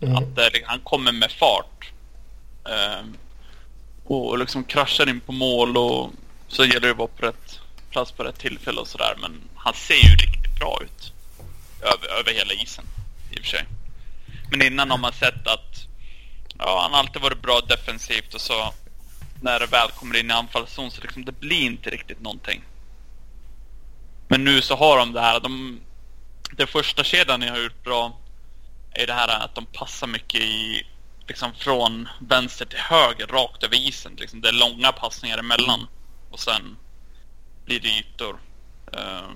Mm. 0.00 0.16
Att 0.16 0.36
det, 0.36 0.50
han 0.64 0.80
kommer 0.80 1.12
med 1.12 1.32
fart. 1.32 1.92
Eh, 2.68 3.06
och 4.04 4.38
liksom 4.38 4.64
kraschar 4.64 5.08
in 5.08 5.20
på 5.20 5.32
mål 5.32 5.76
och 5.76 6.10
så 6.48 6.64
gäller 6.64 6.80
det 6.80 6.90
att 6.90 6.96
vara 6.96 7.08
på 7.08 7.26
rätt 7.26 7.60
plats 7.90 8.12
på 8.12 8.24
rätt 8.24 8.38
tillfälle 8.38 8.80
och 8.80 8.88
sådär. 8.88 9.16
Men 9.20 9.40
han 9.54 9.74
ser 9.74 9.94
ju 9.94 10.16
riktigt 10.16 10.58
bra 10.58 10.80
ut. 10.84 11.12
Över, 11.82 12.20
över 12.20 12.32
hela 12.32 12.52
isen, 12.52 12.84
i 13.30 13.34
och 13.36 13.40
för 13.40 13.50
sig. 13.50 13.64
Men 14.50 14.62
innan 14.62 14.90
har 14.90 14.98
man 14.98 15.12
sett 15.12 15.46
att 15.46 15.86
ja, 16.58 16.80
han 16.82 16.94
alltid 16.94 17.22
varit 17.22 17.42
bra 17.42 17.60
defensivt 17.68 18.34
och 18.34 18.40
så 18.40 18.72
när 19.40 19.60
det 19.60 19.66
väl 19.66 19.90
kommer 19.90 20.16
in 20.16 20.30
i 20.30 20.32
anfallszon 20.32 20.90
så 20.90 21.00
liksom 21.00 21.24
det 21.24 21.40
blir 21.40 21.66
inte 21.66 21.90
riktigt 21.90 22.20
någonting. 22.20 22.64
Men 24.28 24.44
nu 24.44 24.62
så 24.62 24.76
har 24.76 24.98
de 24.98 25.12
det 25.12 25.20
här, 25.20 25.40
de, 25.40 25.80
den 26.50 26.66
första 26.66 27.04
kedjan 27.04 27.40
ni 27.40 27.48
har 27.48 27.58
gjort 27.58 27.84
bra 27.84 28.12
är 28.94 29.06
det 29.06 29.12
här 29.12 29.44
att 29.44 29.54
de 29.54 29.66
passar 29.66 30.06
mycket 30.06 30.40
i, 30.40 30.86
liksom 31.26 31.54
från 31.54 32.08
vänster 32.18 32.66
till 32.66 32.78
höger, 32.78 33.26
rakt 33.26 33.62
över 33.62 33.76
isen. 33.76 34.12
Liksom 34.18 34.40
det 34.40 34.48
är 34.48 34.52
långa 34.52 34.92
passningar 34.92 35.38
emellan 35.38 35.86
och 36.30 36.40
sen 36.40 36.76
blir 37.64 37.80
det 37.80 37.88
ytor. 37.88 38.38
Eh, 38.92 39.28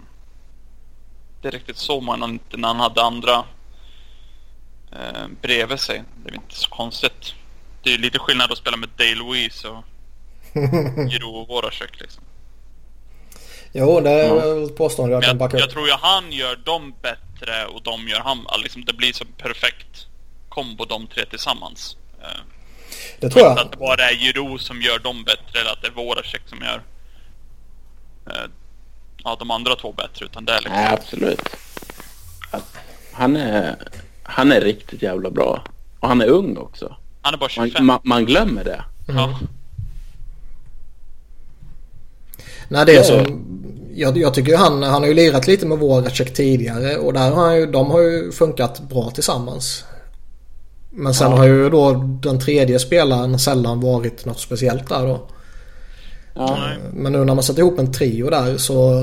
det 1.43 1.49
är 1.49 1.53
riktigt 1.53 1.77
så 1.77 2.01
man 2.01 2.23
inte 2.23 2.57
när 2.57 2.69
han 2.69 2.81
hade 2.81 3.03
andra 3.03 3.45
eh, 4.93 5.27
bredvid 5.41 5.81
sig. 5.81 6.05
Det 6.25 6.31
är 6.31 6.35
inte 6.35 6.55
så 6.55 6.69
konstigt. 6.69 7.35
Det 7.89 7.93
är 7.93 7.97
ju 7.97 8.03
lite 8.03 8.19
skillnad 8.19 8.53
att 8.53 8.59
spela 8.59 8.77
med 8.77 8.89
Dale 8.97 9.15
Louise 9.15 9.69
och 9.69 9.85
Jiro 11.13 11.29
och 11.31 11.49
Voracek 11.49 12.01
liksom. 12.01 12.23
Jo, 13.73 14.01
det 14.01 14.11
är 14.11 14.27
Ja. 14.29 14.35
väl 14.35 14.65
ett 14.65 14.77
påstående 14.77 15.15
jag 15.15 15.23
kan 15.25 15.39
backa 15.39 15.57
jag, 15.57 15.61
upp. 15.61 15.67
jag 15.67 15.71
tror 15.75 15.87
ju 15.87 15.93
han 15.93 16.33
gör 16.33 16.57
dem 16.57 16.95
bättre 17.03 17.67
och 17.67 17.83
de 17.83 18.09
gör 18.09 18.21
han. 18.21 18.47
Liksom 18.63 18.85
det 18.85 18.93
blir 18.93 19.13
så 19.13 19.25
perfekt 19.39 20.07
kombo 20.49 20.85
de 20.85 21.07
tre 21.07 21.25
tillsammans. 21.25 21.97
Eh, 22.23 22.27
Det 23.21 23.31
tror 23.31 23.47
Inte 23.47 23.61
jag. 23.61 23.67
att 23.67 23.73
det 23.73 23.79
bara 23.79 24.03
är 24.11 24.13
Jiro 24.15 24.59
som 24.59 24.83
gör 24.83 24.99
dem 24.99 25.25
bättre 25.25 25.61
eller 25.61 25.71
att 25.73 25.83
det 25.83 25.89
är 25.89 25.93
Voracek 25.93 26.43
som 26.47 26.59
gör 26.59 26.83
eh, 28.31 28.51
ja, 29.25 29.37
de 29.39 29.51
andra 29.51 29.77
två 29.77 29.93
bättre. 29.93 30.25
Utan 30.25 30.45
det 30.45 30.53
är 30.53 30.57
liksom... 30.61 30.73
nej, 30.77 30.93
absolut. 30.95 31.43
Han 33.13 33.37
är, 33.37 33.77
han 34.23 34.53
är 34.53 34.61
riktigt 34.61 35.03
jävla 35.03 35.31
bra. 35.31 35.65
Och 36.01 36.09
han 36.09 36.21
är 36.21 36.27
ung 36.27 36.57
också. 36.57 36.97
Han 37.29 37.35
är 37.35 37.39
bara 37.39 37.51
Man, 37.59 37.69
25. 37.69 37.87
man, 37.87 37.99
man 38.03 38.25
glömmer 38.27 38.65
det. 38.65 38.85
Ja. 39.07 39.39
Nej, 42.69 42.87
det 42.87 42.97
är 42.97 43.03
som... 43.03 43.45
Jag, 43.95 44.19
jag 44.19 44.35
tycker 44.35 44.51
ju 44.51 44.57
han, 44.57 44.83
han 44.83 45.03
har 45.03 45.07
ju 45.07 45.15
lirat 45.15 45.47
lite 45.47 45.67
med 45.67 45.79
Voracek 45.79 46.35
tidigare 46.35 46.97
och 46.97 47.13
där 47.13 47.31
har 47.31 47.45
han 47.47 47.57
ju, 47.57 47.67
de 47.67 47.91
har 47.91 48.01
ju 48.01 48.33
funkat 48.33 48.81
bra 48.89 49.11
tillsammans. 49.11 49.85
Men 50.91 51.15
sen 51.15 51.31
Ja. 51.31 51.37
har 51.37 51.45
ju 51.47 51.71
då 51.71 51.93
den 52.23 52.41
tredje 52.41 52.79
spelaren 52.79 53.39
sällan 53.39 53.81
varit 53.81 54.25
något 54.25 54.41
speciellt 54.41 54.89
där 54.89 55.07
då. 55.07 55.21
Ja. 56.35 56.57
Nej. 56.61 56.79
Men 56.93 57.13
nu 57.13 57.25
när 57.25 57.35
man 57.35 57.45
sätter 57.45 57.61
ihop 57.61 57.79
en 57.79 57.93
trio 57.93 58.31
där 58.31 58.57
så... 58.57 59.03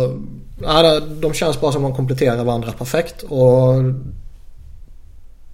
Ja, 0.64 0.82
det- 0.82 1.16
de 1.22 1.34
känns 1.34 1.62
bara 1.62 1.72
som 1.72 1.86
att 1.86 1.92
de 1.92 1.96
kompletterar 1.96 2.44
varandra 2.44 2.72
perfekt 2.72 3.24
och... 3.24 3.74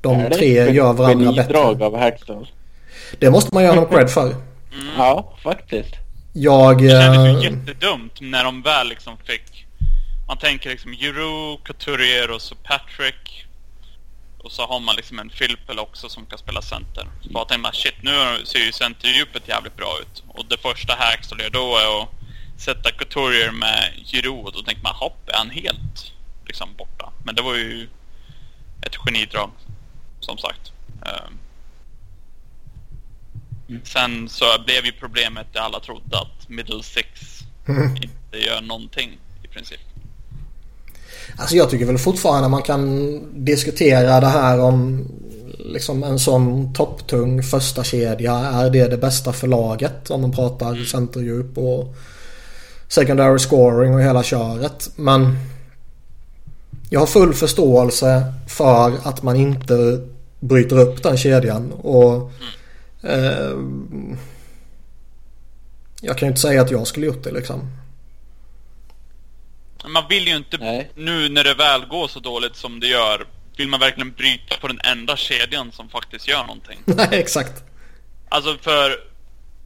De 0.01 0.17
det 0.17 0.29
tre 0.29 0.57
ett 0.57 0.73
gör 0.75 0.93
varandra 0.93 1.31
genidrag 1.31 1.77
bättre. 1.77 1.85
av 1.85 1.97
Hackstall. 1.99 2.47
Det 3.19 3.31
måste 3.31 3.53
man 3.53 3.63
göra 3.63 3.75
honom 3.75 3.89
cred 3.89 4.09
för. 4.09 4.35
Ja, 4.97 5.37
faktiskt. 5.43 5.95
Jag... 6.33 6.81
Det 6.81 6.89
kändes 6.89 7.43
ju 7.43 7.47
eh, 7.47 7.53
jättedumt 7.53 8.21
när 8.21 8.43
de 8.43 8.61
väl 8.61 8.87
liksom 8.87 9.17
fick... 9.17 9.65
Man 10.27 10.37
tänker 10.37 10.69
liksom 10.69 10.93
Jiro, 10.93 11.57
Couturier 11.63 12.31
och 12.31 12.41
så 12.41 12.55
Patrick. 12.55 13.45
Och 14.37 14.51
så 14.51 14.65
har 14.65 14.79
man 14.79 14.95
liksom 14.95 15.19
en 15.19 15.29
Filppel 15.29 15.79
också 15.79 16.09
som 16.09 16.25
kan 16.25 16.37
spela 16.37 16.61
center. 16.61 17.07
Så 17.21 17.29
bara 17.29 17.45
tänker 17.45 17.61
man 17.61 17.73
shit 17.73 18.03
nu 18.03 18.45
ser 18.45 18.59
ju 18.59 18.71
centerdjupet 18.71 19.47
jävligt 19.47 19.77
bra 19.77 19.97
ut. 20.01 20.23
Och 20.27 20.45
det 20.45 20.57
första 20.57 20.95
Hackstall 20.99 21.41
gör 21.41 21.49
då 21.49 21.77
är 21.77 22.01
att 22.01 22.09
sätta 22.61 22.91
Couturier 22.91 23.51
med 23.51 23.91
Jiro. 24.05 24.35
Och 24.35 24.51
då 24.51 24.61
tänker 24.61 24.83
man 24.83 24.95
hopp, 24.95 25.29
är 25.29 25.37
han 25.37 25.49
helt 25.49 26.13
liksom 26.45 26.69
borta? 26.77 27.11
Men 27.25 27.35
det 27.35 27.41
var 27.41 27.55
ju 27.55 27.87
ett 28.81 28.95
genidrag, 28.95 29.51
som 30.19 30.37
sagt. 30.37 30.71
Ehm. 33.71 33.81
Sen 33.83 34.29
så 34.29 34.45
blev 34.65 34.85
ju 34.85 34.91
problemet 34.91 35.47
det 35.53 35.59
alla 35.59 35.79
trodde 35.79 36.17
att 36.17 36.49
middle 36.49 36.83
six 36.83 37.07
inte 38.03 38.45
gör 38.45 38.61
någonting 38.61 39.19
i 39.43 39.47
princip. 39.47 39.79
Alltså 41.37 41.55
jag 41.55 41.69
tycker 41.69 41.85
väl 41.85 41.97
fortfarande 41.97 42.49
man 42.49 42.61
kan 42.61 43.45
diskutera 43.45 44.19
det 44.19 44.27
här 44.27 44.59
om 44.59 45.07
liksom 45.59 46.03
en 46.03 46.19
sån 46.19 46.73
topptung 46.73 47.43
första 47.43 47.83
kedja 47.83 48.33
Är 48.33 48.69
det 48.69 48.87
det 48.87 48.97
bästa 48.97 49.33
för 49.33 49.47
laget? 49.47 50.09
Om 50.09 50.21
man 50.21 50.31
pratar 50.31 50.85
centerdjup 50.85 51.57
och 51.57 51.95
secondary 52.87 53.39
scoring 53.39 53.93
och 53.93 54.01
hela 54.01 54.23
köret. 54.23 54.91
Men 54.95 55.37
jag 56.89 56.99
har 56.99 57.07
full 57.07 57.33
förståelse 57.33 58.33
för 58.47 58.93
att 59.03 59.23
man 59.23 59.35
inte 59.35 60.07
bryter 60.39 60.79
upp 60.79 61.03
den 61.03 61.17
kedjan. 61.17 61.71
Och 61.71 62.13
eh, 62.13 62.29
Jag 66.01 66.17
kan 66.17 66.25
ju 66.25 66.27
inte 66.27 66.41
säga 66.41 66.61
att 66.61 66.71
jag 66.71 66.87
skulle 66.87 67.05
gjort 67.05 67.23
det 67.23 67.31
liksom. 67.31 67.81
Men 69.83 69.91
Man 69.91 70.03
vill 70.09 70.27
ju 70.27 70.35
inte, 70.35 70.57
Nej. 70.57 70.91
nu 70.95 71.29
när 71.29 71.43
det 71.43 71.53
väl 71.53 71.85
går 71.85 72.07
så 72.07 72.19
dåligt 72.19 72.55
som 72.55 72.79
det 72.79 72.87
gör, 72.87 73.25
vill 73.57 73.67
man 73.67 73.79
verkligen 73.79 74.11
bryta 74.11 74.57
på 74.57 74.67
den 74.67 74.79
enda 74.83 75.17
kedjan 75.17 75.71
som 75.71 75.89
faktiskt 75.89 76.27
gör 76.27 76.41
någonting. 76.41 76.79
Nej 76.85 77.07
exakt. 77.11 77.63
Alltså 78.29 78.57
för 78.57 78.95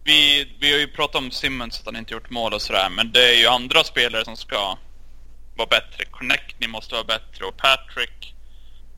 vi, 0.04 0.48
vi 0.60 0.72
har 0.72 0.80
ju 0.80 0.88
pratat 0.88 1.16
om 1.16 1.32
Simmons 1.32 1.80
att 1.80 1.86
han 1.86 1.96
inte 1.96 2.14
gjort 2.14 2.30
mål 2.30 2.54
och 2.54 2.62
sådär, 2.62 2.90
men 2.90 3.12
det 3.12 3.36
är 3.36 3.40
ju 3.40 3.48
andra 3.48 3.84
spelare 3.84 4.26
som 4.26 4.38
ska 4.38 4.78
vara 5.56 5.68
bättre. 5.68 6.06
Connectney 6.12 6.70
måste 6.70 6.94
vara 6.94 7.04
bättre 7.04 7.46
och 7.46 7.58
Patrick, 7.58 8.36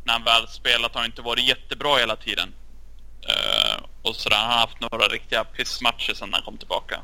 när 0.04 0.14
han 0.14 0.24
väl 0.24 0.48
spelat, 0.48 0.96
har 0.96 1.06
inte 1.06 1.22
varit 1.22 1.48
jättebra 1.48 1.98
hela 1.98 2.16
tiden. 2.16 2.54
Eh, 3.30 3.84
och 4.10 4.16
sådär, 4.16 4.38
han 4.38 4.49
har 4.51 4.58
haft 4.60 4.80
några 4.82 5.08
riktiga 5.08 5.43
pissmatcher 5.43 6.14
sedan 6.14 6.30
han 6.32 6.41
kom 6.41 6.58
tillbaka. 6.58 6.95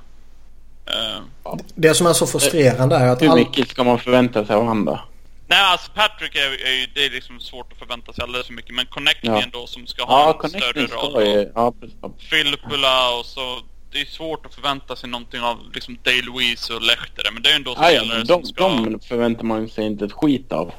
Eh, 0.86 1.54
Det 1.76 1.94
som 1.94 2.08
är 2.08 2.14
så 2.14 2.28
frustrerande 2.28 2.96
är 2.96 3.08
att 3.08 3.22
Hur 3.22 3.30
all... 3.30 3.38
mycket 3.38 3.70
ska 3.70 3.84
man 3.84 4.00
förvänta 4.00 4.46
sig 4.46 4.56
av 4.56 4.62
honom 4.66 4.86
då? 4.86 5.00
Nej, 5.48 5.60
alltså 5.62 5.92
Patrick 5.92 6.36
är, 6.36 6.66
är 6.68 6.72
ju, 6.72 6.88
det 6.94 7.06
är 7.06 7.10
liksom 7.10 7.40
svårt 7.40 7.72
att 7.74 7.78
förvänta 7.80 8.14
sig 8.14 8.24
alldeles 8.24 8.48
för 8.48 8.54
mycket, 8.54 8.76
men 8.76 8.86
Connectney 8.86 9.34
Ja. 9.34 9.42
ändå 9.44 9.68
som 9.68 9.88
ska 9.88 10.04
ha 10.06 10.20
Ja, 10.20 10.40
en 10.44 10.50
större 10.50 10.62
connecting 10.74 10.98
roll. 10.98 11.12
ska 11.12 11.24
ju... 11.26 11.52
Ja, 11.56 11.74
precis. 11.80 11.98
Filppula 12.30 13.18
och 13.20 13.26
så 13.26 13.60
det 13.92 14.02
är 14.02 14.06
svårt 14.06 14.46
att 14.46 14.56
förvänta 14.56 14.96
sig 14.96 15.10
någonting 15.10 15.42
av 15.42 15.58
liksom 15.74 15.98
Dale 16.04 16.22
Louise 16.22 16.74
och 16.74 16.82
Lehtere. 16.82 17.32
Men 17.34 17.44
det 17.44 17.50
är 17.50 17.52
ju 17.52 17.56
ändå 17.56 17.76
Aj, 17.78 17.98
spelare 17.98 18.20
de, 18.20 18.26
som 18.26 18.46
ska... 18.46 18.68
de 18.70 19.00
förväntar 19.00 19.44
man 19.44 19.70
sig 19.70 19.86
inte 19.86 20.06
ett 20.06 20.12
skit 20.14 20.52
av. 20.52 20.72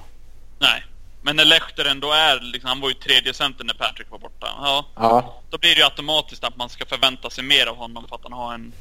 Nej. 0.59 0.85
Men 1.27 1.37
när 1.37 1.45
Lehtere 1.45 1.91
ändå 1.91 2.13
är, 2.13 2.41
liksom, 2.41 2.69
han 2.69 2.81
var 2.81 2.89
ju 2.89 2.95
tredje 2.95 3.35
center 3.35 3.65
när 3.65 3.75
Patrick 3.75 4.11
var 4.11 4.19
borta. 4.19 4.47
Ja, 4.47 4.87
Ja, 4.97 5.43
då 5.51 5.59
blir 5.59 5.71
det 5.75 5.77
ju 5.77 5.85
automatiskt 5.85 6.45
att 6.45 6.57
man 6.57 6.69
ska 6.69 6.87
förvänta 6.87 7.31
sig 7.31 7.45
mer 7.45 7.67
av 7.67 7.77
honom 7.77 8.09
för 8.09 8.17
att 8.17 8.23
han 8.23 8.33
har 8.33 8.55
en 8.55 8.73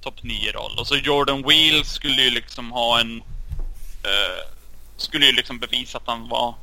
topp 0.00 0.14
9-roll. 0.22 0.78
Och 0.78 0.86
så 0.86 0.96
Jordan 0.96 1.42
Wheel 1.42 1.84
skulle 1.84 2.22
ju 2.22 2.30
liksom 2.30 2.72
ha 2.72 3.00
en... 3.00 3.22
Eh, 4.02 4.52
skulle 4.96 5.26
ju 5.26 5.32
liksom 5.32 5.58
bevisa 5.58 5.98
att 5.98 6.06
han 6.06 6.28
var 6.28 6.54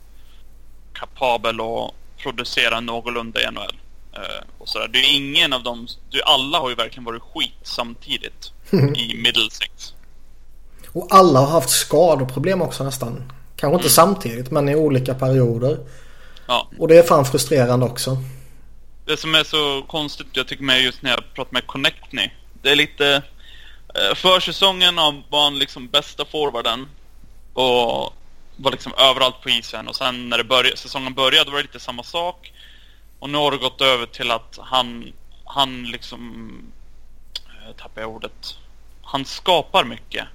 kapabel 0.94 1.62
att 1.62 1.94
producera 2.18 2.80
någorlunda 2.80 3.42
i 3.42 3.52
NHL. 3.52 3.80
Eh, 4.14 4.44
och 4.58 4.70
sådär. 4.70 4.88
Det 4.88 5.00
är 5.00 5.16
ingen 5.16 5.54
av 5.54 5.64
dem... 5.64 5.88
Det, 6.12 6.24
alla 6.24 6.60
har 6.60 6.70
ju 6.70 6.76
verkligen 6.76 7.04
varit 7.04 7.22
skit 7.22 7.60
samtidigt 7.64 8.52
i 8.96 9.22
Middlesex. 9.24 9.94
Och 10.94 11.08
alla 11.10 11.40
har 11.40 11.48
haft 11.48 11.70
skadeproblem 11.70 12.62
också 12.62 12.84
nästan. 12.84 13.32
Kanske 13.60 13.76
inte 13.76 13.90
samtidigt 13.90 14.52
men 14.52 14.70
i 14.70 14.76
olika 14.76 15.14
perioder. 15.14 15.78
Ja. 16.48 16.68
Och 16.78 16.88
det 16.88 16.98
är 16.98 17.04
fan 17.04 17.26
frustrerande 17.26 17.86
också. 17.86 18.18
Det 19.06 19.18
som 19.18 19.36
är 19.36 19.44
så 19.44 19.84
konstigt, 19.88 20.28
jag 20.34 20.48
tycker 20.48 20.64
med 20.64 20.82
just 20.82 21.02
när 21.02 21.10
jag 21.10 21.34
pratar 21.34 21.54
med 21.54 21.68
Connectney. 21.68 22.30
Det 22.62 22.72
är 22.72 22.76
lite... 22.76 23.24
Eh, 23.96 24.16
försäsongen 24.16 24.96
var 25.30 25.44
han 25.44 25.60
liksom 25.60 25.88
bästa 25.88 26.26
forwarden. 26.26 26.88
Och 27.54 28.14
var 28.56 28.72
liksom 28.72 28.94
överallt 28.98 29.42
på 29.42 29.50
isen. 29.50 29.88
Och 29.88 29.96
sen 29.96 30.30
när 30.30 30.38
det 30.38 30.44
började, 30.44 30.78
säsongen 30.78 31.14
började 31.14 31.52
var 31.52 31.58
det 31.58 31.64
lite 31.64 31.80
samma 31.80 32.04
sak. 32.04 32.54
Och 33.20 33.30
nu 33.30 33.38
har 33.38 33.52
det 33.52 33.58
gått 33.58 33.82
över 33.82 34.06
till 34.06 34.32
att 34.32 34.60
han, 34.62 35.14
han 35.46 35.84
liksom... 35.84 36.52
Jag 37.66 37.78
tappar 37.78 38.02
jag 38.02 38.10
ordet. 38.10 38.58
Han 39.02 39.26
skapar 39.26 39.84
mycket. 39.84 40.26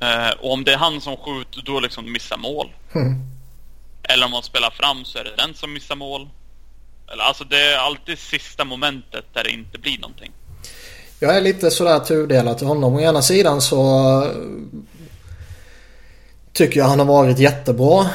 Eh, 0.00 0.30
och 0.40 0.52
om 0.52 0.64
det 0.64 0.72
är 0.72 0.76
han 0.76 1.00
som 1.00 1.16
skjuter, 1.16 1.62
då 1.64 1.80
liksom 1.80 2.12
missar 2.12 2.36
mål. 2.36 2.70
Mm. 2.94 3.14
Eller 4.02 4.26
om 4.26 4.30
man 4.30 4.42
spelar 4.42 4.70
fram 4.70 5.04
så 5.04 5.18
är 5.18 5.24
det 5.24 5.36
den 5.36 5.54
som 5.54 5.72
missar 5.72 5.96
mål. 5.96 6.28
Eller, 7.12 7.24
alltså 7.24 7.44
det 7.44 7.60
är 7.60 7.78
alltid 7.78 8.18
sista 8.18 8.64
momentet 8.64 9.24
där 9.32 9.44
det 9.44 9.50
inte 9.50 9.78
blir 9.78 9.98
någonting. 9.98 10.32
Jag 11.20 11.36
är 11.36 11.40
lite 11.40 11.70
sådär 11.70 11.98
tudelad 11.98 12.58
till 12.58 12.66
honom. 12.66 12.94
Å 12.94 13.00
ena 13.00 13.22
sidan 13.22 13.60
så 13.60 13.82
eh, 14.24 14.30
tycker 16.52 16.80
jag 16.80 16.86
han 16.86 16.98
har 16.98 17.06
varit 17.06 17.38
jättebra. 17.38 18.10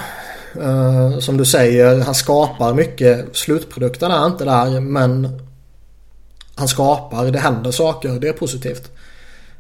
Eh, 0.62 1.20
som 1.20 1.38
du 1.38 1.46
säger, 1.46 2.00
han 2.00 2.16
skapar 2.16 2.74
mycket. 2.74 3.36
Slutprodukten 3.38 4.12
är 4.12 4.26
inte 4.26 4.46
där 4.46 4.80
men 4.80 5.42
han 6.56 6.68
skapar, 6.68 7.26
det 7.26 7.40
händer 7.40 7.72
saker, 7.72 8.10
det 8.10 8.28
är 8.28 8.34
positivt. 8.34 8.92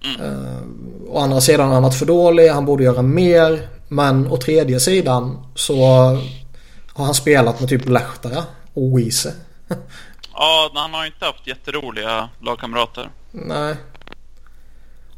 Uh, 0.06 0.62
å 1.08 1.20
andra 1.20 1.42
sidan 1.42 1.68
har 1.68 1.74
han 1.74 1.84
varit 1.84 2.00
för 2.00 2.06
dålig, 2.06 2.48
han 2.50 2.66
borde 2.66 2.84
göra 2.84 3.02
mer. 3.02 3.68
Men 3.88 4.28
å 4.28 4.38
tredje 4.38 4.80
sidan 4.80 5.46
så 5.56 5.76
har 6.94 7.06
han 7.06 7.14
spelat 7.14 7.60
med 7.60 7.70
typ 7.70 7.90
Lehtara 7.90 8.44
och 8.74 9.00
Wiese. 9.00 9.34
Ja, 10.34 10.72
han 10.74 10.94
har 10.94 11.02
ju 11.04 11.08
inte 11.08 11.26
haft 11.26 11.48
jätteroliga 11.48 12.30
lagkamrater. 12.42 13.10
Nej. 13.32 13.76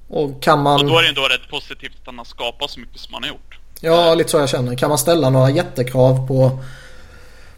Och 0.07 0.43
kan 0.43 0.61
man... 0.63 0.79
Och 0.79 0.87
då 0.87 0.97
är 0.97 1.01
det 1.01 1.09
ändå 1.09 1.21
rätt 1.21 1.49
positivt 1.49 1.93
att 2.01 2.05
han 2.05 2.17
har 2.17 2.25
skapat 2.25 2.71
så 2.71 2.79
mycket 2.79 2.99
som 2.99 3.13
han 3.13 3.23
har 3.23 3.29
gjort. 3.29 3.59
Ja, 3.81 4.15
lite 4.15 4.29
så 4.29 4.37
jag 4.37 4.49
känner. 4.49 4.75
Kan 4.75 4.89
man 4.89 4.97
ställa 4.97 5.29
några 5.29 5.49
jättekrav 5.49 6.27
på, 6.27 6.59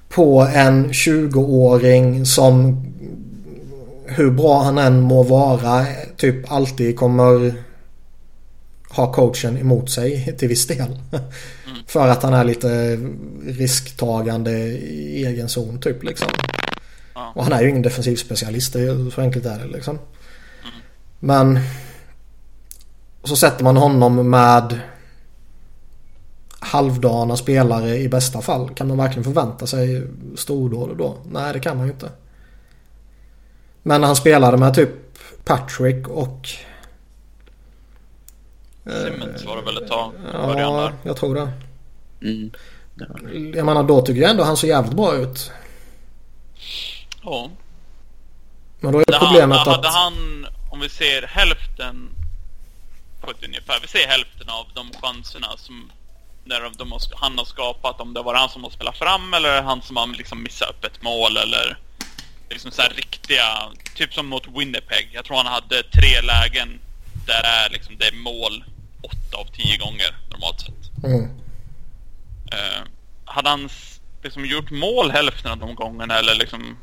på 0.10 0.48
en 0.54 0.92
20-åring 0.92 2.26
som 2.26 2.86
hur 4.08 4.32
bra 4.32 4.64
han 4.64 4.78
än 4.78 5.02
må 5.02 5.24
vara 5.24 5.86
typ 6.18 6.52
alltid 6.52 6.98
kommer 6.98 7.54
ha 8.90 9.14
coachen 9.14 9.58
emot 9.58 9.90
sig 9.90 10.36
till 10.38 10.48
viss 10.48 10.68
del. 10.68 11.00
Mm. 11.12 11.78
För 11.88 12.08
att 12.08 12.24
han 12.24 12.34
är 12.34 12.44
lite 12.44 13.00
risktagande 13.46 14.52
i 14.52 15.26
egen 15.26 15.50
zon 15.50 15.80
typ 15.80 16.04
liksom. 16.04 16.28
Ja. 17.14 17.32
Och 17.36 17.44
han 17.44 17.54
är 17.54 17.62
ju 17.62 17.70
ingen 17.70 17.82
defensiv 17.82 18.16
specialist, 18.16 18.74
det 18.74 18.82
är, 18.82 19.10
så 19.10 19.22
enkelt 19.22 19.46
är 19.46 19.60
det 19.60 19.68
liksom. 19.68 19.96
Mm. 19.96 20.76
Men 21.20 21.60
så 23.24 23.36
sätter 23.36 23.64
man 23.64 23.78
honom 23.78 24.30
med 24.30 24.80
halvdana 26.60 27.38
spelare 27.38 27.98
i 27.98 28.10
bästa 28.10 28.42
fall. 28.42 28.70
Kan 28.70 28.88
man 28.88 28.98
verkligen 28.98 29.24
förvänta 29.24 29.68
sig 29.68 30.08
stordåd 30.36 30.98
då? 30.98 31.18
Nej, 31.32 31.54
det 31.54 31.60
kan 31.60 31.78
man 31.78 31.86
ju 31.86 31.92
inte. 31.92 32.10
Men 33.88 34.02
när 34.02 34.08
han 34.08 34.16
spelade 34.16 34.58
med 34.58 34.74
typ 34.74 34.90
Patrick 35.44 36.08
och... 36.08 36.50
Simmons 38.84 39.46
var 39.46 39.56
det 39.56 39.62
väl 39.62 39.78
ett 39.84 39.88
tag 39.88 40.14
Ja, 40.34 40.54
där. 40.54 40.94
jag 41.04 41.18
tror 41.18 41.36
det. 41.36 41.52
mm. 42.22 42.52
Jag 43.56 43.66
menar 43.66 43.84
då 43.84 44.02
tycker 44.02 44.22
jag 44.22 44.32
ändå 44.32 44.44
han 44.44 44.58
såg 44.58 44.70
jävligt 44.70 44.94
bra 44.94 45.16
ut. 45.16 45.52
Ja. 47.24 47.50
Men 48.80 48.92
då 48.92 49.00
är 49.00 49.06
Hade 49.14 49.26
problemet 49.26 49.58
han, 49.58 49.70
att... 49.70 49.76
hade 49.76 49.88
han, 49.90 50.48
om 50.72 50.80
vi 50.80 50.90
ser 50.90 51.22
hälften 51.22 52.10
på 53.22 53.32
ett 53.32 53.46
ungefär, 53.46 53.80
vi 53.82 53.88
ser 53.88 54.08
hälften 54.08 54.50
av 54.50 54.66
de 54.74 54.92
chanserna 55.02 55.48
som 55.58 55.92
när 56.44 56.62
de, 56.62 56.74
de 56.78 56.92
har, 56.92 57.02
han 57.16 57.38
har 57.38 57.46
skapat, 57.46 58.02
om 58.02 58.14
det 58.14 58.22
var 58.22 58.36
han 58.36 58.50
som 58.50 58.64
har 58.64 58.72
spelat 58.72 58.98
fram 58.98 59.34
eller 59.34 59.62
han 59.62 59.82
som 59.82 59.96
har 59.98 60.08
liksom 60.08 60.44
missat 60.44 60.70
upp 60.70 60.86
ett 60.86 61.02
mål 61.02 61.38
eller 61.38 61.78
liksom 62.50 62.72
så 62.72 62.82
här 62.82 62.90
riktiga, 62.90 63.72
typ 63.96 64.14
som 64.14 64.28
mot 64.28 64.48
Winnipeg. 64.48 65.10
Jag 65.14 65.26
tror 65.26 65.38
han 65.38 65.46
hade 65.46 65.84
tre 65.84 66.22
lägen 66.22 66.80
där 67.28 67.44
är 67.44 67.70
liksom 67.70 67.98
det 67.98 68.08
är 68.08 68.16
mål 68.16 68.64
åtta 69.02 69.38
av 69.38 69.46
tio 69.46 69.78
gånger 69.78 70.16
normalt 70.32 70.62
sett. 70.62 71.04
Mm. 71.04 71.24
Eh, 72.52 72.82
hade 73.26 73.50
han 73.50 73.70
liksom 74.24 74.46
gjort 74.46 74.72
mål 74.72 75.12
hälften 75.12 75.52
av 75.52 75.58
de 75.58 75.76
gångerna 75.76 76.20
eller 76.20 76.36
liksom 76.36 76.78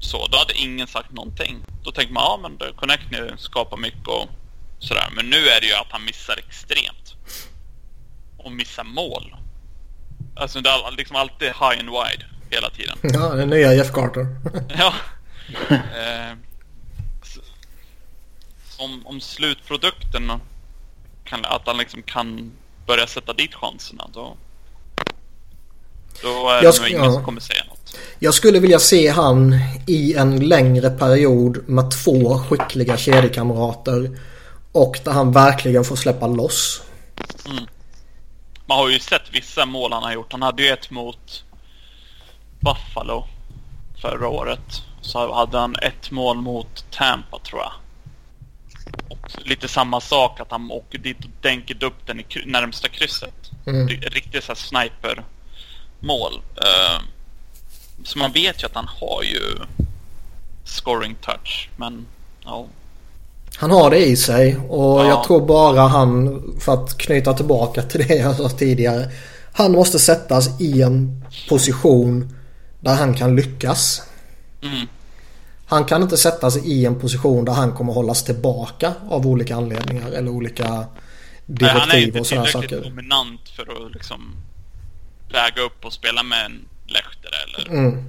så, 0.00 0.26
då 0.26 0.38
hade 0.38 0.54
ingen 0.54 0.86
sagt 0.86 1.12
någonting. 1.12 1.56
Då 1.82 1.92
tänker 1.92 2.12
man, 2.12 2.22
ja 2.22 2.38
men 2.42 2.58
det- 2.58 2.72
Connect 2.76 3.10
nu 3.10 3.34
skapar 3.38 3.76
mycket 3.76 4.08
och 4.08 4.28
sådär. 4.78 5.08
Men 5.12 5.30
nu 5.30 5.36
är 5.48 5.60
det 5.60 5.66
ju 5.66 5.74
att 5.74 5.90
han 5.92 6.04
missar 6.04 6.36
extremt. 6.36 7.14
Och 8.36 8.52
missar 8.52 8.84
mål. 8.84 9.36
Alltså 10.36 10.60
det 10.60 10.70
är 10.70 10.96
liksom 10.96 11.16
alltid 11.16 11.48
high 11.48 11.78
and 11.80 11.90
wide 11.90 12.24
hela 12.50 12.70
tiden. 12.70 12.98
Ja, 13.20 13.34
den 13.34 13.48
nya 13.50 13.74
Jeff 13.74 13.92
Carter. 13.92 14.26
Ja. 14.78 14.94
Eh, 15.70 16.36
om, 18.78 19.06
om 19.06 19.20
slutprodukten 19.20 20.32
kan, 21.24 21.44
att 21.44 21.62
han 21.66 21.76
liksom 21.76 22.02
kan 22.02 22.52
börja 22.86 23.06
sätta 23.06 23.32
dit 23.32 23.54
chanserna 23.54 24.10
då 24.14 24.36
då 26.22 26.48
är 26.48 26.62
Jag 26.62 26.74
det 26.74 26.80
nog 26.80 26.88
ingen 26.88 27.04
ja. 27.04 27.12
som 27.12 27.24
kommer 27.24 27.40
säga 27.40 27.64
något. 27.68 27.96
Jag 28.18 28.34
skulle 28.34 28.58
vilja 28.58 28.78
se 28.78 29.08
han 29.08 29.58
i 29.86 30.14
en 30.14 30.48
längre 30.48 30.90
period 30.90 31.68
med 31.68 31.90
två 31.90 32.38
skickliga 32.38 32.96
kedjekamrater. 32.96 34.18
Och 34.72 34.98
där 35.04 35.12
han 35.12 35.32
verkligen 35.32 35.84
får 35.84 35.96
släppa 35.96 36.26
loss. 36.26 36.82
Man 38.66 38.78
har 38.78 38.88
ju 38.88 38.98
sett 38.98 39.22
vissa 39.32 39.66
mål 39.66 39.92
han 39.92 40.02
har 40.02 40.12
gjort. 40.12 40.32
Han 40.32 40.42
hade 40.42 40.62
ju 40.62 40.68
ett 40.68 40.90
mot 40.90 41.44
Buffalo 42.60 43.24
förra 44.02 44.28
året. 44.28 44.82
Så 45.00 45.34
hade 45.34 45.58
han 45.58 45.76
ett 45.76 46.10
mål 46.10 46.36
mot 46.36 46.84
Tampa 46.90 47.38
tror 47.38 47.60
jag. 47.60 47.72
Och 49.08 49.30
lite 49.44 49.68
samma 49.68 50.00
sak 50.00 50.40
att 50.40 50.50
han 50.50 50.70
åker 50.70 50.98
dit 50.98 51.18
och 51.24 51.30
dänker 51.42 51.84
upp 51.84 52.06
den 52.06 52.20
i 52.20 52.24
närmsta 52.46 52.88
krysset. 52.88 53.50
Mm. 53.66 53.88
Ri- 53.88 54.08
Riktigt 54.10 54.44
så 54.44 54.48
här 54.52 54.56
sniper-mål. 54.56 56.32
Eh, 56.56 57.00
så 58.04 58.18
man 58.18 58.32
vet 58.32 58.62
ju 58.62 58.66
att 58.66 58.74
han 58.74 58.88
har 59.00 59.22
ju 59.22 59.40
scoring 60.64 61.14
touch. 61.20 61.70
Men 61.76 62.06
ja, 62.44 62.66
Han 63.56 63.70
har 63.70 63.90
det 63.90 64.06
i 64.06 64.16
sig 64.16 64.56
och 64.68 65.00
Ja. 65.00 65.08
jag 65.08 65.24
tror 65.24 65.46
bara 65.46 65.80
han, 65.80 66.42
för 66.60 66.74
att 66.74 66.98
knyta 66.98 67.34
tillbaka 67.34 67.82
till 67.82 68.08
det 68.08 68.14
jag 68.14 68.36
sa 68.36 68.48
tidigare. 68.48 69.10
Han 69.52 69.72
måste 69.72 69.98
sättas 69.98 70.60
i 70.60 70.82
en 70.82 71.24
position 71.48 72.34
där 72.80 72.94
han 72.94 73.14
kan 73.14 73.36
lyckas. 73.36 74.02
mm, 74.62 74.86
Han 75.66 75.84
kan 75.84 76.02
inte 76.02 76.16
sätta 76.16 76.50
sig 76.50 76.62
i 76.72 76.86
en 76.86 77.00
position 77.00 77.44
där 77.44 77.52
han 77.52 77.72
kommer 77.72 77.92
hållas 77.92 78.24
tillbaka 78.24 78.92
av 79.10 79.26
olika 79.26 79.56
anledningar 79.56 80.10
eller 80.10 80.30
olika 80.30 80.86
Nej, 81.46 81.70
han 81.70 81.80
är 81.90 81.92
direktiv 81.92 82.06
inte 82.08 82.20
och 82.20 82.26
sådana 82.26 82.46
tillräckligt 82.46 82.70
saker. 82.80 82.90
dominant 82.90 83.48
för 83.56 83.86
att 83.86 83.92
liksom 83.92 84.36
väga 85.32 85.62
upp 85.62 85.84
och 85.84 85.92
spela 85.92 86.22
med 86.22 86.44
en 86.46 86.60
Lehtere 86.86 87.36
eller 87.48 87.70
Mm. 87.78 88.04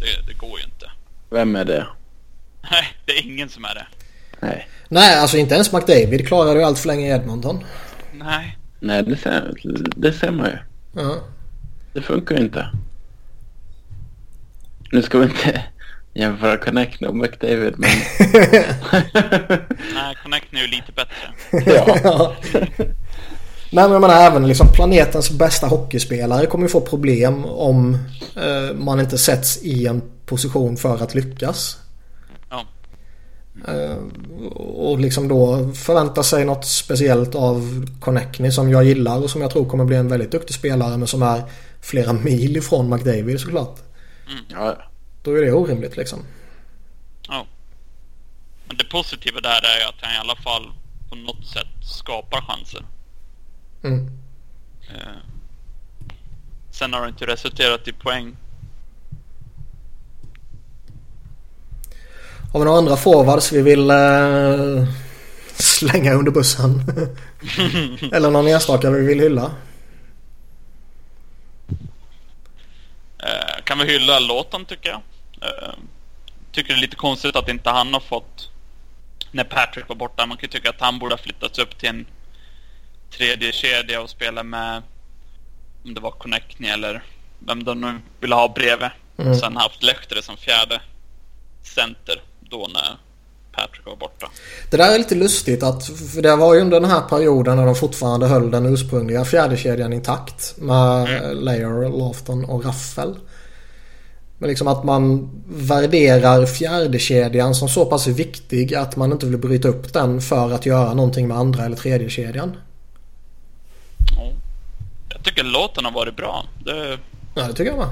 Det, 0.00 0.26
det 0.26 0.38
går 0.38 0.58
ju 0.58 0.64
inte. 0.64 0.90
Vem 1.30 1.56
är 1.56 1.64
det? 1.64 1.86
Nej, 2.70 2.84
det 3.06 3.12
är 3.12 3.26
ingen 3.26 3.48
som 3.48 3.64
är 3.64 3.74
det. 3.74 3.86
Nej. 4.40 4.68
Nej, 4.88 5.18
alltså 5.18 5.36
inte 5.36 5.54
ens 5.54 5.72
McDavid 5.72 6.28
klarade 6.28 6.58
ju 6.60 6.64
allt 6.66 6.78
för 6.78 6.86
länge 6.86 7.06
i 7.06 7.10
Edmonton. 7.10 7.64
Nej. 8.12 8.58
Nej, 8.80 9.02
det 9.02 9.16
ser, 9.16 9.54
det 9.96 10.12
ser 10.12 10.30
man 10.30 10.46
ju. 10.46 10.58
Ja. 11.02 11.16
Det 11.92 12.02
funkar 12.02 12.34
ju 12.36 12.40
inte. 12.42 12.68
Nu 14.92 15.02
ska 15.02 15.18
vi 15.18 15.24
inte 15.24 15.64
jämföra 16.14 16.56
Connect 16.56 17.02
och 17.02 17.16
McDavid 17.16 17.74
men... 17.76 17.90
Nej, 19.94 20.16
Connect 20.22 20.52
är 20.52 20.58
ju 20.58 20.66
lite 20.66 20.92
bättre. 20.92 21.72
ja. 22.04 22.36
Nej 23.72 23.84
men 23.84 23.92
jag 23.92 24.00
menar 24.00 24.22
även 24.22 24.48
liksom 24.48 24.72
planetens 24.72 25.30
bästa 25.30 25.66
hockeyspelare 25.66 26.46
kommer 26.46 26.64
ju 26.64 26.68
få 26.68 26.80
problem 26.80 27.44
om 27.44 27.98
eh, 28.36 28.76
man 28.76 29.00
inte 29.00 29.18
sätts 29.18 29.62
i 29.62 29.86
en 29.86 30.02
position 30.26 30.76
för 30.76 31.02
att 31.02 31.14
lyckas. 31.14 31.76
Ja. 32.50 32.64
Eh, 33.68 33.96
och 34.56 35.00
liksom 35.00 35.28
då 35.28 35.72
förvänta 35.74 36.22
sig 36.22 36.44
något 36.44 36.66
speciellt 36.66 37.34
av 37.34 37.86
Connectney 38.00 38.50
som 38.50 38.70
jag 38.70 38.84
gillar 38.84 39.22
och 39.22 39.30
som 39.30 39.40
jag 39.40 39.50
tror 39.50 39.64
kommer 39.64 39.84
bli 39.84 39.96
en 39.96 40.08
väldigt 40.08 40.32
duktig 40.32 40.54
spelare 40.54 40.96
men 40.96 41.06
som 41.06 41.22
är 41.22 41.42
flera 41.80 42.12
mil 42.12 42.56
ifrån 42.56 42.90
McDavid 42.90 43.40
såklart. 43.40 43.78
Mm. 44.30 44.44
ja. 44.48 44.82
Då 45.22 45.34
är 45.34 45.42
det 45.42 45.52
orimligt 45.52 45.96
liksom. 45.96 46.24
Ja. 47.28 47.46
Men 48.64 48.76
det 48.76 48.84
positiva 48.84 49.40
där 49.40 49.60
är 49.62 49.88
att 49.88 49.94
han 50.00 50.14
i 50.14 50.18
alla 50.18 50.36
fall 50.36 50.72
på 51.08 51.16
något 51.16 51.46
sätt 51.46 51.66
skapar 51.82 52.40
chanser. 52.40 52.82
Mm. 53.82 54.10
Eh, 54.88 55.16
sen 56.70 56.92
har 56.92 57.02
det 57.02 57.08
inte 57.08 57.26
resulterat 57.26 57.88
i 57.88 57.92
poäng. 57.92 58.36
Har 62.52 62.60
vi 62.60 62.64
några 62.64 62.78
andra 62.78 62.96
forwards 62.96 63.52
vi 63.52 63.62
vill 63.62 63.90
eh, 63.90 64.88
slänga 65.54 66.12
under 66.12 66.32
bussen? 66.32 66.82
Eller 68.12 68.30
någon 68.30 68.46
enstaka 68.46 68.90
vi 68.90 69.06
vill 69.06 69.20
hylla? 69.20 69.50
Eh, 73.18 73.59
kan 73.70 73.78
vi 73.78 73.84
hylla 73.84 74.18
låten 74.18 74.64
tycker 74.64 74.88
jag. 74.88 75.00
Eh, 75.42 75.74
tycker 76.52 76.74
det 76.74 76.78
är 76.78 76.80
lite 76.80 76.96
konstigt 76.96 77.36
att 77.36 77.48
inte 77.48 77.70
han 77.70 77.92
har 77.94 78.00
fått 78.00 78.50
när 79.30 79.44
Patrick 79.44 79.88
var 79.88 79.96
borta. 79.96 80.26
Man 80.26 80.36
kan 80.36 80.48
ju 80.48 80.48
tycka 80.48 80.70
att 80.70 80.80
han 80.80 80.98
borde 80.98 81.12
ha 81.12 81.18
flyttats 81.18 81.58
upp 81.58 81.78
till 81.78 81.88
en 81.88 82.06
tredje 83.10 83.52
kedja 83.52 84.00
och 84.00 84.10
spela 84.10 84.42
med 84.42 84.82
om 85.84 85.94
det 85.94 86.00
var 86.00 86.10
Connectney 86.10 86.70
eller 86.70 87.02
vem 87.38 87.64
de 87.64 87.80
nu 87.80 88.00
ville 88.20 88.34
ha 88.34 88.48
bredvid. 88.48 88.88
Mm. 89.18 89.34
Sen 89.34 89.56
haft 89.56 89.82
Lehtere 89.82 90.22
som 90.22 90.36
fjärde 90.36 90.80
center 91.62 92.22
då 92.40 92.68
när 92.72 92.96
Patrick 93.52 93.86
var 93.86 93.96
borta. 93.96 94.30
Det 94.70 94.76
där 94.76 94.94
är 94.94 94.98
lite 94.98 95.14
lustigt 95.14 95.62
att 95.62 95.82
det 96.22 96.36
var 96.36 96.54
ju 96.54 96.60
under 96.60 96.80
den 96.80 96.90
här 96.90 97.00
perioden 97.00 97.56
när 97.56 97.66
de 97.66 97.74
fortfarande 97.74 98.26
höll 98.26 98.50
den 98.50 98.66
ursprungliga 98.66 99.24
fjärdekedjan 99.24 99.92
intakt 99.92 100.54
med 100.56 101.08
mm. 101.08 101.38
Layer, 101.38 101.98
Lofton 101.98 102.44
och 102.44 102.64
Raffel. 102.64 103.16
Men 104.40 104.48
liksom 104.48 104.68
att 104.68 104.84
man 104.84 105.30
värderar 105.48 106.46
fjärdekedjan 106.46 107.54
som 107.54 107.68
så 107.68 107.86
pass 107.86 108.06
viktig 108.06 108.74
att 108.74 108.96
man 108.96 109.12
inte 109.12 109.26
vill 109.26 109.38
bryta 109.38 109.68
upp 109.68 109.92
den 109.92 110.20
för 110.20 110.50
att 110.52 110.66
göra 110.66 110.94
någonting 110.94 111.28
med 111.28 111.36
andra 111.36 111.64
eller 111.64 111.76
tredje 111.76 112.10
kedjan. 112.10 112.56
Ja. 114.16 114.32
Jag 115.08 115.22
tycker 115.22 115.44
låten 115.44 115.84
har 115.84 115.92
varit 115.92 116.16
bra. 116.16 116.44
Det, 116.64 116.98
Ja, 117.34 117.42
det 117.42 117.54
tycker 117.54 117.70
jag 117.70 117.78
med. 117.78 117.88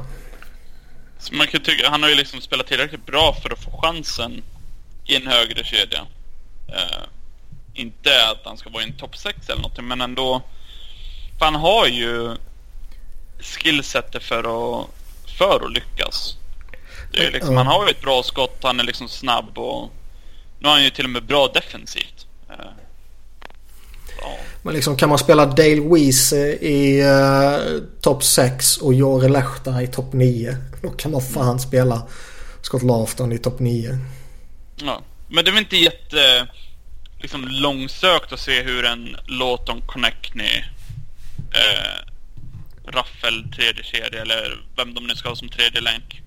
så 1.18 1.34
man 1.34 1.46
kan 1.46 1.60
tycka, 1.60 1.90
han 1.90 2.02
har 2.02 2.10
ju 2.10 2.16
liksom 2.16 2.40
spelat 2.40 2.66
tillräckligt 2.66 3.06
bra 3.06 3.36
för 3.42 3.52
att 3.52 3.64
få 3.64 3.80
chansen 3.82 4.42
i 5.06 5.16
en 5.16 5.26
högre 5.26 5.64
kedja. 5.64 6.06
Eh, 6.68 7.04
inte 7.74 8.10
att 8.30 8.40
han 8.44 8.56
ska 8.56 8.70
vara 8.70 8.82
i 8.82 8.86
en 8.86 8.96
topp 8.96 9.16
6 9.16 9.48
eller 9.48 9.62
någonting, 9.62 9.84
men 9.84 10.00
ändå. 10.00 10.42
För 11.38 11.44
han 11.44 11.54
har 11.54 11.86
ju 11.86 12.36
skillsetet 13.40 14.22
för 14.22 14.38
att, 14.38 14.86
för 15.38 15.64
att 15.64 15.72
lyckas. 15.72 16.37
Är 17.18 17.30
liksom. 17.30 17.56
Han 17.56 17.66
har 17.66 17.84
ju 17.84 17.90
ett 17.90 18.02
bra 18.02 18.22
skott, 18.22 18.58
han 18.62 18.80
är 18.80 18.84
liksom 18.84 19.08
snabb 19.08 19.58
och 19.58 19.90
nu 20.58 20.68
har 20.68 20.74
han 20.74 20.84
ju 20.84 20.90
till 20.90 21.04
och 21.04 21.10
med 21.10 21.24
bra 21.24 21.48
defensivt. 21.54 22.26
Eh, 22.50 22.56
ja. 24.20 24.38
Men 24.62 24.74
liksom 24.74 24.96
kan 24.96 25.08
man 25.08 25.18
spela 25.18 25.46
Dale 25.46 25.80
Weese 25.80 26.58
i 26.60 27.02
uh, 27.02 27.82
topp 28.00 28.24
6 28.24 28.76
och 28.76 28.94
Jori 28.94 29.28
Lehta 29.28 29.82
i 29.82 29.86
topp 29.86 30.12
9. 30.12 30.56
Då 30.82 30.90
kan 30.90 31.10
man 31.10 31.22
fan 31.22 31.60
spela 31.60 32.02
Scott 32.62 32.82
Lafton 32.82 33.32
i 33.32 33.38
topp 33.38 33.58
9. 33.58 33.98
Ja, 34.76 35.02
men 35.28 35.44
det 35.44 35.50
är 35.50 35.52
väl 35.52 35.62
inte 35.62 35.76
jätte 35.76 36.46
liksom, 37.18 37.48
långsökt 37.48 38.32
att 38.32 38.40
se 38.40 38.62
hur 38.62 38.84
en 38.84 39.16
Lawton 39.26 39.80
Connectney 39.86 40.62
eh, 41.50 42.12
Raffel 42.92 43.52
tredje 43.56 43.84
kedja 43.84 44.22
eller 44.22 44.60
vem 44.76 44.94
de 44.94 45.06
nu 45.06 45.14
ska 45.14 45.28
ha 45.28 45.36
som 45.36 45.48
tredje 45.48 45.80
länk 45.80 46.22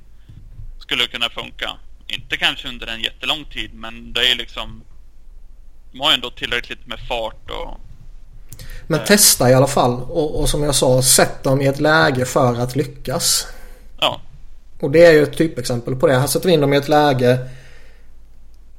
skulle 0.92 1.08
kunna 1.08 1.30
funka. 1.30 1.78
Inte 2.08 2.38
kanske 2.38 2.68
under 2.68 2.88
en 2.88 3.02
jättelång 3.02 3.46
tid 3.46 3.74
men 3.74 4.14
det 4.14 4.32
är 4.32 4.36
liksom 4.36 4.84
de 5.92 6.00
har 6.00 6.12
ju 6.12 6.16
ändå 6.16 6.30
tillräckligt 6.30 6.88
med 6.88 7.00
fart 7.08 7.50
och 7.50 7.78
Men 8.88 9.06
testa 9.06 9.50
i 9.50 9.54
alla 9.54 9.68
fall 9.68 10.02
och, 10.02 10.40
och 10.40 10.50
som 10.50 10.64
jag 10.64 10.76
sa 10.76 11.02
sätt 11.02 11.44
dem 11.44 11.62
i 11.62 11.68
ett 11.68 11.80
läge 11.80 12.26
för 12.26 12.60
att 12.60 12.76
lyckas. 12.76 13.48
ja, 14.00 14.22
Och 14.80 14.92
det 14.92 15.06
är 15.06 15.12
ju 15.12 15.24
ett 15.24 15.38
typexempel 15.38 15.96
på 15.96 16.08
det. 16.08 16.20
Här 16.20 16.28
sätter 16.28 16.48
vi 16.48 16.54
in 16.54 16.62
dem 16.62 16.74
i 16.74 16.78
ett 16.78 16.90
läge 16.90 17.50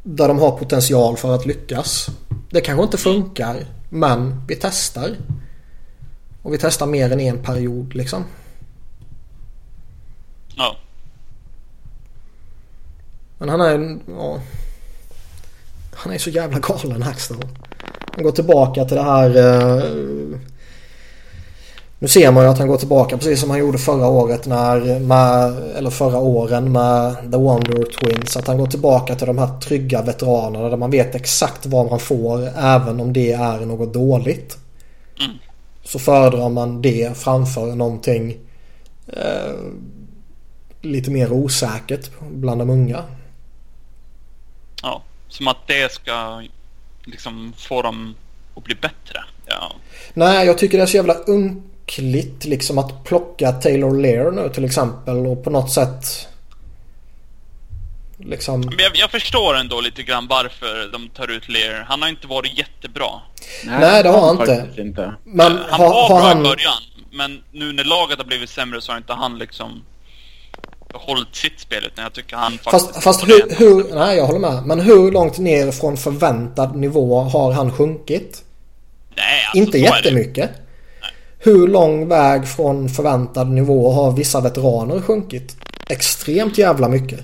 där 0.03 0.29
de 0.29 0.39
har 0.39 0.51
potential 0.51 1.17
för 1.17 1.35
att 1.35 1.47
lyckas. 1.47 2.07
Det 2.51 2.61
kanske 2.61 2.83
inte 2.83 2.99
funkar 2.99 3.57
men 3.91 4.47
vi 4.49 4.57
testar. 4.57 5.17
Och 6.43 6.53
vi 6.53 6.59
testar 6.59 6.87
mer 6.87 7.13
än 7.13 7.21
en 7.21 7.43
period 7.43 7.95
liksom. 7.95 8.25
ja, 10.57 10.77
men 13.43 13.49
han 13.49 13.61
är 13.61 13.99
ja, 14.09 14.41
Han 15.93 16.13
är 16.13 16.19
så 16.19 16.31
jävla 16.31 16.59
galen 16.59 17.03
Axel. 17.03 17.37
Han 18.15 18.25
går 18.25 18.33
tillbaka 18.33 18.85
till 18.85 18.97
det 18.97 19.03
här 19.03 19.37
eh, 19.37 19.85
Nu 21.99 22.09
ser 22.09 22.33
man 22.33 22.45
ju 22.45 22.51
att 22.51 22.59
han 22.59 22.69
går 22.69 22.77
tillbaka 22.77 23.17
precis 23.17 23.41
som 23.41 23.51
han 23.51 23.59
gjorde 23.59 23.79
förra 23.79 24.07
året 24.07 24.47
när 24.47 24.99
med, 25.01 25.55
Eller 25.77 25.91
förra 25.91 26.19
åren 26.19 26.73
med 26.73 27.15
The 27.33 27.39
Wonder 27.39 27.85
Twins. 27.85 28.37
Att 28.37 28.47
han 28.47 28.59
går 28.59 28.67
tillbaka 28.67 29.15
till 29.15 29.27
de 29.27 29.39
här 29.39 29.61
trygga 29.61 30.03
veteranerna 30.03 30.69
där 30.69 30.77
man 30.77 30.91
vet 30.91 31.15
exakt 31.15 31.67
vad 31.67 31.91
man 31.91 32.01
får 32.01 32.49
även 32.59 33.01
om 33.01 33.13
det 33.13 33.33
är 33.33 33.61
något 33.61 33.95
dåligt. 33.95 34.59
Mm. 35.21 35.37
Så 35.85 35.99
föredrar 35.99 36.49
man 36.49 36.83
det 36.83 37.17
framför 37.17 37.75
någonting 37.75 38.37
eh, 39.07 39.53
lite 40.81 41.11
mer 41.11 41.33
osäkert 41.33 42.11
bland 42.31 42.61
de 42.61 42.71
unga 42.71 43.05
ja. 44.83 45.03
Som 45.29 45.49
att 45.49 45.67
det 45.67 45.93
ska 45.93 46.43
liksom 47.05 47.53
få 47.57 47.83
dem 47.83 48.15
att 48.57 48.65
bli 48.65 48.75
bättre. 48.75 49.25
Ja, 49.47 49.73
Nej, 50.15 50.47
jag 50.47 50.59
tycker 50.59 50.79
det 50.79 50.85
är 50.85 50.87
så 50.87 50.97
jävla 50.97 51.15
unkligt 51.15 52.45
liksom 52.45 52.79
att 52.79 53.05
plocka 53.05 53.53
Taylor 53.53 54.01
Lear 54.01 54.31
nu 54.31 54.49
till 54.49 54.65
exempel 54.65 55.27
och 55.27 55.45
på 55.45 55.51
något 55.51 55.71
sätt 55.71 56.29
liksom... 58.25 58.61
Men 58.61 58.79
jag, 58.79 58.97
jag 58.97 59.11
förstår 59.11 59.55
ändå 59.57 59.81
lite 59.81 60.03
grann 60.03 60.27
varför 60.27 60.89
de 60.93 61.09
tar 61.09 61.31
ut 61.31 61.49
Lear. 61.49 61.85
Han 61.89 62.03
har 62.03 62.09
inte 62.09 62.27
varit 62.27 62.59
jättebra. 62.59 63.11
Nej, 63.65 64.03
det 64.03 64.09
har 64.09 64.27
han 64.27 64.41
inte. 64.41 64.83
inte. 64.83 65.15
Men 65.25 65.59
han 65.71 65.81
har, 65.81 65.89
var 65.89 66.09
bra 66.09 66.21
han... 66.21 66.41
i 66.41 66.43
början, 66.43 66.83
men 67.11 67.43
nu 67.51 67.73
när 67.73 67.85
laget 67.85 68.19
har 68.19 68.25
blivit 68.25 68.51
sämre 68.51 68.81
så 68.81 68.93
har 68.93 68.97
inte 68.97 69.13
han 69.13 69.39
liksom 69.39 69.83
behållit 70.93 71.37
sitt 71.37 71.61
spel 71.61 71.85
utan 71.87 72.05
jag 72.05 72.13
tycker 72.13 72.37
han 72.37 72.53
faktiskt... 72.59 72.87
Fast, 72.87 73.05
fast 73.05 73.29
hur, 73.29 73.57
hur... 73.59 73.95
Nej, 73.95 74.17
jag 74.17 74.27
håller 74.27 74.39
med. 74.39 74.67
Men 74.67 74.81
hur 74.81 75.13
långt 75.13 75.39
ner 75.39 75.73
från 75.73 75.97
förväntad 75.97 76.77
nivå 76.77 77.21
har 77.21 77.53
han 77.53 77.73
sjunkit? 77.73 78.45
Nej, 79.17 79.45
alltså, 79.45 79.59
Inte 79.59 79.79
jättemycket. 79.79 80.51
Hur 81.39 81.69
lång 81.69 82.09
väg 82.09 82.49
från 82.49 82.89
förväntad 82.89 83.49
nivå 83.49 83.93
har 83.93 84.13
vissa 84.13 84.41
veteraner 84.41 85.01
sjunkit? 85.01 85.57
Extremt 85.89 86.59
jävla 86.59 86.89
mycket. 86.89 87.21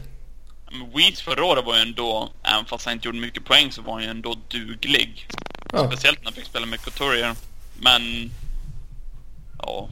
Men 0.71 0.91
Weeds 0.97 1.23
förra 1.23 1.45
året 1.45 1.65
var 1.65 1.77
ju 1.77 1.83
ändå, 1.83 2.29
även 2.43 2.65
fast 2.65 2.85
han 2.85 2.95
inte 2.95 3.09
gjorde 3.09 3.19
mycket 3.19 3.45
poäng 3.45 3.73
så 3.73 3.83
var 3.83 3.93
han 3.93 4.03
ju 4.03 4.09
ändå 4.09 4.35
duglig. 4.49 5.29
Ja. 5.73 5.87
Speciellt 5.87 6.19
när 6.19 6.25
han 6.25 6.33
fick 6.33 6.45
spela 6.45 6.67
med 6.67 6.81
Couturier. 6.81 7.35
Men... 7.81 8.31
Ja. 9.59 9.89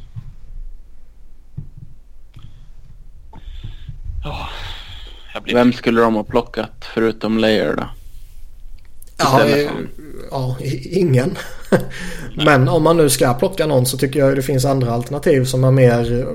Jag 5.35 5.43
blir... 5.43 5.55
Vem 5.55 5.73
skulle 5.73 6.01
de 6.01 6.15
ha 6.15 6.25
plockat 6.25 6.71
förutom 6.95 7.39
Layer 7.39 7.75
då? 7.77 7.83
Ja, 9.19 9.41
eh, 9.45 9.49
för- 9.49 9.89
ja, 10.31 10.57
i- 10.61 10.99
ingen. 10.99 11.37
Men 12.47 12.69
om 12.69 12.83
man 12.83 12.97
nu 12.97 13.11
ska 13.11 13.35
plocka 13.35 13.67
någon 13.67 13.87
så 13.87 13.99
tycker 13.99 14.19
jag 14.21 14.37
det 14.37 14.43
finns 14.43 14.65
andra 14.65 14.93
alternativ 14.93 15.45
som 15.45 15.65
är 15.65 15.71
mer 15.71 16.21
eh, 16.21 16.27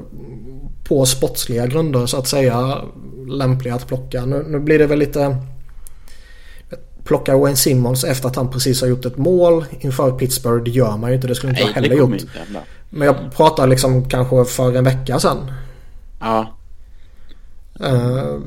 på 0.84 1.06
sportsliga 1.06 1.68
grunder 1.68 2.06
så 2.06 2.18
att 2.18 2.28
säga 2.28 2.78
lämpliga 3.28 3.76
att 3.76 3.88
plocka. 3.88 4.26
Nu, 4.26 4.46
nu 4.48 4.60
blir 4.60 4.80
det 4.80 4.86
väl 4.88 5.00
lite 5.00 5.38
plocka 7.04 7.38
Wayne 7.38 7.56
Simmons 7.58 8.04
efter 8.04 8.28
att 8.30 8.36
han 8.36 8.50
precis 8.50 8.82
har 8.82 8.88
gjort 8.88 9.06
ett 9.06 9.18
mål 9.18 9.66
inför 9.80 10.12
Pittsburgh. 10.12 10.64
Det 10.64 10.72
gör 10.72 10.98
man 10.98 11.10
ju 11.10 11.16
inte. 11.16 11.28
Det 11.28 11.36
skulle 11.36 11.50
inte 11.50 11.62
jag 11.62 11.66
Nej, 11.68 11.74
heller 11.76 11.90
det 11.90 11.98
kommer 11.98 12.18
gjort. 12.18 12.22
inte. 12.22 12.60
Men 12.90 13.06
jag 13.08 13.16
pratar 13.36 13.68
liksom 13.68 14.10
kanske 14.10 14.46
för 14.46 14.76
en 14.78 14.84
vecka 14.84 15.20
sedan. 15.20 15.52
Ja, 16.20 16.58
Eh, 17.84 18.40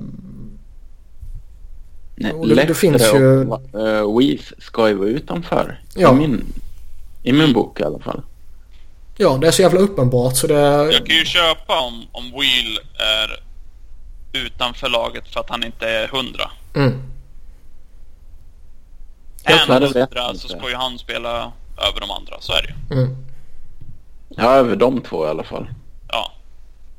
Nej, 2.16 2.32
det- 2.66 2.74
finns 2.74 3.02
ju- 3.02 3.46
och 3.48 3.60
uh, 3.74 4.18
Weez 4.18 4.52
ska 4.58 4.88
ju 4.88 4.94
vara 4.94 5.08
utanför. 5.08 5.80
Ja. 5.94 6.12
I, 6.12 6.14
min, 6.14 6.44
I 7.22 7.32
min 7.32 7.52
bok 7.52 7.80
i 7.80 7.82
alla 7.82 7.98
fall. 7.98 8.22
Ja, 9.16 9.38
det 9.40 9.46
är 9.46 9.50
så 9.50 9.62
jävla 9.62 9.80
uppenbart 9.80 10.36
så 10.36 10.46
det... 10.46 10.54
Jag 10.92 11.06
kan 11.06 11.16
ju 11.16 11.24
köpa 11.24 11.80
om, 11.80 12.06
om 12.12 12.24
Wheel 12.30 12.78
är 12.94 13.40
utanför 14.46 14.88
laget 14.88 15.28
för 15.28 15.40
att 15.40 15.50
han 15.50 15.64
inte 15.64 15.88
är 15.88 16.04
100. 16.14 16.50
Mm. 16.74 17.02
Är 19.44 19.58
han 19.58 19.80
det 19.80 19.86
vet 19.86 19.96
100 19.96 20.08
jag 20.14 20.36
så 20.36 20.48
ska 20.48 20.68
ju 20.68 20.74
han 20.76 20.98
spela 20.98 21.52
över 21.88 22.00
de 22.00 22.10
andra, 22.10 22.36
så 22.40 22.52
är 22.52 22.62
det 22.62 22.94
ju. 22.94 23.00
Mm. 23.02 23.16
Ja, 24.28 24.50
över 24.54 24.76
de 24.76 25.00
två 25.00 25.26
i 25.26 25.28
alla 25.28 25.44
fall. 25.44 25.66
Ja. 26.08 26.32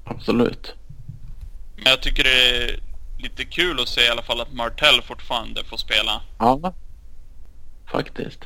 Absolut. 0.04 0.74
Men 1.76 1.86
jag 1.86 2.02
tycker 2.02 2.24
det 2.24 2.58
är 2.58 2.80
lite 3.18 3.46
kul 3.46 3.80
att 3.80 3.88
se 3.90 4.02
i 4.02 4.10
alla 4.10 4.24
fall 4.24 4.42
att 4.42 4.54
Martell 4.54 5.02
fortfarande 5.02 5.64
får 5.64 5.78
spela. 5.78 6.22
Ja. 6.40 6.74
Faktiskt. 7.92 8.40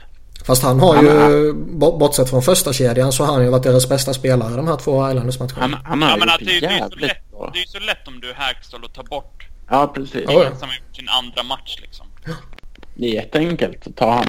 Fast 0.46 0.64
han 0.64 0.80
har 0.80 0.96
Han 0.96 1.06
ju, 1.06 1.54
bo- 1.54 1.98
bortsett 1.98 2.30
från 2.30 2.42
första 2.42 2.74
kedjan 2.74 3.12
så 3.12 3.24
har 3.26 3.34
han 3.34 3.44
ju 3.44 3.50
varit 3.50 3.64
deras 3.64 3.90
bästa 3.90 4.14
spelare 4.14 4.56
de 4.56 4.68
här 4.68 4.76
två 4.78 5.10
Islanders-matcherna. 5.10 5.60
Han, 5.62 5.74
han 5.74 6.02
har 6.02 6.10
Ja, 6.10 6.18
men 6.18 6.30
att 6.30 6.40
det, 6.40 6.46
det, 6.60 6.66
är 6.66 6.90
så 6.90 6.96
lätt, 6.96 7.32
bra. 7.32 7.52
det 7.54 7.60
är 7.60 7.66
så 7.68 7.80
lätt 7.80 8.08
om 8.08 8.20
du 8.20 8.30
är 8.30 8.34
Hackstall 8.34 8.84
och 8.84 8.94
tar 8.94 9.04
bort 9.04 9.48
Ja, 9.70 9.88
precis. 9.96 10.22
Ja, 10.26 10.32
ja. 10.34 10.42
ingen 10.46 10.60
som 10.60 10.68
har 10.70 10.76
gjort 10.76 10.96
sin 10.96 11.10
andra 11.10 11.44
match 11.44 11.78
liksom. 11.82 12.06
Det 12.96 13.06
är 13.06 13.14
jätteenkelt 13.14 13.88
att 13.88 13.96
ta 13.96 14.12
han. 14.14 14.28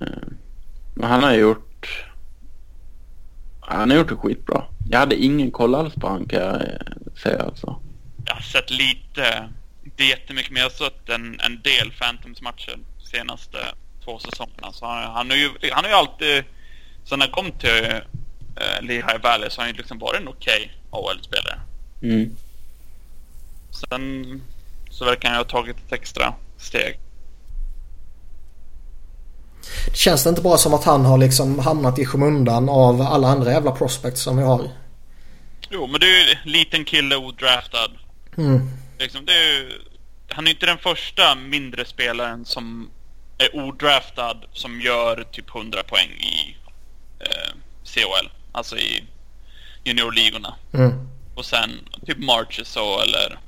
Eh, 0.00 0.06
Men 0.94 1.10
han 1.10 1.22
har 1.22 1.32
gjort... 1.32 1.75
Han 3.68 3.90
har 3.90 3.96
gjort 3.96 4.08
det 4.08 4.16
skitbra. 4.16 4.64
Jag 4.90 4.98
hade 4.98 5.16
ingen 5.16 5.50
koll 5.50 5.74
alls 5.74 5.94
på 5.94 6.08
han 6.08 6.26
kan 6.26 6.40
jag 6.40 6.54
eh, 6.54 6.76
säga 7.22 7.42
alltså. 7.42 7.80
Jag 8.24 8.34
har 8.34 8.40
sett 8.40 8.70
lite, 8.70 9.48
inte 9.84 10.04
jättemycket, 10.04 10.52
men 10.52 10.62
jag 10.62 10.70
har 10.70 10.90
sett 10.90 11.08
en, 11.08 11.40
en 11.40 11.62
del 11.62 11.92
Phantoms-matcher 11.92 12.78
senaste 12.98 13.58
två 14.04 14.18
säsongerna. 14.18 14.72
Så 14.72 14.86
han, 14.86 15.12
han, 15.12 15.30
har 15.30 15.36
ju, 15.36 15.50
han 15.72 15.84
har 15.84 15.90
ju 15.90 15.96
alltid, 15.96 16.44
sen 17.04 17.20
han 17.20 17.30
kom 17.30 17.52
till 17.52 17.84
eh, 18.56 18.82
Lehigh 18.82 19.22
Valley 19.22 19.50
så 19.50 19.60
har 19.60 19.66
han 19.66 19.74
ju 19.74 19.78
liksom 19.78 19.98
varit 19.98 20.20
en 20.20 20.28
okej 20.28 20.72
AHL-spelare. 20.90 21.60
Mm. 22.02 22.36
Sen 23.70 24.42
så 24.90 25.04
verkar 25.04 25.28
han 25.28 25.38
ju 25.38 25.40
ha 25.40 25.50
tagit 25.50 25.76
ett 25.76 25.92
extra 25.92 26.34
steg. 26.58 26.98
Känns 29.94 30.24
det 30.24 30.30
inte 30.30 30.42
bara 30.42 30.58
som 30.58 30.74
att 30.74 30.84
han 30.84 31.04
har 31.04 31.18
liksom 31.18 31.58
hamnat 31.58 31.98
i 31.98 32.06
skymundan 32.06 32.68
av 32.68 33.02
alla 33.02 33.28
andra 33.28 33.52
jävla 33.52 33.70
prospects 33.70 34.20
som 34.20 34.36
vi 34.36 34.42
har? 34.42 34.70
Jo, 35.70 35.86
men 35.86 36.00
det 36.00 36.06
är 36.06 36.10
ju 36.10 36.36
en 36.44 36.52
liten 36.52 36.84
kille 36.84 37.16
odraftad. 37.16 37.90
Mm. 38.36 38.70
Liksom, 38.98 39.24
det 39.24 39.32
är 39.32 39.52
ju, 39.52 39.72
han 40.28 40.46
är 40.46 40.50
inte 40.50 40.66
den 40.66 40.78
första 40.78 41.34
mindre 41.34 41.84
spelaren 41.84 42.44
som 42.44 42.90
är 43.38 43.56
odraftad 43.56 44.36
som 44.52 44.80
gör 44.80 45.24
typ 45.32 45.56
100 45.56 45.82
poäng 45.82 46.10
i 46.10 46.56
eh, 47.20 47.52
COL. 47.94 48.30
Alltså 48.52 48.76
i 48.76 49.04
juniorligorna. 49.84 50.54
Mm. 50.72 51.08
Och 51.34 51.44
sen 51.44 51.70
typ 52.06 52.18
Marches 52.18 52.68
så 52.68 53.00
eller 53.00 53.38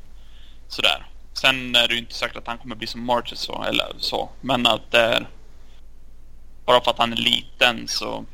sådär. 0.68 1.06
Sen 1.32 1.76
är 1.76 1.88
det 1.88 1.94
ju 1.94 2.00
inte 2.00 2.14
säkert 2.14 2.36
att 2.36 2.46
han 2.46 2.58
kommer 2.58 2.76
bli 2.76 2.86
som 2.86 3.04
Marches 3.04 3.38
så 3.38 3.62
eller 3.62 3.92
så. 3.98 4.30
Men 4.40 4.66
att 4.66 4.90
det 4.90 5.00
är 5.00 5.28
bara 6.68 6.80
för 6.80 6.90
att 6.90 6.98
han 6.98 7.12
är 7.12 7.16
liten 7.16 7.88
så 7.88 8.24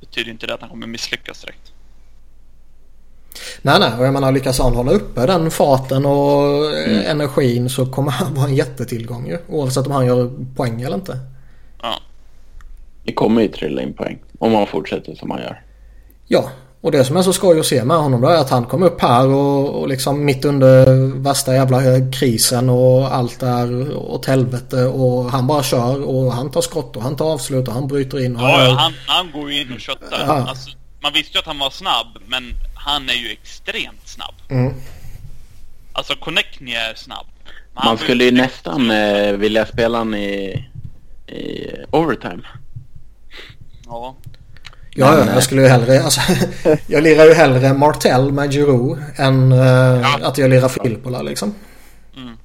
betyder 0.00 0.30
inte 0.30 0.46
det 0.46 0.54
att 0.54 0.60
han 0.60 0.70
kommer 0.70 0.86
misslyckas 0.86 1.40
direkt. 1.40 1.72
Nej, 3.62 3.80
nej. 3.80 3.92
Och 3.98 4.06
jag 4.06 4.12
menar 4.12 4.32
lyckas 4.32 4.58
han 4.58 4.74
hålla 4.74 4.92
uppe 4.92 5.26
den 5.26 5.50
farten 5.50 6.06
och 6.06 6.72
eh, 6.74 7.10
energin 7.10 7.70
så 7.70 7.86
kommer 7.86 8.10
han 8.10 8.34
vara 8.38 8.46
en 8.46 8.54
jättetillgång 8.54 9.26
ju. 9.26 9.38
Oavsett 9.48 9.86
om 9.86 9.92
han 9.92 10.06
gör 10.06 10.30
poäng 10.56 10.82
eller 10.82 10.96
inte. 10.96 11.18
Ja. 11.82 12.00
Det 13.04 13.12
kommer 13.12 13.42
ju 13.42 13.48
trilla 13.48 13.82
in 13.82 13.94
poäng. 13.94 14.18
Om 14.38 14.52
man 14.52 14.66
fortsätter 14.66 15.14
som 15.14 15.28
man 15.28 15.40
gör. 15.40 15.62
Ja, 16.26 16.50
och 16.80 16.92
det 16.92 17.04
som 17.04 17.16
är 17.16 17.22
så 17.22 17.32
skoj 17.32 17.60
att 17.60 17.66
se 17.66 17.84
med 17.84 17.96
honom 17.96 18.20
då 18.20 18.28
är 18.28 18.36
att 18.36 18.50
han 18.50 18.64
kom 18.64 18.82
upp 18.82 19.00
här 19.00 19.28
och, 19.28 19.80
och 19.80 19.88
liksom 19.88 20.24
mitt 20.24 20.44
under 20.44 20.86
värsta 21.22 21.54
jävla 21.54 21.80
krisen 22.12 22.70
och 22.70 23.14
allt 23.14 23.42
är 23.42 23.96
åt 23.96 24.26
helvete 24.26 24.84
och 24.84 25.30
han 25.30 25.46
bara 25.46 25.62
kör 25.62 26.02
och 26.02 26.32
han 26.32 26.50
tar 26.50 26.60
skott 26.60 26.96
och 26.96 27.02
han 27.02 27.16
tar 27.16 27.32
avslut 27.32 27.68
och 27.68 27.74
han 27.74 27.88
bryter 27.88 28.24
in 28.24 28.36
och 28.36 28.42
Ja, 28.42 28.58
han 28.58 28.76
han, 28.76 28.92
han 29.06 29.30
går 29.32 29.52
ju 29.52 29.60
in 29.60 29.72
och 29.72 29.80
köttar. 29.80 30.24
Ja. 30.26 30.48
Alltså, 30.48 30.70
man 31.02 31.12
visste 31.12 31.32
ju 31.32 31.38
att 31.38 31.46
han 31.46 31.58
var 31.58 31.70
snabb, 31.70 32.18
men 32.26 32.54
han 32.74 33.08
är 33.08 33.14
ju 33.14 33.30
extremt 33.30 34.08
snabb. 34.08 34.34
Mm. 34.48 34.74
Alltså 35.92 36.14
Connectney 36.16 36.74
är 36.74 36.94
snabb. 36.94 37.26
Man 37.74 37.86
var 37.86 37.96
skulle 37.96 38.24
ju 38.24 38.30
nästan 38.30 38.90
eh, 38.90 39.32
vilja 39.32 39.66
spela 39.66 39.98
han 39.98 40.14
i, 40.14 40.66
i 41.26 41.66
overtime. 41.90 42.42
Ja. 43.86 44.14
Ja, 44.94 45.10
Men, 45.10 45.18
ja, 45.18 45.24
eh, 45.24 45.34
jag 45.34 45.42
skulle 45.42 45.62
ju 45.62 45.68
hellre... 45.68 46.02
Alltså, 46.02 46.20
jag 46.86 47.02
lirar 47.02 47.24
ju 47.24 47.34
hellre 47.34 47.74
Martell 47.74 48.32
med 48.32 48.52
Giroud 48.52 48.98
än 49.16 49.52
eh, 49.52 50.14
att 50.22 50.38
jag 50.38 50.50
lirar 50.50 50.68
Filippola 50.68 51.22
liksom. 51.22 51.54
Mm. 52.16 52.36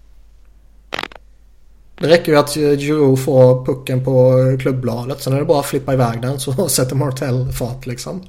Det 1.97 2.07
räcker 2.07 2.31
ju 2.31 2.37
att 2.37 2.53
Giroud 2.53 3.19
får 3.19 3.65
pucken 3.65 4.05
på 4.05 4.33
klubbbladet. 4.61 5.21
Sen 5.21 5.33
är 5.33 5.39
det 5.39 5.45
bara 5.45 5.59
att 5.59 5.65
flippa 5.65 5.93
iväg 5.93 6.21
den 6.21 6.39
så 6.39 6.69
sätter 6.69 6.95
Martell 6.95 7.51
fart 7.51 7.85
liksom. 7.85 8.23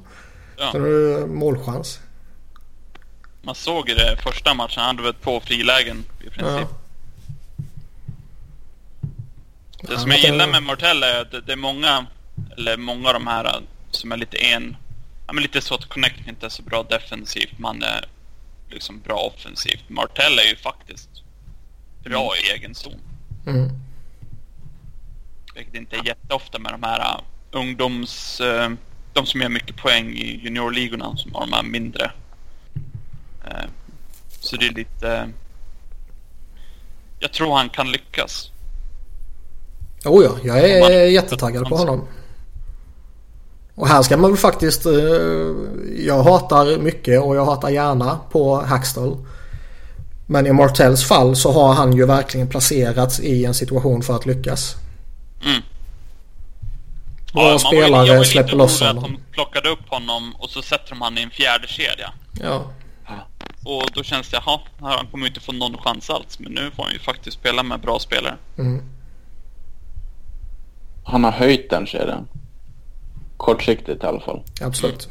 Ja. 0.57 0.69
Då 0.73 0.79
är 0.79 1.19
det 1.19 1.27
målchans. 1.27 1.99
Man 3.41 3.55
såg 3.55 3.89
i 3.89 3.93
det 3.93 4.17
första 4.23 4.53
matchen, 4.53 4.81
han 4.81 4.95
hade 4.95 5.03
väl 5.03 5.13
två 5.23 5.39
frilägen 5.39 6.05
i 6.19 6.29
princip. 6.29 6.45
Ja. 6.45 6.67
Det 9.81 9.93
Ja, 9.93 9.99
som 9.99 10.11
jag 10.11 10.19
gillar 10.19 10.47
med 10.47 10.63
Martell 10.63 11.03
är 11.03 11.21
att 11.21 11.45
det, 11.45 11.51
är 11.51 11.55
många, 11.55 12.05
eller 12.57 12.77
många 12.77 13.07
av 13.07 13.13
de 13.13 13.27
här 13.27 13.61
som 13.97 14.11
är 14.11 14.17
lite 14.17 14.37
en, 14.37 14.77
ja 15.27 15.33
men 15.33 15.43
lite 15.43 15.61
så 15.61 15.75
att 15.75 15.85
Connect 15.85 16.27
inte 16.27 16.45
är 16.45 16.49
så 16.49 16.61
bra 16.63 16.83
defensivt, 16.83 17.59
man 17.59 17.83
är 17.83 18.05
liksom 18.69 18.99
bra 18.99 19.31
offensivt. 19.35 19.89
Martell 19.89 20.39
är 20.39 20.49
ju 20.49 20.55
faktiskt 20.55 21.09
bra 22.03 22.31
i 22.37 22.51
egen 22.51 22.75
zon. 22.75 22.99
Mm. 23.47 23.69
Vilket 25.55 25.75
inte 25.75 25.95
är 25.95 26.05
jätteofta 26.05 26.59
med 26.59 26.73
de 26.73 26.83
här 26.83 26.99
äh, 26.99 27.21
ungdoms... 27.51 28.39
äh, 28.41 28.71
de 29.13 29.25
som 29.25 29.41
gör 29.41 29.49
mycket 29.49 29.75
poäng 29.75 30.09
i 30.13 30.39
juniorligorna 30.43 31.17
som 31.17 31.33
har 31.33 31.41
de 31.41 31.53
här 31.53 31.63
mindre. 31.63 32.11
Äh, 33.45 33.65
Så 34.39 34.55
det 34.55 34.67
är 34.67 34.73
lite... 34.73 35.29
Jag 37.19 37.33
tror 37.33 37.57
han 37.57 37.69
kan 37.69 37.91
lyckas. 37.91 38.51
Oh 40.05 40.23
ja, 40.23 40.37
jag 40.43 40.93
är 40.93 41.07
jättetaggad 41.07 41.69
på 41.69 41.77
honom. 41.77 42.07
Och 43.77 43.87
här 43.87 44.01
ska 44.01 44.17
man 44.17 44.31
väl 44.31 44.37
faktiskt... 44.39 44.85
eh, 44.85 44.91
Jag 46.05 46.23
hatar 46.23 46.77
mycket 46.79 47.21
och 47.21 47.35
jag 47.35 47.45
hatar 47.45 47.69
gärna 47.69 48.19
på 48.31 48.61
Hackstall. 48.61 49.17
Men 50.27 50.47
i 50.47 50.53
Martells 50.53 51.07
fall 51.07 51.35
så 51.35 51.51
har 51.51 51.73
han 51.73 51.93
ju 51.97 52.05
verkligen 52.05 52.47
placerats 52.47 53.19
i 53.19 53.45
en 53.45 53.53
situation 53.53 54.01
för 54.03 54.15
att 54.15 54.25
lyckas. 54.25 54.75
Mm. 55.45 55.61
Var 57.33 57.51
ju- 57.53 57.59
spelare 57.59 58.07
var 58.07 58.17
ju 58.17 58.23
släpper 58.23 58.55
loss 58.55 58.81
orolig 58.81 58.89
att 58.89 58.95
honom. 59.03 59.19
de 59.27 59.33
plockade 59.33 59.69
upp 59.69 59.89
honom 59.89 60.35
och 60.39 60.49
så 60.49 60.61
sätter 60.61 60.89
de 60.89 61.01
han 61.01 61.17
i 61.17 61.21
en 61.21 61.29
fjärde 61.29 61.67
kedja. 61.67 62.13
Ja. 62.41 62.63
Och 63.65 63.89
då 63.93 64.03
känns 64.03 64.29
det, 64.29 64.41
jaha, 64.45 64.59
han 64.81 65.07
kommer 65.11 65.23
ju 65.25 65.27
inte 65.29 65.39
få 65.41 65.51
någon 65.51 65.77
chans 65.77 66.09
alls. 66.09 66.39
Men 66.39 66.51
nu 66.51 66.71
får 66.75 66.83
han 66.83 66.93
ju 66.93 66.99
faktiskt 66.99 67.37
spela 67.37 67.63
med 67.63 67.79
bra 67.81 67.99
spelare. 67.99 68.35
Mm. 68.57 68.81
Han 71.05 71.23
har 71.23 71.31
höjt 71.31 71.69
den 71.69 71.85
kedjan. 71.85 72.27
Kortsiktigt 73.37 74.03
i 74.03 74.07
alla 74.07 74.19
fall. 74.19 74.41
Absolut. 74.61 75.09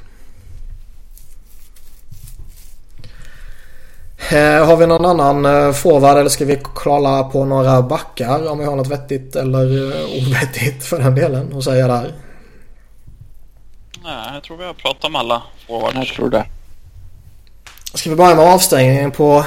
Eh, 4.33 4.66
har 4.66 4.77
vi 4.77 4.87
någon 4.87 5.20
annan 5.20 5.45
eh, 5.47 5.72
forward 5.72 6.16
eller 6.16 6.31
ska 6.31 6.45
vi 6.45 6.59
kolla 6.74 7.24
på 7.24 7.45
några 7.45 7.83
backar 7.83 8.49
om 8.51 8.59
vi 8.59 8.64
har 8.64 8.77
något 8.77 8.87
vettigt 8.87 9.37
eller 9.37 9.93
eh, 9.93 10.27
ovettigt 10.29 10.85
för 10.85 10.99
den 10.99 11.14
delen 11.14 11.57
att 11.57 11.64
säga 11.64 11.89
där? 11.89 12.12
Nej, 14.05 14.35
jag 14.35 14.43
tror 14.43 14.57
vi 14.57 14.64
har 14.64 14.74
pratat 14.74 15.05
om 15.05 15.16
alla 15.16 15.43
Jag 15.68 15.81
forwards. 15.93 16.12
tror 16.16 16.31
det. 16.31 16.47
Ska 17.95 18.11
vi 18.11 18.16
börja 18.16 18.35
med 18.35 18.45
avstängningen 18.45 19.11
på 19.12 19.45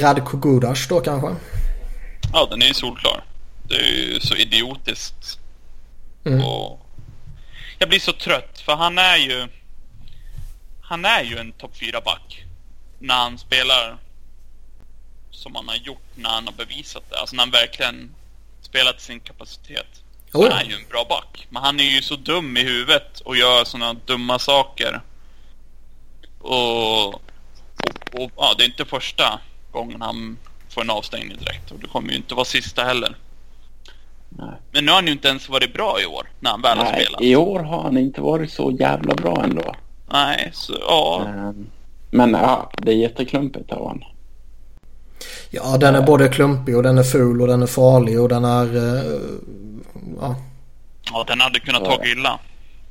Radko 0.00 0.36
Gudas 0.36 0.88
då 0.88 1.00
kanske? 1.00 1.28
Ja, 2.32 2.46
den 2.50 2.62
är 2.62 2.66
ju 2.66 2.74
solklar. 2.74 3.24
Det 3.68 3.74
är 3.74 4.12
ju 4.12 4.20
så 4.20 4.34
idiotiskt. 4.34 5.38
Mm. 6.24 6.44
Och 6.44 6.80
jag 7.78 7.88
blir 7.88 8.00
så 8.00 8.12
trött 8.12 8.60
för 8.60 8.76
han 8.76 8.98
är 8.98 9.16
ju... 9.16 9.48
Han 10.82 11.04
är 11.04 11.22
ju 11.22 11.38
en 11.38 11.52
topp 11.52 11.74
4-back. 11.74 12.44
När 12.98 13.14
han 13.14 13.38
spelar 13.38 13.98
som 15.30 15.54
han 15.54 15.68
har 15.68 15.76
gjort 15.76 16.02
när 16.14 16.30
han 16.30 16.46
har 16.46 16.52
bevisat 16.52 17.10
det. 17.10 17.16
Alltså 17.18 17.36
när 17.36 17.42
han 17.42 17.50
verkligen 17.50 18.14
spelat 18.60 19.00
sin 19.00 19.20
kapacitet. 19.20 20.02
Oh. 20.32 20.50
han 20.50 20.60
är 20.60 20.64
ju 20.64 20.74
en 20.74 20.88
bra 20.88 21.06
back. 21.08 21.46
Men 21.50 21.62
han 21.62 21.80
är 21.80 21.84
ju 21.84 22.02
så 22.02 22.16
dum 22.16 22.56
i 22.56 22.62
huvudet 22.62 23.20
och 23.20 23.36
gör 23.36 23.64
sådana 23.64 23.94
dumma 24.06 24.38
saker. 24.38 25.00
Och 26.38 27.14
Och, 28.08 28.24
och 28.24 28.32
ja, 28.36 28.54
det 28.58 28.64
är 28.64 28.66
inte 28.66 28.84
första 28.84 29.40
gången 29.72 30.02
han 30.02 30.38
får 30.68 30.80
en 30.80 30.90
avstängning 30.90 31.36
direkt. 31.38 31.70
Och 31.70 31.78
det 31.78 31.86
kommer 31.86 32.10
ju 32.10 32.16
inte 32.16 32.34
vara 32.34 32.44
sista 32.44 32.84
heller. 32.84 33.16
Nej. 34.28 34.48
Men 34.72 34.84
nu 34.84 34.90
har 34.90 34.96
han 34.96 35.06
ju 35.06 35.12
inte 35.12 35.28
ens 35.28 35.48
varit 35.48 35.74
bra 35.74 35.96
i 36.02 36.06
år 36.06 36.26
när 36.40 36.50
han 36.50 36.62
väl 36.62 36.78
har 36.78 36.84
Nej, 36.84 37.04
spelat. 37.04 37.22
i 37.22 37.36
år 37.36 37.58
har 37.62 37.82
han 37.82 37.96
inte 37.98 38.20
varit 38.20 38.52
så 38.52 38.70
jävla 38.70 39.14
bra 39.14 39.40
ändå. 39.44 39.74
Nej, 40.12 40.50
så 40.52 40.72
ja. 40.80 41.24
Ehm, 41.28 41.66
Men 42.10 42.30
ja, 42.30 42.70
det 42.82 42.90
är 42.92 42.96
jätteklumpigt 42.96 43.72
av 43.72 43.78
honom. 43.78 44.08
Ja, 45.50 45.76
den 45.80 45.94
är 45.94 46.02
både 46.02 46.28
klumpig 46.28 46.76
och 46.76 46.82
den 46.82 46.98
är 46.98 47.02
ful 47.02 47.42
och 47.42 47.48
den 47.48 47.62
är 47.62 47.66
farlig 47.66 48.20
och 48.20 48.28
den 48.28 48.44
är... 48.44 48.76
eh, 48.76 49.02
Ja. 50.20 50.36
Ja, 51.12 51.24
den 51.28 51.40
hade 51.40 51.60
kunnat 51.60 51.82
Ja. 51.84 51.96
ta 51.96 52.04
illa. 52.04 52.38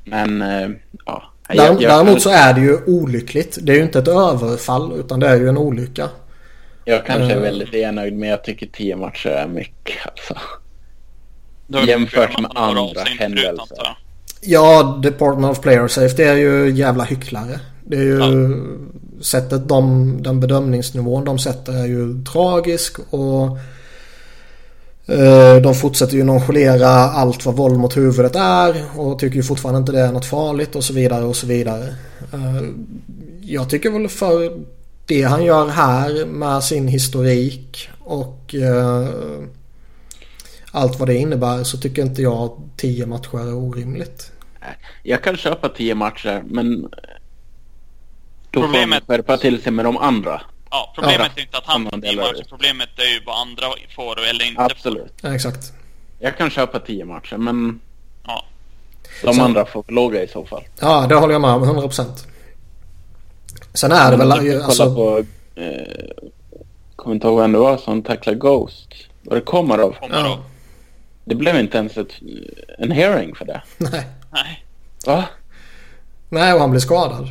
Men 0.04 0.42
eh, 0.42 0.68
ja. 1.06 1.22
Däremot, 1.48 1.80
däremot 1.80 2.22
så 2.22 2.30
är 2.30 2.54
det 2.54 2.60
ju 2.60 2.84
olyckligt. 2.86 3.58
Det 3.62 3.72
är 3.72 3.76
ju 3.76 3.82
inte 3.82 3.98
ett 3.98 4.08
överfall 4.08 4.92
utan 4.92 5.20
det 5.20 5.28
är 5.28 5.36
ju 5.36 5.48
en 5.48 5.58
olycka. 5.58 6.08
Jag 6.84 7.06
kanske 7.06 7.32
är 7.32 7.36
Eh. 7.36 7.42
väldigt 7.42 7.74
enögd 7.74 8.14
men 8.16 8.28
jag 8.28 8.44
tycker 8.44 8.66
tio 8.66 8.96
matcher 8.96 9.28
är 9.28 9.46
mycket 9.48 10.06
alltså. 10.06 10.34
Jämfört 11.68 12.40
med 12.40 12.50
andra 12.54 13.02
händelser. 13.18 13.96
Ja, 14.40 15.00
Department 15.02 15.58
of 15.58 15.60
Player 15.60 15.88
Safety 15.88 16.22
är 16.22 16.36
ju 16.36 16.70
jävla 16.70 17.04
hycklare. 17.04 17.60
Det 17.84 17.96
är 17.96 18.02
ju 18.02 18.56
sättet 19.20 19.68
de, 19.68 20.22
den 20.22 20.40
bedömningsnivån 20.40 21.24
de 21.24 21.38
sätter 21.38 21.72
är 21.72 21.86
ju 21.86 22.24
tragisk 22.24 22.98
och 23.10 23.58
eh, 25.14 25.56
de 25.62 25.74
fortsätter 25.74 26.16
ju 26.16 26.24
nonchalera 26.24 26.88
allt 26.88 27.46
vad 27.46 27.56
våld 27.56 27.76
mot 27.76 27.96
huvudet 27.96 28.36
är 28.36 28.84
och 28.96 29.18
tycker 29.18 29.36
ju 29.36 29.42
fortfarande 29.42 29.78
inte 29.78 29.92
det 29.92 30.00
är 30.00 30.12
något 30.12 30.24
farligt 30.24 30.76
och 30.76 30.84
så 30.84 30.92
vidare 30.92 31.24
och 31.24 31.36
så 31.36 31.46
vidare. 31.46 31.94
Eh, 32.32 32.62
jag 33.40 33.70
tycker 33.70 33.90
väl 33.90 34.08
för 34.08 34.52
det 35.06 35.22
han 35.22 35.44
gör 35.44 35.68
här 35.68 36.26
med 36.26 36.64
sin 36.64 36.88
historik 36.88 37.88
och 38.00 38.54
eh, 38.54 39.08
allt 40.72 40.98
vad 40.98 41.08
det 41.08 41.14
innebär 41.14 41.64
så 41.64 41.78
tycker 41.78 42.02
inte 42.02 42.22
jag 42.22 42.68
10 42.76 43.06
matcher 43.06 43.38
är 43.38 43.54
orimligt. 43.54 44.32
Jag 45.02 45.22
kan 45.22 45.36
köpa 45.36 45.68
tio 45.68 45.94
matcher 45.94 46.42
men 46.46 46.82
då 48.50 48.60
får 48.60 48.66
Problemet- 48.66 49.02
de 49.06 49.12
skärpa 49.12 49.36
till 49.36 49.62
sig 49.62 49.72
med 49.72 49.84
de 49.84 49.96
andra. 49.96 50.40
Ja, 50.70 50.92
problemet 50.94 51.20
Ja, 51.20 51.28
är 51.36 51.40
inte 51.40 51.58
att 51.58 51.64
han 51.66 51.84
får 51.84 51.90
man 51.92 52.02
tio 52.02 52.16
matcher. 52.16 52.46
Problemet 52.48 52.88
är 52.96 53.14
ju 53.14 53.20
vad 53.26 53.40
andra 53.40 53.66
får 53.96 54.20
eller 54.30 54.44
inte 54.48 54.60
Absolut. 54.62 55.12
Ja, 55.20 55.34
exakt. 55.34 55.72
Jag 56.18 56.38
kan 56.38 56.50
köpa 56.50 56.78
tio 56.78 57.04
matcher 57.04 57.36
men 57.36 57.54
får. 57.56 57.80
Ja. 58.26 58.44
de 59.24 59.34
Sen- 59.34 59.44
andra 59.44 59.66
får 59.66 59.84
låga 59.88 60.22
i 60.22 60.28
så 60.28 60.44
fall. 60.46 60.64
Ja, 60.80 61.06
det 61.08 61.14
håller 61.14 61.32
jag 61.32 61.40
med 61.40 61.50
om 61.50 61.62
100%. 61.64 62.26
Sen 63.74 63.92
är 63.92 64.10
det 64.10 64.16
väl... 64.16 64.30
Kollar 64.30 64.64
Alltså, 64.64 64.94
på... 64.94 65.24
Eh, 65.60 66.26
kommer 66.96 67.14
inte 67.14 67.26
ihåg 67.26 67.40
vem 67.40 67.52
det 67.52 67.58
var 67.58 67.76
som 67.76 68.02
tacklade 68.02 68.38
Ghost. 68.38 68.88
Var 69.22 69.34
det 69.34 69.40
Komarov? 69.42 69.92
Kommer 70.00 70.18
Ja. 70.20 70.38
Det 71.28 71.34
blev 71.34 71.56
inte 71.56 71.78
ens 71.78 71.96
ett, 71.96 72.12
en 72.78 72.90
hearing 72.90 73.34
för 73.34 73.44
det. 73.44 73.62
nej. 73.78 74.06
Nej. 74.32 74.64
Va? 75.06 75.24
nej, 76.28 76.52
och 76.52 76.60
han 76.60 76.70
blir 76.70 76.80
skadad. 76.80 77.28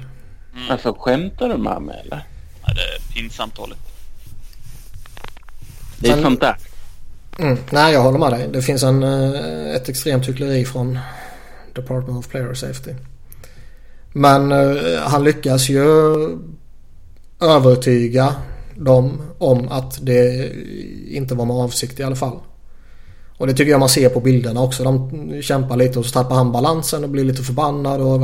Alltså 0.70 0.94
skämtar 1.00 1.50
du 1.50 1.58
med 1.58 1.82
mig 1.82 2.02
eller? 2.06 2.26
Nej, 2.68 2.76
det 2.76 2.82
är 2.82 3.14
pinsamt 3.14 3.56
dåligt. 3.56 3.80
Det 6.00 6.08
är 6.08 6.14
Sen- 6.14 6.24
sånt 6.24 6.42
där. 6.42 6.56
Mm. 7.40 7.58
Nej, 7.72 7.94
jag 7.94 8.02
håller 8.02 8.20
med 8.20 8.32
dig. 8.32 8.50
Det 8.54 8.62
finns 8.62 8.84
en, 8.84 9.04
eh, 9.04 9.76
ett 9.76 9.90
extremt 9.90 10.28
hyckleri 10.28 10.66
från 10.66 11.00
Department 11.76 12.20
of 12.20 12.28
Player 12.28 12.54
Safety. 12.54 12.92
Men 14.14 14.52
eh, 14.52 15.00
han 15.02 15.24
lyckas 15.24 15.70
ju 15.70 15.84
övertyga 17.42 18.36
dem 18.76 19.22
om 19.38 19.70
att 19.70 20.06
det 20.06 20.52
inte 21.08 21.36
var 21.36 21.46
med 21.46 21.56
avsikt 21.56 22.00
i 22.00 22.04
alla 22.04 22.16
fall. 22.16 22.40
Och 23.38 23.48
det 23.48 23.54
tycker 23.54 23.72
jag 23.72 23.80
man 23.80 23.90
ser 23.90 24.10
på 24.10 24.20
bilderna 24.20 24.62
också. 24.62 24.84
De 24.84 25.42
kämpar 25.42 25.76
lite 25.78 26.00
och 26.00 26.06
så 26.06 26.12
tappar 26.12 26.36
han 26.36 26.52
balansen 26.52 27.04
och 27.04 27.10
blir 27.10 27.24
lite 27.24 27.44
förbannad 27.44 28.02
och 28.02 28.20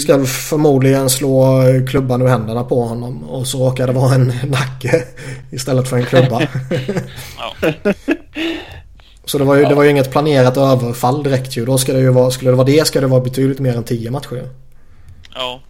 ska 0.00 0.24
förmodligen 0.24 1.10
slå 1.10 1.62
klubban 1.88 2.22
ur 2.22 2.26
händerna 2.26 2.64
på 2.64 2.82
honom. 2.84 3.24
Och 3.24 3.46
så 3.46 3.58
råkar 3.66 3.86
det 3.86 3.92
vara 3.92 4.14
en 4.14 4.26
nacke 4.46 5.04
istället 5.50 5.88
för 5.88 5.96
en 5.96 6.04
klubba. 6.06 6.42
Så 9.24 9.38
det 9.38 9.44
var 9.44 9.54
ju, 9.56 9.64
det 9.64 9.74
var 9.74 9.82
ju 9.82 9.90
inget 9.90 10.10
planerat 10.10 10.56
överfall 10.56 11.22
direkt 11.22 11.56
ju. 11.56 11.64
Då 11.66 11.78
ska 11.78 11.92
det 11.92 12.00
ju 12.00 12.10
vara, 12.10 12.30
skulle 12.30 12.50
det 12.50 12.56
vara 12.56 12.66
det 12.66 12.86
ska 12.86 13.00
det 13.00 13.06
vara 13.06 13.20
betydligt 13.20 13.58
mer 13.58 13.76
än 13.76 13.84
10 13.84 14.10
matcher. 14.10 14.48
ja. 15.34 15.60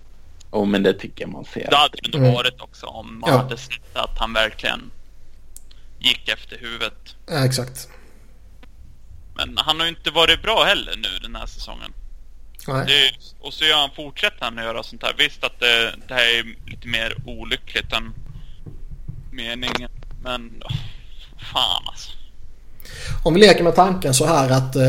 Oh, 0.50 0.66
men 0.66 0.82
det 0.82 0.92
tycker 0.92 1.22
jag 1.24 1.30
man 1.32 1.44
ser. 1.44 1.66
Det 1.70 1.76
hade 1.76 1.96
det 2.02 2.06
inte 2.06 2.18
Mm. 2.18 2.32
varit 2.32 2.60
också 2.60 2.86
om 2.86 3.18
man 3.20 3.30
Ja. 3.30 3.36
hade 3.38 3.56
sett 3.56 3.72
att 3.96 4.18
han 4.18 4.32
verkligen 4.32 4.80
gick 5.98 6.28
efter 6.28 6.56
huvudet. 6.60 6.94
Ja, 7.30 7.44
exakt. 7.44 7.88
Men 9.38 9.58
han 9.58 9.80
har 9.80 9.86
ju 9.86 9.90
inte 9.90 10.10
varit 10.10 10.42
bra 10.42 10.64
heller 10.64 10.96
nu 10.96 11.08
den 11.22 11.36
här 11.36 11.46
säsongen. 11.46 11.92
Det 12.66 13.12
och 13.40 13.54
så 13.54 13.64
gör 13.64 13.76
han, 13.76 13.90
fortsätter 13.96 14.44
han 14.44 14.58
att 14.58 14.64
göra 14.64 14.82
sånt 14.82 15.02
här. 15.02 15.14
Visst 15.18 15.44
att 15.44 15.60
det, 15.60 15.94
det 16.08 16.14
här 16.14 16.38
är 16.38 16.70
lite 16.70 16.88
mer 16.88 17.14
olyckligt 17.26 17.92
än 17.92 18.14
meningen. 19.32 19.90
Men 20.22 20.62
fan 21.52 21.82
alltså. 21.86 22.10
Om 23.24 23.34
vi 23.34 23.40
leker 23.40 23.64
med 23.64 23.74
tanken 23.74 24.14
så 24.14 24.26
här 24.26 24.50
att 24.50 24.76
eh, 24.76 24.82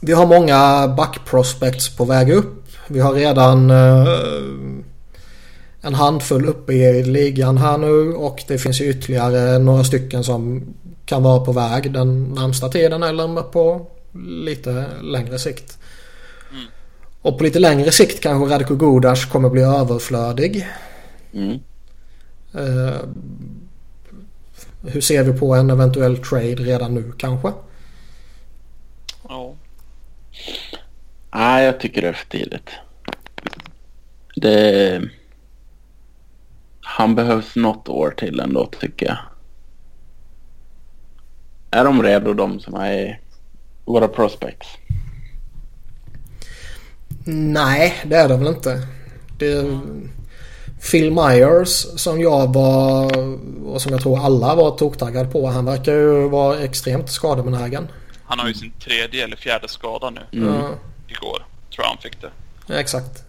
vi 0.00 0.12
har 0.12 0.26
många 0.26 0.88
backprospects 0.88 1.96
på 1.96 2.04
väg 2.04 2.30
upp. 2.30 2.68
Vi 2.88 3.00
har 3.00 3.14
redan 3.14 3.70
eh, 3.70 4.06
en 5.80 5.94
handfull 5.94 6.46
uppe 6.46 6.72
i 6.72 7.02
ligan 7.02 7.58
här 7.58 7.78
nu 7.78 8.12
och 8.12 8.42
det 8.48 8.58
finns 8.58 8.80
ju 8.80 8.90
ytterligare 8.90 9.58
några 9.58 9.84
stycken 9.84 10.24
som 10.24 10.74
kan 11.10 11.22
vara 11.22 11.40
på 11.40 11.52
väg 11.52 11.92
den 11.92 12.24
närmsta 12.24 12.68
tiden 12.68 13.02
eller 13.02 13.42
på 13.42 13.86
lite 14.44 14.86
längre 15.02 15.38
sikt. 15.38 15.78
Mm. 16.50 16.64
Och 17.22 17.38
på 17.38 17.44
lite 17.44 17.58
längre 17.58 17.92
sikt 17.92 18.20
kanske 18.20 18.54
Radko 18.54 18.76
Gudas 18.76 19.24
kommer 19.24 19.50
bli 19.50 19.62
överflödig. 19.62 20.68
Mm. 21.32 21.58
Eh, 22.54 23.00
hur 24.86 25.00
ser 25.00 25.22
vi 25.24 25.38
på 25.38 25.54
en 25.54 25.70
eventuell 25.70 26.16
trade 26.16 26.54
redan 26.54 26.94
nu 26.94 27.12
kanske? 27.18 27.52
Ja. 29.28 29.54
Nej, 31.34 31.64
jag 31.64 31.80
tycker 31.80 32.02
det 32.02 32.08
är 32.08 32.12
för 32.12 32.28
tidigt. 32.28 32.70
Det... 34.36 35.02
Han 36.80 37.14
behövs 37.14 37.56
något 37.56 37.88
år 37.88 38.10
till 38.10 38.40
ändå 38.40 38.66
tycker 38.80 39.06
jag. 39.06 39.18
Är 41.70 41.84
de 41.84 42.02
redo 42.02 42.34
de 42.34 42.60
som 42.60 42.74
är 42.74 43.20
våra 43.84 44.08
prospects? 44.08 44.68
Nej, 47.26 47.94
det 48.04 48.16
är 48.16 48.28
det 48.28 48.36
väl 48.36 48.46
inte. 48.46 48.82
Det, 49.38 49.80
Phil 50.90 51.10
Myers 51.12 51.86
som 51.96 52.20
jag 52.20 52.54
var 52.54 53.18
och 53.66 53.82
som 53.82 53.92
jag 53.92 54.00
tror 54.02 54.24
alla 54.24 54.54
var 54.54 54.70
toktaggad 54.70 55.32
på. 55.32 55.46
Han 55.46 55.64
verkar 55.64 55.92
ju 55.92 56.28
vara 56.28 56.58
extremt 56.58 57.10
skadebenägen. 57.10 57.88
Han 58.24 58.38
har 58.38 58.48
ju 58.48 58.54
sin 58.54 58.72
tredje 58.84 59.24
eller 59.24 59.36
fjärde 59.36 59.68
skada 59.68 60.10
nu. 60.10 60.20
Mm. 60.32 60.54
Ja, 60.54 60.68
Igår 61.08 61.46
tror 61.74 61.84
jag 61.84 61.88
han 61.88 61.98
fick 61.98 62.16
det. 62.20 62.78
exakt. 62.78 63.24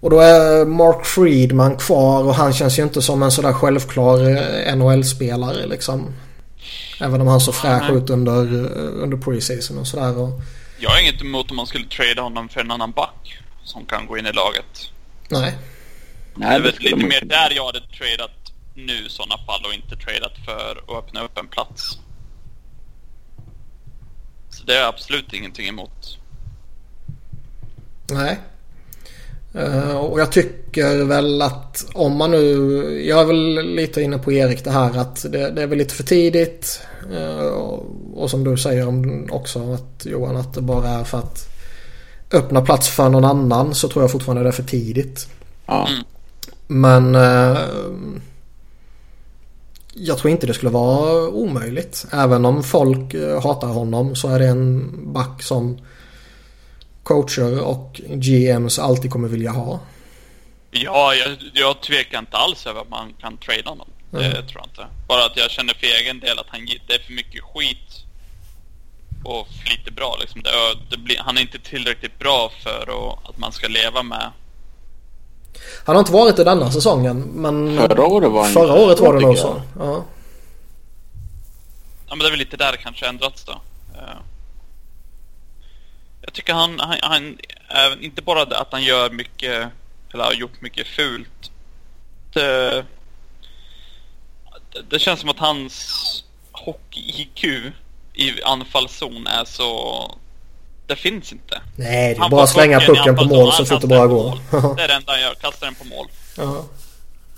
Och 0.00 0.10
då 0.10 0.20
är 0.20 0.64
Mark 0.64 1.04
Friedman 1.06 1.76
kvar 1.76 2.24
och 2.24 2.34
han 2.34 2.52
känns 2.52 2.78
ju 2.78 2.82
inte 2.82 3.02
som 3.02 3.22
en 3.22 3.30
sådär 3.30 3.52
självklar 3.52 4.18
eh, 4.28 4.76
NHL-spelare 4.76 5.66
liksom. 5.66 6.14
Även 7.02 7.20
om 7.20 7.26
han 7.26 7.40
såg 7.40 7.54
fräsch 7.54 7.82
Nej. 7.88 7.96
ut 7.98 8.10
under, 8.10 8.36
under 8.76 9.16
preseason 9.16 9.78
och 9.78 9.86
sådär. 9.86 10.18
Och, 10.18 10.40
Jag 10.78 10.90
har 10.90 11.00
inget 11.00 11.20
emot 11.20 11.50
om 11.50 11.56
man 11.56 11.66
skulle 11.66 11.86
trada 11.88 12.22
honom 12.22 12.48
för 12.48 12.60
en 12.60 12.70
annan 12.70 12.92
back. 12.92 13.38
Som 13.64 13.86
kan 13.86 14.06
gå 14.06 14.18
in 14.18 14.26
i 14.26 14.32
laget. 14.32 14.90
nej, 15.28 15.58
det 16.34 16.44
är 16.44 16.48
Nej, 16.48 16.60
väl 16.60 16.74
lite 16.78 16.96
mer 16.96 17.24
där 17.24 17.50
jag 17.56 17.66
hade 17.66 17.80
tradat 17.80 18.30
nu 18.74 19.06
i 19.06 19.08
sådana 19.08 19.38
fall 19.46 19.64
och 19.64 19.74
inte 19.74 19.96
tradat 19.96 20.32
för 20.44 20.70
att 20.88 21.04
öppna 21.04 21.24
upp 21.24 21.38
en 21.38 21.48
plats. 21.48 21.98
Så 24.50 24.64
det 24.64 24.76
är 24.78 24.86
absolut 24.88 25.32
ingenting 25.32 25.68
emot. 25.68 26.18
Nej. 28.10 28.38
Eh, 29.54 29.96
och 29.96 30.20
jag 30.20 30.32
tycker 30.32 31.04
väl 31.04 31.42
att 31.42 31.86
om 31.92 32.16
man 32.16 32.30
nu... 32.30 32.46
Jag 33.08 33.20
är 33.20 33.24
väl 33.24 33.74
lite 33.74 34.02
inne 34.02 34.18
på 34.18 34.32
Erik 34.32 34.64
det 34.64 34.70
här 34.70 34.98
att 34.98 35.22
det, 35.22 35.50
det 35.50 35.62
är 35.62 35.66
väl 35.66 35.78
lite 35.78 35.94
för 35.94 36.02
tidigt. 36.02 36.80
Eh, 37.12 37.46
och, 38.14 38.30
som 38.30 38.44
du 38.44 38.56
säger 38.56 38.88
om 38.88 39.28
också 39.30 39.72
att 39.72 40.06
Johan 40.06 40.36
att 40.36 40.54
det 40.54 40.60
bara 40.60 40.88
är 40.88 41.04
för 41.04 41.18
att 41.18 41.48
öppna 42.32 42.60
plats 42.60 42.88
för 42.88 43.08
någon 43.08 43.24
annan 43.24 43.74
så 43.74 43.88
tror 43.88 44.02
jag 44.02 44.10
fortfarande 44.10 44.42
det 44.42 44.48
är 44.48 44.52
för 44.52 44.62
tidigt. 44.62 45.28
Ja. 45.66 45.88
Men 46.66 47.14
eh, 47.14 47.58
jag 49.94 50.18
tror 50.18 50.30
inte 50.30 50.46
det 50.46 50.54
skulle 50.54 50.70
vara 50.70 51.28
omöjligt. 51.28 52.06
Även 52.12 52.44
om 52.44 52.62
folk 52.62 53.14
hatar 53.42 53.68
honom 53.68 54.16
så 54.16 54.28
är 54.28 54.38
det 54.38 54.46
en 54.46 54.90
back 55.12 55.42
som 55.42 55.78
coacher 57.02 57.60
och 57.60 58.00
GMs 58.08 58.78
alltid 58.78 59.10
kommer 59.10 59.28
vilja 59.28 59.50
ha. 59.50 59.80
Ja, 60.70 61.14
jag, 61.14 61.36
jag 61.54 61.80
tvekar 61.80 62.18
inte 62.18 62.36
alls 62.36 62.66
över 62.66 62.80
att 62.80 62.88
man 62.90 63.12
kan 63.20 63.36
trada 63.36 63.70
honom. 63.70 63.88
Det 64.10 64.18
Mm. 64.26 64.32
tror 64.46 64.60
jag 64.60 64.64
inte. 64.66 64.86
Bara 65.08 65.24
att 65.24 65.36
jag 65.36 65.50
känner 65.50 65.74
för 65.74 65.86
egen 65.86 66.20
del 66.20 66.38
att 66.38 66.46
han, 66.48 66.60
det 66.88 66.94
är 66.94 66.98
för 66.98 67.12
mycket 67.12 67.42
skit 67.44 68.04
och 69.24 69.46
för 69.48 69.70
lite 69.78 69.90
bra. 69.92 70.16
Liksom. 70.20 70.42
Det, 70.42 70.50
det 70.90 70.96
blir, 70.96 71.16
han 71.18 71.36
är 71.38 71.42
inte 71.42 71.58
tillräckligt 71.58 72.18
bra 72.18 72.50
för 72.62 72.82
att, 72.82 73.28
att 73.30 73.38
man 73.38 73.52
ska 73.52 73.68
leva 73.68 74.02
med. 74.02 74.30
Han 75.84 75.96
har 75.96 76.00
inte 76.00 76.12
varit 76.12 76.36
det 76.36 76.44
denna 76.44 76.70
säsongen 76.72 77.20
men 77.20 77.76
Förra 77.78 78.06
året 78.06 78.30
var 78.30 78.42
han 78.42 78.52
förra 78.52 78.74
året 78.74 79.00
var 79.00 79.14
det 79.14 79.20
nog 79.20 79.38
så. 79.38 79.62
Ja. 79.78 80.04
Ja, 82.08 82.14
men 82.14 82.18
det 82.18 82.26
är 82.26 82.30
väl 82.30 82.38
lite 82.38 82.56
där 82.56 82.72
det 82.72 82.78
kanske 82.78 83.06
ändrats 83.06 83.44
då. 83.44 83.60
Jag 86.22 86.32
tycker 86.32 86.52
han, 86.52 86.80
han, 86.80 86.96
han 87.02 87.38
är 87.68 88.04
inte 88.04 88.22
bara 88.22 88.42
att 88.42 88.68
han 88.70 88.82
gör 88.82 89.10
mycket, 89.10 89.68
eller 90.14 90.24
har 90.24 90.32
gjort 90.32 90.60
mycket 90.60 90.86
fult. 90.86 91.50
Det, 92.32 92.84
det, 94.90 94.98
känns 94.98 95.20
som 95.20 95.28
att 95.28 95.38
hans 95.38 96.24
hockey-IQ 96.52 97.44
i 98.14 98.42
anfallszon 98.42 99.26
är 99.26 99.44
så... 99.44 100.18
Det 100.86 100.96
finns 100.96 101.32
inte. 101.32 101.60
Nej, 101.76 102.08
det 102.08 102.16
är 102.16 102.20
Han 102.20 102.30
bara 102.30 102.42
att 102.42 102.50
slänga 102.50 102.80
pucken 102.80 103.16
på 103.16 103.24
mål 103.24 103.52
så 103.52 103.64
fort 103.64 103.80
det 103.80 103.86
bara 103.86 104.06
går. 104.06 104.38
Det 104.76 104.82
är 104.82 104.88
det 104.88 104.94
enda 104.94 105.12
han 105.12 105.20
gör, 105.20 105.34
kastar 105.34 105.66
den 105.66 105.74
på 105.74 105.84
mål. 105.84 106.06
ja. 106.36 106.64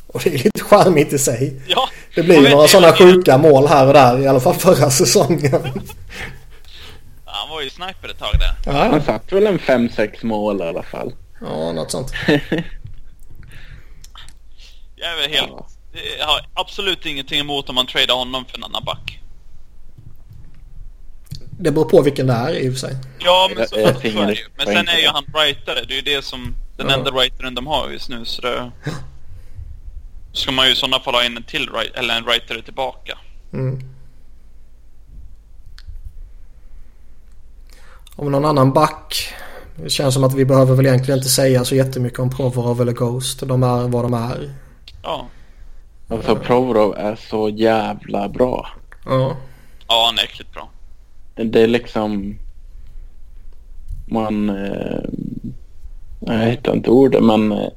Och 0.07 0.21
det 0.25 0.35
är 0.35 0.39
lite 0.39 0.61
charmigt 0.61 1.13
i 1.13 1.19
sig. 1.19 1.61
Ja, 1.67 1.89
Det 2.15 2.23
blir 2.23 2.43
ju 2.43 2.49
några 2.49 2.69
sådana 2.69 2.97
sjuka 2.97 3.39
mål 3.39 3.67
här 3.67 3.87
och 3.87 3.93
där 3.93 4.19
i 4.19 4.27
alla 4.27 4.41
fall 4.41 4.55
förra 4.55 4.91
säsongen. 4.91 5.83
Han 7.41 7.49
var 7.51 7.61
ju 7.63 7.71
sniper 7.71 8.09
ett 8.09 8.19
tag 8.19 8.33
där. 8.39 8.55
Ja, 8.73 8.89
Han 8.91 9.03
satt 9.03 9.33
väl 9.33 9.47
en 9.47 9.59
5-6 9.59 10.25
mål 10.27 10.61
i 10.61 10.65
alla 10.65 10.83
fall. 10.83 11.13
ja 11.41 11.73
något 11.73 11.91
sånt. 11.91 12.13
Jag 14.97 15.13
är 15.13 15.17
väl 15.17 15.31
helt... 15.31 15.51
Ja. 15.53 15.67
Jag 16.19 16.27
har 16.27 16.41
absolut 16.55 17.07
ingenting 17.07 17.41
emot 17.41 17.69
om 17.69 17.75
man 17.75 17.87
tradar 17.87 18.15
honom 18.15 18.45
för 18.45 18.57
en 18.59 18.65
annan 18.65 18.85
back. 18.85 19.21
Det 21.59 21.71
beror 21.71 21.85
på 21.85 22.03
vilken 22.03 22.27
det 22.27 22.33
är 22.33 22.53
i 22.55 22.69
och 22.69 22.73
för 22.73 22.81
sig. 22.81 22.97
Ja, 23.19 23.47
men 23.51 23.59
Jag- 23.59 23.69
så, 23.69 23.81
jag 23.81 23.95
så 23.95 24.01
tänker 24.01 24.23
är 24.23 24.27
det 24.27 24.33
ju. 24.35 24.45
Men 24.57 24.67
sen 24.67 24.89
är 24.89 24.99
ju 24.99 25.09
han 25.09 25.25
rightare. 25.35 25.85
Det 25.89 25.95
är 25.95 25.97
ju 25.97 26.03
det 26.17 26.25
som... 26.25 26.55
Den 26.77 26.89
Ja. 26.89 26.95
enda 26.95 27.11
rightaren 27.11 27.55
de 27.55 27.67
har 27.67 27.91
just 27.91 28.09
nu, 28.09 28.25
så 28.25 28.43
det... 28.43 28.71
Ska 30.33 30.53
man 30.53 30.67
ju 30.67 30.73
i 30.73 30.77
sådana 30.77 31.01
fall 31.01 31.15
ha 31.15 31.25
in 31.25 31.37
en 31.37 31.43
till 31.43 31.69
right, 31.73 31.95
eller 31.95 32.17
en 32.17 32.27
rightare 32.27 32.63
tillbaka. 32.63 33.19
Mm. 33.53 33.94
Om 38.17 38.33
någon 38.33 38.45
annan 38.45 38.73
back. 38.73 39.29
Det 39.77 39.91
känns 39.91 40.15
som 40.15 40.25
att 40.25 40.35
vi 40.35 40.45
behöver 40.45 40.75
väl 40.75 40.87
egentligen 40.87 41.19
inte 41.19 41.31
säga 41.31 41.65
så 41.65 41.75
jättemycket 41.75 42.19
om 42.19 42.31
Provorov 42.31 42.81
eller 42.81 42.93
Ghost. 42.93 43.41
De 43.47 43.63
är 43.63 43.89
vad 43.89 44.05
de 44.05 44.15
är. 44.15 44.55
Ja. 45.03 45.27
Alltså 46.09 46.37
Provorov 46.37 46.95
är 46.97 47.17
så 47.31 47.49
jävla 47.49 48.29
bra. 48.29 48.69
Ja. 49.07 49.37
Ja, 49.89 50.07
han 50.07 50.19
är 50.19 50.23
äckligt 50.23 50.53
bra. 50.53 50.69
Det 51.35 51.45
det 51.45 51.61
är 51.61 51.67
liksom... 51.67 52.39
Man... 54.07 54.49
Eh, 54.51 55.01
jag 56.21 56.39
hittar 56.51 56.73
inte 56.75 56.91
ordet 56.91 57.23
men... 57.25 57.53
Eh, 57.53 57.69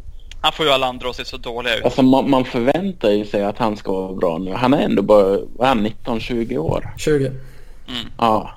Han 0.42 0.52
får 0.54 0.66
ju 0.66 0.72
alla 0.72 0.88
andra 0.88 1.10
att 1.10 1.16
se 1.16 1.26
så 1.26 1.38
dåliga 1.38 1.76
ut. 1.78 1.86
alltså 1.86 2.02
man, 2.02 2.30
man 2.30 2.46
förväntar 2.46 3.10
ju 3.10 3.26
sig 3.26 3.44
att 3.44 3.58
han 3.58 3.78
ska 3.78 3.92
vara 3.92 4.14
bra 4.14 4.38
nu. 4.38 4.54
Han 4.54 4.74
är 4.74 4.78
ändå 4.82 5.02
bara 5.02 5.24
vad 5.56 5.62
är 5.62 5.68
han, 5.68 5.88
19-20 5.88 6.58
år. 6.58 6.94
20. 6.98 7.26
Mm. 7.26 7.38
Ja. 8.18 8.52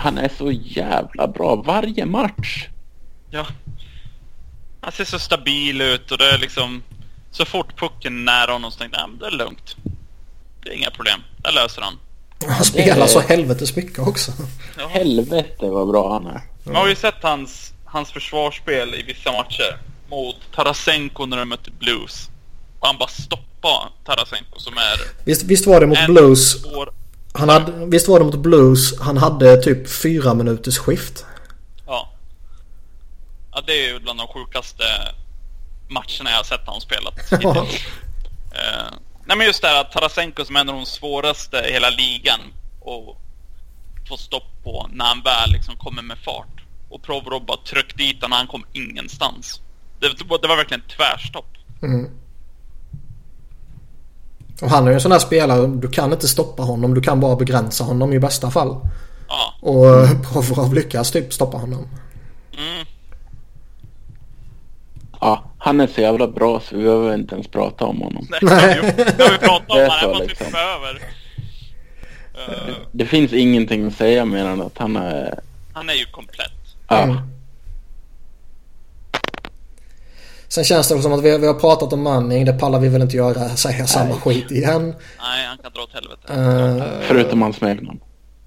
Han 0.00 0.18
är 0.18 0.30
så 0.38 0.50
jävla 0.52 1.28
bra 1.28 1.56
varje 1.56 2.06
match. 2.06 2.66
Ja. 3.30 3.46
Han 4.80 4.92
ser 4.92 5.04
så 5.04 5.18
stabil 5.18 5.80
ut 5.80 6.10
och 6.10 6.18
det 6.18 6.30
är 6.30 6.38
liksom... 6.38 6.82
Så 7.32 7.44
fort 7.44 7.76
pucken 7.80 8.18
är 8.18 8.32
nära 8.32 8.52
honom 8.52 8.70
så 8.70 8.78
tänkte 8.78 8.98
jag, 9.00 9.08
"Nej, 9.08 9.18
men 9.20 9.30
det 9.30 9.34
är 9.36 9.38
lugnt. 9.44 9.76
Det 10.64 10.68
är 10.70 10.74
inga 10.74 10.90
problem. 10.90 11.20
Det 11.36 11.50
löser 11.52 11.82
han. 11.82 11.98
Han 12.56 12.64
spelar 12.64 13.06
så 13.06 13.20
helvetes 13.20 13.76
mycket 13.76 13.98
också. 13.98 14.32
Ja. 14.78 14.88
Helvete 14.88 15.66
vad 15.70 15.88
bra 15.88 16.12
han 16.12 16.26
är. 16.26 16.40
Man 16.64 16.74
har 16.76 16.88
ju 16.88 16.94
sett 16.94 17.22
hans, 17.22 17.72
hans 17.84 18.12
försvarsspel 18.12 18.94
i 18.94 19.02
vissa 19.02 19.32
matcher. 19.32 19.78
Mot 20.10 20.36
Tarasenko 20.54 21.26
när 21.26 21.36
de 21.36 21.48
mötte 21.48 21.70
Blues. 21.70 22.28
Och 22.80 22.86
han 22.86 22.98
bara 22.98 23.08
stoppade 23.08 23.90
Tarasenko 24.04 24.58
som 24.58 24.72
är 24.76 25.24
Visst, 25.24 25.42
visst 25.42 25.66
var 25.66 25.80
det 25.80 25.86
mot 25.86 26.06
Blues. 26.06 26.62
svår... 26.62 26.92
Han 27.32 27.48
hade, 27.48 27.86
visst 27.86 28.08
var 28.08 28.18
det 28.18 28.24
mot 28.24 28.36
Blues. 28.36 29.00
Han 29.00 29.16
hade 29.16 29.56
typ 29.56 29.90
fyra 29.90 30.34
minuters 30.34 30.78
skift. 30.78 31.26
Ja. 31.86 32.12
Ja, 33.52 33.62
det 33.66 33.72
är 33.72 33.92
ju 33.92 34.00
bland 34.00 34.18
de 34.18 34.26
sjukaste 34.28 34.84
matcherna 35.88 36.30
jag 36.30 36.36
har 36.36 36.44
sett 36.44 36.66
honom 36.66 36.80
spela. 36.80 37.10
Ja. 37.30 37.66
Eh, 38.52 38.92
nej 39.24 39.36
men 39.36 39.46
just 39.46 39.62
det 39.62 39.68
här 39.68 39.80
att 39.80 39.92
Tarasenko 39.92 40.44
som 40.44 40.56
är 40.56 40.60
en 40.60 40.68
av 40.68 40.74
de 40.74 40.86
svåraste 40.86 41.56
i 41.56 41.72
hela 41.72 41.90
ligan 41.90 42.40
och 42.80 43.16
få 44.08 44.16
stopp 44.16 44.62
på 44.64 44.88
när 44.92 45.04
han 45.04 45.22
väl 45.22 45.52
liksom 45.52 45.76
kommer 45.76 46.02
med 46.02 46.18
fart. 46.18 46.64
Och 46.88 47.02
Provorov 47.02 47.46
bara 47.46 47.56
tryck 47.56 47.96
dit 47.96 48.22
honom, 48.22 48.36
han 48.36 48.46
kom 48.46 48.64
ingenstans. 48.72 49.60
Det, 50.00 50.08
det 50.18 50.48
var 50.48 50.56
verkligen 50.56 50.82
tvärstopp. 50.96 51.46
Mm. 51.82 52.10
Och 54.62 54.70
han 54.70 54.84
är 54.84 54.88
ju 54.90 54.94
en 54.94 55.00
sån 55.00 55.12
här 55.12 55.18
spelare. 55.18 55.66
Du 55.66 55.88
kan 55.88 56.12
inte 56.12 56.28
stoppa 56.28 56.62
honom. 56.62 56.94
Du 56.94 57.00
kan 57.00 57.20
bara 57.20 57.36
begränsa 57.36 57.84
honom 57.84 58.12
i 58.12 58.18
bästa 58.18 58.50
fall. 58.50 58.76
Ja. 59.28 59.54
Och 59.60 59.86
eh, 59.88 60.22
Provorov 60.32 60.74
lyckas 60.74 61.10
typ 61.10 61.32
stoppa 61.32 61.56
honom. 61.56 61.88
Mm. 62.58 62.86
Ja, 65.20 65.44
han 65.58 65.80
är 65.80 65.86
så 65.86 66.00
jävla 66.00 66.28
bra 66.28 66.60
så 66.60 66.76
vi 66.76 66.82
behöver 66.82 67.14
inte 67.14 67.34
ens 67.34 67.48
prata 67.48 67.84
om 67.84 68.00
honom. 68.00 68.26
Nej, 68.42 68.78
det 68.82 68.94
vi- 68.96 69.04
det 69.16 69.22
har 69.22 69.30
vi 69.32 69.38
pratat 69.38 69.70
om, 69.70 69.76
Det 69.76 69.82
är 69.84 69.88
han 69.90 70.00
så, 70.00 70.08
måste 70.08 70.22
vi 70.22 70.28
liksom. 70.28 70.46
över. 70.46 71.02
Eh, 72.68 72.74
Det 72.92 73.06
finns 73.06 73.32
ingenting 73.32 73.86
att 73.86 73.94
säga 73.94 74.24
mer 74.24 74.44
än 74.44 74.60
att 74.62 74.78
han 74.78 74.96
är... 74.96 75.38
han 75.72 75.88
är 75.88 75.94
ju 75.94 76.04
komplett. 76.04 76.52
Ja, 76.88 76.98
Mm. 77.02 77.16
Sen 80.52 80.64
känns 80.64 80.88
det 80.88 81.02
som 81.02 81.12
att 81.12 81.22
vi, 81.22 81.38
vi 81.38 81.46
har 81.46 81.54
pratat 81.54 81.92
om 81.92 82.02
Manning. 82.02 82.44
Det 82.44 82.52
pallar 82.52 82.78
vi 82.78 82.88
väl 82.88 83.02
inte 83.02 83.16
göra. 83.16 83.48
Säga 83.48 83.86
samma 83.86 84.14
skit 84.14 84.50
igen. 84.50 84.94
Nej, 85.18 85.46
han 85.46 85.58
kan 85.58 85.72
dra 85.72 85.82
åt 85.82 85.92
helvete. 85.92 86.32
Eh, 86.34 87.06
förutom 87.08 87.42
hans 87.42 87.56
smeknamn. 87.56 88.00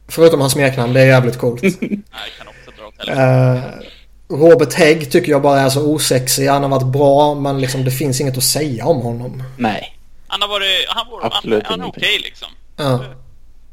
förutom 0.08 0.40
hans 0.40 0.54
smeknamn. 0.54 0.94
Det 0.94 1.02
är 1.02 1.06
jävligt 1.06 1.38
coolt. 1.38 1.62
Nej, 1.82 2.02
kan 2.38 2.48
också 2.48 2.72
dra 2.78 2.88
åt 2.88 3.08
helvete. 3.08 3.82
Eh, 4.30 4.38
Robert 4.38 4.74
Hägg 4.74 5.12
tycker 5.12 5.32
jag 5.32 5.42
bara 5.42 5.60
är 5.60 5.70
så 5.70 5.86
osexig. 5.88 6.48
Han 6.48 6.64
har 6.64 6.70
varit 6.70 6.94
bra 6.94 7.36
men 7.36 7.62
liksom 7.62 7.84
det 7.86 7.92
finns 7.92 8.22
inget 8.22 8.38
att 8.38 8.44
säga 8.44 8.86
om 8.86 9.02
honom. 9.02 9.44
Nej. 9.58 9.98
Han 10.28 10.42
har 10.42 10.50
varit... 10.50 10.86
Han, 10.88 11.12
var, 11.12 11.22
han, 11.22 11.32
Absolut 11.34 11.64
han 11.66 11.80
är 11.80 11.84
ingenting. 11.84 12.04
okej 12.04 12.20
liksom. 12.24 12.48
Ja. 12.78 13.00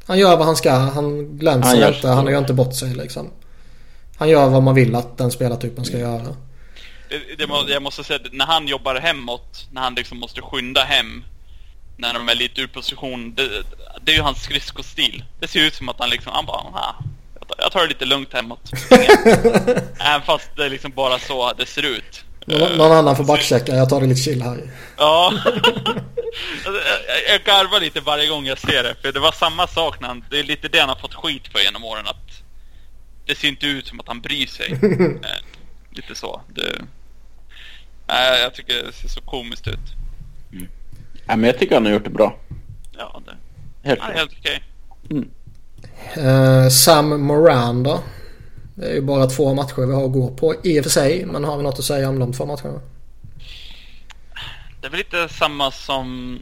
Han 0.05 0.19
gör 0.19 0.37
vad 0.37 0.45
han 0.45 0.55
ska. 0.55 0.71
Han 0.71 1.37
glänser 1.37 1.81
Han 1.81 1.93
inte. 1.93 2.07
Han 2.07 2.27
gör 2.27 2.37
inte 2.39 2.53
bort 2.53 2.73
sig 2.75 2.93
liksom. 2.93 3.29
Han 4.17 4.29
gör 4.29 4.49
vad 4.49 4.63
man 4.63 4.75
vill 4.75 4.95
att 4.95 5.17
den 5.17 5.31
spelartypen 5.31 5.85
ska 5.85 5.97
göra. 5.97 6.35
Det, 7.11 7.35
det, 7.37 7.47
må- 7.47 7.65
jag 7.69 7.81
måste 7.83 8.03
säga, 8.03 8.19
när 8.31 8.45
han 8.45 8.67
jobbar 8.67 8.95
hemåt, 8.95 9.67
när 9.71 9.81
han 9.81 9.95
liksom 9.95 10.17
måste 10.19 10.41
skynda 10.41 10.83
hem, 10.83 11.23
när 11.97 12.13
de 12.13 12.29
är 12.29 12.35
lite 12.35 12.61
ur 12.61 12.67
position, 12.67 13.35
det, 13.35 13.49
det 14.01 14.11
är 14.11 14.15
ju 14.15 14.21
hans 14.21 14.43
skridskostil. 14.43 15.23
Det 15.39 15.47
ser 15.47 15.59
ut 15.59 15.75
som 15.75 15.89
att 15.89 15.99
han 15.99 16.09
liksom, 16.09 16.31
han 16.35 16.45
bara, 16.45 16.57
ah, 16.57 16.95
jag 17.39 17.47
tar- 17.47 17.55
jag 17.63 17.71
tar 17.71 17.81
det 17.81 17.87
lite 17.87 18.05
lugnt 18.05 18.33
hemåt. 18.33 18.71
Även 19.99 20.21
fast 20.25 20.49
det 20.55 20.65
är 20.65 20.69
liksom 20.69 20.91
bara 20.91 21.19
så 21.19 21.53
det 21.53 21.65
ser 21.65 21.85
ut. 21.85 22.23
Nå- 22.45 22.69
Någon 22.77 22.91
annan 22.91 23.15
får 23.15 23.23
backchecka. 23.23 23.75
Jag 23.75 23.89
tar 23.89 24.01
det 24.01 24.07
lite 24.07 24.21
chill 24.21 24.41
här. 24.41 24.71
Ja. 24.97 25.33
Jag, 26.65 26.73
jag 27.29 27.43
garvar 27.45 27.79
lite 27.79 28.01
varje 28.01 28.27
gång 28.27 28.45
jag 28.45 28.59
ser 28.59 28.83
det, 28.83 28.95
för 29.01 29.11
det 29.11 29.19
var 29.19 29.31
samma 29.31 29.67
sak 29.67 29.99
när 29.99 30.07
han, 30.07 30.25
det 30.29 30.39
är 30.39 30.43
lite 30.43 30.67
det 30.67 30.79
han 30.79 30.89
har 30.89 30.95
fått 30.95 31.13
skit 31.15 31.47
för 31.51 31.59
genom 31.59 31.83
åren, 31.83 32.07
att 32.07 32.43
det 33.25 33.35
ser 33.35 33.47
inte 33.47 33.65
ut 33.67 33.87
som 33.87 33.99
att 33.99 34.07
han 34.07 34.21
bryr 34.21 34.47
sig. 34.47 34.71
Eh, 35.23 35.95
lite 35.95 36.15
så. 36.15 36.41
Det, 36.47 36.81
nej, 38.11 38.41
jag 38.41 38.53
tycker 38.53 38.83
det 38.83 38.91
ser 38.91 39.07
så 39.07 39.21
komiskt 39.21 39.67
ut. 39.67 39.79
Ja, 41.27 41.35
men 41.35 41.43
jag 41.43 41.59
tycker 41.59 41.75
han 41.75 41.85
har 41.85 41.93
gjort 41.93 42.03
det 42.03 42.09
bra. 42.09 42.35
Ja, 42.97 43.21
det 43.25 43.35
Helt 43.83 43.99
ja, 44.07 44.13
helt 44.13 44.31
okej. 44.39 44.63
Eh, 46.13 46.69
Sam 46.69 47.21
Moran 47.21 47.83
då. 47.83 47.99
Det 48.75 48.85
är 48.85 48.93
ju 48.93 49.01
bara 49.01 49.25
två 49.25 49.53
matcher 49.53 49.85
vi 49.87 49.93
har 49.93 50.05
att 50.05 50.11
gå 50.11 50.31
på 50.31 50.55
i 50.63 50.79
och 50.79 50.83
för 50.83 50.91
sig. 50.91 51.25
Men 51.25 51.43
har 51.43 51.57
vi 51.57 51.63
något 51.63 51.79
att 51.79 51.85
säga 51.85 52.09
om 52.09 52.19
de 52.19 52.33
två 52.33 52.45
matcherna? 52.45 52.79
Det 54.81 54.87
är 54.87 54.91
väl 54.91 54.97
lite 54.97 55.29
samma 55.29 55.71
som 55.71 56.39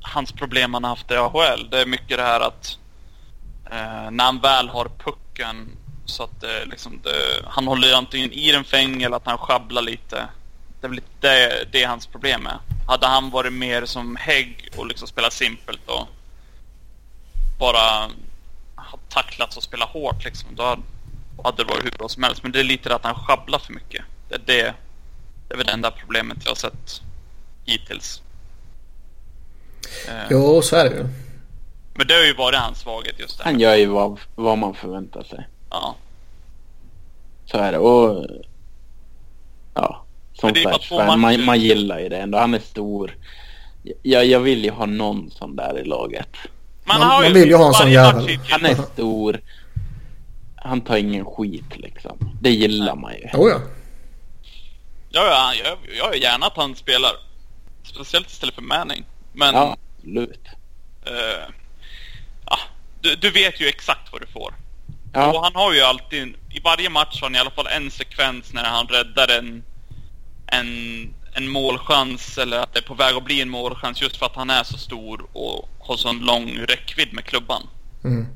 hans 0.00 0.32
problem 0.32 0.74
han 0.74 0.84
har 0.84 0.90
haft 0.90 1.10
i 1.10 1.14
AHL. 1.14 1.70
Det 1.70 1.80
är 1.80 1.86
mycket 1.86 2.16
det 2.16 2.22
här 2.22 2.40
att 2.40 2.78
eh, 3.70 4.10
när 4.10 4.24
han 4.24 4.40
väl 4.40 4.68
har 4.68 4.90
pucken 5.04 5.70
så 6.04 6.22
att 6.22 6.40
det, 6.40 6.64
liksom 6.64 7.00
det, 7.02 7.44
han 7.44 7.66
håller 7.66 7.94
antingen 7.94 8.32
i 8.32 8.52
den 8.52 8.64
fäng 8.64 9.02
eller 9.02 9.16
att 9.16 9.26
han 9.26 9.38
sjabblar 9.38 9.82
lite. 9.82 10.28
Det 10.80 10.86
är 10.86 10.88
väl 10.88 10.94
lite 10.96 11.08
det, 11.20 11.64
det 11.72 11.82
är 11.82 11.88
hans 11.88 12.06
problem 12.06 12.46
är. 12.46 12.58
Hade 12.86 13.06
han 13.06 13.30
varit 13.30 13.52
mer 13.52 13.84
som 13.86 14.16
Hägg 14.16 14.68
och 14.76 14.86
liksom 14.86 15.08
spelat 15.08 15.32
simpelt 15.32 15.88
och 15.88 16.08
bara 17.58 18.10
ha 18.76 18.98
tacklats 19.08 19.56
och 19.56 19.62
spelat 19.62 19.88
hårt 19.88 20.24
liksom, 20.24 20.48
då 20.54 20.62
hade- 20.62 20.82
det 21.56 21.64
varit 21.64 21.84
hur 21.84 21.90
bra 21.90 22.08
som 22.08 22.22
helst. 22.22 22.42
Men 22.42 22.52
det 22.52 22.60
är 22.60 22.64
lite 22.64 22.88
det 22.88 22.94
att 22.94 23.04
han 23.04 23.14
sjabblar 23.14 23.58
för 23.58 23.72
mycket. 23.72 24.04
Det 24.28 24.34
är 24.34 24.38
det 24.46 24.74
Det 25.48 25.54
är 25.54 25.56
väl 25.56 25.66
det 25.66 25.72
enda 25.72 25.90
problemet 25.90 26.36
jag 26.44 26.50
har 26.50 26.56
sett 26.56 27.02
hittills. 27.64 28.22
Eh, 30.08 30.14
Jo, 30.30 30.62
så 30.62 30.76
är 30.76 30.84
det 30.90 30.96
ju. 30.96 31.06
Men 31.94 32.06
det 32.06 32.14
har 32.14 32.22
ju 32.24 32.34
varit 32.34 32.58
hans 32.58 32.78
svaghet 32.78 33.18
just 33.18 33.38
det. 33.38 33.44
Han 33.44 33.60
gör 33.60 33.74
ju 33.74 33.86
vad, 33.86 34.20
vad 34.34 34.58
man 34.58 34.74
förväntar 34.74 35.22
sig. 35.22 35.48
Ja. 35.70 35.96
Så 37.44 37.58
är 37.58 37.72
det. 37.72 37.78
Och 37.78 38.26
som 40.40 40.46
Men 40.46 40.54
det 40.54 40.60
är 40.60 40.64
bara 40.64 40.74
Flash 40.74 40.88
två 40.88 40.98
fan, 40.98 41.20
matcher. 41.20 41.36
man, 41.38 41.44
man 41.44 41.60
gillar 41.60 41.98
ju 41.98 42.08
det 42.08 42.16
ändå. 42.18 42.38
Han 42.38 42.54
är 42.54 42.58
stor. 42.58 43.16
Jag, 44.02 44.26
jag 44.26 44.40
vill 44.40 44.64
ju 44.64 44.70
ha 44.70 44.86
någon 44.86 45.30
sån 45.30 45.56
där 45.56 45.78
i 45.78 45.84
laget. 45.84 46.28
Man, 46.84 46.98
Man- 47.00 47.08
har 47.08 47.22
man 47.22 47.32
vill 47.32 47.48
ju 47.48 47.56
ha 47.56 47.66
en 47.68 47.74
sån 47.74 47.90
jävel. 47.92 48.38
Han 48.50 48.64
är 48.64 48.74
stor. 48.74 49.40
Han 50.56 50.80
tar 50.80 50.96
ingen 50.96 51.24
skit 51.24 51.76
liksom. 51.76 52.18
Det 52.40 52.50
gillar 52.50 52.94
man 52.96 53.12
ju. 53.12 53.28
Jo, 53.34 53.48
ja. 53.48 53.60
Ja, 55.10 55.22
ja, 55.26 55.52
jag, 55.64 55.78
jag 55.98 56.14
är 56.14 56.18
gärna 56.20 56.46
att 56.46 56.56
han 56.56 56.76
spelar. 56.76 57.10
Speciellt 57.82 58.30
istället 58.30 58.54
för 58.54 58.62
Manning. 58.62 59.04
Men 59.32 59.54
Ja, 59.54 59.76
absolut. 59.98 60.40
eh, 61.06 61.50
ja, 62.46 62.58
du, 63.00 63.14
du 63.14 63.30
vet 63.30 63.60
ju 63.60 63.66
exakt 63.66 64.12
vad 64.12 64.20
du 64.20 64.26
får. 64.26 64.48
Och 64.48 64.54
Ja, 65.12 65.40
han 65.44 65.54
har 65.62 65.72
ju 65.72 65.80
alltid, 65.80 66.34
i 66.50 66.60
varje 66.64 66.90
match 66.90 67.20
har 67.20 67.28
han 67.28 67.36
i 67.36 67.38
alla 67.38 67.50
fall 67.50 67.66
en 67.66 67.90
sekvens 67.90 68.52
när 68.52 68.64
han 68.64 68.86
räddar 68.86 69.38
en, 69.38 69.62
en, 70.46 71.14
en 71.32 71.48
målchans 71.48 72.38
eller 72.38 72.58
att 72.58 72.72
det 72.72 72.78
är 72.78 72.82
på 72.88 72.94
väg 72.94 73.14
att 73.16 73.24
bli 73.24 73.40
en 73.40 73.48
målchans 73.48 74.02
just 74.02 74.16
för 74.16 74.26
att 74.26 74.36
han 74.36 74.50
är 74.50 74.62
så 74.62 74.78
stor 74.78 75.26
och 75.32 75.68
har 75.78 75.96
sån 75.96 76.18
lång 76.18 76.58
räckvidd 76.58 77.12
med 77.12 77.24
klubban. 77.24 77.68
Mm. 78.04 78.26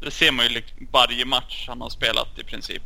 Det 0.00 0.10
ser 0.10 0.32
man 0.32 0.46
ju 0.46 0.62
varje 0.92 1.24
match 1.24 1.64
han 1.68 1.80
har 1.80 1.90
spelat 1.90 2.38
i 2.38 2.44
princip. 2.44 2.82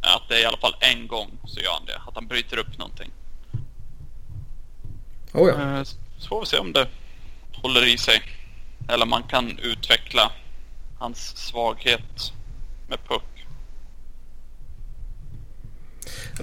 Att 0.00 0.28
det 0.28 0.34
är 0.34 0.42
i 0.42 0.44
alla 0.44 0.56
fall 0.56 0.76
en 0.80 1.06
gång 1.06 1.30
så 1.44 1.60
gör 1.60 1.72
han 1.72 1.86
det. 1.86 2.00
Att 2.06 2.14
han 2.14 2.26
bryter 2.26 2.56
upp 2.56 2.78
någonting. 2.78 3.10
Oh, 5.32 5.48
ja. 5.48 5.78
Eh, 5.78 5.84
Så 6.18 6.28
får 6.28 6.40
vi 6.40 6.46
se 6.46 6.58
om 6.58 6.72
det 6.72 6.88
håller 7.52 7.86
i 7.86 7.98
sig. 7.98 8.22
Eller 8.88 9.06
man 9.06 9.22
kan 9.22 9.58
utveckla 9.58 10.32
hans 10.98 11.36
svaghet 11.36 12.32
med 12.88 12.98
puck. 13.08 13.35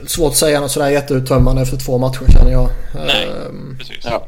Svårt 0.08 0.32
att 0.32 0.38
säga 0.38 0.60
något 0.60 0.72
sådär 0.72 0.90
jätteuttömmande 0.90 1.62
efter 1.62 1.78
två 1.78 1.98
matcher 1.98 2.32
känner 2.32 2.52
jag. 2.52 2.70
Nej. 2.96 3.28
Ehm, 3.28 3.76
Precis. 3.78 4.00
ja. 4.04 4.28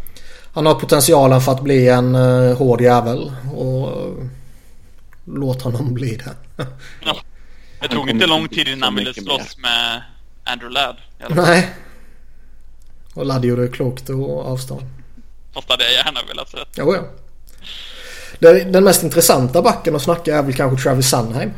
Han 0.53 0.65
har 0.65 0.75
potentialen 0.75 1.41
för 1.41 1.51
att 1.51 1.61
bli 1.61 1.89
en 1.89 2.15
uh, 2.15 2.57
hård 2.57 2.81
jävel. 2.81 3.31
Och 3.53 4.07
uh, 4.07 4.27
låt 5.25 5.61
honom 5.61 5.93
bli 5.93 6.15
det. 6.15 6.63
Ja. 7.05 7.17
Det 7.81 7.87
tog 7.87 8.09
inte 8.09 8.27
lång 8.27 8.47
tid 8.47 8.67
innan 8.67 8.83
han 8.83 8.95
ville 8.95 9.13
slåss 9.13 9.57
med 9.57 10.01
Andrew 10.43 10.73
Ladd. 10.73 10.97
Nej. 11.29 11.69
Och 13.13 13.25
Ladd 13.25 13.45
gjorde 13.45 13.67
klokt 13.67 14.09
och 14.09 14.45
avstånd. 14.45 14.81
Fast 15.53 15.67
det 15.67 15.73
hade 15.73 15.83
jag 15.83 15.93
gärna 15.93 16.19
velat 16.27 16.49
se. 16.49 16.57
Jo, 16.77 16.95
ja. 16.95 17.01
Den 18.65 18.83
mest 18.83 19.03
intressanta 19.03 19.61
backen 19.61 19.95
att 19.95 20.01
snacka 20.01 20.35
är 20.35 20.43
väl 20.43 20.53
kanske 20.53 20.83
Travis 20.83 21.09
Sunheim. 21.09 21.51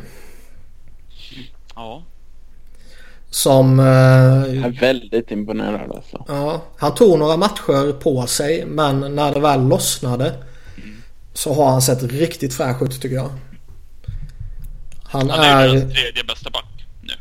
Ja. 1.74 2.02
Som... 3.30 3.78
eh, 3.80 3.86
är 3.86 4.80
väldigt 4.80 5.30
imponerad 5.30 5.92
alltså. 5.92 6.24
Ja, 6.28 6.62
han 6.76 6.94
tog 6.94 7.18
några 7.18 7.36
matcher 7.36 7.92
på 7.92 8.26
sig 8.26 8.64
men 8.66 9.14
när 9.14 9.34
det 9.34 9.40
väl 9.40 9.68
lossnade 9.68 10.34
så 11.34 11.54
har 11.54 11.70
han 11.70 11.82
sett 11.82 12.02
riktigt 12.02 12.54
fräsch 12.54 12.82
ut 12.82 13.02
tycker 13.02 13.16
jag. 13.16 13.30
Han 15.04 15.30
Han 15.30 15.40
är 15.40 15.66
ju 15.68 15.76
är... 15.76 15.80
den 15.80 15.90
tredje 15.94 16.24
bästa 16.24 16.50
back 16.50 16.64
nu. 17.02 17.12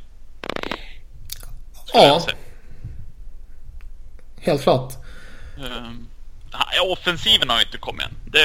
Ja, 1.94 2.22
helt 4.42 4.62
klart. 4.62 4.94
Ja, 6.52 6.92
offensiven 6.92 7.50
har 7.50 7.62
inte 7.62 7.78
kommit 7.78 8.06
än. 8.06 8.16
Det, 8.32 8.40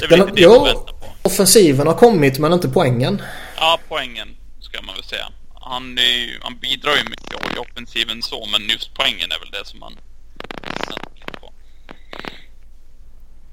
det 0.00 0.04
är 0.04 0.08
väl 0.08 0.18
Den, 0.18 0.28
inte 0.28 0.32
det 0.34 0.42
jo, 0.42 0.64
på. 0.64 1.06
offensiven 1.22 1.86
har 1.86 1.94
kommit 1.94 2.38
men 2.38 2.52
inte 2.52 2.68
poängen. 2.68 3.22
Ja, 3.56 3.78
poängen 3.88 4.28
ska 4.60 4.82
man 4.82 4.94
väl 4.94 5.04
säga. 5.04 5.28
Han, 5.60 5.98
är 5.98 6.02
ju, 6.02 6.38
han 6.42 6.58
bidrar 6.58 6.96
ju 6.96 7.04
mycket 7.10 7.56
i 7.56 7.58
offensiven 7.58 8.22
så, 8.22 8.46
men 8.52 8.68
just 8.68 8.94
poängen 8.94 9.32
är 9.32 9.38
väl 9.40 9.50
det 9.50 9.66
som 9.66 9.80
på. 11.40 11.52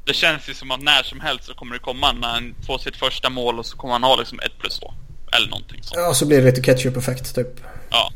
Det 0.06 0.14
känns 0.14 0.50
ju 0.50 0.54
som 0.54 0.72
att 0.72 0.82
när 0.82 1.04
som 1.04 1.20
helst 1.20 1.46
så 1.46 1.54
kommer 1.54 1.74
det 1.74 1.80
komma 1.80 2.12
när 2.12 2.28
han 2.28 2.56
får 2.68 2.78
sitt 2.78 2.96
första 2.96 3.30
mål 3.30 3.60
och 3.60 3.66
så 3.66 3.78
kommer 3.78 3.94
han 3.94 4.04
ha 4.04 4.16
liksom 4.16 4.40
ett 4.40 4.60
plus 4.60 4.80
två. 4.80 4.94
Eller 5.32 5.50
någonting 5.50 5.84
sånt. 5.84 6.02
Ja, 6.02 6.14
så 6.14 6.26
blir 6.26 6.38
det 6.38 6.46
lite 6.46 6.62
ketchup-effekt 6.62 7.36
typ. 7.36 7.62
Ja. 7.90 8.12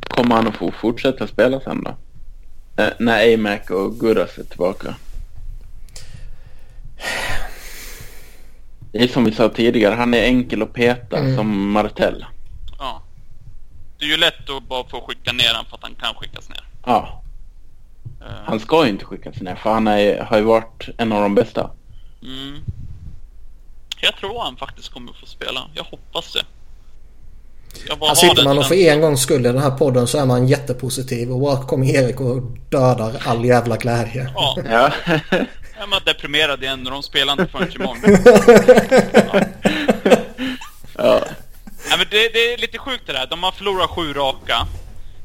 Kommer 0.00 0.34
han 0.34 0.48
att 0.48 0.56
få 0.56 0.70
fortsätta 0.70 1.26
spela 1.26 1.60
sen 1.60 1.84
då? 1.84 1.96
Eh, 2.82 2.92
när 2.98 3.34
Amac 3.34 3.70
och 3.70 4.00
Gurras 4.00 4.38
är 4.38 4.44
tillbaka. 4.44 4.94
Det 8.92 8.98
är 9.02 9.08
som 9.08 9.24
vi 9.24 9.32
sa 9.32 9.48
tidigare, 9.48 9.94
han 9.94 10.14
är 10.14 10.22
enkel 10.22 10.62
att 10.62 10.72
peta 10.72 11.18
Mm. 11.18 11.36
som 11.36 11.70
Martell. 11.70 12.24
ja. 12.78 13.02
Det 13.98 14.04
är 14.04 14.08
ju 14.08 14.16
lätt 14.16 14.50
att 14.56 14.68
bara 14.68 14.84
få 14.88 15.00
skicka 15.08 15.32
ner 15.32 15.54
han 15.54 15.64
för 15.64 15.76
att 15.76 15.82
han 15.82 15.94
kan 15.94 16.14
skickas 16.14 16.48
ner. 16.48 16.64
Ja, 16.86 17.18
Eh, 18.20 18.26
han 18.44 18.60
ska 18.60 18.84
ju 18.84 18.90
inte 18.90 19.04
skickas 19.04 19.36
ner 19.40 19.54
för 19.54 19.72
han 19.72 19.86
är, 19.88 20.20
har 20.24 20.36
ju 20.38 20.42
varit 20.44 20.88
en 20.98 21.12
av 21.12 21.22
de 21.22 21.34
bästa. 21.34 21.70
Mm. 22.22 22.60
Jag 24.02 24.16
tror 24.16 24.40
han 24.40 24.56
faktiskt 24.56 24.88
kommer 24.92 25.12
få 25.12 25.26
spela. 25.26 25.60
Jag 25.74 25.84
hoppas 25.84 26.32
det. 26.32 26.42
Jag 27.88 28.06
Här 28.08 28.14
sitter 28.14 28.44
man 28.44 28.58
och 28.58 28.66
för 28.66 28.74
en 28.74 29.00
gångs 29.00 29.20
skull 29.22 29.40
i 29.46 29.48
den 29.48 29.58
här 29.62 29.70
podden 29.70 30.06
så 30.06 30.18
är 30.18 30.26
man 30.26 30.46
jättepositiv 30.48 31.30
och 31.32 31.40
bara 31.40 31.62
kommer 31.62 31.86
Erik 31.86 32.20
och 32.20 32.42
dödar 32.68 33.22
all 33.26 33.44
jävla 33.44 33.76
glädje. 33.76 34.30
Ja, 34.34 34.92
jag 35.90 36.00
är 36.00 36.04
deprimerad 36.04 36.62
igen 36.62 36.86
och 36.86 36.92
de 36.92 37.02
spelar 37.02 37.32
inte 37.32 37.46
förrän 37.46 37.72
imorgon. 37.72 38.02
ja. 40.96 41.20
Nej, 41.88 41.98
men 41.98 42.06
det, 42.10 42.28
det 42.32 42.54
är 42.54 42.58
lite 42.58 42.78
sjukt 42.78 43.06
det 43.06 43.12
där. 43.12 43.26
De 43.26 43.42
har 43.42 43.52
förlorat 43.52 43.90
sju 43.90 44.12
raka. 44.12 44.66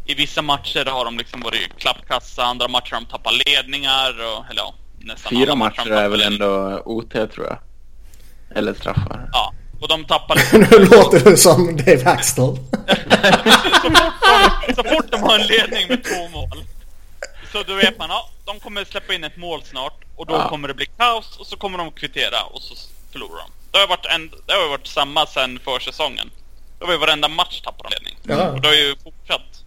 I 0.05 0.13
vissa 0.13 0.41
matcher 0.41 0.85
har 0.85 1.05
de 1.05 1.17
liksom 1.17 1.41
varit 1.41 1.77
klappkassa, 1.77 2.43
andra 2.43 2.67
matcher 2.67 2.93
har 2.93 3.01
de 3.01 3.07
tappat 3.07 3.33
ledningar 3.45 4.09
och, 4.09 4.45
eller 4.49 4.61
ja, 4.61 4.73
nästan 4.99 5.29
Fyra 5.29 5.55
matcher 5.55 5.91
är 5.91 6.09
väl 6.09 6.21
ändå 6.21 6.81
OT 6.85 7.11
tror 7.11 7.45
jag. 7.45 7.57
Eller 8.57 8.73
straffar. 8.73 9.29
Ja, 9.33 9.53
och 9.81 9.87
de 9.87 10.05
tappar 10.05 10.35
liksom... 10.51 10.59
nu 10.59 10.85
låter 10.85 11.29
du 11.29 11.37
som 11.37 11.77
Dave 11.77 12.09
Axtell. 12.09 12.55
så, 12.55 13.89
fort 13.91 14.63
de, 14.67 14.75
så 14.75 14.83
fort 14.83 15.11
de 15.11 15.21
har 15.21 15.39
en 15.39 15.47
ledning 15.47 15.87
med 15.87 16.03
två 16.03 16.27
mål. 16.27 16.63
Så 17.51 17.63
då 17.63 17.75
vet 17.75 17.97
man, 17.99 18.09
ja, 18.09 18.29
de 18.47 18.59
kommer 18.59 18.85
släppa 18.85 19.13
in 19.13 19.23
ett 19.23 19.37
mål 19.37 19.63
snart. 19.63 19.93
Och 20.15 20.25
då 20.25 20.33
Ja. 20.33 20.49
kommer 20.49 20.67
det 20.67 20.73
bli 20.73 20.85
kaos 20.85 21.37
och 21.39 21.47
så 21.47 21.57
kommer 21.57 21.77
de 21.77 21.91
kvittera 21.91 22.43
och 22.43 22.61
så 22.61 22.75
förlorar 23.11 23.37
de. 23.37 23.51
Det 23.71 23.77
har 23.77 23.87
varit, 23.87 24.05
en, 24.05 24.31
det 24.47 24.53
har 24.53 24.69
varit 24.69 24.87
samma 24.87 25.25
sen 25.25 25.59
försäsongen. 25.59 26.31
Det 26.79 26.85
var 26.85 26.91
ju 26.93 26.99
varenda 26.99 27.27
match 27.27 27.61
tappade 27.61 27.89
de 27.89 27.95
ledning. 27.95 28.17
Ja. 28.23 28.51
Och 28.51 28.61
det 28.61 28.67
har 28.67 28.75
ju 28.75 28.95
fortsatt. 29.03 29.63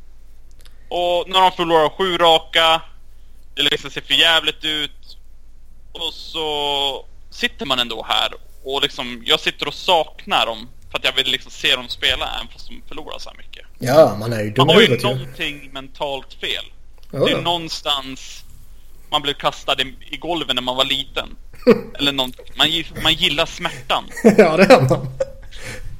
Och 0.88 1.28
när 1.28 1.40
de 1.40 1.52
förlorar 1.52 1.88
sju 1.88 2.18
raka, 2.18 2.82
det 3.54 3.62
liksom 3.62 3.90
ser 3.90 4.00
för 4.00 4.14
jävligt 4.14 4.64
ut. 4.64 5.16
Och 5.92 6.14
så 6.14 7.06
sitter 7.30 7.66
man 7.66 7.78
ändå 7.78 8.06
här 8.08 8.28
och 8.64 8.82
liksom, 8.82 9.22
jag 9.26 9.40
sitter 9.40 9.68
och 9.68 9.74
saknar 9.74 10.46
dem. 10.46 10.68
För 10.90 10.98
att 10.98 11.04
jag 11.04 11.12
vill 11.12 11.26
liksom 11.26 11.50
se 11.50 11.76
dem 11.76 11.88
spela 11.88 12.34
även 12.36 12.48
fast 12.52 12.68
de 12.68 12.82
förlorar 12.88 13.18
så 13.18 13.30
här 13.30 13.36
mycket. 13.36 13.66
Ja, 13.78 14.16
man 14.20 14.32
är 14.32 14.40
ju 14.42 14.50
dum 14.50 14.66
Man 14.66 14.76
har 14.76 14.82
ju 14.82 14.98
någonting 14.98 15.70
mentalt 15.72 16.34
fel. 16.34 16.64
Ja, 17.12 17.18
Det 17.18 17.32
är 17.32 17.40
någonstans 17.42 18.44
man 19.10 19.22
blev 19.22 19.34
kastad 19.34 19.80
i, 19.80 19.94
i 20.10 20.16
golvet 20.16 20.54
när 20.54 20.62
man 20.62 20.76
var 20.76 20.84
liten. 20.84 21.36
Eller 21.98 22.12
någonting. 22.12 22.46
Man, 22.56 22.68
man 23.02 23.14
gillar 23.14 23.46
smärtan. 23.46 24.04
ja, 24.38 24.56
det 24.56 24.62
är 24.62 24.88
man. 24.88 25.06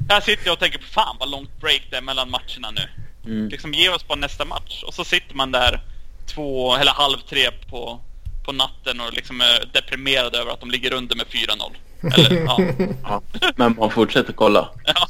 Här 0.08 0.20
sitter 0.20 0.46
jag 0.46 0.52
och 0.52 0.58
tänker 0.58 0.78
på 0.78 0.84
fan 0.84 1.16
vad 1.20 1.30
långt 1.30 1.60
break 1.60 1.82
det 1.90 1.96
är 1.96 2.02
mellan 2.02 2.30
matcherna 2.30 2.70
nu. 2.70 2.88
Mm. 3.24 3.48
Liksom 3.48 3.74
ge 3.74 3.88
oss 3.88 4.02
på 4.02 4.16
nästa 4.16 4.44
match. 4.44 4.82
Och 4.82 4.94
så 4.94 5.04
sitter 5.04 5.34
man 5.34 5.52
där 5.52 5.80
två 6.26 6.76
eller 6.76 6.92
halv 6.92 7.18
tre 7.28 7.50
på, 7.50 8.00
på 8.44 8.52
natten 8.52 9.00
och 9.00 9.12
liksom 9.12 9.40
är 9.40 9.68
deprimerad 9.72 10.34
över 10.34 10.52
att 10.52 10.60
de 10.60 10.70
ligger 10.70 10.92
under 10.92 11.16
med 11.16 11.26
4-0. 11.26 12.14
Eller 12.14 12.44
ja. 12.44 12.60
Ja. 13.02 13.22
Men 13.56 13.76
man 13.78 13.90
fortsätter 13.90 14.32
kolla. 14.32 14.70
ja. 14.84 15.06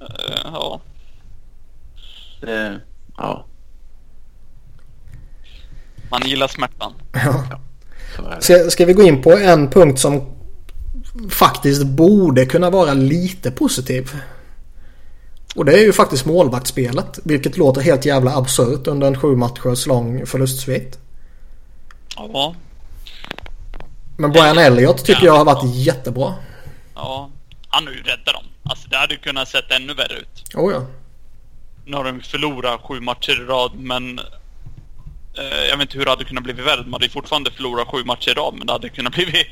Eh, 0.00 0.40
ja. 0.44 0.80
Det, 2.40 2.80
ja, 3.16 3.46
Man 6.10 6.22
gillar 6.24 6.48
smärtan. 6.48 6.92
Ja. 7.12 7.60
Ska, 8.40 8.70
ska 8.70 8.84
vi 8.84 8.92
gå 8.92 9.02
in 9.02 9.22
på 9.22 9.38
en 9.38 9.70
punkt 9.70 9.98
som 9.98 10.36
faktiskt 11.30 11.82
borde 11.84 12.46
kunna 12.46 12.70
vara 12.70 12.94
lite 12.94 13.50
positiv? 13.50 14.10
Och 15.56 15.64
det 15.64 15.72
är 15.72 15.84
ju 15.84 15.92
faktiskt 15.92 16.26
målvaktsspelet. 16.26 17.18
Vilket 17.24 17.56
låter 17.56 17.80
helt 17.80 18.04
jävla 18.04 18.36
absurt 18.36 18.86
under 18.86 19.06
en 19.06 19.20
sju 19.20 19.36
matchers 19.36 19.86
lång 19.86 20.26
förlustsvit. 20.26 20.98
Ja. 22.16 22.54
Men 24.16 24.32
Brian 24.32 24.58
Elliott 24.58 25.04
tycker 25.04 25.26
jag 25.26 25.36
har 25.36 25.44
varit 25.44 25.74
jättebra. 25.74 26.34
Ja. 26.94 27.30
Han 27.68 27.86
har 27.86 27.92
ju 27.92 28.02
räddat 28.02 28.34
dem. 28.34 28.44
Alltså 28.62 28.88
det 28.88 28.96
hade 28.96 29.14
ju 29.14 29.20
kunnat 29.20 29.48
sett 29.48 29.70
ännu 29.70 29.94
värre 29.94 30.14
ut. 30.14 30.54
Oh 30.54 30.72
ja. 30.72 30.86
Nu 31.84 31.96
har 31.96 32.04
de 32.04 32.20
förlorat 32.20 32.80
sju 32.80 33.00
matcher 33.00 33.42
i 33.42 33.44
rad 33.44 33.70
men 33.74 34.20
jag 35.42 35.76
vet 35.76 35.80
inte 35.80 35.98
hur 35.98 36.04
det 36.04 36.10
hade 36.10 36.24
kunnat 36.24 36.44
bli 36.44 36.52
värre. 36.52 36.82
De 36.82 36.92
hade 36.92 37.08
fortfarande 37.08 37.50
förlorat 37.50 37.88
sju 37.88 38.04
matcher 38.04 38.30
i 38.30 38.34
rad 38.34 38.54
men 38.58 38.66
det 38.66 38.72
hade 38.72 38.88
kunnat 38.88 39.14
bli 39.14 39.46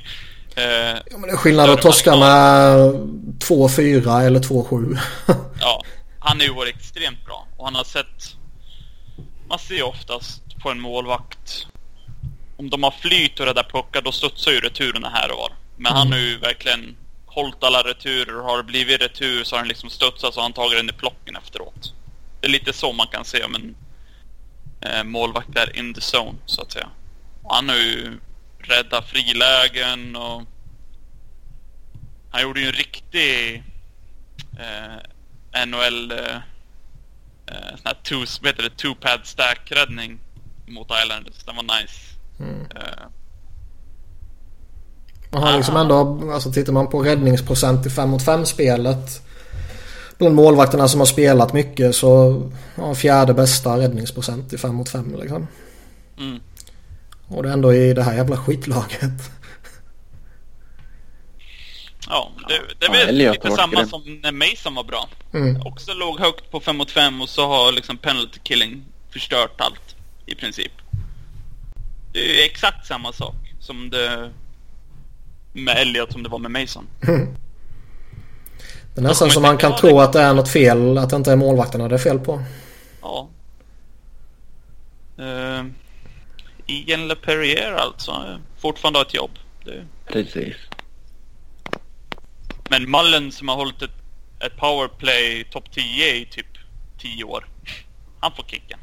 eh, 0.57 0.65
ja, 1.11 1.19
men 1.19 1.23
det 1.23 1.31
är 1.31 1.37
skillnad 1.37 1.71
att 1.71 1.83
torska 1.83 2.17
med 2.17 2.79
2-4 3.39 4.23
eller 4.23 4.41
2-7. 4.41 4.99
ja, 5.61 5.83
han 6.19 6.41
är 6.41 6.45
ju 6.45 6.55
varit 6.55 6.77
extremt 6.77 7.25
bra 7.25 7.47
och 7.57 7.65
han 7.65 7.75
har 7.75 7.85
sett... 7.85 8.37
Man 9.49 9.59
ser 9.59 9.75
ju 9.75 9.83
oftast 9.83 10.43
på 10.63 10.71
en 10.71 10.81
målvakt 10.81 11.67
om 12.57 12.71
de 12.71 12.83
har 12.83 12.91
flyt 12.91 13.41
och 13.41 13.47
räddar 13.47 13.63
puckar 13.73 14.03
då 14.03 14.13
studsar 14.13 14.53
ju 14.53 14.61
returerna 14.61 15.09
här 15.09 15.33
och 15.33 15.39
var. 15.39 15.53
Men 15.77 15.93
mm. 15.93 15.99
han 15.99 16.13
har 16.13 16.19
ju 16.19 16.39
verkligen 16.39 16.97
hållit 17.27 17.65
alla 17.65 17.83
returer. 17.83 18.43
Har 18.43 18.57
det 18.57 18.63
blivit 18.63 19.03
retur 19.03 19.45
så 19.45 19.55
har 19.55 19.59
han 19.59 19.69
liksom 19.69 19.91
studsat 19.91 20.35
så 20.35 20.41
har 20.41 20.43
han 20.43 20.53
tagit 20.53 20.79
den 20.79 20.91
i 20.91 20.93
plocken 20.93 21.37
efteråt. 21.37 21.95
Det 22.41 22.47
är 22.47 22.51
lite 22.51 22.73
så 22.73 22.93
man 22.93 23.07
kan 23.07 23.25
se 23.25 23.45
om 23.45 23.55
en 23.55 23.63
eh, 23.63 23.75
målvakt 25.05 25.57
är 25.57 25.77
in 25.79 25.95
the 25.95 26.01
zone 26.01 26.39
så 26.47 26.63
att 26.63 26.73
säga. 26.73 26.89
Och 27.43 27.55
han 27.55 27.69
har 27.69 27.77
ju 27.77 28.19
räddat 28.59 29.09
frilägen 29.09 30.17
och 30.17 30.43
han 32.31 32.43
gjorde 32.43 32.61
ju 32.61 32.67
en 32.67 32.73
riktig 32.73 33.63
eh, 34.59 35.67
NHL 35.67 36.13
eh, 36.13 36.37
eh, 37.47 37.71
sån 37.71 37.85
här 37.85 37.97
two, 38.03 38.43
vet 38.43 38.57
det, 38.57 38.71
two 38.71 38.95
pad 39.01 39.21
stack 39.25 39.73
räddning 39.73 40.19
mot 40.67 40.89
Islanders. 41.05 41.45
Den 41.45 41.57
var 41.57 41.63
nice. 41.63 42.01
Mm. 42.41 42.67
Och 45.31 45.41
han 45.41 45.57
liksom 45.57 45.77
ändå, 45.77 46.31
alltså 46.33 46.53
tittar 46.53 46.73
man 46.73 46.91
på 46.91 47.03
räddningsprocent 47.03 47.87
i 47.87 47.91
5 47.91 48.09
mot 48.11 48.25
5 48.25 48.47
spelet 48.47 49.23
bland 50.19 50.35
målvakterna 50.35 50.89
som 50.89 51.01
har 51.01 51.07
spelat 51.07 51.53
mycket 51.53 51.95
så 51.95 52.43
har 52.77 52.95
fjärde 52.95 53.35
bästa 53.35 53.79
räddningsprocent 53.79 54.53
i 54.53 54.59
5 54.59 54.75
mot 54.75 54.89
5 54.89 55.17
liksom. 55.21 55.47
Mm. 56.19 56.41
Och 57.29 57.43
det 57.43 57.49
är 57.49 57.53
ändå 57.53 57.75
i 57.75 57.95
det 57.95 58.03
här 58.03 58.15
jävla 58.15 58.37
skitlaget. 58.37 59.31
Ja, 62.09 62.33
det, 62.49 62.61
det 62.79 62.87
är 62.87 63.07
väl 63.07 63.21
ja, 63.21 63.33
lite 63.33 63.51
samma 63.51 63.81
det. 63.81 63.87
som 63.87 64.21
när 64.23 64.33
Mason 64.33 64.75
var 64.75 64.85
bra. 64.85 65.09
Mm. 65.35 65.63
Också 65.67 65.95
låg 65.95 66.21
högt 66.21 66.51
på 66.51 66.61
5 66.61 66.77
mot 66.77 66.91
5 66.91 67.21
och 67.21 67.29
så 67.29 67.47
har 67.47 67.73
liksom 67.73 67.97
penalty 67.97 68.39
killing 68.43 68.85
förstört 69.11 69.61
allt 69.61 69.97
i 70.27 70.35
princip. 70.35 70.73
Det 72.13 72.41
är 72.41 72.45
exakt 72.45 72.87
samma 72.87 73.13
sak 73.13 73.35
som 73.61 73.91
det 73.91 74.31
med 75.53 75.77
Elliot 75.77 76.13
som 76.13 76.23
det 76.23 76.29
var 76.29 76.39
med 76.39 76.51
Mason. 76.51 76.87
Det 78.95 79.01
är 79.01 79.03
nästan 79.03 79.31
som 79.31 79.43
man 79.43 79.59
kan 79.59 79.77
tro 79.77 80.01
att 80.01 80.13
det 80.13 80.21
är 80.21 80.35
något 80.35 80.49
fel, 80.49 80.99
att 80.99 81.11
det 81.11 81.17
inte 81.17 81.33
är 81.33 81.37
målvakterna 81.37 81.89
det 81.89 81.95
är 81.95 81.99
fel 81.99 82.19
på. 82.19 82.43
Ja. 83.03 83.29
Uh, 85.19 85.65
Ian 86.67 87.09
LePerrier 87.09 87.73
alltså, 87.73 88.39
fortfarande 88.59 88.99
har 88.99 89.05
ett 89.05 89.15
jobb. 89.15 89.31
Det... 89.65 89.85
Precis. 90.07 90.57
Men 92.71 92.91
Mullen 92.91 93.33
som 93.33 93.49
har 93.49 93.57
hållit 93.57 93.83
ett, 93.83 93.91
ett 94.47 94.57
powerplay 94.57 95.45
topp 95.45 95.65
10 95.73 96.15
i 96.15 96.27
typ 96.31 96.47
10 96.99 97.25
år. 97.25 97.47
Han 98.21 98.33
får 98.33 98.43
kicken. 98.43 98.79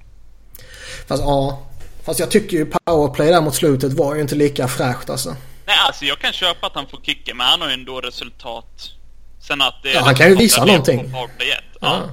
Fast 1.07 1.23
ja, 1.23 1.67
Fast 2.03 2.19
jag 2.19 2.31
tycker 2.31 2.57
ju 2.57 2.65
powerplay 2.65 3.27
där 3.27 3.41
mot 3.41 3.55
slutet 3.55 3.93
var 3.93 4.15
ju 4.15 4.21
inte 4.21 4.35
lika 4.35 4.67
fräscht 4.67 5.09
alltså. 5.09 5.35
Nej, 5.65 5.77
alltså 5.87 6.05
jag 6.05 6.19
kan 6.19 6.33
köpa 6.33 6.67
att 6.67 6.75
han 6.75 6.87
får 6.87 7.01
kicken, 7.01 7.37
men 7.37 7.47
han 7.47 7.61
har 7.61 7.67
ju 7.67 7.73
ändå 7.73 8.01
resultat. 8.01 8.91
Sen 9.41 9.61
att 9.61 9.83
det 9.83 9.91
ja, 9.91 10.01
han 10.01 10.15
kan 10.15 10.29
ju 10.29 10.35
visa 10.35 10.65
någonting. 10.65 11.11
Ja. 11.13 11.29
ja. 11.81 12.09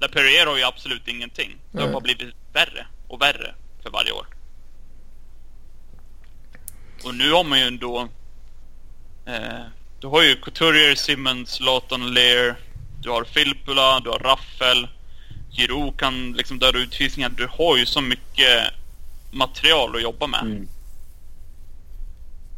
LaPerriere 0.00 0.48
har 0.48 0.56
ju 0.56 0.64
absolut 0.64 1.08
ingenting. 1.08 1.56
Det 1.72 1.82
har 1.82 1.88
bara 1.88 2.00
blivit 2.00 2.34
värre 2.52 2.86
och 3.08 3.20
värre 3.20 3.54
för 3.82 3.90
varje 3.90 4.12
år. 4.12 4.26
Och 7.04 7.14
nu 7.14 7.32
har 7.32 7.44
man 7.44 7.58
ju 7.58 7.64
ändå... 7.64 8.08
Eh, 9.26 9.64
du 10.00 10.06
har 10.06 10.22
ju 10.22 10.36
Couturier, 10.36 10.94
Simmons, 10.94 11.60
Lawton, 11.60 12.14
Lear. 12.14 12.56
Du 13.02 13.10
har 13.10 13.24
Filppula, 13.24 14.00
du 14.00 14.10
har 14.10 14.18
Raffel. 14.18 14.88
Giroud 15.50 15.98
kan 15.98 16.32
liksom 16.32 16.58
döda 16.58 16.78
utvisningar. 16.78 17.28
Du 17.28 17.48
har 17.52 17.76
ju 17.76 17.86
så 17.86 18.00
mycket 18.00 18.72
material 19.30 19.96
att 19.96 20.02
jobba 20.02 20.26
med. 20.26 20.40
Mm. 20.40 20.68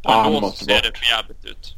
Ja, 0.03 0.39
då 0.41 0.51
ser 0.51 0.65
bort. 0.65 0.83
det 0.83 0.97
för 0.97 1.05
jävligt 1.05 1.45
ut. 1.45 1.75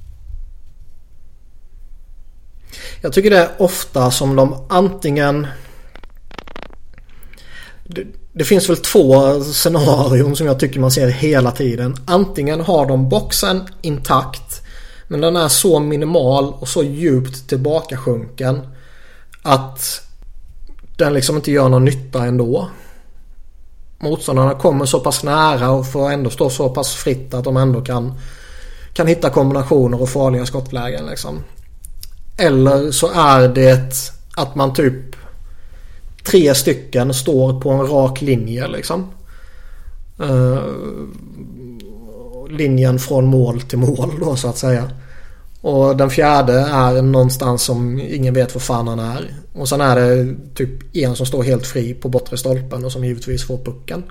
Jag 3.02 3.14
tycker 3.14 3.30
det 3.30 3.38
är 3.38 3.52
ofta 3.57 4.11
som 4.11 4.35
de 4.35 4.65
antingen... 4.69 5.47
Det, 7.84 8.03
det, 8.34 8.43
finns 8.43 8.69
väl 8.69 8.77
två 8.77 9.41
scenarion 9.43 10.35
som 10.35 10.47
jag 10.47 10.60
tycker 10.60 10.80
man 10.80 10.91
ser 10.91 11.07
hela 11.07 11.52
tiden. 11.52 11.95
Antingen 12.06 12.61
har 12.61 12.85
de 12.85 13.10
boxen 13.10 13.68
intakt 13.81 14.61
men 15.07 15.22
den 15.22 15.35
är 15.35 15.47
så 15.47 15.80
minimal 15.80 16.53
och 16.60 16.68
så 16.68 16.84
djupt 16.84 17.49
tillbakasjunken 17.49 18.61
att 19.41 20.02
den 20.97 21.14
liksom 21.14 21.35
inte 21.35 21.52
gör 21.52 21.69
någon 21.69 21.85
nytta 21.85 22.26
ändå 22.26 22.69
motståndarna 24.06 24.53
kommer 24.53 24.85
så 24.85 24.99
pass 24.99 25.23
nära 25.23 25.72
och 25.72 25.91
får 25.91 26.11
ändå 26.11 26.30
stå 26.30 26.49
så 26.49 26.69
pass 26.69 26.93
fritt 26.93 27.34
att 27.34 27.43
de 27.43 27.57
ändå 27.57 27.81
kan, 27.81 28.14
kan 28.93 29.07
hitta 29.07 29.30
kombinationer 29.30 30.02
och 30.02 30.10
farliga 30.10 30.45
skottlägen. 30.45 31.06
Liksom. 31.06 31.43
Eller 32.37 32.91
så 32.91 33.11
är 33.11 33.47
det 33.47 33.93
att 34.35 34.55
man 34.55 34.73
typ 34.73 35.15
tre 36.23 36.55
stycken 36.55 37.13
står 37.13 37.61
på 37.61 37.69
en 37.69 37.87
rak 37.87 38.21
linje 38.21 38.67
liksom. 38.67 39.07
Uh, 40.21 40.59
linjen 42.49 42.99
från 42.99 43.25
mål 43.25 43.61
till 43.61 43.77
mål 43.77 44.11
då 44.19 44.35
så 44.35 44.47
att 44.47 44.57
säga. 44.57 44.91
Och 45.61 45.97
den 45.97 46.09
fjärde 46.09 46.53
är 46.53 47.01
någonstans 47.01 47.63
som 47.63 47.99
ingen 47.99 48.33
vet 48.33 48.53
var 48.53 48.59
fan 48.61 48.87
han 48.87 48.99
är. 48.99 49.35
Och 49.53 49.69
sen 49.69 49.81
är 49.81 49.95
det 49.95 50.35
typ 50.55 50.95
en 50.95 51.15
som 51.15 51.25
står 51.25 51.43
helt 51.43 51.67
fri 51.67 51.93
på 51.93 52.09
bortre 52.09 52.37
stolpen 52.37 52.85
och 52.85 52.91
som 52.91 53.05
givetvis 53.05 53.47
får 53.47 53.57
pucken. 53.57 54.03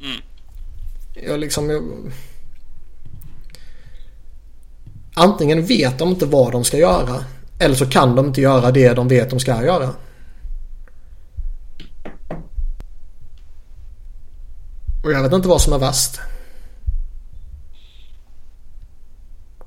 Mm. 0.00 0.20
Jag 1.26 1.40
liksom... 1.40 1.70
Jag... 1.70 1.82
Antingen 5.14 5.66
vet 5.66 5.98
de 5.98 6.08
inte 6.08 6.26
vad 6.26 6.52
de 6.52 6.64
ska 6.64 6.78
göra. 6.78 7.24
Eller 7.58 7.74
så 7.74 7.86
kan 7.86 8.16
de 8.16 8.26
inte 8.26 8.40
göra 8.40 8.70
det 8.70 8.92
de 8.92 9.08
vet 9.08 9.30
de 9.30 9.40
ska 9.40 9.64
göra. 9.64 9.90
Och 15.04 15.12
jag 15.12 15.22
vet 15.22 15.32
inte 15.32 15.48
vad 15.48 15.60
som 15.60 15.72
är 15.72 15.78
värst. 15.78 16.20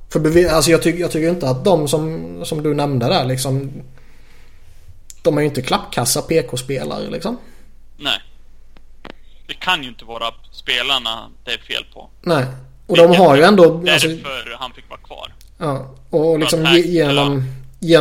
För 0.09 0.49
alltså 0.49 0.71
jag, 0.71 0.81
tycker, 0.81 0.99
jag 0.99 1.11
tycker 1.11 1.29
inte 1.29 1.49
att 1.49 1.65
de 1.65 1.87
som, 1.87 2.45
som 2.45 2.63
du 2.63 2.73
nämnde 2.73 3.05
där 3.05 3.25
liksom. 3.25 3.71
De 5.21 5.37
är 5.37 5.41
ju 5.41 5.47
inte 5.47 5.61
klappkassa 5.61 6.21
PK-spelare 6.21 7.09
liksom. 7.09 7.37
Nej. 7.97 8.21
Det 9.47 9.53
kan 9.53 9.83
ju 9.83 9.89
inte 9.89 10.05
vara 10.05 10.33
spelarna 10.51 11.29
det 11.43 11.51
är 11.51 11.57
fel 11.57 11.85
på. 11.93 12.09
Nej. 12.21 12.45
Och 12.87 12.97
de 12.97 13.15
har 13.15 13.35
ju 13.35 13.43
ändå... 13.43 13.63
Därför 13.63 13.91
alltså, 13.91 14.27
han 14.59 14.71
fick 14.73 14.89
vara 14.89 14.99
kvar. 14.99 15.33
Ja. 15.57 15.95
Och 16.09 16.39
liksom 16.39 16.65
genom, 16.85 17.43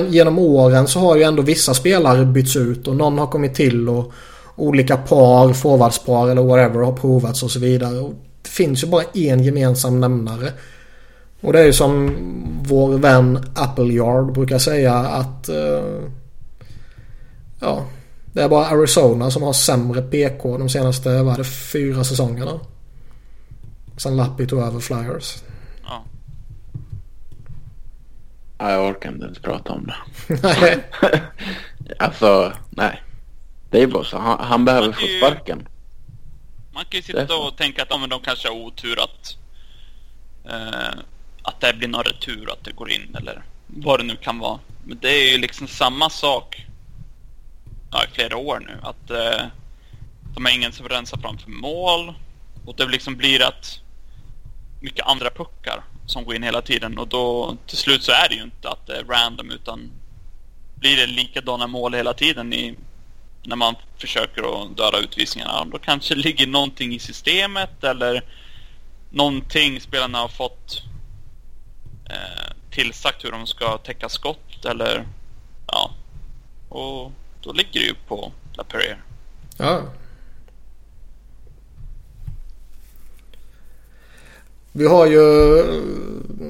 genom 0.09 0.39
åren 0.39 0.89
så 0.89 1.01
har 1.01 1.17
ju 1.17 1.23
ändå 1.23 1.43
vissa 1.43 1.75
spelare 1.75 2.25
bytts 2.25 2.57
ut 2.57 2.89
och 2.89 2.97
någon 2.97 3.19
har 3.19 3.27
kommit 3.27 3.55
till 3.55 3.89
och 3.89 4.13
olika 4.57 4.97
par, 4.97 5.53
forwardspar 5.53 6.29
eller 6.29 6.43
whatever 6.43 6.81
har 6.81 6.93
provats 6.93 7.43
och 7.43 7.51
så 7.51 7.59
vidare. 7.59 7.99
Och 7.99 8.15
det 8.43 8.49
finns 8.49 8.83
ju 8.83 8.87
bara 8.87 9.03
en 9.15 9.45
gemensam 9.45 10.01
nämnare. 10.01 10.53
Och 11.41 11.53
det 11.53 11.61
är 11.61 11.65
ju 11.65 11.73
som 11.73 12.17
vår 12.69 12.99
vän 12.99 13.45
Appleyard 13.55 14.33
brukar 14.33 14.59
säga 14.59 14.95
att 14.95 15.49
uh, 15.49 16.09
ja, 17.61 17.87
det 18.33 18.43
är 18.43 18.49
bara 18.49 18.67
Arizona 18.67 19.31
som 19.31 19.43
har 19.43 19.53
sämre 19.53 20.03
PK 20.03 20.59
de 20.59 20.69
senaste, 20.69 21.23
vad 21.23 21.35
är 21.35 21.39
det, 21.39 21.45
fyra 21.45 22.05
säsongerna. 22.05 22.61
Sen 23.97 24.17
Lappi 24.17 24.47
tog 24.47 24.61
över 24.61 24.81
Flyers. 24.81 25.35
Ja. 25.87 26.05
Jag 28.59 28.91
orkar 28.91 29.13
inte 29.13 29.25
ens 29.25 29.39
prata 29.39 29.73
om 29.73 29.87
det. 29.87 29.97
nej. 30.43 30.85
alltså, 31.99 32.53
nej. 32.71 33.03
Det 33.71 33.83
är 33.83 33.87
bara 33.87 34.05
så. 34.05 34.19
Han, 34.19 34.41
han 34.41 34.65
behöver 34.65 34.93
få 34.93 35.07
sparken. 35.19 35.69
Man 36.73 36.85
kan 36.85 36.99
ju 36.99 37.03
sitta 37.03 37.37
och 37.37 37.57
tänka 37.57 37.83
att 37.83 37.89
ja, 37.91 37.99
men 37.99 38.09
de 38.09 38.21
kanske 38.21 38.49
har 38.49 38.55
otur 38.57 39.01
att 39.01 39.37
eh, 40.45 41.01
att 41.43 41.61
det 41.61 41.73
blir 41.73 41.89
någon 41.89 42.05
retur, 42.05 42.53
att 42.53 42.65
det 42.65 42.73
går 42.73 42.91
in 42.91 43.17
eller 43.19 43.43
vad 43.67 44.01
det 44.01 44.05
nu 44.05 44.17
kan 44.17 44.39
vara. 44.39 44.61
Men 44.85 44.99
det 45.01 45.09
är 45.09 45.33
ju 45.33 45.39
liksom 45.39 45.69
samma 45.69 46.11
sak 46.11 46.67
ja, 47.93 48.05
i 48.05 48.15
flera 48.15 48.37
år 48.37 48.61
nu. 48.61 48.79
Att 48.83 49.11
eh, 49.11 49.47
de 50.35 50.45
har 50.45 50.53
ingen 50.53 50.73
som 50.73 50.89
rensar 50.89 51.19
framför 51.19 51.51
mål 51.51 52.15
och 52.67 52.77
det 52.77 52.87
liksom 52.87 53.17
blir 53.17 53.43
att 53.43 53.81
mycket 54.85 55.07
andra 55.07 55.31
puckar 55.31 55.85
som 56.07 56.25
går 56.25 56.35
in 56.35 56.43
hela 56.43 56.63
tiden 56.63 56.99
och 56.99 57.09
då 57.09 57.57
till 57.67 57.77
slut 57.77 58.03
så 58.03 58.13
är 58.13 58.29
det 58.29 58.35
ju 58.35 58.43
inte 58.43 58.69
att 58.69 58.87
det 58.87 58.97
är 58.97 59.05
random 59.05 59.51
utan 59.51 59.91
blir 60.75 60.97
det 60.97 61.07
likadana 61.07 61.67
mål 61.67 61.95
hela 61.95 62.15
tiden 62.15 62.53
i, 62.53 62.75
när 63.43 63.57
man 63.57 63.75
försöker 63.99 64.43
att 64.43 64.77
döda 64.77 64.99
utvisningarna. 64.99 65.65
Då 65.65 65.79
kanske 65.79 66.15
det 66.15 66.21
ligger 66.21 66.47
någonting 66.47 66.95
i 66.95 66.99
systemet 66.99 67.85
eller 67.85 68.25
någonting 69.11 69.81
spelarna 69.81 70.19
har 70.19 70.29
fått 70.29 70.83
eh, 72.11 72.53
tillsagt 72.71 73.25
hur 73.25 73.31
de 73.33 73.47
ska 73.47 73.79
täcka 73.79 74.09
skott 74.09 74.65
eller 74.65 75.07
ja. 75.67 75.91
Och 76.69 77.13
då 77.43 77.53
ligger 77.53 77.81
det 77.81 77.87
ju 77.87 77.95
på 78.09 78.33
LaPerriere. 78.55 78.99
Ja. 79.59 79.83
Vi 84.77 84.87
har 84.87 85.07
ju 85.07 85.23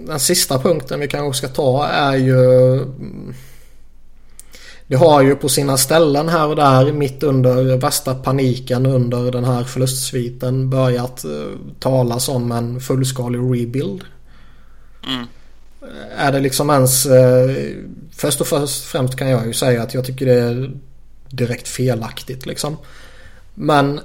den 0.07 0.21
sista 0.21 0.59
punkten 0.59 1.01
vi 1.01 1.09
kanske 1.09 1.39
ska 1.39 1.49
ta 1.49 1.87
är 1.87 2.17
ju 2.17 2.81
det 4.87 4.97
har 4.97 5.23
ju 5.23 5.37
på 5.37 5.49
sina 5.49 5.77
ställen 5.77 6.29
här 6.29 6.49
och 6.49 6.57
där 6.57 6.93
mitt 6.93 7.23
under 7.23 7.77
värsta 7.77 8.15
paniken 8.15 8.87
under 8.87 9.33
den 9.33 9.45
här 9.45 9.65
förlustsviten 9.65 10.71
börjat 10.71 11.25
uh, 11.25 11.57
talas 11.79 12.29
om 12.29 12.53
en 12.53 12.81
fullskalig 12.81 13.39
rebuild. 13.39 14.05
Mm. 15.07 15.27
Är 16.17 16.33
det 16.33 16.41
liksom 16.41 16.71
ens... 16.71 17.07
Uh, 17.07 17.57
först 18.13 18.41
och 18.41 18.47
främst 18.47 19.17
kan 19.17 19.31
jag 19.31 19.47
ju 19.47 19.53
säga 19.53 19.83
att 19.83 19.95
jag 19.95 20.05
tycker 20.05 20.27
det 20.27 20.41
är 20.41 20.71
direkt 21.31 21.69
felaktigt 21.69 22.47
liksom. 22.47 22.77
Men 23.55 24.01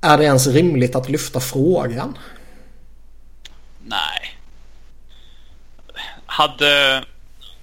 är 0.00 0.18
det 0.18 0.24
ens 0.24 0.46
rimligt 0.46 0.96
att 0.96 1.08
lyfta 1.08 1.40
frågan? 1.40 2.18
Nej. 3.86 4.38
Hade... 6.26 7.04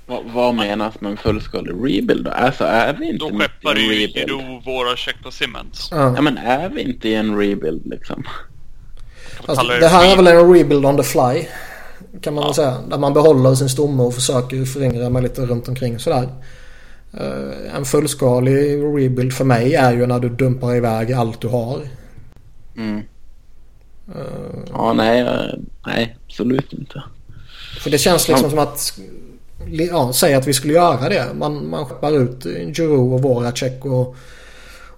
Vad, 0.05 0.23
vad 0.25 0.55
menas 0.55 1.01
med 1.01 1.11
en 1.11 1.17
fullskalig 1.17 1.71
rebuild 1.71 2.25
då? 2.25 2.31
Alltså 2.31 2.63
är 2.63 2.93
vi 2.93 3.09
inte 3.09 3.25
Då 3.25 3.29
i 3.35 3.39
skeppar 3.39 3.71
en 3.71 3.75
du 3.75 3.81
ju 3.95 4.07
rebuild? 4.07 4.29
Giro, 4.29 4.61
Vora, 4.65 4.95
Check 4.95 5.15
och 5.25 5.33
Simmons. 5.33 5.87
Ja. 5.91 6.13
Ja 6.15 6.21
men 6.21 6.37
är 6.37 6.69
vi 6.69 6.81
inte 6.81 7.09
i 7.09 7.15
en 7.15 7.37
rebuild 7.37 7.81
liksom? 7.85 8.23
Alltså, 9.45 9.67
det 9.67 9.87
här 9.87 10.11
är 10.11 10.15
väl 10.15 10.27
en 10.27 10.53
rebuild 10.53 10.85
on 10.85 10.97
the 10.97 11.03
fly. 11.03 11.45
Kan 12.21 12.33
man 12.33 12.41
Ja. 12.41 12.47
väl 12.47 12.55
säga. 12.55 12.77
Där 12.89 12.97
man 12.97 13.13
behåller 13.13 13.55
sin 13.55 13.69
stomme 13.69 14.03
och 14.03 14.13
försöker 14.13 14.65
föryngra 14.65 15.09
med 15.09 15.23
lite 15.23 15.41
runt 15.41 15.67
omkring 15.67 15.99
sådär. 15.99 16.29
Eh, 17.13 17.75
en 17.75 17.85
fullskalig 17.85 18.83
rebuild 18.83 19.33
för 19.33 19.45
mig 19.45 19.75
är 19.75 19.93
ju 19.93 20.05
när 20.07 20.19
du 20.19 20.29
dumpar 20.29 20.75
iväg 20.75 21.13
allt 21.13 21.41
du 21.41 21.47
har. 21.47 21.79
Mm. 22.77 23.01
Eh, 24.15 24.59
Ja 24.73 24.93
nej, 24.93 25.25
nej 25.85 26.17
absolut 26.27 26.73
inte. 26.73 27.03
för 27.79 27.89
det 27.89 27.97
känns 27.97 28.27
liksom 28.27 28.45
Ja. 28.45 28.49
som 28.49 28.59
att 28.59 28.99
ja, 29.89 30.13
säg 30.13 30.33
att 30.33 30.47
vi 30.47 30.53
skulle 30.53 30.73
göra 30.73 31.09
det. 31.09 31.33
Man, 31.33 31.69
man 31.69 31.85
skeppar 31.85 32.11
ut 32.17 32.43
Giroud 32.77 33.13
och 33.13 33.21
Voracek 33.21 33.85
och, 33.85 34.15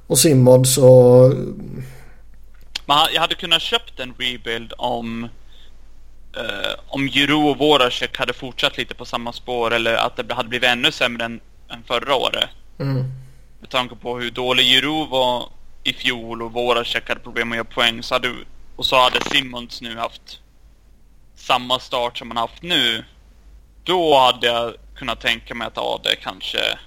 och 0.07 0.17
Simmods 0.19 0.77
och 0.77 1.33
ha- 2.87 3.09
jag 3.13 3.21
hade 3.21 3.35
kunnat 3.35 3.61
köpt 3.61 3.99
en 3.99 4.13
rebuild 4.17 4.73
om 4.77 5.23
eh, 6.37 6.73
om 6.87 7.07
Giro 7.07 7.49
och 7.49 7.57
Voracek 7.57 8.17
hade 8.17 8.33
fortsatt 8.33 8.77
lite 8.77 8.95
på 8.95 9.05
samma 9.05 9.33
spår 9.33 9.73
eller 9.73 9.93
att 9.95 10.27
det 10.27 10.33
hade 10.33 10.49
blivit 10.49 10.69
ännu 10.69 10.91
sämre 10.91 11.25
än, 11.25 11.39
än 11.69 11.83
förra 11.87 12.15
året. 12.15 12.49
mm, 12.79 13.03
Med 13.59 13.69
tanke 13.69 13.95
på 13.95 14.17
hur 14.19 14.31
dålig 14.31 14.63
Giro 14.65 15.05
var 15.05 15.43
i 15.83 15.93
fjol 15.93 16.41
och 16.41 16.51
Voracek 16.53 17.07
hade 17.09 17.19
problem 17.21 17.51
att 17.51 17.55
göra 17.55 17.65
poäng 17.65 18.03
så 18.03 18.15
hade, 18.15 18.29
och 18.81 18.85
så 18.85 18.95
hade 18.95 19.29
Simmons 19.29 19.81
nu 19.81 19.97
haft 19.97 20.39
samma 21.35 21.79
start 21.79 22.17
som 22.17 22.31
han 22.31 22.37
haft 22.37 22.61
nu. 22.61 23.05
Då 23.83 24.19
hade 24.19 24.47
jag 24.47 24.73
kunnat 24.95 25.21
tänka 25.21 25.55
mig 25.55 25.67
att 25.67 25.75
ja, 25.75 25.99
det 26.03 26.15
kanske... 26.15 26.79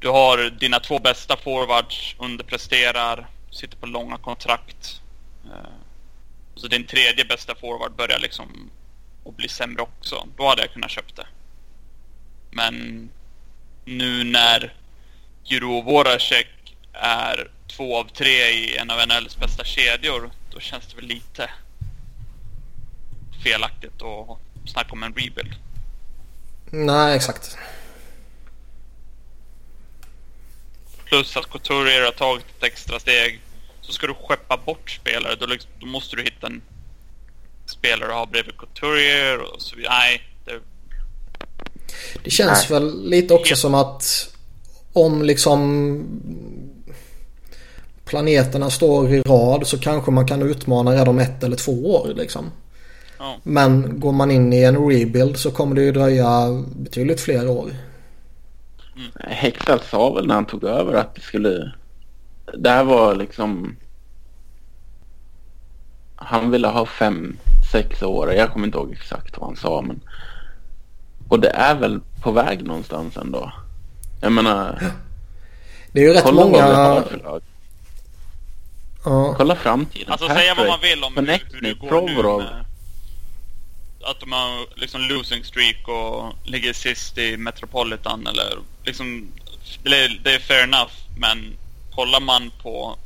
Du 0.00 0.08
har 0.08 0.50
dina 0.50 0.80
två 0.80 0.98
bästa 0.98 1.36
forwards 1.36 2.16
underpresterar, 2.18 3.26
sitter 3.50 3.76
på 3.76 3.86
långa 3.86 4.18
kontrakt. 4.18 5.00
Eh, 5.44 5.72
så 6.54 6.66
din 6.68 6.86
tredje 6.86 7.24
bästa 7.24 7.54
forward 7.54 7.92
börjar 7.92 8.18
liksom 8.18 8.70
att 9.26 9.36
bli 9.36 9.48
sämre 9.48 9.82
också. 9.82 10.26
Då 10.36 10.48
hade 10.48 10.62
jag 10.62 10.72
kunnat 10.72 10.90
köpt 10.90 11.16
det. 11.16 11.26
Men 12.50 13.08
nu 13.84 14.24
när 14.24 14.74
Giro 15.44 15.82
Voracek 15.82 16.76
är 16.92 17.50
två 17.66 17.98
av 17.98 18.04
tre 18.04 18.48
i 18.50 18.76
en 18.76 18.90
av 18.90 19.08
NHLs 19.08 19.36
bästa 19.36 19.64
kedjor, 19.64 20.30
då 20.54 20.60
känns 20.60 20.86
det 20.86 20.96
väl 20.96 21.04
lite 21.04 21.50
felaktigt 23.44 24.02
att 24.02 24.38
snacka 24.70 24.92
om 24.92 25.02
en 25.02 25.14
rebuild. 25.14 25.54
nej 26.70 27.16
exakt. 27.16 27.56
Plus 31.04 31.36
att 31.36 31.50
Couturier 31.50 32.04
har 32.04 32.12
tagit 32.12 32.44
ett 32.58 32.64
extra 32.64 33.00
steg. 33.00 33.40
Så 33.80 33.92
ska 33.92 34.06
du 34.06 34.14
skeppa 34.14 34.56
bort 34.56 34.90
spelare, 34.90 35.36
då, 35.40 35.46
liksom, 35.46 35.70
då 35.80 35.86
måste 35.86 36.16
du 36.16 36.22
hitta 36.22 36.46
en 36.46 36.62
spelare 37.66 38.10
att 38.10 38.16
ha 38.16 38.26
bredvid 38.26 38.56
Couturier 38.56 39.38
och 39.38 39.62
så 39.62 39.76
vidare. 39.76 39.94
Nej, 39.94 40.22
det, 40.44 40.60
Det 42.24 42.30
känns 42.30 42.70
Nej. 42.70 42.80
väl 42.80 43.08
lite 43.10 43.34
också 43.34 43.56
som 43.56 43.74
att 43.74 44.30
om 44.92 45.22
liksom 45.22 46.06
planeterna 48.04 48.70
står 48.70 49.10
i 49.10 49.22
rad 49.22 49.66
så 49.66 49.78
kanske 49.78 50.10
man 50.10 50.26
kan 50.26 50.42
utmana 50.42 50.92
redan 50.92 51.08
om 51.08 51.18
ett 51.18 51.42
eller 51.42 51.56
två 51.56 51.94
år 51.94 52.12
liksom. 52.14 52.44
ja. 53.18 53.36
Men 53.42 54.00
går 54.00 54.12
man 54.12 54.30
in 54.30 54.52
i 54.52 54.62
en 54.62 54.88
rebuild 54.88 55.36
så 55.36 55.50
kommer 55.50 55.74
det 55.74 55.82
ju 55.82 55.92
dröja 55.92 56.62
betydligt 56.76 57.20
fler 57.20 57.48
år. 57.48 57.70
Hextall 59.20 59.80
sa 59.80 60.12
väl 60.12 60.26
när 60.26 60.34
han 60.34 60.46
tog 60.46 60.64
över 60.64 60.94
att 60.94 61.14
det 61.14 61.20
skulle... 61.20 61.72
Det 62.58 62.70
här 62.70 62.84
var 62.84 63.14
liksom... 63.14 63.76
Han 66.16 66.50
ville 66.50 66.68
ha 66.68 66.86
fem, 66.86 67.36
sex 67.72 68.02
år. 68.02 68.32
Jag 68.32 68.52
kommer 68.52 68.66
inte 68.66 68.78
ihåg 68.78 68.92
exakt 68.92 69.38
vad 69.38 69.48
han 69.48 69.56
sa 69.56 69.82
men... 69.82 70.00
Och 71.28 71.40
det 71.40 71.48
är 71.48 71.74
väl 71.74 72.00
på 72.22 72.32
väg 72.32 72.64
någonstans 72.64 73.16
ändå. 73.16 73.52
Jag 74.20 74.32
menar... 74.32 74.82
Det 75.92 76.00
är 76.00 76.08
ju 76.08 76.12
rätt 76.12 76.34
många... 76.34 77.02
Ja, 79.04 79.34
Kolla 79.36 79.56
framtiden. 79.56 80.12
Alltså 80.12 80.28
säga 80.28 80.54
vad 80.54 80.66
man 80.66 80.78
Patrick, 80.80 80.92
vill 80.92 81.04
om 81.04 81.16
hur, 81.16 81.38
hur 81.52 81.60
det 81.60 81.74
går 81.74 81.88
Provorov. 81.88 82.42
nu 82.42 82.44
med 82.50 82.64
att 84.06 84.20
de 84.20 84.32
har 84.32 84.66
liksom 84.80 85.00
losing 85.00 85.44
streak 85.44 85.88
och 85.88 86.32
ligger 86.44 86.72
sist 86.72 87.18
i 87.18 87.36
Metropolitan 87.36 88.26
eller 88.26 88.58
liksom 88.84 89.28
det 89.82 90.34
är, 90.34 90.38
fair 90.38 90.62
enough 90.62 90.92
men 91.18 91.56
kollar 91.94 92.20
man 92.20 92.50
på 92.62 92.96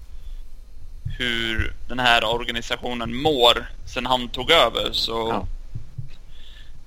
hur 1.19 1.75
den 1.89 1.99
här 1.99 2.25
organisationen 2.25 3.17
mår 3.17 3.67
sen 3.87 4.07
han 4.07 4.29
tog 4.29 4.51
över 4.51 4.89
så 4.93 5.29
Ja. 5.29 5.47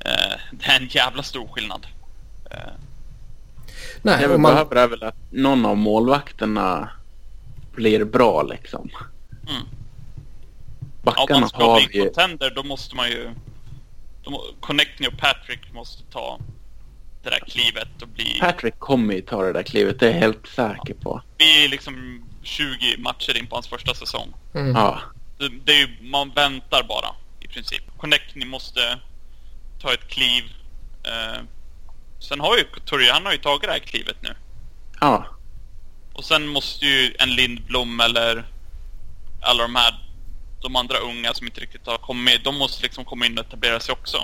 eh, 0.09 0.37
det 0.51 0.65
är 0.65 0.79
en 0.79 0.87
jävla 0.87 1.23
stor 1.23 1.47
skillnad. 1.47 1.87
Eh, 2.51 2.57
nej, 4.01 4.21
Det 4.21 4.27
vi 4.27 4.37
man, 4.37 4.51
behöver 4.51 4.75
är 4.75 4.87
väl 4.87 5.03
att 5.03 5.15
någon 5.29 5.65
av 5.65 5.77
målvakterna 5.77 6.89
blir 7.75 8.03
bra 8.05 8.43
liksom. 8.43 8.89
Mm. 9.49 9.61
om 9.61 9.67
Backarna 11.03 11.39
man 11.39 11.49
ska 11.49 11.63
har 11.63 11.77
bli 11.77 11.87
vi 11.91 12.05
contender 12.05 12.51
då 12.55 12.63
måste 12.63 12.95
man 12.95 13.09
ju 13.09 13.29
de, 14.23 14.37
Connecting 14.59 15.07
och 15.07 15.17
Patrick 15.17 15.73
måste 15.73 16.03
ta 16.03 16.39
det 17.23 17.29
där 17.29 17.39
klivet 17.39 18.01
och 18.01 18.07
bli 18.07 18.37
Patrick 18.39 18.79
kommer 18.79 19.13
ju 19.13 19.21
ta 19.21 19.43
det 19.43 19.53
där 19.53 19.63
klivet, 19.63 19.99
det 19.99 20.07
är 20.07 20.13
jag 20.13 20.19
helt 20.19 20.47
säker 20.47 20.93
på. 20.93 21.21
Vi 21.37 21.65
är 21.65 21.69
liksom 21.69 22.23
20 22.43 22.97
matcher 22.97 23.37
in 23.37 23.47
på 23.47 23.55
hans 23.55 23.67
första 23.67 23.93
säsong. 23.93 24.33
mm, 24.53 24.75
Ja. 24.75 25.01
Det, 25.37 25.49
det 25.65 25.71
är 25.71 25.79
ju, 25.79 26.09
man 26.09 26.29
väntar 26.29 26.83
bara 26.83 27.15
i 27.39 27.47
princip. 27.47 27.83
Connect, 27.97 28.35
ni 28.35 28.45
måste 28.45 28.99
ta 29.81 29.93
ett 29.93 30.07
kliv. 30.07 30.43
Eh, 31.03 31.41
sen 32.19 32.39
har 32.39 32.57
ju 32.57 32.63
Couturier, 32.63 33.13
han 33.13 33.25
har 33.25 33.31
ju 33.31 33.37
tagit 33.37 33.61
det 33.61 33.71
här 33.71 33.79
klivet 33.79 34.15
nu. 34.21 34.35
Ja. 34.99 35.25
Och 36.13 36.23
sen 36.25 36.47
måste 36.47 36.85
ju 36.85 37.15
en 37.19 37.29
Lindblom 37.29 37.99
eller 37.99 38.45
alla 39.41 39.63
de 39.63 39.75
här, 39.75 39.93
de 40.61 40.75
andra 40.75 40.97
unga 40.97 41.33
som 41.33 41.47
inte 41.47 41.61
riktigt 41.61 41.87
har 41.87 41.97
kommit, 41.97 42.43
de 42.43 42.57
måste 42.57 42.83
liksom 42.83 43.05
komma 43.05 43.25
in 43.25 43.37
och 43.37 43.45
etablera 43.45 43.79
sig 43.79 43.93
också. 43.93 44.17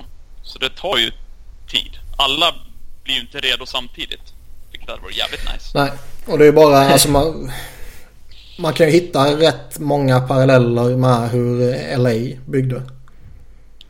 Så 0.43 0.59
det 0.59 0.69
tar 0.69 0.97
ju 0.97 1.11
tid. 1.67 1.97
Alla 2.17 2.55
blir 3.03 3.15
ju 3.15 3.21
inte 3.21 3.39
redo 3.39 3.65
samtidigt. 3.65 4.33
Vilket 4.71 4.89
hade 4.89 5.01
varit 5.01 5.17
jävligt 5.17 5.53
nice. 5.53 5.71
nej. 5.73 5.91
Och 6.25 6.37
det 6.37 6.45
är 6.45 6.51
bara 6.51 6.77
alltså 6.77 7.09
man... 7.09 7.51
Man 8.59 8.73
kan 8.73 8.85
ju 8.85 8.91
hitta 8.91 9.39
rätt 9.39 9.79
många 9.79 10.19
paralleller 10.19 10.97
med 10.97 11.29
hur 11.29 11.57
LA 11.97 12.37
byggde. 12.45 12.83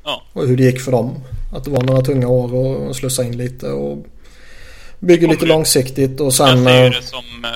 Ja. 0.03 0.23
Och 0.33 0.47
hur 0.47 0.57
det 0.57 0.63
gick 0.63 0.81
för 0.81 0.91
dem. 0.91 1.23
Att 1.53 1.63
det 1.63 1.71
var 1.71 1.83
några 1.83 2.01
tunga 2.01 2.27
år 2.27 2.53
och 2.53 2.95
slussa 2.95 3.23
in 3.23 3.37
lite 3.37 3.67
och 3.67 4.05
bygger 4.99 5.27
lite 5.27 5.45
långsiktigt 5.45 6.19
och 6.19 6.25
Jag 6.25 6.33
sen... 6.33 6.63
ser 6.63 6.79
ju 6.79 6.85
eh, 6.85 6.91
det 6.91 7.01
som, 7.03 7.45
eh, 7.45 7.51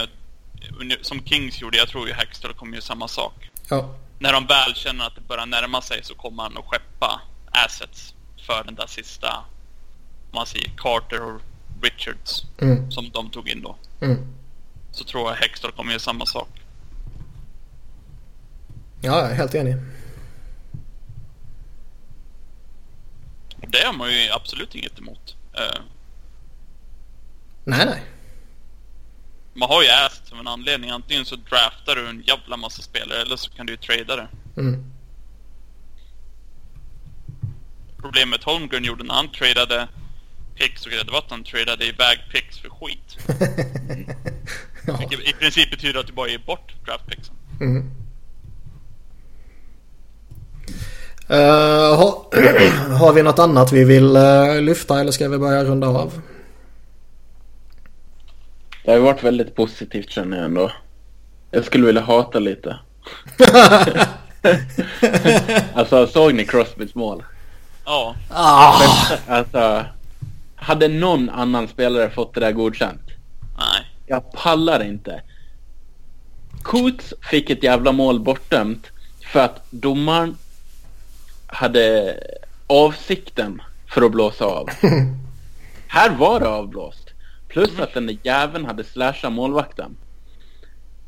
som 1.01 1.25
Kings 1.25 1.61
gjorde. 1.61 1.77
Jag 1.77 1.87
tror 1.87 2.07
ju 2.07 2.13
Hextall 2.13 2.53
kommer 2.53 2.71
göra 2.73 2.81
samma 2.81 3.07
sak. 3.07 3.49
Ja, 3.69 3.95
När 4.19 4.33
de 4.33 4.47
väl 4.47 4.75
känner 4.75 5.07
att 5.07 5.15
det 5.15 5.21
börjar 5.21 5.45
närma 5.45 5.81
sig 5.81 5.99
så 6.03 6.15
kommer 6.15 6.43
han 6.43 6.57
att 6.57 6.65
skeppa 6.65 7.21
assets 7.51 8.13
för 8.45 8.63
den 8.63 8.75
där 8.75 8.87
sista, 8.87 9.37
om 10.31 10.35
man 10.35 10.45
säger 10.45 10.71
Carter 10.77 11.21
och 11.21 11.41
Richards. 11.81 12.43
Mm. 12.61 12.91
Som 12.91 13.09
de 13.09 13.29
tog 13.29 13.49
in 13.49 13.61
då. 13.61 13.75
Mm. 14.01 14.27
Så 14.91 15.03
tror 15.03 15.29
jag 15.29 15.35
Hextall 15.35 15.71
kommer 15.71 15.91
göra 15.91 15.99
samma 15.99 16.25
sak. 16.25 16.49
Ja, 19.01 19.17
jag 19.19 19.31
är 19.31 19.35
helt 19.35 19.55
enig. 19.55 19.75
Det 23.67 23.85
har 23.85 23.93
man 23.93 24.09
ju 24.11 24.29
absolut 24.31 24.75
inget 24.75 24.99
emot. 24.99 25.35
Eh, 25.53 25.81
Nej, 27.63 27.85
nej. 27.85 28.01
Man 29.53 29.69
har 29.69 29.81
ju 29.81 29.87
äst 29.87 30.27
som 30.27 30.39
en 30.39 30.47
anledning. 30.47 30.89
Antingen 30.89 31.25
så 31.25 31.35
draftar 31.35 31.95
du 31.95 32.07
en 32.07 32.21
jävla 32.21 32.57
massa 32.57 32.81
spelare 32.81 33.21
eller 33.21 33.35
så 33.35 33.51
kan 33.51 33.65
du 33.65 33.73
ju 33.73 33.77
trada 33.77 34.15
det. 34.15 34.27
Mm. 34.61 34.85
Problemet 37.97 38.43
Holmgren 38.43 38.83
gjorde 38.83 39.03
när 39.03 39.13
han 39.13 39.31
tradade 39.31 39.87
picks 40.55 40.85
och 40.85 40.91
grejer, 40.91 41.05
det 41.05 41.11
var 41.11 41.19
att 41.19 41.31
han 41.31 41.43
tradade 41.43 41.85
iväg 41.85 42.19
picks 42.31 42.57
för 42.57 42.69
skit. 42.69 43.17
ja. 44.87 44.97
Vilket 44.99 45.19
i 45.19 45.33
princip 45.33 45.71
betyder 45.71 45.99
att 45.99 46.07
du 46.07 46.13
bara 46.13 46.27
ger 46.27 46.39
bort 46.39 46.73
draftpicksen. 46.85 47.35
Mm. 47.61 47.91
Eh, 51.27 51.97
har, 51.97 52.25
har 52.97 53.13
vi 53.13 53.23
något 53.23 53.39
annat 53.39 53.71
vi 53.71 53.83
vill 53.83 54.15
eh, 54.15 54.61
lyfta 54.61 54.99
eller 54.99 55.11
ska 55.11 55.29
vi 55.29 55.37
börja 55.37 55.63
runda 55.63 55.87
av? 55.87 56.21
Det 58.83 58.91
har 58.91 58.99
varit 58.99 59.23
väldigt 59.23 59.55
positivt 59.55 60.09
känner 60.09 60.37
jag 60.37 60.45
ändå. 60.45 60.71
Jag 61.51 61.65
skulle 61.65 61.85
vilja 61.85 62.01
hata 62.01 62.39
lite. 62.39 62.79
alltså 65.73 66.07
såg 66.07 66.33
ni 66.33 66.45
Crosbys 66.45 66.95
mål? 66.95 67.23
Ja, 67.85 68.15
Ah, 68.29 68.81
Alltså, 69.27 69.85
hade 70.55 70.87
någon 70.87 71.29
annan 71.29 71.67
spelare 71.67 72.09
fått 72.09 72.33
det 72.33 72.39
där 72.39 72.51
godkänt? 72.51 73.01
nej. 73.57 73.87
Jag 74.07 74.31
pallar 74.31 74.83
inte. 74.83 75.21
Coots 76.63 77.13
fick 77.29 77.49
ett 77.49 77.63
jävla 77.63 77.91
mål 77.91 78.19
bortdömt 78.19 78.87
för 79.33 79.39
att 79.39 79.65
domaren 79.69 80.37
hade 81.47 82.15
avsikten 82.67 83.61
för 83.87 84.01
att 84.01 84.11
blåsa 84.11 84.45
av. 84.45 84.69
Här 85.87 86.09
var 86.15 86.39
det 86.39 86.47
avblåst. 86.47 87.09
Plus 87.51 87.79
att 87.79 87.93
den 87.93 88.07
där 88.07 88.17
jäveln 88.23 88.65
hade 88.65 88.83
slashat 88.83 89.33
målvakten. 89.33 89.97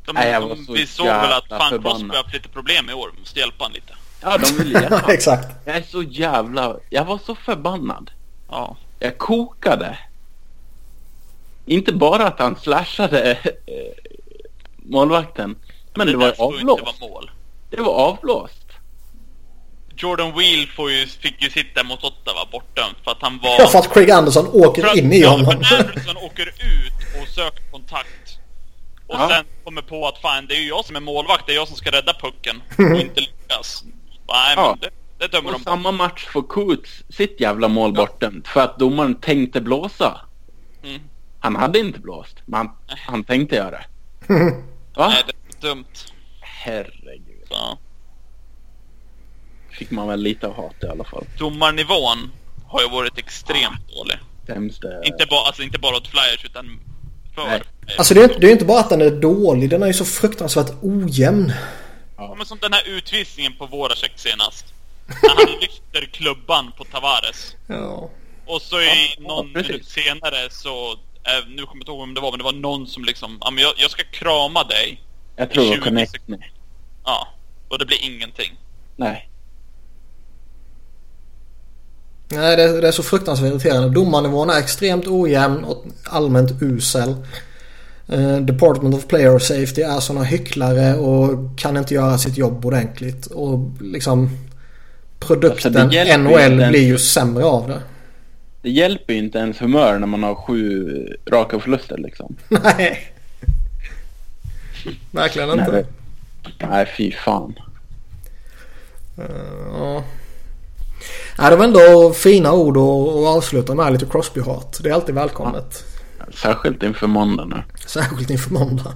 De, 0.04 0.12
Nej, 0.12 0.40
var 0.40 0.48
de, 0.48 0.64
så 0.64 0.72
vi 0.72 0.86
såg 0.86 1.06
väl 1.06 1.32
att 1.32 1.48
fan. 1.48 1.82
Crosby 1.82 2.08
har 2.08 2.16
haft 2.16 2.34
lite 2.34 2.48
problem 2.48 2.90
i 2.90 2.92
år. 2.92 3.10
Vi 3.14 3.20
måste 3.20 3.38
hjälpa 3.38 3.64
honom 3.64 3.74
lite. 3.74 3.94
Ja, 4.20 4.38
de 4.38 4.64
ville 4.64 4.80
hjälpa. 4.80 5.02
exakt. 5.12 5.48
Jag 5.64 5.76
är 5.76 5.82
så 5.82 6.02
jävla... 6.02 6.76
Jag 6.90 7.04
var 7.04 7.18
så 7.18 7.34
förbannad. 7.34 8.10
Ja. 8.50 8.76
Jag 8.98 9.18
kokade. 9.18 9.98
Inte 11.66 11.92
bara 11.92 12.26
att 12.26 12.38
han 12.38 12.56
slashade 12.56 13.32
eh, 13.32 14.14
målvakten. 14.76 15.56
Men 15.94 16.06
det 16.06 16.12
där 16.12 16.18
var 16.18 16.32
får 16.32 16.54
ju 16.54 16.60
inte 16.60 16.72
avblåst. 16.72 17.00
vara 17.00 17.10
mål. 17.10 17.30
Det 17.70 17.80
var 17.80 17.92
avblåst. 17.92 18.63
Jordan 19.96 20.32
Wheel 20.38 20.66
får 20.76 20.90
ju, 20.90 21.06
fick 21.06 21.42
ju 21.42 21.50
sitta 21.50 21.84
mot 21.84 22.04
Ottawa 22.04 22.44
bortdömt 22.52 22.96
för 23.04 23.10
att 23.10 23.22
han 23.22 23.38
var... 23.42 23.56
Ja, 23.58 23.66
för 23.66 23.78
att 23.78 23.92
Craig 23.94 24.10
Anderson 24.10 24.44
För 24.46 24.56
åker 24.66 24.86
att- 24.86 24.96
in 24.96 25.12
i 25.12 25.20
ja, 25.20 25.28
honom. 25.30 25.64
för 25.64 25.76
Anderson 25.78 26.16
åker 26.16 26.46
ut 26.46 27.22
och 27.22 27.28
söker 27.28 27.70
kontakt. 27.70 28.38
Och 29.06 29.14
Ja. 29.14 29.28
sen 29.28 29.44
kommer 29.64 29.82
på 29.82 30.06
att 30.08 30.18
fan, 30.18 30.46
det 30.46 30.54
är 30.54 30.60
ju 30.60 30.68
jag 30.68 30.84
som 30.84 30.96
är 30.96 31.00
målvakt. 31.00 31.46
Det 31.46 31.52
är 31.52 31.56
jag 31.56 31.68
som 31.68 31.76
ska 31.76 31.90
rädda 31.90 32.14
pucken. 32.14 32.62
Och 32.78 33.00
inte 33.00 33.20
lyckas. 33.20 33.84
Nej, 34.28 34.54
Ja. 34.56 34.70
men 34.70 34.78
det, 34.80 34.90
det 35.18 35.32
dömer 35.32 35.46
Och 35.48 35.52
de 35.52 35.58
bort. 35.58 35.64
samma 35.72 35.92
match 35.92 36.26
får 36.26 36.42
Coots 36.42 37.02
sitt 37.08 37.40
jävla 37.40 37.68
mål 37.68 37.92
bortdömt 37.92 38.48
för 38.48 38.60
att 38.60 38.78
domaren 38.78 39.14
tänkte 39.20 39.60
blåsa. 39.60 40.20
Mm. 40.84 41.00
Han 41.40 41.56
hade 41.56 41.78
inte 41.78 42.00
blåst, 42.00 42.36
men 42.46 42.56
han, 42.58 42.70
han 43.06 43.24
tänkte 43.24 43.56
göra 43.56 43.70
det. 43.70 43.84
Va? 44.96 45.08
Nej, 45.08 45.22
det 45.26 45.56
är 45.66 45.70
dumt. 45.70 45.84
Herregud. 46.40 47.44
Så. 47.48 47.78
Fick 49.78 49.90
man 49.90 50.08
väl 50.08 50.20
lite 50.20 50.46
av 50.46 50.54
hat 50.56 50.74
i 50.82 50.86
alla 50.86 51.04
fall. 51.04 51.24
Domarnivån 51.38 52.30
har 52.66 52.82
ju 52.82 52.88
varit 52.88 53.18
extremt 53.18 53.88
dålig. 53.88 54.16
Sämste... 54.46 55.02
Inte, 55.04 55.26
bara, 55.26 55.46
alltså, 55.46 55.62
inte 55.62 55.78
bara 55.78 55.96
åt 55.96 56.08
Flyers 56.08 56.44
utan 56.44 56.80
för... 57.34 57.46
Nej. 57.46 57.62
Alltså 57.98 58.14
det 58.14 58.20
är, 58.20 58.24
inte, 58.24 58.38
det 58.38 58.46
är 58.48 58.52
inte 58.52 58.64
bara 58.64 58.80
att 58.80 58.90
den 58.90 59.00
är 59.00 59.10
dålig, 59.10 59.70
den 59.70 59.82
är 59.82 59.86
ju 59.86 59.92
så 59.92 60.04
fruktansvärt 60.04 60.70
ojämn. 60.82 61.52
Ja, 62.16 62.34
men 62.36 62.46
som 62.46 62.58
den 62.58 62.72
här 62.72 62.88
utvisningen 62.88 63.52
på 63.58 63.66
Voracek 63.66 64.12
senast. 64.16 64.64
När 65.06 65.28
han 65.46 65.54
lyfter 65.60 66.12
klubban 66.12 66.72
på 66.78 66.84
Tavares. 66.84 67.56
Ja. 67.66 68.10
Och 68.46 68.62
så 68.62 68.80
i 68.80 68.84
Ja, 69.18 69.22
någon 69.28 69.52
precis. 69.52 69.68
minut 69.70 69.88
senare 69.88 70.50
så, 70.50 70.92
eh, 70.92 71.48
nu 71.48 71.62
kommer 71.66 71.74
jag 71.74 71.80
inte 71.80 71.90
ihåg 71.90 72.00
vem 72.00 72.14
det 72.14 72.20
var, 72.20 72.30
men 72.30 72.38
det 72.38 72.44
var 72.44 72.52
någon 72.52 72.86
som 72.86 73.04
liksom, 73.04 73.38
ja 73.40 73.50
men 73.50 73.62
jag, 73.64 73.72
jag 73.76 73.90
ska 73.90 74.02
krama 74.04 74.64
dig. 74.64 75.00
Jag 75.36 75.50
tror 75.50 75.62
det 75.64 75.68
var 75.70 75.76
20 75.76 75.82
Connect. 75.84 76.14
Ja, 77.04 77.28
och 77.68 77.78
det 77.78 77.86
blir 77.86 78.04
ingenting. 78.04 78.52
Nej. 78.96 79.28
Nej, 82.34 82.56
det, 82.56 82.80
det 82.80 82.88
är 82.88 82.92
så 82.92 83.02
fruktansvärt 83.02 83.50
irriterande. 83.52 83.88
Domarnivån 83.88 84.50
är 84.50 84.58
extremt 84.58 85.06
ojämn 85.06 85.64
och 85.64 85.84
allmänt 86.04 86.62
usel. 86.62 87.14
Eh, 88.08 88.36
Department 88.36 88.94
of 88.94 89.06
Player 89.06 89.38
Safety 89.38 89.82
är 89.82 90.00
såna 90.00 90.22
hycklare 90.22 90.94
och 90.94 91.58
kan 91.58 91.76
inte 91.76 91.94
göra 91.94 92.18
sitt 92.18 92.38
jobb 92.38 92.66
ordentligt. 92.66 93.26
Och 93.26 93.58
liksom 93.80 94.30
produkten 95.18 95.76
Alltså, 95.76 96.18
NHL 96.18 96.68
blir 96.68 96.86
ju 96.86 96.98
sämre 96.98 97.44
av 97.44 97.68
det. 97.68 97.80
Det 98.62 98.70
hjälper 98.70 99.12
ju 99.12 99.18
inte 99.18 99.38
ens 99.38 99.62
humör 99.62 99.98
när 99.98 100.06
man 100.06 100.22
har 100.22 100.34
sju 100.34 101.16
raka 101.26 101.60
förluster 101.60 101.98
liksom. 101.98 102.36
Nej. 102.48 103.12
Verkligen 105.10 105.50
inte. 105.50 105.86
Nej, 106.58 106.86
fy 106.96 107.12
fan. 107.12 107.54
Ja. 109.72 110.04
Nej, 111.38 111.50
det 111.50 111.56
var 111.56 111.64
ändå 111.64 112.12
fina 112.14 112.52
ord 112.52 112.76
att 112.76 113.36
avsluta 113.36 113.74
med 113.74 113.92
lite 113.92 114.06
Crosby-hat. 114.06 114.80
Det 114.82 114.88
är 114.90 114.94
alltid 114.94 115.14
välkommet. 115.14 115.84
Särskilt 116.34 116.82
inför 116.82 117.06
måndag 117.06 117.44
nu. 117.44 117.62
Särskilt 117.86 118.30
inför 118.30 118.50
måndag. 118.50 118.94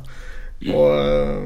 Och, 0.74 0.97
eh, 0.97 1.43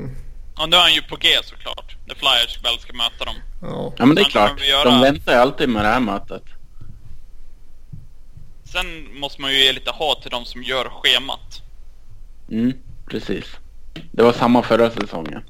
Och 0.57 0.69
nu 0.69 0.77
är 0.77 0.81
han 0.81 0.95
ju 0.95 1.03
på 1.03 1.17
G 1.17 1.29
såklart. 1.45 1.97
När 2.07 2.15
Flyers 2.15 2.65
väl 2.65 2.79
ska 2.79 2.93
möta 2.93 3.25
dem. 3.25 3.35
ja. 3.63 3.93
Ja 3.99 4.07
men 4.07 4.15
det 4.17 4.23
är 4.23 4.25
klart. 4.25 4.61
göra- 4.65 4.91
De 4.91 5.01
väntar 5.01 5.33
ju 5.33 5.39
alltid 5.39 5.69
med 5.69 5.85
det 5.85 5.89
här 5.89 6.01
mötet. 6.01 6.43
Sen 8.65 9.19
måste 9.21 9.41
man 9.41 9.51
ju 9.53 9.65
ge 9.65 9.73
lite 9.73 9.91
hat 9.91 10.23
till 10.23 10.31
de 10.31 10.45
som 10.45 10.63
gör 10.63 10.85
schemat. 11.03 11.63
Mm, 12.51 12.73
precis. 13.11 13.45
Det 14.13 14.23
var 14.23 14.33
samma 14.33 14.63
förra 14.63 14.91
säsongen. 14.91 15.43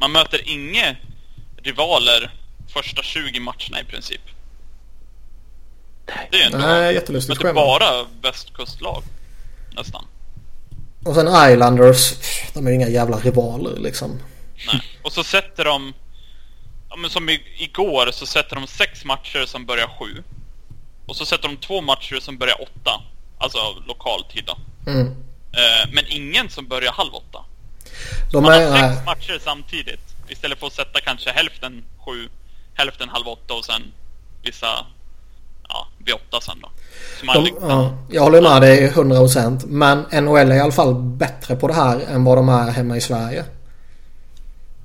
Man 0.00 0.12
möter 0.12 0.40
inga 0.48 0.96
rivaler 1.62 2.30
första 2.74 3.02
20 3.02 3.40
matcherna 3.40 3.80
i 3.80 3.84
princip. 3.84 4.20
Det 6.30 6.42
är 6.42 6.46
ändå... 6.46 6.58
Nej, 6.58 6.94
jättelustigt 6.94 7.38
möter 7.38 7.48
schema. 7.48 7.60
bara 7.60 8.06
västkustlag. 8.22 9.02
Nästan. 9.76 10.04
Och 11.04 11.14
sen 11.14 11.52
Islanders. 11.52 12.14
De 12.54 12.66
är 12.66 12.70
ju 12.70 12.76
inga 12.76 12.88
jävla 12.88 13.16
rivaler 13.16 13.76
liksom. 13.76 14.20
Nej. 14.66 14.82
Och 15.02 15.12
så 15.12 15.24
sätter 15.24 15.64
de... 15.64 15.94
Ja, 16.90 16.96
men 16.96 17.10
som 17.10 17.28
i, 17.28 17.42
igår 17.58 18.10
så 18.12 18.26
sätter 18.26 18.56
de 18.56 18.66
sex 18.66 19.04
matcher 19.04 19.44
som 19.46 19.66
börjar 19.66 19.90
sju. 19.98 20.22
Och 21.06 21.16
så 21.16 21.26
sätter 21.26 21.48
de 21.48 21.56
två 21.56 21.80
matcher 21.80 22.20
som 22.20 22.38
börjar 22.38 22.62
åtta. 22.62 23.02
Alltså 23.38 23.58
lokal 23.86 24.24
tid 24.32 24.44
då. 24.46 24.56
Mm. 24.90 25.06
Eh, 25.52 25.90
men 25.92 26.04
ingen 26.08 26.50
som 26.50 26.68
börjar 26.68 26.92
halv 26.92 27.14
åtta. 27.14 27.44
De 28.32 28.42
Man 28.42 28.52
är... 28.52 28.70
har 28.70 28.78
sex 28.78 28.96
nej. 28.96 29.04
matcher 29.04 29.40
samtidigt. 29.44 30.00
Istället 30.28 30.58
för 30.58 30.66
att 30.66 30.72
sätta 30.72 31.00
kanske 31.00 31.30
hälften 31.30 31.84
sju, 32.06 32.28
hälften 32.74 33.08
halv 33.08 33.28
åtta 33.28 33.54
och 33.54 33.64
sen 33.64 33.82
vissa... 34.42 34.86
Ja, 35.72 36.14
åtta 36.14 36.40
sen 36.40 36.60
då. 36.62 36.68
De, 37.34 37.48
ja, 37.60 37.98
jag 38.10 38.22
håller 38.22 38.42
med 38.42 38.62
dig 38.62 38.90
100% 38.90 39.66
Men 39.66 40.24
NHL 40.24 40.50
är 40.50 40.54
i 40.54 40.60
alla 40.60 40.72
fall 40.72 40.94
bättre 40.94 41.56
på 41.56 41.68
det 41.68 41.74
här 41.74 42.00
än 42.00 42.24
vad 42.24 42.38
de 42.38 42.48
är 42.48 42.70
hemma 42.70 42.96
i 42.96 43.00
Sverige. 43.00 43.44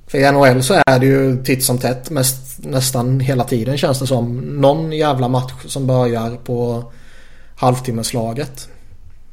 För 0.06 0.18
i 0.18 0.32
NHL 0.32 0.62
så 0.62 0.82
är 0.86 0.98
det 0.98 1.06
ju 1.06 1.44
titt 1.44 1.64
som 1.64 1.78
tätt 1.78 2.10
mest, 2.10 2.58
nästan 2.58 3.20
hela 3.20 3.44
tiden 3.44 3.78
känns 3.78 3.98
det 3.98 4.06
som. 4.06 4.38
Någon 4.38 4.92
jävla 4.92 5.28
match 5.28 5.52
som 5.66 5.86
börjar 5.86 6.36
på 6.36 6.84
halvtimmeslaget. 7.56 8.68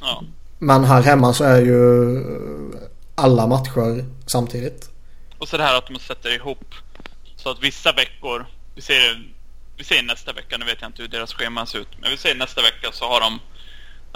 ja. 0.01 0.23
Men 0.59 0.83
här 0.83 1.01
hemma 1.01 1.33
så 1.33 1.43
är 1.43 1.61
ju 1.61 2.23
alla 3.15 3.47
matcher 3.47 4.05
samtidigt. 4.25 4.89
Och 5.39 5.47
så 5.47 5.57
det 5.57 5.63
här 5.63 5.77
att 5.77 5.87
de 5.87 5.99
sätter 5.99 6.35
ihop 6.35 6.75
så 7.35 7.49
att 7.49 7.63
vissa 7.63 7.91
veckor, 7.91 8.45
vi 8.75 8.81
säger, 8.81 9.34
vi 9.77 9.83
säger 9.83 10.03
nästa 10.03 10.33
vecka, 10.33 10.57
nu 10.57 10.65
vet 10.65 10.81
jag 10.81 10.89
inte 10.89 11.01
hur 11.01 11.09
deras 11.09 11.33
schema 11.33 11.65
ser 11.65 11.79
ut, 11.79 11.99
men 11.99 12.11
vi 12.11 12.17
säger 12.17 12.35
nästa 12.35 12.61
vecka 12.61 12.91
så 12.91 13.05
har 13.05 13.21
de 13.21 13.39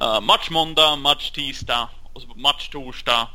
eh, 0.01 0.21
match 0.21 0.49
måndag, 0.49 0.95
match 0.95 1.31
tisdag 1.31 1.89
och 2.13 2.21
så 2.21 2.27
match 2.27 2.69
torsdag 2.69 3.27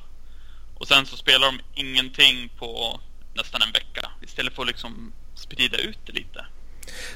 och 0.75 0.89
sen 0.89 1.07
så 1.07 1.17
spelar 1.17 1.47
de 1.47 1.61
ingenting 1.75 2.51
på 2.59 3.01
nästan 3.35 3.63
en 3.63 3.73
vecka 3.73 4.11
istället 4.23 4.55
för 4.55 4.63
att 4.63 4.69
liksom 4.69 5.13
sprida 5.35 5.79
ut 5.79 5.99
det 6.07 6.13
lite. 6.13 6.47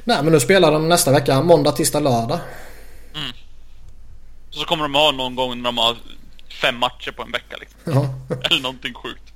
Nej 0.04 0.22
men 0.22 0.32
nu 0.32 0.40
spelar 0.40 0.72
de 0.72 0.88
nästa 0.88 1.12
vecka 1.12 1.42
måndag, 1.42 1.72
tisdag, 1.72 2.00
lördag. 2.00 2.40
Mm. 3.14 3.32
Så 4.50 4.64
kommer 4.64 4.82
de 4.82 4.94
ha 4.94 5.12
någon 5.12 5.34
gång 5.34 5.56
när 5.56 5.64
de 5.64 5.78
har 5.78 5.96
fem 6.48 6.76
matcher 6.78 7.10
på 7.10 7.22
en 7.22 7.32
vecka 7.32 7.56
liksom. 7.56 7.80
Ja. 7.84 8.36
Eller 8.42 8.62
någonting 8.62 8.94
sjukt. 8.94 9.32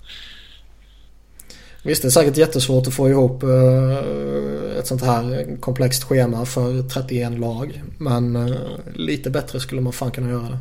Visst, 1.83 2.03
det 2.03 2.09
är 2.09 2.11
säkert 2.11 2.37
jättesvårt 2.37 2.87
att 2.87 2.95
få 2.95 3.09
ihop 3.09 3.43
eh, 3.43 4.79
ett 4.79 4.87
sånt 4.87 5.03
här 5.03 5.57
komplext 5.61 6.05
schema 6.05 6.47
för 6.47 6.89
31 6.89 7.39
lag. 7.39 7.83
Men 7.99 8.37
eh, 8.37 8.57
lite 8.95 9.31
bättre 9.31 9.61
skulle 9.61 9.81
man 9.81 9.93
fan 9.93 10.11
kunna 10.11 10.31
göra 10.31 10.49
det. 10.49 10.59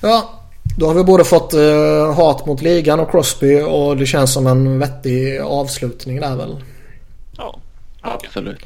Ja, 0.00 0.40
då 0.78 0.86
har 0.86 0.94
vi 0.94 1.04
både 1.04 1.24
fått 1.24 1.54
eh, 1.54 2.14
hat 2.14 2.46
mot 2.46 2.62
ligan 2.62 3.00
och 3.00 3.10
Crosby 3.10 3.60
och 3.60 3.96
det 3.96 4.06
känns 4.06 4.32
som 4.32 4.46
en 4.46 4.78
vettig 4.78 5.38
avslutning 5.40 6.20
där 6.20 6.36
väl. 6.36 6.64
Ja. 7.36 7.60
Absolut. 8.00 8.64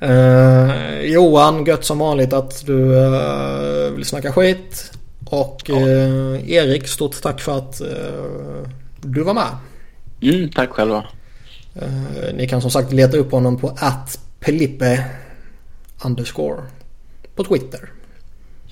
Eh, 0.00 1.00
Johan, 1.00 1.64
gött 1.64 1.84
som 1.84 1.98
vanligt 1.98 2.32
att 2.32 2.66
du 2.66 3.04
eh, 3.04 3.90
vill 3.90 4.04
snacka 4.04 4.32
skit. 4.32 4.92
Och 5.32 5.62
Ja. 5.66 5.76
eh, 5.76 6.50
Erik, 6.50 6.88
stort 6.88 7.22
tack 7.22 7.40
för 7.40 7.58
att 7.58 7.80
eh, 7.80 8.68
du 9.00 9.22
var 9.22 9.34
med. 9.34 9.56
Mm, 10.22 10.50
tack 10.50 10.70
själva. 10.70 11.04
Eh, 11.74 12.34
ni 12.34 12.48
kan 12.48 12.60
som 12.60 12.70
sagt 12.70 12.92
leta 12.92 13.16
upp 13.16 13.32
honom 13.32 13.58
på 13.58 13.76
att 13.78 14.18
Pelippe 14.40 15.04
underscore 16.04 16.62
på 17.34 17.44
Twitter. 17.44 17.90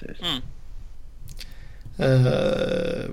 Mm. 0.02 0.42
Eh, 1.98 3.04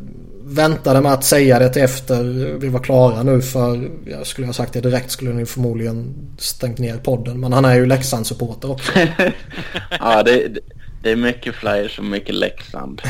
väntade 0.44 1.02
med 1.02 1.14
att 1.14 1.24
säga 1.24 1.60
det 1.60 1.70
till 1.70 1.82
efter 1.82 2.24
vi 2.60 2.68
var 2.68 2.80
klara 2.80 3.24
nu 3.24 3.42
för 3.42 3.90
jag 4.06 4.28
skulle 4.28 4.48
ha 4.48 4.54
sagt 4.54 4.74
det 4.74 4.82
direkt 4.82 5.12
skulle 5.12 5.34
ni 5.34 5.46
förmodligen 5.46 6.14
stängt 6.38 6.78
ner 6.78 6.98
podden. 6.98 7.40
Men 7.40 7.54
han 7.54 7.66
är 7.66 7.76
ju 7.76 7.86
Leksand-supporter 7.86 8.72
också. 8.72 8.92
ja, 10.00 10.24
det, 10.24 10.60
det, 11.02 11.12
är 11.12 11.16
mycket 11.16 11.56
flyers 11.56 12.00
och 12.00 12.06
mycket 12.06 12.36
Leksand. 12.36 13.02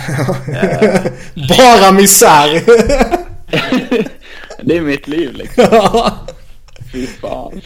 Bara 1.57 1.91
misär! 1.91 2.53
det 4.63 4.77
är 4.77 4.81
mitt 4.81 5.07
liv 5.07 5.33
liksom. 5.33 6.11
Fy 6.93 7.07
fan. 7.07 7.61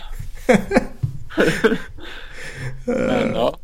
Men 2.85 3.31
ja. 3.33 3.57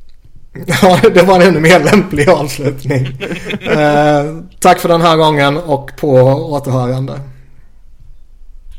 Ja, 0.81 0.99
det 1.13 1.21
var 1.21 1.35
en 1.35 1.41
ännu 1.41 1.59
mer 1.59 1.79
lämplig 1.79 2.29
avslutning. 2.29 3.17
Eh, 3.61 4.35
tack 4.59 4.79
för 4.79 4.89
den 4.89 5.01
här 5.01 5.17
gången 5.17 5.57
och 5.57 5.91
på 5.97 6.11
återhörande. 6.51 7.19